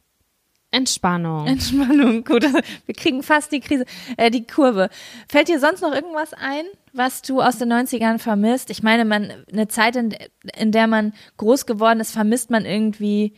Entspannung. 0.73 1.47
Entspannung. 1.47 2.25
Gut, 2.25 2.45
wir 2.87 2.95
kriegen 2.95 3.23
fast 3.23 3.53
die 3.53 3.61
Krise, 3.61 3.85
äh, 4.17 4.31
die 4.31 4.47
Kurve. 4.47 4.89
Fällt 5.29 5.49
dir 5.49 5.61
sonst 5.61 5.83
noch 5.83 5.95
irgendwas 5.95 6.33
ein, 6.33 6.65
was 6.95 7.21
du 7.23 7.43
aus 7.43 7.59
den 7.59 7.73
90ern 7.73 8.19
vermisst? 8.19 8.71
Ich 8.71 8.83
meine, 8.83 9.05
man, 9.05 9.31
eine 9.53 9.69
Zeit, 9.69 9.97
in, 9.97 10.17
in 10.59 10.73
der 10.73 10.87
man 10.87 11.13
groß 11.37 11.67
geworden 11.67 12.01
ist, 12.01 12.13
vermisst 12.13 12.51
man 12.51 12.65
irgendwie 12.65 13.35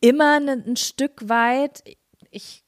immer 0.00 0.36
ein, 0.36 0.48
ein 0.48 0.76
Stück 0.76 1.28
weit. 1.28 1.82
Ich 2.30 2.62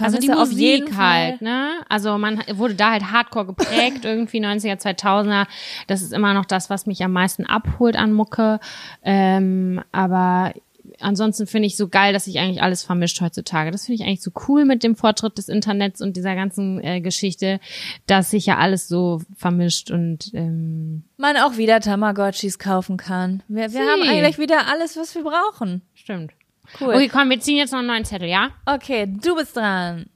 also 0.00 0.18
die 0.18 0.28
Musik 0.28 0.96
halt, 0.96 1.42
ne? 1.42 1.72
Also 1.88 2.16
man 2.16 2.42
wurde 2.52 2.74
da 2.74 2.92
halt 2.92 3.10
hardcore 3.10 3.46
geprägt, 3.46 4.04
irgendwie 4.04 4.38
90er, 4.38 4.80
2000er. 4.80 5.46
Das 5.88 6.00
ist 6.00 6.12
immer 6.12 6.32
noch 6.32 6.44
das, 6.44 6.70
was 6.70 6.86
mich 6.86 7.04
am 7.04 7.12
meisten 7.12 7.44
abholt 7.44 7.96
an 7.96 8.12
Mucke. 8.12 8.60
Ähm, 9.02 9.82
aber 9.92 10.54
ansonsten 11.00 11.46
finde 11.46 11.66
ich 11.66 11.76
so 11.76 11.88
geil, 11.88 12.12
dass 12.12 12.24
sich 12.24 12.38
eigentlich 12.38 12.62
alles 12.62 12.82
vermischt 12.82 13.20
heutzutage. 13.20 13.70
Das 13.70 13.86
finde 13.86 14.02
ich 14.02 14.08
eigentlich 14.08 14.22
so 14.22 14.30
cool 14.48 14.64
mit 14.64 14.82
dem 14.82 14.96
Fortschritt 14.96 15.38
des 15.38 15.48
Internets 15.48 16.00
und 16.00 16.16
dieser 16.16 16.34
ganzen 16.34 16.82
äh, 16.82 17.00
Geschichte, 17.00 17.60
dass 18.06 18.30
sich 18.30 18.46
ja 18.46 18.58
alles 18.58 18.88
so 18.88 19.20
vermischt 19.36 19.90
und 19.90 20.30
ähm, 20.34 21.04
man 21.16 21.36
auch 21.36 21.56
wieder 21.56 21.80
Tamagotchis 21.80 22.58
kaufen 22.58 22.96
kann. 22.96 23.42
Wir, 23.48 23.72
wir 23.72 23.80
haben 23.80 24.02
eigentlich 24.02 24.38
wieder 24.38 24.68
alles, 24.68 24.96
was 24.96 25.14
wir 25.14 25.22
brauchen. 25.22 25.82
Stimmt. 25.94 26.32
Cool. 26.80 26.94
Okay, 26.94 27.08
komm, 27.08 27.30
wir 27.30 27.40
ziehen 27.40 27.56
jetzt 27.56 27.72
noch 27.72 27.80
einen 27.80 27.88
neuen 27.88 28.04
Zettel, 28.04 28.28
ja? 28.28 28.50
Okay, 28.66 29.06
du 29.06 29.36
bist 29.36 29.56
dran. 29.56 30.06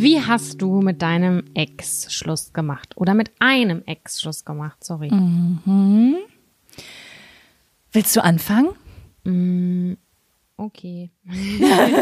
Wie 0.00 0.18
hast 0.18 0.62
du 0.62 0.80
mit 0.80 1.02
deinem 1.02 1.44
Ex 1.52 2.10
Schluss 2.10 2.54
gemacht? 2.54 2.96
Oder 2.96 3.12
mit 3.12 3.32
einem 3.38 3.82
Ex 3.84 4.22
Schluss 4.22 4.46
gemacht? 4.46 4.82
Sorry. 4.82 5.10
Mhm. 5.12 6.16
Willst 7.92 8.16
du 8.16 8.24
anfangen? 8.24 8.70
Mm, 9.24 9.98
okay. 10.56 11.10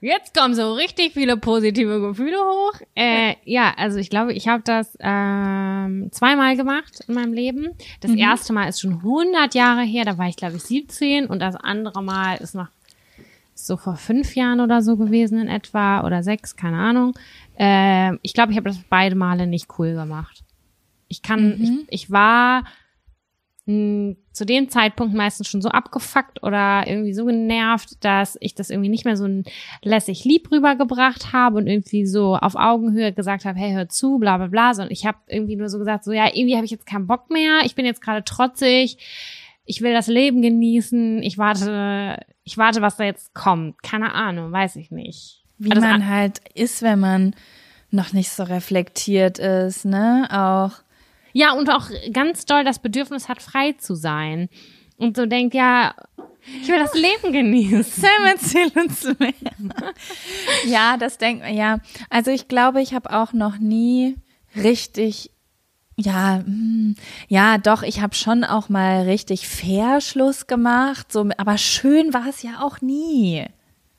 Jetzt 0.00 0.34
kommen 0.34 0.54
so 0.54 0.72
richtig 0.72 1.12
viele 1.12 1.36
positive 1.36 2.00
Gefühle 2.00 2.38
hoch. 2.38 2.80
Äh, 2.94 3.34
ja, 3.44 3.74
also 3.76 3.98
ich 3.98 4.08
glaube, 4.08 4.32
ich 4.32 4.48
habe 4.48 4.62
das 4.64 4.96
ähm, 4.98 6.08
zweimal 6.12 6.56
gemacht 6.56 7.04
in 7.06 7.12
meinem 7.12 7.34
Leben. 7.34 7.74
Das 8.00 8.12
mhm. 8.12 8.16
erste 8.16 8.54
Mal 8.54 8.70
ist 8.70 8.80
schon 8.80 8.94
100 8.94 9.54
Jahre 9.54 9.82
her, 9.82 10.06
da 10.06 10.16
war 10.16 10.28
ich 10.28 10.36
glaube 10.36 10.56
ich 10.56 10.62
17 10.62 11.26
und 11.26 11.40
das 11.40 11.54
andere 11.54 12.02
Mal 12.02 12.36
ist 12.36 12.54
noch 12.54 12.68
so 13.66 13.76
vor 13.76 13.96
fünf 13.96 14.34
Jahren 14.34 14.60
oder 14.60 14.82
so 14.82 14.96
gewesen 14.96 15.38
in 15.38 15.48
etwa 15.48 16.04
oder 16.06 16.22
sechs, 16.22 16.56
keine 16.56 16.78
Ahnung. 16.78 17.14
Äh, 17.58 18.16
ich 18.22 18.34
glaube, 18.34 18.52
ich 18.52 18.58
habe 18.58 18.68
das 18.68 18.78
beide 18.88 19.14
Male 19.14 19.46
nicht 19.46 19.68
cool 19.78 19.94
gemacht. 19.94 20.44
Ich 21.08 21.22
kann, 21.22 21.58
mhm. 21.58 21.86
ich, 21.88 22.04
ich 22.04 22.10
war 22.10 22.64
mh, 23.66 24.16
zu 24.32 24.46
dem 24.46 24.68
Zeitpunkt 24.68 25.14
meistens 25.14 25.48
schon 25.48 25.60
so 25.60 25.68
abgefuckt 25.68 26.42
oder 26.42 26.84
irgendwie 26.86 27.12
so 27.12 27.26
genervt, 27.26 28.04
dass 28.04 28.38
ich 28.40 28.54
das 28.54 28.70
irgendwie 28.70 28.88
nicht 28.88 29.04
mehr 29.04 29.16
so 29.16 29.28
lässig 29.82 30.24
lieb 30.24 30.50
rübergebracht 30.50 31.32
habe 31.32 31.58
und 31.58 31.66
irgendwie 31.66 32.06
so 32.06 32.36
auf 32.36 32.54
Augenhöhe 32.54 33.12
gesagt 33.12 33.44
habe, 33.44 33.58
hey, 33.58 33.72
hör 33.72 33.88
zu, 33.88 34.18
bla 34.18 34.36
bla 34.38 34.46
bla, 34.46 34.74
sondern 34.74 34.92
ich 34.92 35.04
habe 35.04 35.18
irgendwie 35.26 35.56
nur 35.56 35.68
so 35.68 35.78
gesagt, 35.78 36.04
so 36.04 36.12
ja, 36.12 36.26
irgendwie 36.26 36.56
habe 36.56 36.64
ich 36.64 36.70
jetzt 36.70 36.86
keinen 36.86 37.06
Bock 37.06 37.30
mehr, 37.30 37.60
ich 37.64 37.74
bin 37.74 37.84
jetzt 37.84 38.00
gerade 38.00 38.24
trotzig, 38.24 38.98
ich 39.70 39.82
will 39.82 39.92
das 39.92 40.08
Leben 40.08 40.42
genießen, 40.42 41.22
ich 41.22 41.38
warte, 41.38 42.18
ich 42.42 42.58
warte, 42.58 42.82
was 42.82 42.96
da 42.96 43.04
jetzt 43.04 43.34
kommt. 43.34 43.80
Keine 43.84 44.12
Ahnung, 44.14 44.50
weiß 44.50 44.74
ich 44.74 44.90
nicht. 44.90 45.44
Wie 45.58 45.70
also 45.70 45.80
man 45.80 46.08
halt 46.08 46.40
ist, 46.54 46.82
wenn 46.82 46.98
man 46.98 47.36
noch 47.92 48.12
nicht 48.12 48.30
so 48.30 48.42
reflektiert 48.42 49.38
ist, 49.38 49.84
ne? 49.84 50.26
Auch 50.32 50.82
ja, 51.32 51.52
und 51.52 51.70
auch 51.70 51.88
ganz 52.12 52.46
doll 52.46 52.64
das 52.64 52.80
Bedürfnis 52.80 53.28
hat, 53.28 53.40
frei 53.40 53.74
zu 53.78 53.94
sein. 53.94 54.48
Und 54.96 55.16
so 55.16 55.26
denkt, 55.26 55.54
ja, 55.54 55.94
ich 56.60 56.66
will 56.66 56.80
das 56.80 56.94
Leben 56.94 57.32
genießen. 57.32 57.84
Sam, 57.84 58.26
erzähl 58.26 58.72
uns 58.74 59.04
mehr. 59.20 59.34
ja, 60.66 60.96
das 60.96 61.16
denkt 61.16 61.44
man, 61.44 61.54
ja. 61.54 61.78
Also 62.08 62.32
ich 62.32 62.48
glaube, 62.48 62.82
ich 62.82 62.92
habe 62.92 63.12
auch 63.12 63.32
noch 63.32 63.58
nie 63.58 64.16
richtig, 64.56 65.30
ja, 66.00 66.42
hm, 66.44 66.96
ja, 67.28 67.58
doch, 67.58 67.82
ich 67.82 68.00
habe 68.00 68.14
schon 68.14 68.44
auch 68.44 68.68
mal 68.68 69.02
richtig 69.02 69.48
fair 69.48 70.00
Schluss 70.00 70.46
gemacht, 70.46 71.12
so, 71.12 71.28
aber 71.36 71.58
schön 71.58 72.12
war 72.14 72.26
es 72.28 72.42
ja 72.42 72.62
auch 72.62 72.80
nie. 72.80 73.44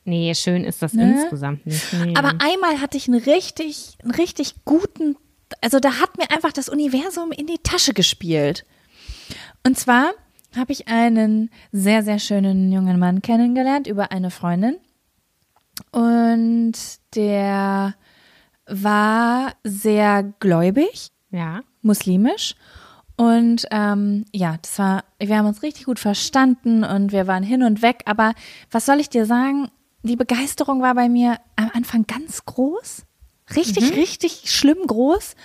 Nee, 0.04 0.34
schön 0.34 0.64
ist 0.64 0.82
das 0.82 0.94
ne? 0.94 1.14
insgesamt 1.14 1.66
nicht. 1.66 1.94
Nee. 1.94 2.16
Aber 2.16 2.34
einmal 2.40 2.82
hatte 2.82 2.98
ich 2.98 3.08
einen 3.08 3.22
richtig, 3.22 3.98
einen 4.04 4.12
richtig 4.12 4.56
guten 4.66 5.16
also 5.60 5.80
da 5.80 6.00
hat 6.00 6.18
mir 6.18 6.32
einfach 6.32 6.54
das 6.54 6.70
Universum 6.70 7.32
in 7.32 7.48
die 7.48 7.58
Tasche 7.58 7.94
gespielt. 7.94 8.66
Und 9.66 9.78
zwar 9.78 10.12
habe 10.56 10.72
ich 10.72 10.88
einen 10.88 11.50
sehr, 11.72 12.04
sehr 12.04 12.20
schönen 12.20 12.72
jungen 12.72 13.00
Mann 13.00 13.22
kennengelernt 13.22 13.88
über 13.88 14.12
eine 14.12 14.32
Freundin. 14.32 14.78
Und 15.92 16.74
der 17.16 17.96
war 18.66 19.54
sehr 19.64 20.24
gläubig. 20.40 21.12
Ja. 21.32 21.62
Muslimisch. 21.82 22.56
Und 23.18 23.68
ähm, 23.72 24.26
ja, 24.32 24.58
das 24.62 24.80
war, 24.80 25.04
wir 25.20 25.38
haben 25.38 25.46
uns 25.46 25.64
richtig 25.64 25.86
gut 25.86 26.00
verstanden 26.00 26.84
und 26.84 27.12
wir 27.12 27.28
waren 27.28 27.44
hin 27.44 27.64
und 27.64 27.82
weg. 27.82 28.02
Aber 28.06 28.34
was 28.72 28.86
soll 28.86 29.00
ich 29.00 29.10
dir 29.10 29.26
sagen? 29.26 29.70
Die 30.04 30.16
Begeisterung 30.16 30.82
war 30.82 30.96
bei 30.96 31.08
mir 31.10 31.38
am 31.56 31.70
Anfang 31.74 32.08
ganz 32.08 32.46
groß. 32.46 33.04
Richtig, 33.56 33.92
mhm. 33.92 33.98
richtig 33.98 34.52
schlimm 34.52 34.88
groß. 34.88 35.36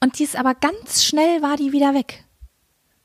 Und 0.00 0.18
die 0.18 0.24
ist 0.24 0.36
aber 0.36 0.54
ganz 0.54 1.04
schnell 1.04 1.42
war 1.42 1.56
die 1.56 1.72
wieder 1.72 1.94
weg. 1.94 2.24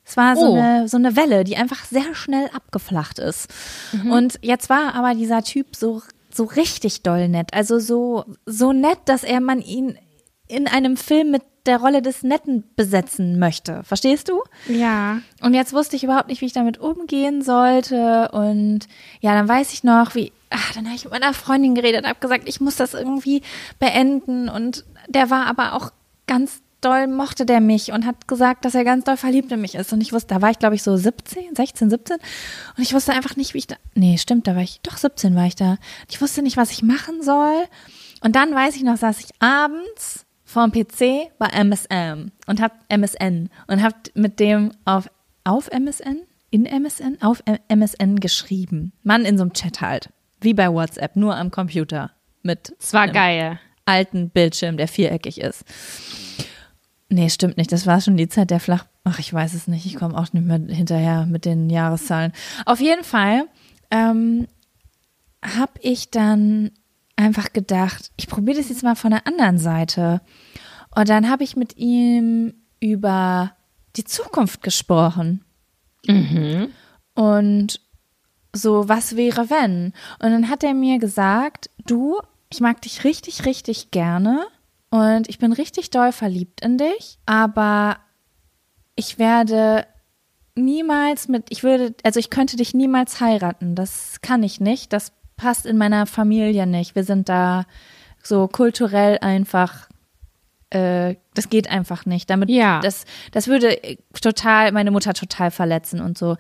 Es 0.03 0.17
war 0.17 0.35
so, 0.35 0.47
oh. 0.47 0.55
eine, 0.55 0.87
so 0.87 0.97
eine 0.97 1.15
Welle, 1.15 1.43
die 1.43 1.55
einfach 1.55 1.85
sehr 1.85 2.13
schnell 2.15 2.49
abgeflacht 2.53 3.17
ist. 3.17 3.47
Mhm. 3.93 4.11
Und 4.11 4.39
jetzt 4.41 4.69
war 4.69 4.93
aber 4.93 5.15
dieser 5.15 5.41
Typ 5.41 5.75
so, 5.75 6.01
so 6.29 6.43
richtig 6.43 7.01
doll 7.01 7.29
nett. 7.29 7.53
Also 7.53 7.79
so, 7.79 8.25
so 8.45 8.73
nett, 8.73 8.99
dass 9.05 9.23
er 9.23 9.39
man 9.39 9.61
ihn 9.61 9.97
in 10.47 10.67
einem 10.67 10.97
Film 10.97 11.31
mit 11.31 11.43
der 11.65 11.77
Rolle 11.77 12.01
des 12.01 12.23
Netten 12.23 12.63
besetzen 12.75 13.39
möchte. 13.39 13.83
Verstehst 13.83 14.29
du? 14.29 14.41
Ja. 14.67 15.21
Und 15.41 15.53
jetzt 15.53 15.73
wusste 15.73 15.95
ich 15.95 16.03
überhaupt 16.03 16.27
nicht, 16.27 16.41
wie 16.41 16.45
ich 16.45 16.53
damit 16.53 16.79
umgehen 16.79 17.41
sollte. 17.41 18.29
Und 18.31 18.87
ja, 19.19 19.33
dann 19.33 19.47
weiß 19.47 19.73
ich 19.73 19.83
noch, 19.83 20.15
wie, 20.15 20.31
ach, 20.49 20.73
dann 20.73 20.85
habe 20.85 20.95
ich 20.95 21.03
mit 21.03 21.13
meiner 21.13 21.33
Freundin 21.33 21.75
geredet 21.75 22.03
und 22.03 22.09
habe 22.09 22.19
gesagt, 22.19 22.47
ich 22.47 22.61
muss 22.61 22.75
das 22.75 22.93
irgendwie 22.93 23.41
beenden. 23.79 24.49
Und 24.49 24.85
der 25.07 25.29
war 25.29 25.47
aber 25.47 25.73
auch 25.73 25.91
ganz 26.27 26.61
doll 26.81 27.07
mochte 27.07 27.45
der 27.45 27.61
mich 27.61 27.91
und 27.91 28.05
hat 28.05 28.27
gesagt, 28.27 28.65
dass 28.65 28.75
er 28.75 28.83
ganz 28.83 29.05
doll 29.05 29.17
verliebt 29.17 29.51
in 29.51 29.61
mich 29.61 29.75
ist. 29.75 29.93
Und 29.93 30.01
ich 30.01 30.13
wusste, 30.13 30.33
da 30.33 30.41
war 30.41 30.49
ich, 30.49 30.59
glaube 30.59 30.75
ich, 30.75 30.83
so 30.83 30.97
17, 30.97 31.55
16, 31.55 31.89
17. 31.89 32.17
Und 32.17 32.83
ich 32.83 32.93
wusste 32.93 33.13
einfach 33.13 33.35
nicht, 33.35 33.53
wie 33.53 33.59
ich 33.59 33.67
da. 33.67 33.75
Nee, 33.93 34.17
stimmt, 34.17 34.47
da 34.47 34.55
war 34.55 34.63
ich, 34.63 34.81
doch 34.81 34.97
17 34.97 35.35
war 35.35 35.45
ich 35.45 35.55
da. 35.55 35.77
Ich 36.09 36.21
wusste 36.21 36.41
nicht, 36.41 36.57
was 36.57 36.71
ich 36.71 36.81
machen 36.81 37.21
soll. 37.21 37.65
Und 38.21 38.35
dann 38.35 38.53
weiß 38.53 38.75
ich 38.75 38.83
noch, 38.83 38.97
saß 38.97 39.19
ich 39.19 39.29
abends 39.39 40.25
vorm 40.51 40.71
PC 40.71 41.31
bei 41.39 41.47
MSN 41.47 42.31
und 42.45 42.61
hab 42.61 42.73
MSN 42.89 43.49
und 43.67 43.81
hab 43.81 43.95
mit 44.15 44.39
dem 44.39 44.71
auf, 44.85 45.09
auf 45.45 45.69
MSN, 45.69 46.21
in 46.49 46.65
MSN, 46.65 47.17
auf 47.21 47.41
MSN 47.69 48.17
geschrieben. 48.19 48.91
Mann 49.03 49.23
in 49.23 49.37
so 49.37 49.43
einem 49.43 49.53
Chat 49.53 49.79
halt. 49.79 50.09
Wie 50.41 50.53
bei 50.53 50.71
WhatsApp, 50.71 51.15
nur 51.15 51.37
am 51.37 51.51
Computer. 51.51 52.11
Mit. 52.43 52.75
Es 52.79 52.93
war 52.93 53.07
geil. 53.07 53.59
Alten 53.85 54.29
Bildschirm, 54.29 54.77
der 54.77 54.87
viereckig 54.87 55.39
ist. 55.39 55.63
Nee, 57.09 57.29
stimmt 57.29 57.57
nicht. 57.57 57.71
Das 57.71 57.87
war 57.87 58.01
schon 58.01 58.17
die 58.17 58.29
Zeit 58.29 58.51
der 58.51 58.59
Flach. 58.59 58.85
Ach, 59.03 59.19
ich 59.19 59.33
weiß 59.33 59.53
es 59.53 59.67
nicht. 59.67 59.85
Ich 59.85 59.95
komme 59.95 60.17
auch 60.17 60.33
nicht 60.33 60.45
mehr 60.45 60.59
hinterher 60.59 61.25
mit 61.25 61.45
den 61.45 61.69
Jahreszahlen. 61.69 62.33
Auf 62.65 62.79
jeden 62.79 63.03
Fall 63.03 63.45
ähm, 63.89 64.47
habe 65.43 65.73
ich 65.81 66.09
dann 66.11 66.71
einfach 67.15 67.53
gedacht, 67.53 68.11
ich 68.17 68.27
probiere 68.27 68.57
das 68.57 68.69
jetzt 68.69 68.83
mal 68.83 68.95
von 68.95 69.11
der 69.11 69.27
anderen 69.27 69.57
Seite. 69.57 70.21
Und 70.95 71.09
dann 71.09 71.29
habe 71.29 71.43
ich 71.43 71.55
mit 71.55 71.77
ihm 71.77 72.53
über 72.79 73.53
die 73.95 74.03
Zukunft 74.03 74.63
gesprochen. 74.63 75.43
Mhm. 76.05 76.69
Und 77.13 77.79
so, 78.53 78.89
was 78.89 79.15
wäre 79.15 79.49
wenn? 79.49 79.93
Und 80.19 80.31
dann 80.31 80.49
hat 80.49 80.63
er 80.63 80.73
mir 80.73 80.99
gesagt, 80.99 81.69
du, 81.85 82.19
ich 82.49 82.59
mag 82.59 82.81
dich 82.81 83.03
richtig, 83.03 83.45
richtig 83.45 83.91
gerne. 83.91 84.45
Und 84.89 85.29
ich 85.29 85.39
bin 85.39 85.53
richtig 85.53 85.89
doll 85.89 86.11
verliebt 86.11 86.61
in 86.61 86.77
dich, 86.77 87.17
aber 87.25 87.97
ich 88.95 89.17
werde 89.17 89.87
niemals 90.55 91.29
mit, 91.29 91.45
ich 91.49 91.63
würde, 91.63 91.95
also 92.03 92.19
ich 92.19 92.29
könnte 92.29 92.57
dich 92.57 92.73
niemals 92.73 93.21
heiraten. 93.21 93.75
Das 93.75 94.19
kann 94.21 94.43
ich 94.43 94.59
nicht. 94.59 94.91
Das 94.91 95.13
passt 95.41 95.65
in 95.65 95.77
meiner 95.77 96.05
Familie 96.05 96.67
nicht. 96.67 96.95
Wir 96.95 97.03
sind 97.03 97.27
da 97.27 97.65
so 98.23 98.47
kulturell 98.47 99.17
einfach, 99.21 99.89
äh, 100.69 101.15
das 101.33 101.49
geht 101.49 101.67
einfach 101.69 102.05
nicht. 102.05 102.29
Damit, 102.29 102.49
Ja. 102.49 102.79
das, 102.81 103.05
das 103.31 103.47
würde 103.47 103.75
total, 104.21 104.71
meine 104.71 104.91
Mutter 104.91 105.13
total 105.15 105.49
verletzen 105.49 105.99
und 105.99 106.17
so. 106.17 106.37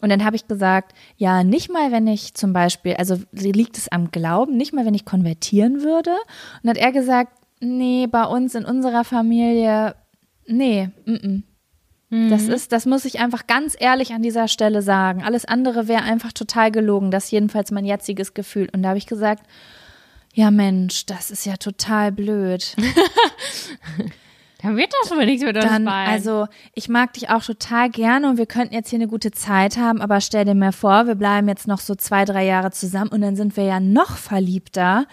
Und 0.00 0.10
dann 0.10 0.24
habe 0.24 0.36
ich 0.36 0.46
gesagt, 0.46 0.94
ja, 1.16 1.42
nicht 1.42 1.70
mal, 1.72 1.90
wenn 1.90 2.06
ich 2.06 2.34
zum 2.34 2.52
Beispiel, 2.52 2.94
also 2.94 3.18
liegt 3.32 3.76
es 3.76 3.88
am 3.90 4.10
Glauben, 4.12 4.56
nicht 4.56 4.72
mal, 4.72 4.86
wenn 4.86 4.94
ich 4.94 5.04
konvertieren 5.04 5.82
würde. 5.82 6.12
Und 6.62 6.70
hat 6.70 6.76
er 6.76 6.92
gesagt, 6.92 7.32
nee, 7.60 8.06
bei 8.06 8.24
uns 8.24 8.54
in 8.54 8.64
unserer 8.64 9.02
Familie, 9.04 9.96
nee, 10.46 10.90
mm 11.06 11.42
Das 12.30 12.42
ist, 12.42 12.72
das 12.72 12.86
muss 12.86 13.04
ich 13.04 13.18
einfach 13.20 13.46
ganz 13.46 13.76
ehrlich 13.78 14.12
an 14.12 14.22
dieser 14.22 14.46
Stelle 14.46 14.82
sagen. 14.82 15.22
Alles 15.22 15.44
andere 15.44 15.88
wäre 15.88 16.02
einfach 16.02 16.32
total 16.32 16.70
gelogen. 16.70 17.10
Das 17.10 17.24
ist 17.24 17.30
jedenfalls 17.30 17.70
mein 17.70 17.84
jetziges 17.84 18.34
Gefühl. 18.34 18.68
Und 18.72 18.82
da 18.82 18.90
habe 18.90 18.98
ich 18.98 19.06
gesagt, 19.06 19.44
ja 20.34 20.50
Mensch, 20.50 21.06
das 21.06 21.30
ist 21.30 21.46
ja 21.46 21.56
total 21.56 22.12
blöd. 22.12 22.76
Dann 24.62 24.76
wird 24.78 24.92
das 25.02 25.10
wohl 25.10 25.26
nichts 25.26 25.44
mit 25.44 25.56
uns 25.56 25.66
Dann, 25.66 25.84
beiden. 25.84 26.12
also 26.12 26.46
ich 26.74 26.88
mag 26.88 27.12
dich 27.12 27.28
auch 27.28 27.42
total 27.44 27.90
gerne 27.90 28.30
und 28.30 28.38
wir 28.38 28.46
könnten 28.46 28.72
jetzt 28.74 28.88
hier 28.88 28.98
eine 28.98 29.08
gute 29.08 29.30
Zeit 29.30 29.76
haben, 29.76 30.00
aber 30.00 30.22
stell 30.22 30.46
dir 30.46 30.54
mal 30.54 30.72
vor, 30.72 31.06
wir 31.06 31.16
bleiben 31.16 31.48
jetzt 31.48 31.68
noch 31.68 31.80
so 31.80 31.94
zwei, 31.94 32.24
drei 32.24 32.46
Jahre 32.46 32.70
zusammen 32.70 33.10
und 33.10 33.20
dann 33.20 33.36
sind 33.36 33.58
wir 33.58 33.64
ja 33.64 33.78
noch 33.78 34.16
verliebter. 34.16 35.06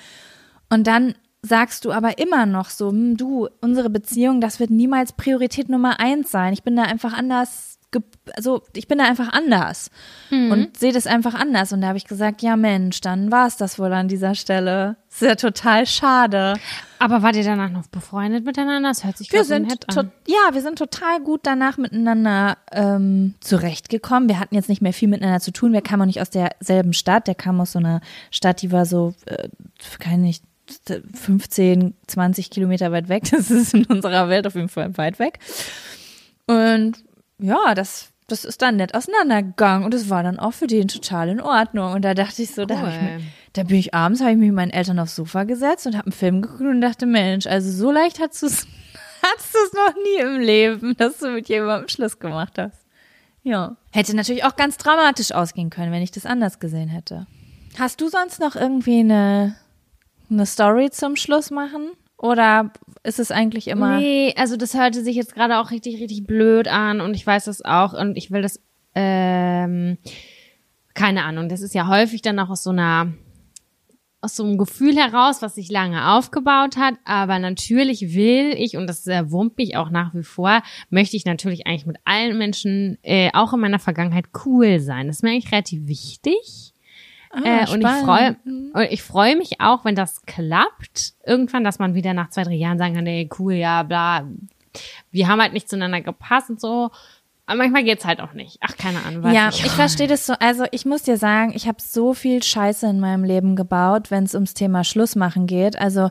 Und 0.69 0.87
dann 0.87 1.15
sagst 1.43 1.85
du 1.85 1.91
aber 1.91 2.19
immer 2.19 2.45
noch 2.45 2.69
so, 2.69 2.89
hm, 2.89 3.17
du, 3.17 3.47
unsere 3.61 3.89
Beziehung, 3.89 4.41
das 4.41 4.59
wird 4.59 4.69
niemals 4.69 5.13
Priorität 5.13 5.69
Nummer 5.69 5.99
eins 5.99 6.31
sein. 6.31 6.53
Ich 6.53 6.63
bin 6.63 6.75
da 6.75 6.83
einfach 6.83 7.13
anders, 7.13 7.79
also 8.35 8.61
ich 8.73 8.87
bin 8.87 8.99
da 8.99 9.05
einfach 9.05 9.33
anders 9.33 9.89
und 10.31 10.77
sehe 10.77 10.93
das 10.93 11.07
einfach 11.07 11.33
anders. 11.33 11.73
Und 11.73 11.81
da 11.81 11.87
habe 11.87 11.97
ich 11.97 12.05
gesagt, 12.05 12.41
ja 12.41 12.55
Mensch, 12.55 13.01
dann 13.01 13.31
war 13.31 13.47
es 13.47 13.57
das 13.57 13.79
wohl 13.79 13.91
an 13.91 14.07
dieser 14.07 14.35
Stelle. 14.35 14.95
Ist 15.09 15.23
ja 15.23 15.35
total 15.35 15.85
schade. 15.85 16.53
Aber 16.99 17.21
wart 17.21 17.35
ihr 17.35 17.43
danach 17.43 17.69
noch 17.69 17.87
befreundet 17.87 18.45
miteinander? 18.45 18.89
Das 18.89 19.03
hört 19.03 19.17
sich 19.17 19.31
Wir 19.33 19.43
sind 19.43 19.89
an. 19.97 20.11
ja, 20.27 20.53
wir 20.53 20.61
sind 20.61 20.77
total 20.77 21.19
gut 21.19 21.41
danach 21.43 21.77
miteinander 21.77 22.59
ähm, 22.71 23.33
zurechtgekommen. 23.41 24.29
Wir 24.29 24.39
hatten 24.39 24.55
jetzt 24.55 24.69
nicht 24.69 24.81
mehr 24.81 24.93
viel 24.93 25.09
miteinander 25.09 25.41
zu 25.41 25.51
tun. 25.51 25.73
Wir 25.73 25.81
kamen 25.81 26.03
auch 26.03 26.05
nicht 26.05 26.21
aus 26.21 26.29
derselben 26.29 26.93
Stadt. 26.93 27.27
Der 27.27 27.35
kam 27.35 27.59
aus 27.59 27.73
so 27.73 27.79
einer 27.79 27.99
Stadt, 28.29 28.61
die 28.61 28.71
war 28.71 28.85
so, 28.85 29.15
äh, 29.25 29.49
keine 29.99 30.21
nicht 30.21 30.43
15, 31.13 31.93
20 32.07 32.49
Kilometer 32.49 32.91
weit 32.91 33.09
weg. 33.09 33.23
Das 33.31 33.51
ist 33.51 33.73
in 33.73 33.85
unserer 33.85 34.29
Welt 34.29 34.47
auf 34.47 34.55
jeden 34.55 34.69
Fall 34.69 34.97
weit 34.97 35.19
weg. 35.19 35.39
Und 36.47 36.93
ja, 37.39 37.73
das, 37.75 38.09
das 38.27 38.45
ist 38.45 38.61
dann 38.61 38.75
nett 38.77 38.93
auseinandergegangen 38.93 39.85
und 39.85 39.93
es 39.93 40.09
war 40.09 40.23
dann 40.23 40.39
auch 40.39 40.53
für 40.53 40.67
den 40.67 40.87
total 40.87 41.29
in 41.29 41.41
Ordnung. 41.41 41.93
Und 41.93 42.03
da 42.03 42.13
dachte 42.13 42.41
ich 42.41 42.51
so, 42.51 42.65
da, 42.65 42.79
hab 42.79 42.87
ich 42.89 42.95
Cool. 42.95 43.01
mir, 43.03 43.21
da 43.53 43.63
bin 43.63 43.77
ich 43.77 43.93
abends, 43.93 44.21
habe 44.21 44.31
ich 44.31 44.37
mich 44.37 44.47
mit 44.47 44.55
meinen 44.55 44.71
Eltern 44.71 44.99
aufs 44.99 45.15
Sofa 45.15 45.43
gesetzt 45.43 45.85
und 45.87 45.95
habe 45.95 46.07
einen 46.07 46.13
Film 46.13 46.41
geguckt 46.41 46.61
und 46.61 46.81
dachte, 46.81 47.05
Mensch, 47.05 47.47
also 47.47 47.71
so 47.71 47.91
leicht 47.91 48.19
hast 48.19 48.41
du 48.41 48.47
es 48.47 48.67
hattest 49.23 49.55
es 49.55 49.73
noch 49.73 49.93
nie 50.03 50.21
im 50.21 50.39
Leben, 50.41 50.95
dass 50.97 51.19
du 51.19 51.29
mit 51.29 51.47
jemandem 51.47 51.89
Schluss 51.89 52.17
gemacht 52.19 52.57
hast. 52.57 52.77
Ja. 53.43 53.75
Hätte 53.91 54.15
natürlich 54.15 54.43
auch 54.43 54.55
ganz 54.55 54.77
dramatisch 54.77 55.31
ausgehen 55.31 55.69
können, 55.69 55.91
wenn 55.91 56.01
ich 56.01 56.11
das 56.11 56.25
anders 56.25 56.59
gesehen 56.59 56.89
hätte. 56.89 57.27
Hast 57.77 58.01
du 58.01 58.09
sonst 58.09 58.39
noch 58.39 58.55
irgendwie 58.55 58.99
eine, 58.99 59.55
eine 60.31 60.45
Story 60.45 60.89
zum 60.89 61.15
Schluss 61.15 61.51
machen? 61.51 61.91
Oder 62.17 62.71
ist 63.03 63.19
es 63.19 63.31
eigentlich 63.31 63.67
immer. 63.67 63.97
Nee, 63.97 64.33
also 64.37 64.55
das 64.55 64.75
hörte 64.75 65.03
sich 65.03 65.15
jetzt 65.15 65.33
gerade 65.33 65.57
auch 65.57 65.71
richtig, 65.71 65.99
richtig 65.99 66.27
blöd 66.27 66.67
an 66.67 67.01
und 67.01 67.15
ich 67.15 67.25
weiß 67.25 67.45
das 67.45 67.63
auch 67.65 67.93
und 67.93 68.15
ich 68.15 68.31
will 68.31 68.43
das, 68.43 68.59
ähm, 68.93 69.97
keine 70.93 71.23
Ahnung, 71.23 71.49
das 71.49 71.61
ist 71.61 71.73
ja 71.73 71.87
häufig 71.87 72.21
dann 72.21 72.37
auch 72.37 72.49
aus 72.49 72.63
so 72.63 72.69
einer, 72.69 73.13
aus 74.21 74.35
so 74.35 74.43
einem 74.43 74.59
Gefühl 74.59 74.95
heraus, 74.97 75.41
was 75.41 75.55
sich 75.55 75.71
lange 75.71 76.13
aufgebaut 76.13 76.77
hat, 76.77 76.93
aber 77.05 77.39
natürlich 77.39 78.13
will 78.13 78.53
ich, 78.55 78.77
und 78.77 78.85
das 78.85 79.07
äh, 79.07 79.31
wurmt 79.31 79.57
mich 79.57 79.75
auch 79.75 79.89
nach 79.89 80.13
wie 80.13 80.23
vor, 80.23 80.61
möchte 80.91 81.17
ich 81.17 81.25
natürlich 81.25 81.65
eigentlich 81.65 81.87
mit 81.87 81.97
allen 82.05 82.37
Menschen, 82.37 82.99
äh, 83.01 83.31
auch 83.33 83.53
in 83.53 83.61
meiner 83.61 83.79
Vergangenheit, 83.79 84.25
cool 84.45 84.79
sein. 84.79 85.07
Das 85.07 85.17
ist 85.17 85.23
mir 85.23 85.31
eigentlich 85.31 85.51
relativ 85.51 85.87
wichtig. 85.87 86.70
Ah, 87.33 87.39
äh, 87.43 87.71
und 87.71 87.81
ich 87.81 87.87
freue 87.87 88.35
und 88.45 88.81
ich 88.89 89.03
freue 89.03 89.35
mich 89.35 89.61
auch, 89.61 89.85
wenn 89.85 89.95
das 89.95 90.23
klappt, 90.25 91.13
irgendwann, 91.25 91.63
dass 91.63 91.79
man 91.79 91.93
wieder 91.93 92.13
nach 92.13 92.29
zwei, 92.29 92.43
drei 92.43 92.53
Jahren 92.53 92.77
sagen 92.77 92.95
kann, 92.95 93.07
ey, 93.07 93.29
cool, 93.39 93.53
ja, 93.53 93.83
bla, 93.83 94.25
wir 95.11 95.27
haben 95.27 95.41
halt 95.41 95.53
nicht 95.53 95.69
zueinander 95.69 96.01
gepasst 96.01 96.49
und 96.49 96.59
so. 96.59 96.91
Aber 97.45 97.57
manchmal 97.57 97.83
geht's 97.83 98.05
halt 98.05 98.21
auch 98.21 98.33
nicht. 98.33 98.57
Ach, 98.61 98.77
keine 98.77 99.03
Ahnung. 99.03 99.29
Ja, 99.33 99.47
nicht. 99.47 99.65
ich 99.65 99.71
verstehe 99.71 100.07
das 100.07 100.25
so. 100.25 100.33
Also 100.39 100.65
ich 100.71 100.85
muss 100.85 101.03
dir 101.03 101.17
sagen, 101.17 101.51
ich 101.53 101.67
habe 101.67 101.81
so 101.81 102.13
viel 102.13 102.41
Scheiße 102.41 102.87
in 102.87 102.99
meinem 102.99 103.23
Leben 103.23 103.55
gebaut, 103.55 104.09
wenn 104.09 104.23
es 104.23 104.35
ums 104.35 104.53
Thema 104.53 104.83
Schluss 104.83 105.15
machen 105.15 105.47
geht. 105.47 105.77
Also 105.77 106.09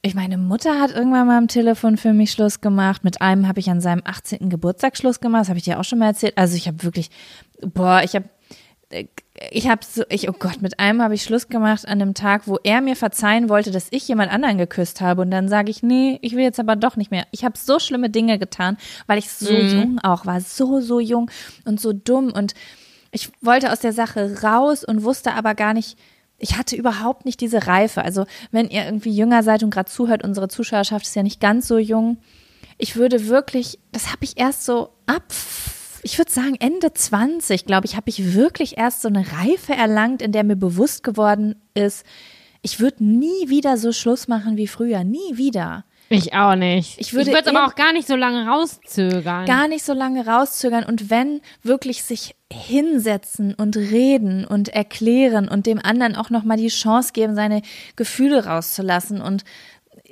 ich 0.00 0.16
meine 0.16 0.38
Mutter 0.38 0.80
hat 0.80 0.90
irgendwann 0.90 1.28
mal 1.28 1.38
am 1.38 1.46
Telefon 1.46 1.96
für 1.96 2.12
mich 2.12 2.32
Schluss 2.32 2.60
gemacht. 2.60 3.04
Mit 3.04 3.20
einem 3.20 3.46
habe 3.46 3.60
ich 3.60 3.70
an 3.70 3.80
seinem 3.80 4.02
18. 4.04 4.50
Geburtstag 4.50 4.96
Schluss 4.96 5.20
gemacht. 5.20 5.42
Das 5.42 5.48
habe 5.50 5.58
ich 5.58 5.64
dir 5.64 5.78
auch 5.78 5.84
schon 5.84 6.00
mal 6.00 6.06
erzählt. 6.06 6.36
Also 6.36 6.56
ich 6.56 6.66
habe 6.66 6.82
wirklich, 6.82 7.10
boah, 7.60 8.02
ich 8.02 8.16
habe 8.16 8.28
ich 9.50 9.68
habe 9.68 9.80
so, 9.84 10.02
ich, 10.08 10.28
oh 10.28 10.34
Gott, 10.38 10.62
mit 10.62 10.78
einem 10.78 11.02
habe 11.02 11.14
ich 11.14 11.22
Schluss 11.22 11.48
gemacht 11.48 11.86
an 11.86 11.98
dem 11.98 12.14
Tag, 12.14 12.46
wo 12.46 12.58
er 12.62 12.80
mir 12.80 12.96
verzeihen 12.96 13.48
wollte, 13.48 13.70
dass 13.70 13.88
ich 13.90 14.06
jemand 14.08 14.32
anderen 14.32 14.58
geküsst 14.58 15.00
habe. 15.00 15.22
Und 15.22 15.30
dann 15.30 15.48
sage 15.48 15.70
ich, 15.70 15.82
nee, 15.82 16.18
ich 16.22 16.32
will 16.32 16.42
jetzt 16.42 16.60
aber 16.60 16.76
doch 16.76 16.96
nicht 16.96 17.10
mehr. 17.10 17.26
Ich 17.30 17.44
habe 17.44 17.58
so 17.58 17.78
schlimme 17.78 18.10
Dinge 18.10 18.38
getan, 18.38 18.76
weil 19.06 19.18
ich 19.18 19.30
so 19.30 19.52
jung 19.52 19.98
auch 20.02 20.26
war, 20.26 20.40
so, 20.40 20.80
so 20.80 21.00
jung 21.00 21.30
und 21.64 21.80
so 21.80 21.92
dumm. 21.92 22.32
Und 22.32 22.54
ich 23.10 23.30
wollte 23.40 23.72
aus 23.72 23.80
der 23.80 23.92
Sache 23.92 24.42
raus 24.42 24.84
und 24.84 25.02
wusste 25.02 25.34
aber 25.34 25.54
gar 25.54 25.74
nicht, 25.74 25.98
ich 26.38 26.56
hatte 26.58 26.76
überhaupt 26.76 27.24
nicht 27.24 27.40
diese 27.40 27.66
Reife. 27.66 28.02
Also 28.02 28.26
wenn 28.50 28.68
ihr 28.68 28.84
irgendwie 28.84 29.14
jünger 29.14 29.42
seid 29.42 29.62
und 29.62 29.70
gerade 29.70 29.90
zuhört, 29.90 30.24
unsere 30.24 30.48
Zuschauerschaft 30.48 31.06
ist 31.06 31.16
ja 31.16 31.22
nicht 31.22 31.40
ganz 31.40 31.68
so 31.68 31.78
jung. 31.78 32.18
Ich 32.78 32.96
würde 32.96 33.28
wirklich, 33.28 33.78
das 33.92 34.08
habe 34.08 34.24
ich 34.24 34.38
erst 34.38 34.64
so 34.64 34.90
ab, 35.06 35.32
ich 36.02 36.18
würde 36.18 36.30
sagen 36.32 36.56
Ende 36.58 36.92
20, 36.92 37.64
glaube 37.64 37.86
ich, 37.86 37.96
habe 37.96 38.10
ich 38.10 38.34
wirklich 38.34 38.76
erst 38.78 39.02
so 39.02 39.08
eine 39.08 39.24
Reife 39.32 39.72
erlangt, 39.74 40.22
in 40.22 40.32
der 40.32 40.44
mir 40.44 40.56
bewusst 40.56 41.02
geworden 41.04 41.56
ist, 41.74 42.04
ich 42.62 42.78
würde 42.80 43.04
nie 43.04 43.48
wieder 43.48 43.76
so 43.76 43.92
Schluss 43.92 44.28
machen 44.28 44.56
wie 44.56 44.68
früher, 44.68 45.02
nie 45.04 45.36
wieder. 45.36 45.84
Ich 46.08 46.34
auch 46.34 46.54
nicht. 46.56 47.00
Ich 47.00 47.14
würde 47.14 47.30
eben- 47.30 47.56
aber 47.56 47.66
auch 47.66 47.74
gar 47.74 47.92
nicht 47.92 48.06
so 48.06 48.16
lange 48.16 48.46
rauszögern. 48.46 49.46
gar 49.46 49.66
nicht 49.66 49.82
so 49.84 49.94
lange 49.94 50.26
rauszögern 50.26 50.84
und 50.84 51.08
wenn 51.10 51.40
wirklich 51.62 52.02
sich 52.04 52.34
hinsetzen 52.52 53.54
und 53.54 53.76
reden 53.76 54.44
und 54.44 54.68
erklären 54.68 55.48
und 55.48 55.66
dem 55.66 55.80
anderen 55.82 56.14
auch 56.16 56.28
noch 56.30 56.44
mal 56.44 56.58
die 56.58 56.68
Chance 56.68 57.12
geben, 57.14 57.34
seine 57.34 57.62
Gefühle 57.96 58.44
rauszulassen 58.44 59.22
und 59.22 59.44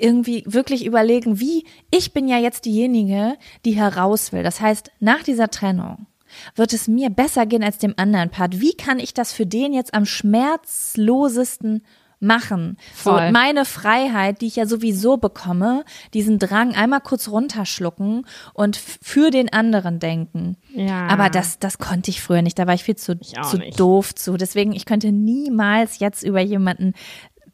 irgendwie 0.00 0.44
wirklich 0.46 0.84
überlegen, 0.84 1.40
wie 1.40 1.64
ich 1.90 2.12
bin 2.12 2.28
ja 2.28 2.38
jetzt 2.38 2.64
diejenige, 2.64 3.36
die 3.64 3.72
heraus 3.72 4.32
will. 4.32 4.42
Das 4.42 4.60
heißt, 4.60 4.90
nach 5.00 5.22
dieser 5.22 5.48
Trennung 5.48 6.06
wird 6.54 6.72
es 6.72 6.88
mir 6.88 7.10
besser 7.10 7.46
gehen 7.46 7.64
als 7.64 7.78
dem 7.78 7.94
anderen 7.96 8.30
Part. 8.30 8.60
Wie 8.60 8.74
kann 8.74 8.98
ich 8.98 9.14
das 9.14 9.32
für 9.32 9.46
den 9.46 9.72
jetzt 9.72 9.94
am 9.94 10.06
schmerzlosesten 10.06 11.82
machen? 12.20 12.76
Voll. 12.94 13.26
So 13.26 13.32
meine 13.32 13.64
Freiheit, 13.64 14.40
die 14.40 14.46
ich 14.46 14.56
ja 14.56 14.66
sowieso 14.66 15.16
bekomme, 15.16 15.84
diesen 16.14 16.38
Drang 16.38 16.74
einmal 16.74 17.00
kurz 17.00 17.28
runterschlucken 17.28 18.26
und 18.52 18.76
für 18.76 19.30
den 19.30 19.52
anderen 19.52 19.98
denken. 19.98 20.56
Ja. 20.74 21.08
Aber 21.08 21.30
das, 21.30 21.58
das 21.58 21.78
konnte 21.78 22.10
ich 22.10 22.22
früher 22.22 22.42
nicht. 22.42 22.58
Da 22.58 22.66
war 22.66 22.74
ich 22.74 22.84
viel 22.84 22.96
zu, 22.96 23.18
auch 23.38 23.50
zu 23.50 23.58
nicht. 23.58 23.80
doof 23.80 24.14
zu. 24.14 24.36
Deswegen, 24.36 24.72
ich 24.72 24.84
könnte 24.84 25.12
niemals 25.12 25.98
jetzt 25.98 26.22
über 26.22 26.40
jemanden 26.40 26.92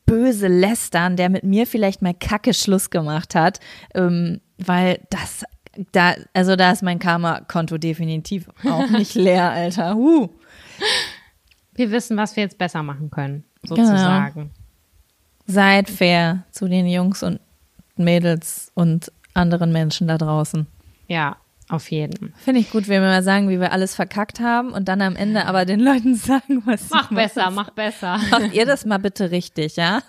böse 0.07 0.49
lästern, 0.49 1.17
der 1.17 1.29
mit 1.29 1.45
mir 1.45 1.67
vielleicht 1.67 2.01
mal 2.01 2.15
Kacke 2.15 2.55
Schluss 2.55 2.91
gemacht 2.91 3.35
hat, 3.35 3.61
ähm, 3.95 4.41
weil 4.59 5.01
das 5.11 5.45
da, 5.93 6.15
also 6.33 6.57
da 6.57 6.73
ist 6.73 6.83
mein 6.83 6.99
Karma-Konto 6.99 7.79
definitiv 7.79 8.49
auch 8.65 8.89
nicht 8.89 9.15
leer, 9.17 9.51
Alter. 9.51 9.95
Huh. 9.95 10.31
Wir 11.75 11.91
wissen, 11.91 12.17
was 12.17 12.37
wir 12.37 12.43
jetzt 12.43 12.57
besser 12.57 12.83
machen 12.83 13.11
können, 13.11 13.45
sozusagen. 13.63 14.51
Seid 15.47 15.91
fair 15.91 16.45
zu 16.51 16.67
den 16.67 16.87
Jungs 16.87 17.23
und 17.23 17.41
Mädels 17.97 18.73
und 18.75 19.13
anderen 19.35 19.73
Menschen 19.73 20.09
da 20.09 20.19
draußen. 20.19 20.67
Ja, 21.09 21.37
auf 21.69 21.91
jeden. 21.91 22.33
Finde 22.37 22.61
ich 22.61 22.71
gut, 22.71 22.89
wenn 22.89 23.03
wir 23.03 23.09
mal 23.09 23.23
sagen, 23.23 23.49
wie 23.49 23.61
wir 23.61 23.73
alles 23.73 23.95
verkackt 23.95 24.41
haben 24.41 24.71
und 24.73 24.87
dann 24.89 25.01
am 25.03 25.17
Ende 25.17 25.47
aber 25.47 25.65
den 25.65 25.81
Leuten 25.81 26.15
sagen, 26.17 26.63
was 26.65 26.83
sie 26.83 26.89
Mach 26.91 27.03
machen. 27.11 27.17
besser, 27.17 27.51
mach 27.51 27.71
besser. 27.71 28.19
Macht 28.31 28.53
ihr 28.55 28.67
das 28.67 28.85
mal 28.85 28.99
bitte 28.99 29.31
richtig, 29.31 29.77
ja? 29.77 30.01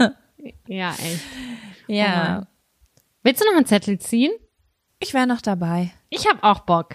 ja, 0.67 0.91
echt. 0.91 1.21
Ja. 1.87 2.47
Willst 3.23 3.41
du 3.41 3.45
noch 3.45 3.57
einen 3.57 3.65
Zettel 3.65 3.99
ziehen? 3.99 4.31
Ich 4.99 5.13
wäre 5.13 5.27
noch 5.27 5.41
dabei. 5.41 5.91
Ich 6.09 6.27
hab 6.27 6.43
auch 6.43 6.59
Bock. 6.61 6.93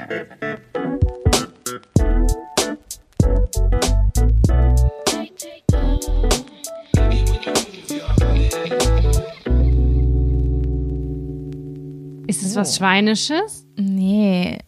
Ist 12.27 12.43
es 12.43 12.57
was 12.57 12.77
Schweinisches? 12.77 13.62
Nee, 13.77 14.59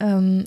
ähm, 0.00 0.44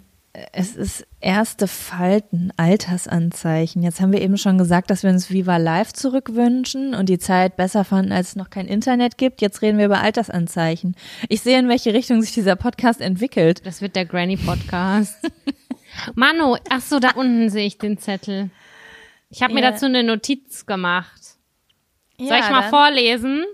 es 0.51 0.75
ist 0.75 1.05
Erste 1.19 1.67
Falten, 1.67 2.51
Altersanzeichen. 2.57 3.81
Jetzt 3.83 4.01
haben 4.01 4.11
wir 4.11 4.21
eben 4.21 4.37
schon 4.37 4.57
gesagt, 4.57 4.89
dass 4.89 5.03
wir 5.03 5.09
uns 5.09 5.29
Viva 5.29 5.55
Live 5.57 5.93
zurückwünschen 5.93 6.95
und 6.95 7.07
die 7.07 7.19
Zeit 7.19 7.55
besser 7.55 7.85
fanden, 7.85 8.11
als 8.11 8.29
es 8.29 8.35
noch 8.35 8.49
kein 8.49 8.65
Internet 8.67 9.17
gibt. 9.17 9.41
Jetzt 9.41 9.61
reden 9.61 9.77
wir 9.77 9.85
über 9.85 10.01
Altersanzeichen. 10.01 10.95
Ich 11.29 11.41
sehe, 11.41 11.57
in 11.59 11.69
welche 11.69 11.93
Richtung 11.93 12.21
sich 12.21 12.33
dieser 12.33 12.55
Podcast 12.57 12.99
entwickelt. 12.99 13.65
Das 13.65 13.81
wird 13.81 13.95
der 13.95 14.05
Granny 14.05 14.35
Podcast. 14.35 15.15
Manu, 16.15 16.57
ach 16.69 16.81
so, 16.81 16.99
da 16.99 17.11
unten 17.11 17.49
sehe 17.49 17.65
ich 17.67 17.77
den 17.77 17.97
Zettel. 17.99 18.49
Ich 19.29 19.43
habe 19.43 19.53
mir 19.53 19.61
Ja. 19.61 19.71
dazu 19.71 19.85
eine 19.85 20.03
Notiz 20.03 20.65
gemacht. 20.65 21.21
Soll 22.17 22.27
Ja, 22.27 22.39
ich 22.39 22.49
mal 22.49 22.69
vorlesen? 22.69 23.45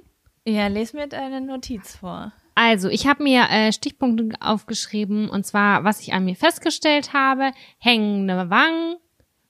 Ja, 0.46 0.68
les 0.68 0.94
mir 0.94 1.08
deine 1.08 1.42
Notiz 1.42 1.98
vor. 1.98 2.32
Also, 2.56 2.90
ich 2.90 3.08
habe 3.08 3.24
mir 3.24 3.48
äh, 3.50 3.72
Stichpunkte 3.72 4.30
aufgeschrieben 4.40 5.30
und 5.30 5.46
zwar, 5.46 5.84
was 5.84 6.02
ich 6.02 6.14
an 6.14 6.26
mir 6.26 6.36
festgestellt 6.36 7.14
habe: 7.14 7.52
hängende 7.80 8.50
Wangen, 8.50 8.98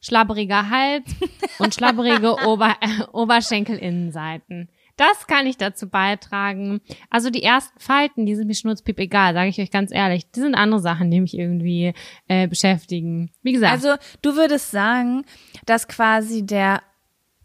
schlabberiger 0.01 0.69
Hals 0.69 1.05
und 1.59 1.73
schlabberige 1.73 2.35
Ober 2.45 2.75
äh, 2.81 3.03
Oberschenkelinnenseiten. 3.11 4.69
Das 4.99 5.27
kann 5.27 5.47
ich 5.47 5.55
dazu 5.55 5.87
beitragen. 5.87 6.81
Also 7.09 7.29
die 7.29 7.41
ersten 7.41 7.79
Falten, 7.79 8.25
die 8.25 8.35
sind 8.35 8.47
mir 8.47 8.53
schnurzpiep 8.53 8.99
egal, 8.99 9.33
sage 9.33 9.47
ich 9.47 9.57
euch 9.57 9.71
ganz 9.71 9.93
ehrlich. 9.93 10.29
Die 10.31 10.41
sind 10.41 10.55
andere 10.55 10.81
Sachen, 10.81 11.09
die 11.09 11.21
mich 11.21 11.37
irgendwie 11.37 11.93
äh, 12.27 12.49
beschäftigen. 12.49 13.31
Wie 13.41 13.53
gesagt, 13.53 13.71
Also 13.71 13.95
du 14.21 14.35
würdest 14.35 14.71
sagen, 14.71 15.23
dass 15.65 15.87
quasi 15.87 16.45
der 16.45 16.81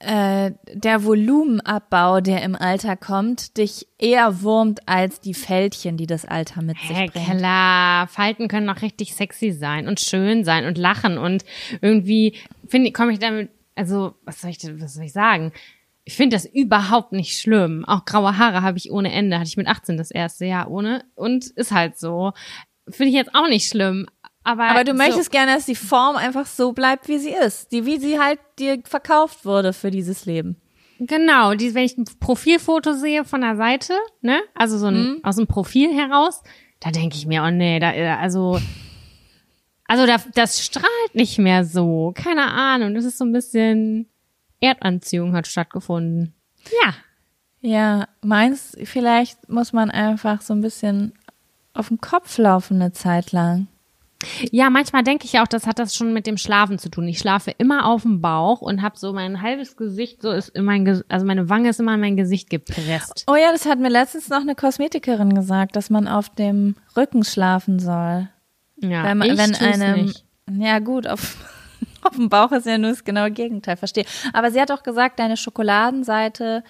äh, 0.05 0.53
der 0.73 1.05
Volumenabbau, 1.05 2.21
der 2.21 2.43
im 2.43 2.55
Alter 2.55 2.97
kommt, 2.97 3.57
dich 3.57 3.87
eher 3.99 4.43
wurmt 4.43 4.89
als 4.89 5.21
die 5.21 5.35
Fältchen, 5.35 5.97
die 5.97 6.07
das 6.07 6.25
Alter 6.25 6.63
mit 6.63 6.79
sich 6.79 7.11
bringt. 7.11 7.39
klar, 7.39 8.07
Falten 8.09 8.49
können 8.49 8.69
auch 8.71 8.83
richtig 8.83 9.15
sexy 9.15 9.53
sein 9.53 9.89
und 9.89 10.01
schön 10.01 10.45
sein 10.45 10.67
und 10.67 10.79
lachen 10.79 11.19
und 11.19 11.45
irgendwie 11.81 12.37
finde 12.69 12.93
komme 12.93 13.13
ich 13.13 13.19
damit, 13.19 13.51
also 13.75 14.15
was 14.25 14.41
soll 14.41 14.51
ich, 14.51 14.59
was 14.81 14.95
soll 14.95 15.05
ich 15.05 15.13
sagen? 15.13 15.53
Ich 16.05 16.15
finde 16.15 16.37
das 16.37 16.45
überhaupt 16.45 17.13
nicht 17.13 17.39
schlimm. 17.41 17.85
Auch 17.87 18.05
graue 18.05 18.37
Haare 18.37 18.63
habe 18.63 18.77
ich 18.77 18.91
ohne 18.91 19.11
Ende. 19.11 19.39
Hatte 19.39 19.49
ich 19.49 19.57
mit 19.57 19.67
18 19.67 19.97
das 19.97 20.11
erste 20.11 20.45
Jahr 20.45 20.71
ohne 20.71 21.05
und 21.15 21.47
ist 21.47 21.73
halt 21.73 21.99
so. 21.99 22.33
Finde 22.87 23.09
ich 23.09 23.15
jetzt 23.15 23.35
auch 23.35 23.49
nicht 23.49 23.69
schlimm. 23.69 24.07
Aber, 24.45 24.65
Aber 24.65 24.85
du 24.85 24.93
so, 24.93 24.99
möchtest 24.99 25.33
gerne, 25.33 25.55
dass 25.55 25.67
die 25.67 25.75
Form 25.75 26.17
einfach 26.17 26.47
so 26.47 26.73
bleibt, 26.73 27.09
wie 27.09 27.19
sie 27.19 27.33
ist. 27.33 27.73
Die, 27.73 27.87
wie 27.87 27.99
sie 27.99 28.21
halt 28.21 28.39
dir 28.59 28.79
verkauft 28.85 29.45
wurde 29.45 29.73
für 29.73 29.91
dieses 29.91 30.27
Leben. 30.27 30.57
Genau, 31.01 31.55
die, 31.55 31.75
wenn 31.75 31.85
ich 31.85 31.99
ein 31.99 32.05
Profilfoto 32.21 32.93
sehe 32.93 33.25
von 33.25 33.41
der 33.41 33.57
Seite, 33.57 33.95
ne, 34.21 34.41
also 34.55 34.79
so 34.79 34.87
ein, 34.87 35.21
aus 35.25 35.37
dem 35.37 35.47
Profil 35.47 35.93
heraus, 35.93 36.43
da 36.79 36.91
denke 36.91 37.17
ich 37.17 37.27
mir, 37.27 37.43
oh 37.43 37.51
nee, 37.51 37.81
da, 37.81 37.93
äh, 37.93 38.11
also, 38.11 38.61
also 39.87 40.07
da, 40.07 40.19
das 40.35 40.63
strahlt 40.63 41.15
nicht 41.15 41.39
mehr 41.39 41.65
so. 41.65 42.13
Keine 42.15 42.45
Ahnung, 42.53 42.95
das 42.95 43.05
ist 43.05 43.19
so 43.19 43.25
ein 43.25 43.33
bisschen 43.33 44.09
Erdanziehung 44.61 45.35
hat 45.35 45.47
stattgefunden. 45.47 46.35
Ja. 46.83 46.95
Ja, 47.61 48.09
meins, 48.23 48.77
vielleicht 48.85 49.49
muss 49.49 49.73
man 49.73 49.91
einfach 49.91 50.43
so 50.43 50.53
ein 50.53 50.61
bisschen 50.61 51.15
auf 51.73 51.89
den 51.89 52.01
Kopf 52.01 52.37
laufen 52.39 52.81
eine 52.81 52.93
Zeit 52.93 53.33
lang. 53.33 53.69
Ja, 54.51 54.71
manchmal 54.71 55.03
denke 55.03 55.25
ich 55.27 55.39
auch, 55.41 55.47
das 55.47 55.67
hat 55.67 55.79
das 55.79 55.95
schon 55.95 56.13
mit 56.13 56.27
dem 56.27 56.37
Schlafen 56.37 56.79
zu 56.79 56.89
tun. 56.89 57.07
Ich 57.09 57.19
schlafe 57.19 57.53
immer 57.59 57.87
auf 57.87 58.03
dem 58.03 58.21
Bauch 58.21 58.61
und 58.61 58.83
habe 58.83 58.99
so 58.99 59.13
mein 59.13 59.43
halbes 59.43 59.77
Gesicht, 59.77 60.23
so 60.23 60.31
ist 60.31 60.49
in 60.51 60.65
mein, 60.65 60.87
Ges- 60.87 61.05
also 61.09 61.25
meine 61.27 61.49
Wange 61.49 61.69
ist 61.71 61.81
immer 61.81 61.95
in 61.95 62.01
mein 62.01 62.17
Gesicht 62.17 62.51
gepresst. 62.51 63.25
Oh 63.29 63.37
ja, 63.37 63.53
das 63.53 63.67
hat 63.67 63.79
mir 63.81 63.91
letztens 63.91 64.29
noch 64.29 64.41
eine 64.41 64.55
Kosmetikerin 64.55 65.35
gesagt, 65.35 65.77
dass 65.77 65.91
man 65.91 66.09
auf 66.09 66.29
dem 66.31 66.77
Rücken 66.97 67.25
schlafen 67.25 67.79
soll. 67.79 68.29
Ja, 68.77 69.05
Wenn, 69.05 69.19
man- 69.19 69.29
ich 69.31 69.39
wenn 69.39 69.55
einem, 69.55 70.05
nicht. 70.07 70.25
ja 70.59 70.79
gut, 70.81 71.07
auf, 71.07 71.37
auf 72.03 72.17
dem 72.17 72.29
Bauch 72.29 72.53
ist 72.53 72.67
ja 72.67 72.77
nur 72.79 72.91
das 72.91 73.05
genaue 73.05 73.31
Gegenteil, 73.31 73.77
verstehe. 73.77 74.05
Aber 74.33 74.51
sie 74.51 74.61
hat 74.61 74.71
auch 74.71 74.83
gesagt, 74.83 75.19
deine 75.19 75.37
Schokoladenseite, 75.37 76.65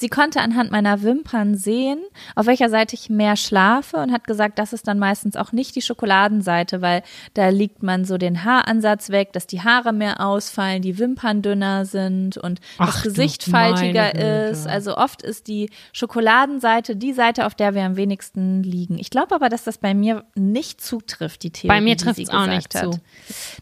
sie 0.00 0.08
konnte 0.08 0.40
anhand 0.40 0.70
meiner 0.72 1.02
Wimpern 1.02 1.54
sehen, 1.54 2.00
auf 2.34 2.46
welcher 2.46 2.70
Seite 2.70 2.94
ich 2.94 3.10
mehr 3.10 3.36
schlafe 3.36 3.98
und 3.98 4.12
hat 4.12 4.26
gesagt, 4.26 4.58
das 4.58 4.72
ist 4.72 4.88
dann 4.88 4.98
meistens 4.98 5.36
auch 5.36 5.52
nicht 5.52 5.76
die 5.76 5.82
Schokoladenseite, 5.82 6.80
weil 6.80 7.02
da 7.34 7.50
liegt 7.50 7.82
man 7.82 8.06
so 8.06 8.16
den 8.16 8.44
Haaransatz 8.44 9.10
weg, 9.10 9.32
dass 9.34 9.46
die 9.46 9.60
Haare 9.60 9.92
mehr 9.92 10.20
ausfallen, 10.20 10.80
die 10.80 10.98
Wimpern 10.98 11.42
dünner 11.42 11.84
sind 11.84 12.38
und 12.38 12.60
Ach 12.78 12.94
das 12.94 13.02
Gesicht 13.02 13.44
faltiger 13.44 14.12
Güte. 14.12 14.24
ist. 14.50 14.66
Also 14.66 14.96
oft 14.96 15.22
ist 15.22 15.48
die 15.48 15.70
Schokoladenseite 15.92 16.96
die 16.96 17.12
Seite, 17.12 17.46
auf 17.46 17.54
der 17.54 17.74
wir 17.74 17.82
am 17.82 17.96
wenigsten 17.96 18.62
liegen. 18.62 18.98
Ich 18.98 19.10
glaube 19.10 19.34
aber, 19.34 19.48
dass 19.50 19.64
das 19.64 19.78
bei 19.78 19.92
mir 19.92 20.24
nicht 20.34 20.80
zutrifft, 20.80 21.42
die 21.42 21.50
Theorie. 21.50 21.76
Bei 21.76 21.80
mir 21.82 21.96
die 21.96 22.04
trifft's 22.04 22.30
sie 22.30 22.34
auch 22.34 22.46
nicht 22.46 22.74
hat. 22.74 22.94
zu. 22.94 23.00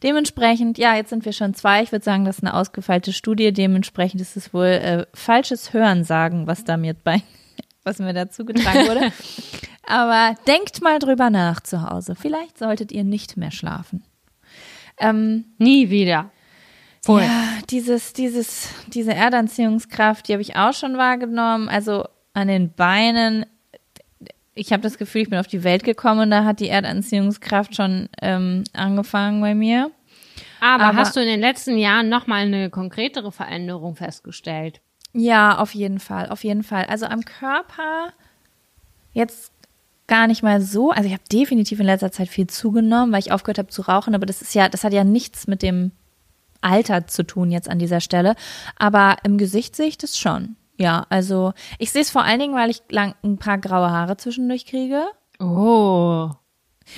Dementsprechend, 0.03 0.79
ja, 0.79 0.95
jetzt 0.95 1.11
sind 1.11 1.25
wir 1.25 1.33
schon 1.33 1.55
zwei. 1.55 1.83
Ich 1.83 1.91
würde 1.91 2.05
sagen, 2.05 2.25
das 2.25 2.39
ist 2.39 2.45
eine 2.45 2.55
ausgefeilte 2.55 3.13
Studie. 3.13 3.53
Dementsprechend 3.53 4.21
ist 4.21 4.37
es 4.37 4.55
wohl 4.55 4.67
äh, 4.67 5.07
falsches 5.15 5.73
Hörensagen, 5.73 6.28
was 6.47 6.65
da 6.65 6.77
mir 6.77 6.95
bei, 6.95 7.23
was 7.85 7.99
mir 7.99 8.13
dazu 8.13 8.45
getragen 8.45 8.89
wurde. 8.89 9.13
Aber 9.87 10.35
denkt 10.47 10.83
mal 10.83 10.99
drüber 10.99 11.31
nach 11.31 11.61
zu 11.61 11.89
Hause. 11.89 12.15
Vielleicht 12.15 12.59
solltet 12.59 12.93
ihr 12.93 13.05
nicht 13.05 13.37
mehr 13.37 13.51
schlafen. 13.51 14.05
Ähm, 14.99 15.45
Nie 15.59 15.89
wieder. 15.91 16.31
Voll. 17.03 17.23
ja, 17.23 17.45
dieses, 17.71 18.13
dieses, 18.13 18.69
diese 18.89 19.15
Erdanziehungskraft, 19.15 20.29
die 20.29 20.33
habe 20.33 20.43
ich 20.43 20.57
auch 20.57 20.75
schon 20.75 20.99
wahrgenommen. 20.99 21.69
Also 21.69 22.05
an 22.35 22.49
den 22.49 22.73
Beinen. 22.75 23.47
Ich 24.55 24.73
habe 24.73 24.83
das 24.83 24.99
Gefühl, 24.99 25.23
ich 25.23 25.31
bin 25.31 25.39
auf 25.39 25.47
die 25.47 25.63
Welt 25.63 25.85
gekommen 25.85 26.21
und 26.23 26.31
da 26.31 26.45
hat 26.45 26.59
die 26.61 26.69
Erdanziehungskraft 26.69 27.77
schon 27.77 28.09
ähm, 28.21 28.65
angefangen 28.75 29.41
bei 29.41 29.55
mir. 29.55 29.91
Aber, 30.61 30.85
Aber- 30.87 30.99
hast 30.99 31.15
du 31.17 31.21
in 31.21 31.29
den 31.29 31.41
letzten 31.41 31.79
Jahren 31.79 32.09
noch 32.09 32.27
mal 32.27 32.45
eine 32.45 32.69
konkretere 32.69 33.31
Veränderung 33.33 33.95
festgestellt? 33.97 34.81
Ja, 35.13 35.59
auf 35.59 35.75
jeden 35.75 36.01
Fall, 36.01 36.29
auf 36.29 36.45
jeden 36.45 36.63
Fall. 36.63 36.85
Also 36.87 37.07
am 37.07 37.25
Körper 37.25 38.13
jetzt 39.13 39.53
gar 40.07 40.27
nicht 40.27 40.43
mal 40.43 40.61
so. 40.61 40.91
Also 40.91 41.07
ich 41.07 41.13
habe 41.13 41.23
definitiv 41.31 41.81
in 41.81 41.87
letzter 41.87 42.13
Zeit 42.13 42.29
viel 42.29 42.47
zugenommen, 42.47 43.13
weil 43.13 43.21
ich 43.21 43.33
aufgehört 43.33 43.59
habe 43.59 43.69
zu 43.69 43.83
rauchen. 43.83 44.15
Aber 44.15 44.27
das 44.27 44.43
ist 44.43 44.55
ja, 44.55 44.69
das 44.69 44.85
hat 44.85 44.93
ja 44.93 45.05
nichts 45.05 45.47
mit 45.47 45.63
dem 45.63 45.93
Alter 46.61 47.07
zu 47.07 47.23
tun 47.25 47.51
jetzt 47.51 47.69
an 47.69 47.79
dieser 47.79 48.01
Stelle. 48.01 48.35
Aber 48.79 49.17
im 49.23 49.39
Gesicht 49.39 49.77
sehe 49.77 49.87
ich 49.89 49.99
das 49.99 50.19
schon. 50.19 50.57
Ja, 50.77 51.07
also 51.09 51.53
ich 51.79 51.91
sehe 51.91 52.03
es 52.03 52.11
vor 52.11 52.23
allen 52.25 52.39
Dingen, 52.39 52.55
weil 52.55 52.71
ich 52.71 52.83
lang 52.91 53.15
ein 53.25 53.39
paar 53.39 53.59
graue 53.59 53.91
Haare 53.91 54.17
zwischendurch 54.17 54.65
kriege. 54.67 55.05
Oh. 55.41 56.31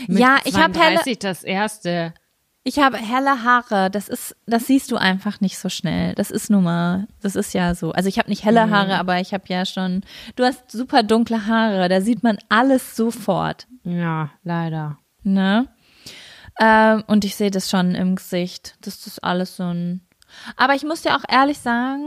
Mit 0.07 0.19
Ja, 0.19 0.37
ich 0.45 0.55
hab 0.55 0.75
helle- 0.77 0.99
32 1.01 1.19
das 1.19 1.43
erste. 1.43 2.15
Ich 2.63 2.79
habe 2.79 2.99
helle 2.99 3.43
Haare. 3.43 3.91
Das 3.91 4.09
ist, 4.09 4.37
das 4.47 4.67
siehst 4.67 4.91
du 4.91 4.97
einfach 4.97 5.41
nicht 5.41 5.59
so 5.59 5.69
schnell. 5.69 6.15
Das 6.15 6.31
ist 6.31 6.51
nun 6.51 6.65
mal, 6.65 7.07
das 7.23 7.35
ist 7.35 7.55
ja 7.55 7.75
so. 7.75 7.93
Also 7.93 8.09
ich 8.09 8.19
habe 8.19 8.29
nicht 8.29 8.45
helle 8.45 8.69
Haare, 8.71 8.99
aber 8.99 9.21
ich 9.21 9.33
habe 9.33 9.45
ja 9.49 9.65
schon. 9.65 10.03
Du 10.37 10.45
hast 10.45 10.71
super 10.71 11.03
dunkle 11.03 11.47
Haare. 11.47 11.89
Da 11.89 12.01
sieht 12.01 12.23
man 12.23 12.39
alles 12.49 12.97
sofort. 12.97 13.67
Ja, 13.85 14.31
leider. 14.45 14.99
Ne? 15.23 15.69
Ähm, 16.61 17.03
und 17.07 17.25
ich 17.25 17.37
sehe 17.37 17.51
das 17.51 17.71
schon 17.71 17.95
im 17.95 18.17
Gesicht. 18.17 18.77
Das 18.83 19.07
ist 19.07 19.25
alles 19.25 19.57
so 19.57 19.65
ein. 19.65 20.03
Aber 20.57 20.75
ich 20.75 20.85
muss 20.85 21.03
dir 21.03 21.17
auch 21.17 21.25
ehrlich 21.29 21.59
sagen, 21.59 22.05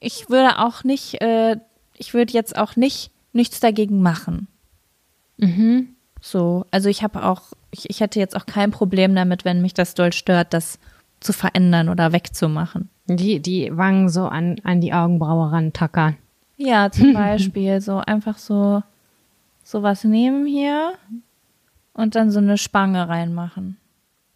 ich 0.00 0.30
würde 0.30 0.58
auch 0.58 0.84
nicht, 0.84 1.20
äh, 1.20 1.56
ich 1.96 2.14
würde 2.14 2.32
jetzt 2.32 2.56
auch 2.56 2.76
nicht 2.76 3.12
nichts 3.32 3.60
dagegen 3.60 4.02
machen. 4.02 4.48
Mhm. 5.36 5.96
So, 6.20 6.66
also 6.70 6.88
ich 6.88 7.02
habe 7.02 7.24
auch, 7.24 7.42
ich, 7.70 7.88
ich 7.90 8.00
hätte 8.00 8.18
jetzt 8.18 8.36
auch 8.36 8.46
kein 8.46 8.70
Problem 8.70 9.14
damit, 9.14 9.44
wenn 9.44 9.62
mich 9.62 9.74
das 9.74 9.94
doll 9.94 10.12
stört, 10.12 10.52
das 10.52 10.78
zu 11.20 11.32
verändern 11.32 11.88
oder 11.88 12.12
wegzumachen. 12.12 12.88
Die, 13.06 13.40
die 13.40 13.76
Wangen 13.76 14.08
so 14.08 14.26
an, 14.26 14.56
an 14.64 14.80
die 14.80 14.92
Augenbraue 14.92 15.50
rantackern. 15.52 16.16
Ja, 16.56 16.90
zum 16.92 17.12
Beispiel 17.14 17.80
so 17.80 17.98
einfach 17.98 18.38
so 18.38 18.82
sowas 19.64 20.04
nehmen 20.04 20.46
hier 20.46 20.92
und 21.92 22.14
dann 22.14 22.30
so 22.30 22.38
eine 22.38 22.58
Spange 22.58 23.08
reinmachen. 23.08 23.76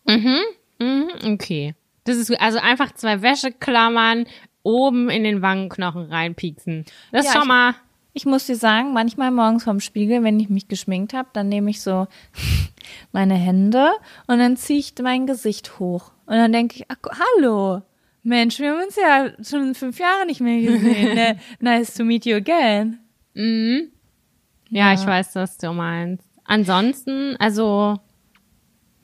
Mhm, 0.07 1.09
okay. 1.33 1.75
Das 2.05 2.17
ist 2.17 2.31
also 2.41 2.59
einfach 2.59 2.93
zwei 2.95 3.23
Wäscheklammern 3.23 4.27
oben 4.63 5.09
in 5.11 5.25
den 5.25 5.43
Wangenknochen 5.43 6.05
reinpieksen. 6.07 6.85
Das 7.13 7.27
ist 7.27 7.33
Ja, 7.35 7.41
schon 7.41 7.43
ich- 7.43 7.49
mal. 7.49 7.75
Ich 8.17 8.27
muss 8.27 8.47
dir 8.47 8.55
sagen, 8.55 8.93
manchmal 8.93 9.33
morgens 9.33 9.65
vorm 9.65 9.81
Spiegel, 9.81 10.23
wenn 10.23 10.39
ich 10.39 10.49
mich 10.49 10.69
geschminkt 10.69 11.13
habe, 11.15 11.29
dann 11.33 11.49
nehme 11.49 11.71
ich 11.71 11.83
so 11.83 12.07
meine 13.13 13.35
Hände 13.35 13.91
und 14.29 14.39
dann 14.39 14.57
ziehe 14.57 14.79
ich 14.79 14.95
mein 15.03 15.27
Gesicht 15.27 15.81
hoch. 15.81 16.13
Und 16.27 16.37
dann 16.37 16.53
denke 16.53 16.77
ich, 16.77 16.87
ach, 16.89 16.97
hallo, 17.37 17.83
Mensch, 18.23 18.59
wir 18.61 18.71
haben 18.71 18.85
uns 18.85 18.97
ja 18.97 19.31
schon 19.43 19.75
fünf 19.75 19.99
Jahre 19.99 20.27
nicht 20.27 20.41
mehr 20.41 20.61
gesehen. 20.61 21.15
Ne? 21.15 21.39
Nice 21.61 21.93
to 21.95 22.05
meet 22.05 22.25
you 22.25 22.37
again. 22.37 23.01
Mhm. 23.35 23.91
Ja, 24.71 24.95
ich 24.95 25.05
weiß, 25.05 25.35
was 25.35 25.59
du 25.59 25.73
meinst. 25.73 26.25
Ansonsten, 26.45 27.37
also, 27.39 27.99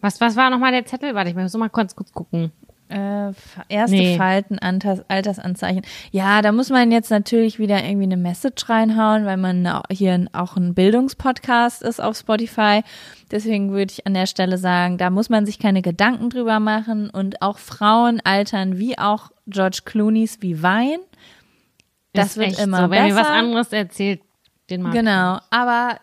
was, 0.01 0.21
was 0.21 0.37
war 0.37 0.51
nochmal 0.51 0.73
der 0.73 0.87
Zettel? 0.87 1.15
Warte, 1.15 1.31
ich 1.31 1.37
muss 1.37 1.55
mal 1.55 1.69
kurz, 1.69 1.95
kurz 1.95 2.13
gucken. 2.13 2.53
Äh, 2.91 3.33
erste 3.69 3.97
Nee. 3.97 4.17
Falten, 4.17 4.59
Alters, 4.59 5.03
Altersanzeichen. 5.09 5.83
Ja, 6.11 6.43
da 6.43 6.53
muss 6.53 6.71
man 6.71 6.91
jetzt 6.91 7.11
natürlich 7.11 7.59
wieder 7.59 7.85
irgendwie 7.85 8.05
eine 8.07 8.17
Message 8.17 8.69
reinhauen, 8.69 9.25
weil 9.25 9.37
man 9.37 9.81
hier 9.91 10.27
auch 10.33 10.57
ein 10.57 10.75
Bildungspodcast 10.75 11.83
ist 11.83 12.01
auf 12.03 12.17
Spotify. 12.17 12.83
Deswegen 13.31 13.71
würde 13.73 13.93
ich 13.93 14.07
an 14.07 14.15
der 14.15 14.27
Stelle 14.27 14.59
sagen, 14.59 14.99
da 14.99 15.11
muss 15.11 15.29
man 15.31 15.47
sich 15.47 15.59
keine 15.59 15.83
Gedanken 15.83 16.31
drüber 16.31 16.59
machen 16.59 17.11
und 17.11 17.43
auch 17.43 17.59
Frauen 17.59 18.21
altern 18.25 18.79
wie 18.79 18.99
auch 18.99 19.31
George 19.47 19.81
Clooney's 19.85 20.39
wie 20.41 20.63
Wein. 20.63 20.99
Das 22.13 22.31
Ist 22.31 22.37
wird 22.39 22.59
immer 22.59 22.87
so. 22.87 22.91
Wer 22.91 23.05
mir 23.05 23.15
was 23.15 23.23
besser. 23.23 23.33
anderes 23.35 23.73
erzählt, 23.73 24.21
den 24.69 24.83
mag 24.83 24.93
Genau, 24.93 25.39
aber 25.51 25.99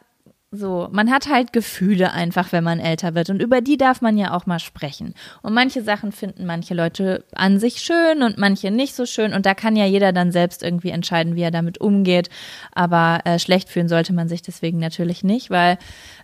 so, 0.51 0.87
man 0.91 1.11
hat 1.11 1.27
halt 1.27 1.51
Gefühle 1.51 2.13
einfach, 2.13 2.53
wenn 2.53 2.63
man 2.63 2.79
älter 2.79 3.15
wird. 3.15 3.29
Und 3.29 3.41
über 3.41 3.59
die 3.59 3.75
darf 3.75 4.01
man 4.01 4.17
ja 4.17 4.33
auch 4.33 4.45
mal 4.45 4.59
sprechen. 4.59 5.13
Und 5.41 5.53
manche 5.53 5.81
Sachen 5.81 6.13
finden 6.13 6.45
manche 6.45 6.73
Leute 6.73 7.25
an 7.35 7.59
sich 7.59 7.81
schön 7.81 8.23
und 8.23 8.37
manche 8.37 8.71
nicht 8.71 8.95
so 8.95 9.05
schön. 9.05 9.33
Und 9.33 9.45
da 9.45 9.53
kann 9.53 9.75
ja 9.75 9.85
jeder 9.85 10.13
dann 10.13 10.31
selbst 10.31 10.63
irgendwie 10.63 10.91
entscheiden, 10.91 11.35
wie 11.35 11.41
er 11.41 11.51
damit 11.51 11.81
umgeht. 11.81 12.29
Aber 12.73 13.19
äh, 13.25 13.39
schlecht 13.39 13.67
fühlen 13.69 13.89
sollte 13.89 14.13
man 14.13 14.29
sich 14.29 14.41
deswegen 14.41 14.79
natürlich 14.79 15.23
nicht, 15.23 15.49
weil 15.49 15.77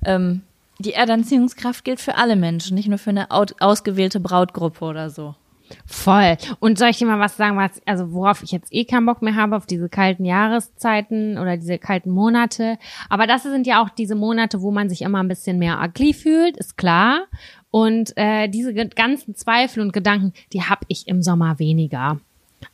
ähm, 0.06 0.42
die 0.80 0.94
Erdanziehungskraft 0.94 1.84
gilt 1.84 2.00
für 2.00 2.16
alle 2.16 2.38
Menschen, 2.38 2.76
nicht 2.76 2.88
nur 2.88 2.98
für 2.98 3.10
eine 3.10 3.30
au- 3.30 3.46
ausgewählte 3.60 4.22
Brautgruppe 4.22 4.86
oder 4.86 5.10
so. 5.10 5.36
Voll. 5.86 6.38
Und 6.60 6.78
soll 6.80 6.90
ich 6.90 6.98
dir 6.98 7.06
mal 7.08 7.20
was 7.20 7.38
sagen, 7.38 7.58
was, 7.58 7.82
also 7.86 8.12
worauf 8.14 8.44
ich 8.44 8.52
jetzt 8.52 8.74
eh 8.74 8.86
keinen 8.86 9.06
Bock 9.06 9.22
mehr 9.22 9.36
habe, 9.36 9.56
auf 9.56 9.66
diese 9.66 9.90
kalten 9.90 10.26
Jahreszeiten 10.26 11.38
oder 11.38 11.58
diese 11.58 11.78
kalten 11.78 12.10
Monate. 12.12 12.78
Aber 13.10 13.28
das 13.28 13.44
sind 13.44 13.68
ja 13.68 13.82
auch 13.84 13.90
diese 13.90 14.16
Monate, 14.16 14.62
wo 14.62 14.72
man 14.72 14.90
sich 14.90 15.02
immer 15.02 15.22
ein 15.22 15.28
bisschen 15.28 15.60
mehr 15.60 15.80
ugly 15.82 16.14
fühlt, 16.14 16.58
ist 16.58 16.78
klar. 16.78 17.26
Und 17.72 18.14
äh, 18.18 18.48
diese 18.50 18.74
ganzen 18.74 19.36
Zweifel 19.36 19.82
und 19.82 19.94
Gedanken, 19.94 20.34
die 20.54 20.62
habe 20.64 20.86
ich 20.90 21.08
im 21.08 21.22
Sommer 21.24 21.58
weniger. 21.60 22.20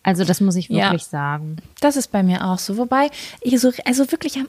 Also 0.03 0.23
das 0.23 0.39
muss 0.39 0.55
ich 0.55 0.69
Ja. 0.69 0.85
wirklich 0.91 1.05
sagen. 1.05 1.57
Das 1.81 1.95
ist 1.97 2.11
bei 2.11 2.21
mir 2.21 2.45
auch 2.45 2.59
so. 2.59 2.77
Wobei, 2.77 3.09
ich 3.41 3.59
so, 3.59 3.71
also 3.85 4.11
wirklich 4.11 4.37
am 4.37 4.47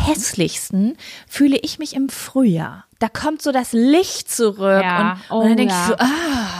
allerhässlichsten 0.00 0.96
fühle 1.26 1.58
ich 1.58 1.78
mich 1.78 1.94
im 1.94 2.08
Frühjahr. 2.08 2.84
Da 2.98 3.08
kommt 3.08 3.42
so 3.42 3.52
das 3.52 3.72
Licht 3.72 4.30
zurück 4.30 4.82
Ja. 4.82 5.12
und, 5.12 5.18
Oh, 5.30 5.38
und 5.40 5.48
dann 5.50 5.56
denke 5.56 5.72
ja. 5.74 5.80
ich 5.82 5.86
so, 5.88 5.94
ah, 5.98 6.57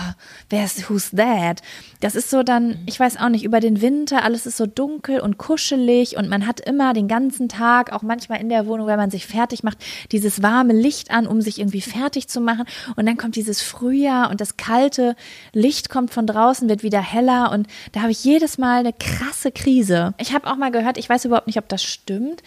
wer 0.50 0.64
ist, 0.64 0.88
who's 0.88 1.10
that? 1.10 1.60
Das 2.00 2.14
ist 2.14 2.30
so 2.30 2.42
dann, 2.42 2.78
ich 2.86 2.98
weiß 2.98 3.18
auch 3.18 3.28
nicht, 3.28 3.44
über 3.44 3.60
den 3.60 3.80
Winter, 3.80 4.22
alles 4.22 4.46
ist 4.46 4.56
so 4.56 4.66
dunkel 4.66 5.20
und 5.20 5.36
kuschelig 5.36 6.16
und 6.16 6.28
man 6.28 6.46
hat 6.46 6.60
immer 6.60 6.92
den 6.92 7.08
ganzen 7.08 7.48
Tag, 7.48 7.92
auch 7.92 8.02
manchmal 8.02 8.40
in 8.40 8.48
der 8.48 8.66
Wohnung, 8.66 8.86
wenn 8.86 8.98
man 8.98 9.10
sich 9.10 9.26
fertig 9.26 9.62
macht, 9.62 9.78
dieses 10.12 10.42
warme 10.42 10.72
Licht 10.72 11.10
an, 11.10 11.26
um 11.26 11.40
sich 11.42 11.58
irgendwie 11.58 11.80
fertig 11.80 12.28
zu 12.28 12.40
machen. 12.40 12.64
Und 12.96 13.06
dann 13.06 13.16
kommt 13.16 13.36
dieses 13.36 13.62
Frühjahr 13.62 14.30
und 14.30 14.40
das 14.40 14.56
kalte 14.56 15.16
Licht 15.52 15.90
kommt 15.90 16.12
von 16.12 16.26
draußen, 16.26 16.68
wird 16.68 16.82
wieder 16.82 17.00
heller 17.00 17.52
und 17.52 17.66
da 17.92 18.00
habe 18.00 18.12
ich 18.12 18.24
jedes 18.24 18.58
Mal 18.58 18.80
eine 18.80 18.92
krasse 18.92 19.52
Krise. 19.52 20.14
Ich 20.18 20.32
habe 20.32 20.50
auch 20.50 20.56
mal 20.56 20.70
gehört, 20.70 20.98
ich 20.98 21.08
weiß 21.08 21.24
überhaupt 21.24 21.46
nicht, 21.46 21.58
ob 21.58 21.68
das 21.68 21.82
stimmt, 21.82 22.42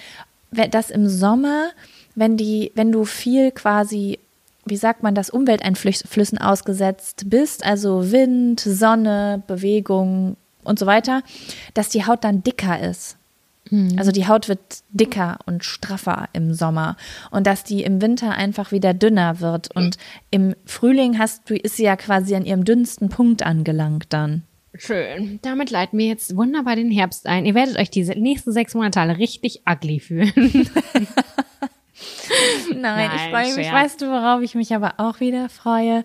dass 0.51 0.89
im 0.89 1.07
Sommer, 1.07 1.69
wenn 2.15 2.35
die, 2.37 2.71
wenn 2.75 2.91
du 2.91 3.05
viel 3.05 3.51
quasi, 3.51 4.19
wie 4.65 4.77
sagt 4.77 5.03
man 5.03 5.15
das, 5.15 5.29
Umwelteinflüssen 5.29 6.37
ausgesetzt 6.37 7.29
bist, 7.29 7.65
also 7.65 8.11
Wind, 8.11 8.59
Sonne, 8.59 9.41
Bewegung 9.47 10.37
und 10.63 10.79
so 10.79 10.85
weiter, 10.85 11.23
dass 11.73 11.89
die 11.89 12.05
Haut 12.05 12.23
dann 12.23 12.43
dicker 12.43 12.79
ist. 12.79 13.17
Also 13.95 14.11
die 14.11 14.27
Haut 14.27 14.49
wird 14.49 14.59
dicker 14.89 15.39
und 15.45 15.63
straffer 15.63 16.27
im 16.33 16.53
Sommer 16.53 16.97
und 17.29 17.47
dass 17.47 17.63
die 17.63 17.83
im 17.83 18.01
Winter 18.01 18.31
einfach 18.31 18.73
wieder 18.73 18.93
dünner 18.93 19.39
wird 19.39 19.73
und 19.73 19.97
im 20.29 20.55
Frühling 20.65 21.17
hast 21.17 21.49
du 21.49 21.55
ist 21.55 21.77
sie 21.77 21.83
ja 21.83 21.95
quasi 21.95 22.35
an 22.35 22.45
ihrem 22.45 22.65
dünnsten 22.65 23.07
Punkt 23.07 23.43
angelangt 23.43 24.07
dann. 24.09 24.43
Schön. 24.73 25.39
Damit 25.41 25.69
leiten 25.69 25.97
wir 25.97 26.07
jetzt 26.07 26.35
wunderbar 26.35 26.75
den 26.75 26.91
Herbst 26.91 27.27
ein. 27.27 27.45
Ihr 27.45 27.55
werdet 27.55 27.77
euch 27.77 27.89
diese 27.89 28.11
nächsten 28.11 28.51
sechs 28.51 28.73
Monate 28.73 28.99
alle 28.99 29.17
richtig 29.17 29.61
ugly 29.65 30.01
fühlen. 30.01 30.33
Nein, 32.75 33.11
ich 33.15 33.21
Nein, 33.21 33.31
freue 33.31 33.55
mich. 33.55 33.67
Scherz. 33.67 33.73
Weißt 33.85 34.01
du, 34.01 34.07
worauf 34.07 34.41
ich 34.41 34.55
mich 34.55 34.73
aber 34.75 34.93
auch 34.97 35.19
wieder 35.19 35.49
freue? 35.49 36.03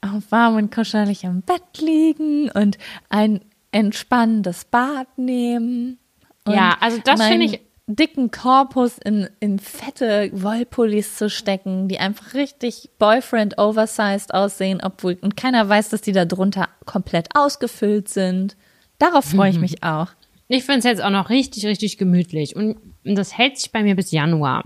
Auf 0.00 0.30
warm 0.30 0.56
und 0.56 0.74
kuschelig 0.74 1.24
im 1.24 1.42
Bett 1.42 1.78
liegen 1.80 2.50
und 2.50 2.76
ein 3.08 3.40
entspannendes 3.70 4.64
Bad 4.64 5.06
nehmen. 5.16 5.98
Und 6.44 6.54
Ja, 6.54 6.76
also 6.80 6.98
das 7.04 7.22
finde 7.22 7.46
ich- 7.46 7.60
dicken 7.88 8.30
Korpus 8.30 8.98
in, 8.98 9.28
in 9.40 9.58
fette 9.58 10.30
Wollpullis 10.32 11.16
zu 11.16 11.28
stecken, 11.28 11.88
die 11.88 11.98
einfach 11.98 12.34
richtig 12.34 12.90
Boyfriend 12.98 13.58
oversized 13.58 14.32
aussehen, 14.34 14.80
obwohl 14.82 15.18
und 15.20 15.36
keiner 15.36 15.68
weiß, 15.68 15.88
dass 15.90 16.00
die 16.00 16.12
da 16.12 16.24
drunter 16.24 16.68
komplett 16.86 17.28
ausgefüllt 17.34 18.08
sind. 18.08 18.56
Darauf 18.98 19.24
freue 19.24 19.50
ich 19.50 19.58
mich 19.60 19.82
auch. 19.82 20.08
Ich 20.48 20.64
finde 20.64 20.78
es 20.80 20.84
jetzt 20.84 21.02
auch 21.02 21.10
noch 21.10 21.28
richtig, 21.30 21.66
richtig 21.66 21.98
gemütlich. 21.98 22.54
Und 22.56 22.76
das 23.04 23.36
hält 23.36 23.58
sich 23.58 23.72
bei 23.72 23.82
mir 23.82 23.96
bis 23.96 24.10
Januar. 24.10 24.64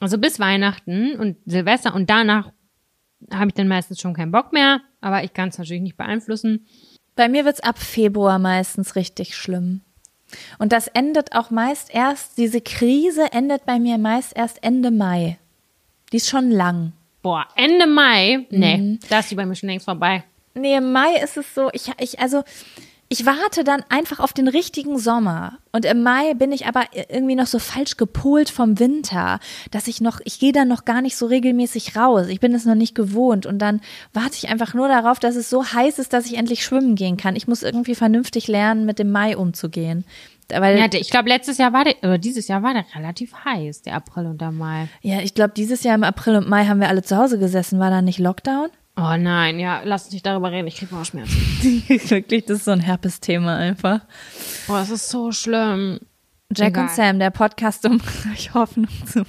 Also 0.00 0.18
bis 0.18 0.38
Weihnachten 0.40 1.14
und 1.18 1.36
Silvester 1.46 1.94
und 1.94 2.08
danach 2.10 2.52
habe 3.32 3.48
ich 3.48 3.54
dann 3.54 3.68
meistens 3.68 4.00
schon 4.00 4.14
keinen 4.14 4.32
Bock 4.32 4.52
mehr, 4.52 4.80
aber 5.00 5.24
ich 5.24 5.32
kann 5.32 5.48
es 5.48 5.58
natürlich 5.58 5.82
nicht 5.82 5.96
beeinflussen. 5.96 6.66
Bei 7.16 7.28
mir 7.28 7.44
wird's 7.44 7.60
ab 7.60 7.78
Februar 7.78 8.38
meistens 8.38 8.94
richtig 8.96 9.36
schlimm. 9.36 9.80
Und 10.58 10.72
das 10.72 10.88
endet 10.88 11.34
auch 11.34 11.50
meist 11.50 11.92
erst, 11.92 12.36
diese 12.38 12.60
Krise 12.60 13.32
endet 13.32 13.64
bei 13.64 13.78
mir 13.78 13.98
meist 13.98 14.36
erst 14.36 14.62
Ende 14.62 14.90
Mai. 14.90 15.38
Die 16.12 16.18
ist 16.18 16.28
schon 16.28 16.50
lang. 16.50 16.92
Boah, 17.22 17.46
Ende 17.56 17.86
Mai, 17.86 18.46
nee, 18.50 18.76
Mhm. 18.76 18.98
da 19.08 19.18
ist 19.20 19.30
die 19.30 19.34
bei 19.34 19.46
mir 19.46 19.54
schon 19.56 19.68
längst 19.68 19.86
vorbei. 19.86 20.22
Nee, 20.54 20.76
im 20.76 20.92
Mai 20.92 21.14
ist 21.22 21.36
es 21.36 21.54
so, 21.54 21.70
ich, 21.72 21.90
ich, 21.98 22.20
also, 22.20 22.42
ich 23.10 23.24
warte 23.24 23.64
dann 23.64 23.82
einfach 23.88 24.20
auf 24.20 24.34
den 24.34 24.48
richtigen 24.48 24.98
Sommer. 24.98 25.58
Und 25.72 25.86
im 25.86 26.02
Mai 26.02 26.34
bin 26.34 26.52
ich 26.52 26.66
aber 26.66 26.84
irgendwie 26.92 27.36
noch 27.36 27.46
so 27.46 27.58
falsch 27.58 27.96
gepolt 27.96 28.50
vom 28.50 28.78
Winter, 28.78 29.40
dass 29.70 29.88
ich 29.88 30.02
noch, 30.02 30.20
ich 30.24 30.38
gehe 30.38 30.52
dann 30.52 30.68
noch 30.68 30.84
gar 30.84 31.00
nicht 31.00 31.16
so 31.16 31.24
regelmäßig 31.26 31.96
raus. 31.96 32.26
Ich 32.28 32.40
bin 32.40 32.54
es 32.54 32.66
noch 32.66 32.74
nicht 32.74 32.94
gewohnt. 32.94 33.46
Und 33.46 33.60
dann 33.60 33.80
warte 34.12 34.34
ich 34.34 34.50
einfach 34.50 34.74
nur 34.74 34.88
darauf, 34.88 35.20
dass 35.20 35.36
es 35.36 35.48
so 35.48 35.64
heiß 35.64 35.98
ist, 35.98 36.12
dass 36.12 36.26
ich 36.26 36.36
endlich 36.36 36.62
schwimmen 36.64 36.96
gehen 36.96 37.16
kann. 37.16 37.34
Ich 37.34 37.48
muss 37.48 37.62
irgendwie 37.62 37.94
vernünftig 37.94 38.46
lernen, 38.46 38.84
mit 38.84 38.98
dem 38.98 39.10
Mai 39.10 39.36
umzugehen. 39.36 40.04
Weil, 40.50 40.78
Ja, 40.78 40.86
ich 40.92 41.10
glaube, 41.10 41.28
letztes 41.28 41.58
Jahr 41.58 41.72
war 41.72 41.84
der, 41.84 41.96
oder 42.02 42.18
dieses 42.18 42.48
Jahr 42.48 42.62
war 42.62 42.74
der 42.74 42.84
relativ 42.94 43.32
heiß, 43.44 43.82
der 43.82 43.94
April 43.94 44.26
und 44.26 44.40
der 44.40 44.50
Mai. 44.50 44.88
ja, 45.02 45.20
ich 45.20 45.34
glaube, 45.34 45.52
dieses 45.54 45.82
Jahr 45.82 45.94
im 45.94 46.04
April 46.04 46.36
und 46.36 46.48
Mai 46.48 46.66
haben 46.66 46.80
wir 46.80 46.88
alle 46.88 47.02
zu 47.02 47.16
Hause 47.16 47.38
gesessen. 47.38 47.78
War 47.78 47.90
da 47.90 48.02
nicht 48.02 48.18
Lockdown? 48.18 48.68
Oh 49.00 49.16
nein, 49.16 49.60
ja, 49.60 49.82
lass 49.84 50.06
uns 50.06 50.12
nicht 50.14 50.26
darüber 50.26 50.50
reden, 50.50 50.66
ich 50.66 50.76
krieg 50.76 50.90
Bauchschmerzen. 50.90 51.36
Wirklich, 51.88 52.46
das 52.46 52.58
ist 52.58 52.64
so 52.64 52.72
ein 52.72 52.80
Herpes-Thema 52.80 53.56
einfach. 53.56 54.00
Boah, 54.66 54.80
es 54.80 54.90
ist 54.90 55.08
so 55.08 55.30
schlimm. 55.30 56.00
Jack 56.52 56.70
Egal. 56.70 56.82
und 56.84 56.90
Sam, 56.90 57.18
der 57.20 57.30
Podcast, 57.30 57.86
um 57.86 58.00
euch 58.32 58.54
Hoffnung 58.54 58.88
zu 59.06 59.24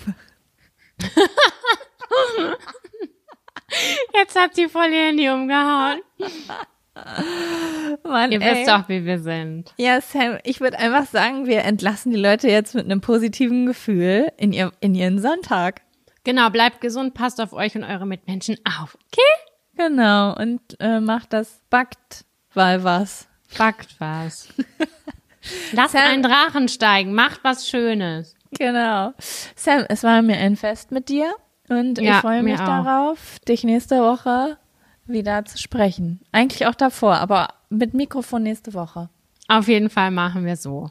Jetzt 4.16 4.36
hat 4.36 4.56
sie 4.56 4.68
voll 4.68 4.88
ihr 4.92 5.06
Handy 5.08 5.30
umgehauen. 5.30 6.02
Mann, 8.04 8.32
Ihr 8.32 8.42
ey. 8.42 8.56
wisst 8.56 8.70
doch, 8.70 8.90
wie 8.90 9.06
wir 9.06 9.20
sind. 9.20 9.72
Ja, 9.78 10.02
Sam, 10.02 10.40
ich 10.44 10.62
würde 10.62 10.80
einfach 10.80 11.06
sagen, 11.06 11.46
wir 11.46 11.64
entlassen 11.64 12.12
die 12.12 12.18
Leute 12.18 12.50
jetzt 12.50 12.74
mit 12.74 12.86
einem 12.86 13.02
positiven 13.02 13.68
Gefühl 13.68 14.32
in, 14.38 14.52
ihr, 14.52 14.72
in 14.80 14.96
ihren 14.96 15.20
Sonntag. 15.20 15.82
Genau, 16.24 16.50
bleibt 16.50 16.82
gesund, 16.82 17.14
passt 17.14 17.40
auf 17.40 17.54
euch 17.54 17.76
und 17.76 17.84
eure 17.84 18.08
Mitmenschen 18.08 18.58
auf. 18.66 18.98
Okay? 19.12 19.49
Genau, 19.80 20.36
und 20.36 20.60
äh, 20.82 21.00
macht 21.00 21.32
das, 21.32 21.62
backt, 21.70 22.26
weil 22.54 22.84
was. 22.84 23.28
Backt 23.58 23.96
was. 24.00 24.50
Lasst 25.72 25.94
Sam- 25.94 26.02
einen 26.04 26.24
Drachen 26.24 26.68
steigen, 26.68 27.14
macht 27.14 27.40
was 27.44 27.68
Schönes. 27.70 28.36
Genau. 28.52 29.14
Sam, 29.56 29.86
es 29.88 30.04
war 30.04 30.22
mir 30.22 30.36
ein 30.38 30.58
Fest 30.58 30.92
mit 30.92 31.08
dir 31.08 31.34
und 31.70 31.98
ich 32.00 32.06
Ja, 32.06 32.20
freue 32.20 32.44
mir 32.44 32.52
mich 32.52 32.60
darauf, 32.60 33.40
dich 33.48 33.64
nächste 33.64 34.02
Woche 34.02 34.58
wieder 35.06 35.46
zu 35.46 35.58
sprechen. 35.58 36.20
Eigentlich 36.34 36.68
auch 36.68 36.76
davor, 36.76 37.16
aber 37.16 37.48
mit 37.70 37.94
Mikrofon 37.94 38.44
nächste 38.44 38.74
Woche. 38.74 39.10
Auf 39.48 39.68
jeden 39.68 39.90
Fall 39.90 40.12
machen 40.12 40.46
wir 40.46 40.58
so. 40.58 40.90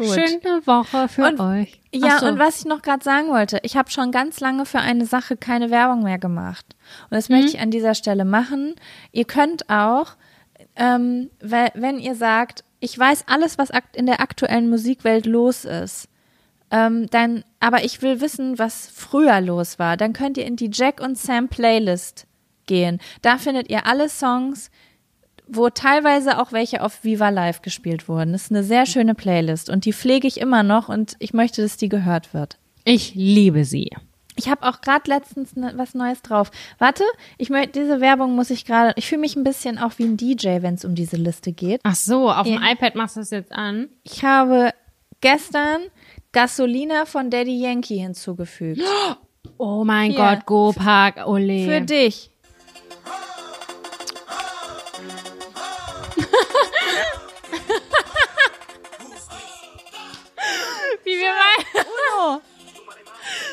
Gut. 0.00 0.14
Schöne 0.14 0.66
Woche 0.66 1.08
für 1.08 1.24
Und- 1.28 1.40
euch. 1.40 1.80
Ja, 1.92 2.18
so. 2.20 2.26
und 2.26 2.38
was 2.38 2.60
ich 2.60 2.64
noch 2.66 2.82
gerade 2.82 3.02
sagen 3.04 3.28
wollte, 3.28 3.58
ich 3.62 3.76
habe 3.76 3.90
schon 3.90 4.12
ganz 4.12 4.40
lange 4.40 4.64
für 4.64 4.78
eine 4.78 5.06
Sache 5.06 5.36
keine 5.36 5.70
Werbung 5.70 6.02
mehr 6.04 6.18
gemacht. 6.18 6.64
Und 7.10 7.16
das 7.16 7.28
möchte 7.28 7.48
ich 7.56 7.60
an 7.60 7.70
dieser 7.70 7.94
Stelle 7.94 8.24
machen. 8.24 8.74
Ihr 9.12 9.24
könnt 9.24 9.68
auch, 9.68 10.12
ähm, 10.76 11.30
we- 11.40 11.72
wenn 11.74 11.98
ihr 11.98 12.14
sagt, 12.14 12.64
ich 12.80 12.98
weiß 12.98 13.24
alles, 13.26 13.58
was 13.58 13.70
in 13.94 14.06
der 14.06 14.20
aktuellen 14.20 14.70
Musikwelt 14.70 15.26
los 15.26 15.64
ist, 15.64 16.08
ähm, 16.70 17.08
dann, 17.10 17.44
aber 17.58 17.84
ich 17.84 18.00
will 18.00 18.20
wissen, 18.20 18.58
was 18.58 18.86
früher 18.94 19.40
los 19.40 19.78
war, 19.78 19.96
dann 19.96 20.12
könnt 20.12 20.38
ihr 20.38 20.46
in 20.46 20.56
die 20.56 20.70
Jack 20.72 21.00
und 21.00 21.18
Sam 21.18 21.48
Playlist 21.48 22.26
gehen. 22.66 23.00
Da 23.22 23.36
findet 23.38 23.68
ihr 23.68 23.86
alle 23.86 24.08
Songs, 24.08 24.70
wo 25.52 25.68
teilweise 25.70 26.40
auch 26.40 26.52
welche 26.52 26.82
auf 26.82 27.04
Viva 27.04 27.28
Live 27.28 27.62
gespielt 27.62 28.08
wurden. 28.08 28.32
Das 28.32 28.42
ist 28.44 28.52
eine 28.52 28.62
sehr 28.62 28.86
schöne 28.86 29.14
Playlist 29.14 29.68
und 29.70 29.84
die 29.84 29.92
pflege 29.92 30.26
ich 30.28 30.40
immer 30.40 30.62
noch 30.62 30.88
und 30.88 31.16
ich 31.18 31.32
möchte, 31.32 31.62
dass 31.62 31.76
die 31.76 31.88
gehört 31.88 32.32
wird. 32.34 32.58
Ich 32.84 33.14
liebe 33.14 33.64
sie. 33.64 33.90
Ich 34.36 34.48
habe 34.48 34.66
auch 34.66 34.80
gerade 34.80 35.10
letztens 35.10 35.56
ne, 35.56 35.72
was 35.76 35.94
Neues 35.94 36.22
drauf. 36.22 36.50
Warte, 36.78 37.04
ich 37.36 37.50
möchte 37.50 37.80
diese 37.80 38.00
Werbung 38.00 38.34
muss 38.34 38.50
ich 38.50 38.64
gerade. 38.64 38.92
Ich 38.96 39.06
fühle 39.06 39.20
mich 39.20 39.36
ein 39.36 39.44
bisschen 39.44 39.78
auch 39.78 39.92
wie 39.98 40.04
ein 40.04 40.16
DJ, 40.16 40.62
wenn 40.62 40.74
es 40.74 40.84
um 40.84 40.94
diese 40.94 41.16
Liste 41.16 41.52
geht. 41.52 41.80
Ach 41.82 41.94
so, 41.94 42.30
auf 42.30 42.46
dem 42.46 42.62
iPad 42.62 42.94
machst 42.94 43.16
du 43.16 43.20
es 43.20 43.30
jetzt 43.30 43.52
an. 43.52 43.88
Ich 44.02 44.24
habe 44.24 44.72
gestern 45.20 45.82
Gasolina 46.32 47.04
von 47.04 47.28
Daddy 47.28 47.60
Yankee 47.60 47.98
hinzugefügt. 47.98 48.80
Oh 49.56 49.84
mein 49.84 50.12
Hier. 50.12 50.18
Gott, 50.18 50.46
Go 50.46 50.72
Park, 50.72 51.26
ole. 51.26 51.66
Für 51.66 51.80
dich. 51.82 52.30
Mal. 62.16 62.40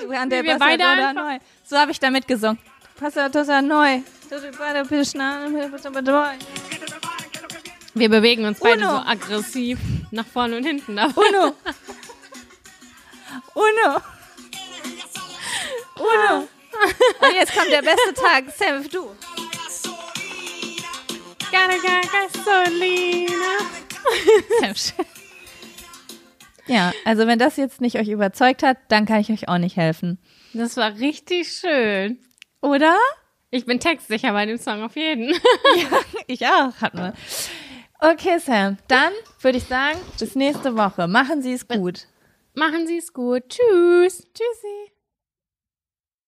Uno. 0.06 0.30
Der 0.30 0.44
wir 0.44 0.58
beide 0.58 0.86
einfach- 0.86 1.14
neu. 1.14 1.40
So 1.64 1.78
habe 1.78 1.92
ich 1.92 2.00
damit 2.00 2.28
gesungen. 2.28 2.60
Passa 3.00 3.30
tosa 3.30 3.62
neu. 3.62 4.02
Wir 7.94 8.10
bewegen 8.10 8.46
uns 8.46 8.60
beide 8.60 8.82
Uno. 8.88 8.92
so 8.92 8.98
aggressiv 9.10 9.80
nach 10.12 10.26
vorne 10.26 10.58
und 10.58 10.64
hinten. 10.64 10.96
dabei. 10.96 11.14
Uno. 11.16 11.54
Uno. 13.54 14.02
Uno. 15.96 16.48
Und 17.22 17.34
jetzt 17.34 17.54
kommt 17.56 17.72
der 17.72 17.82
beste 17.82 18.14
Tag. 18.14 18.46
Sam, 18.56 18.88
du. 18.90 19.16
Gotta 21.52 21.78
get 21.82 22.12
Gasolina. 22.12 23.58
Ja, 26.68 26.92
also 27.06 27.28
wenn 27.28 27.40
das 27.40 27.58
jetzt 27.58 27.82
nicht 27.82 27.98
euch 27.98 28.10
überzeugt 28.10 28.64
hat, 28.64 28.78
dann 28.90 29.06
kann 29.06 29.20
ich 29.20 29.32
euch 29.32 29.48
auch 29.48 29.58
nicht 29.58 29.78
helfen. 29.78 30.20
Das 30.54 30.78
war 30.78 30.98
richtig 30.98 31.52
schön. 31.52 32.20
Oder? 32.62 32.98
Ich 33.50 33.66
bin 33.66 33.80
textsicher 33.80 34.34
bei 34.34 34.46
dem 34.46 34.58
Song 34.58 34.84
auf 34.84 34.96
jeden. 34.96 35.34
Ich 36.30 36.46
auch, 36.46 36.74
hatten 36.82 36.98
wir. 36.98 37.14
Okay, 38.00 38.38
Sam, 38.40 38.78
dann 38.90 39.14
würde 39.40 39.58
ich 39.60 39.64
sagen, 39.64 39.98
bis 40.20 40.36
nächste 40.36 40.76
Woche. 40.76 41.08
Machen 41.08 41.42
Sie 41.42 41.54
es 41.54 41.68
gut. 41.68 42.08
Machen 42.54 42.86
Sie 42.86 42.98
es 42.98 43.14
gut. 43.14 43.44
Tschüss. 43.48 44.28
Tschüssi. 44.34 44.97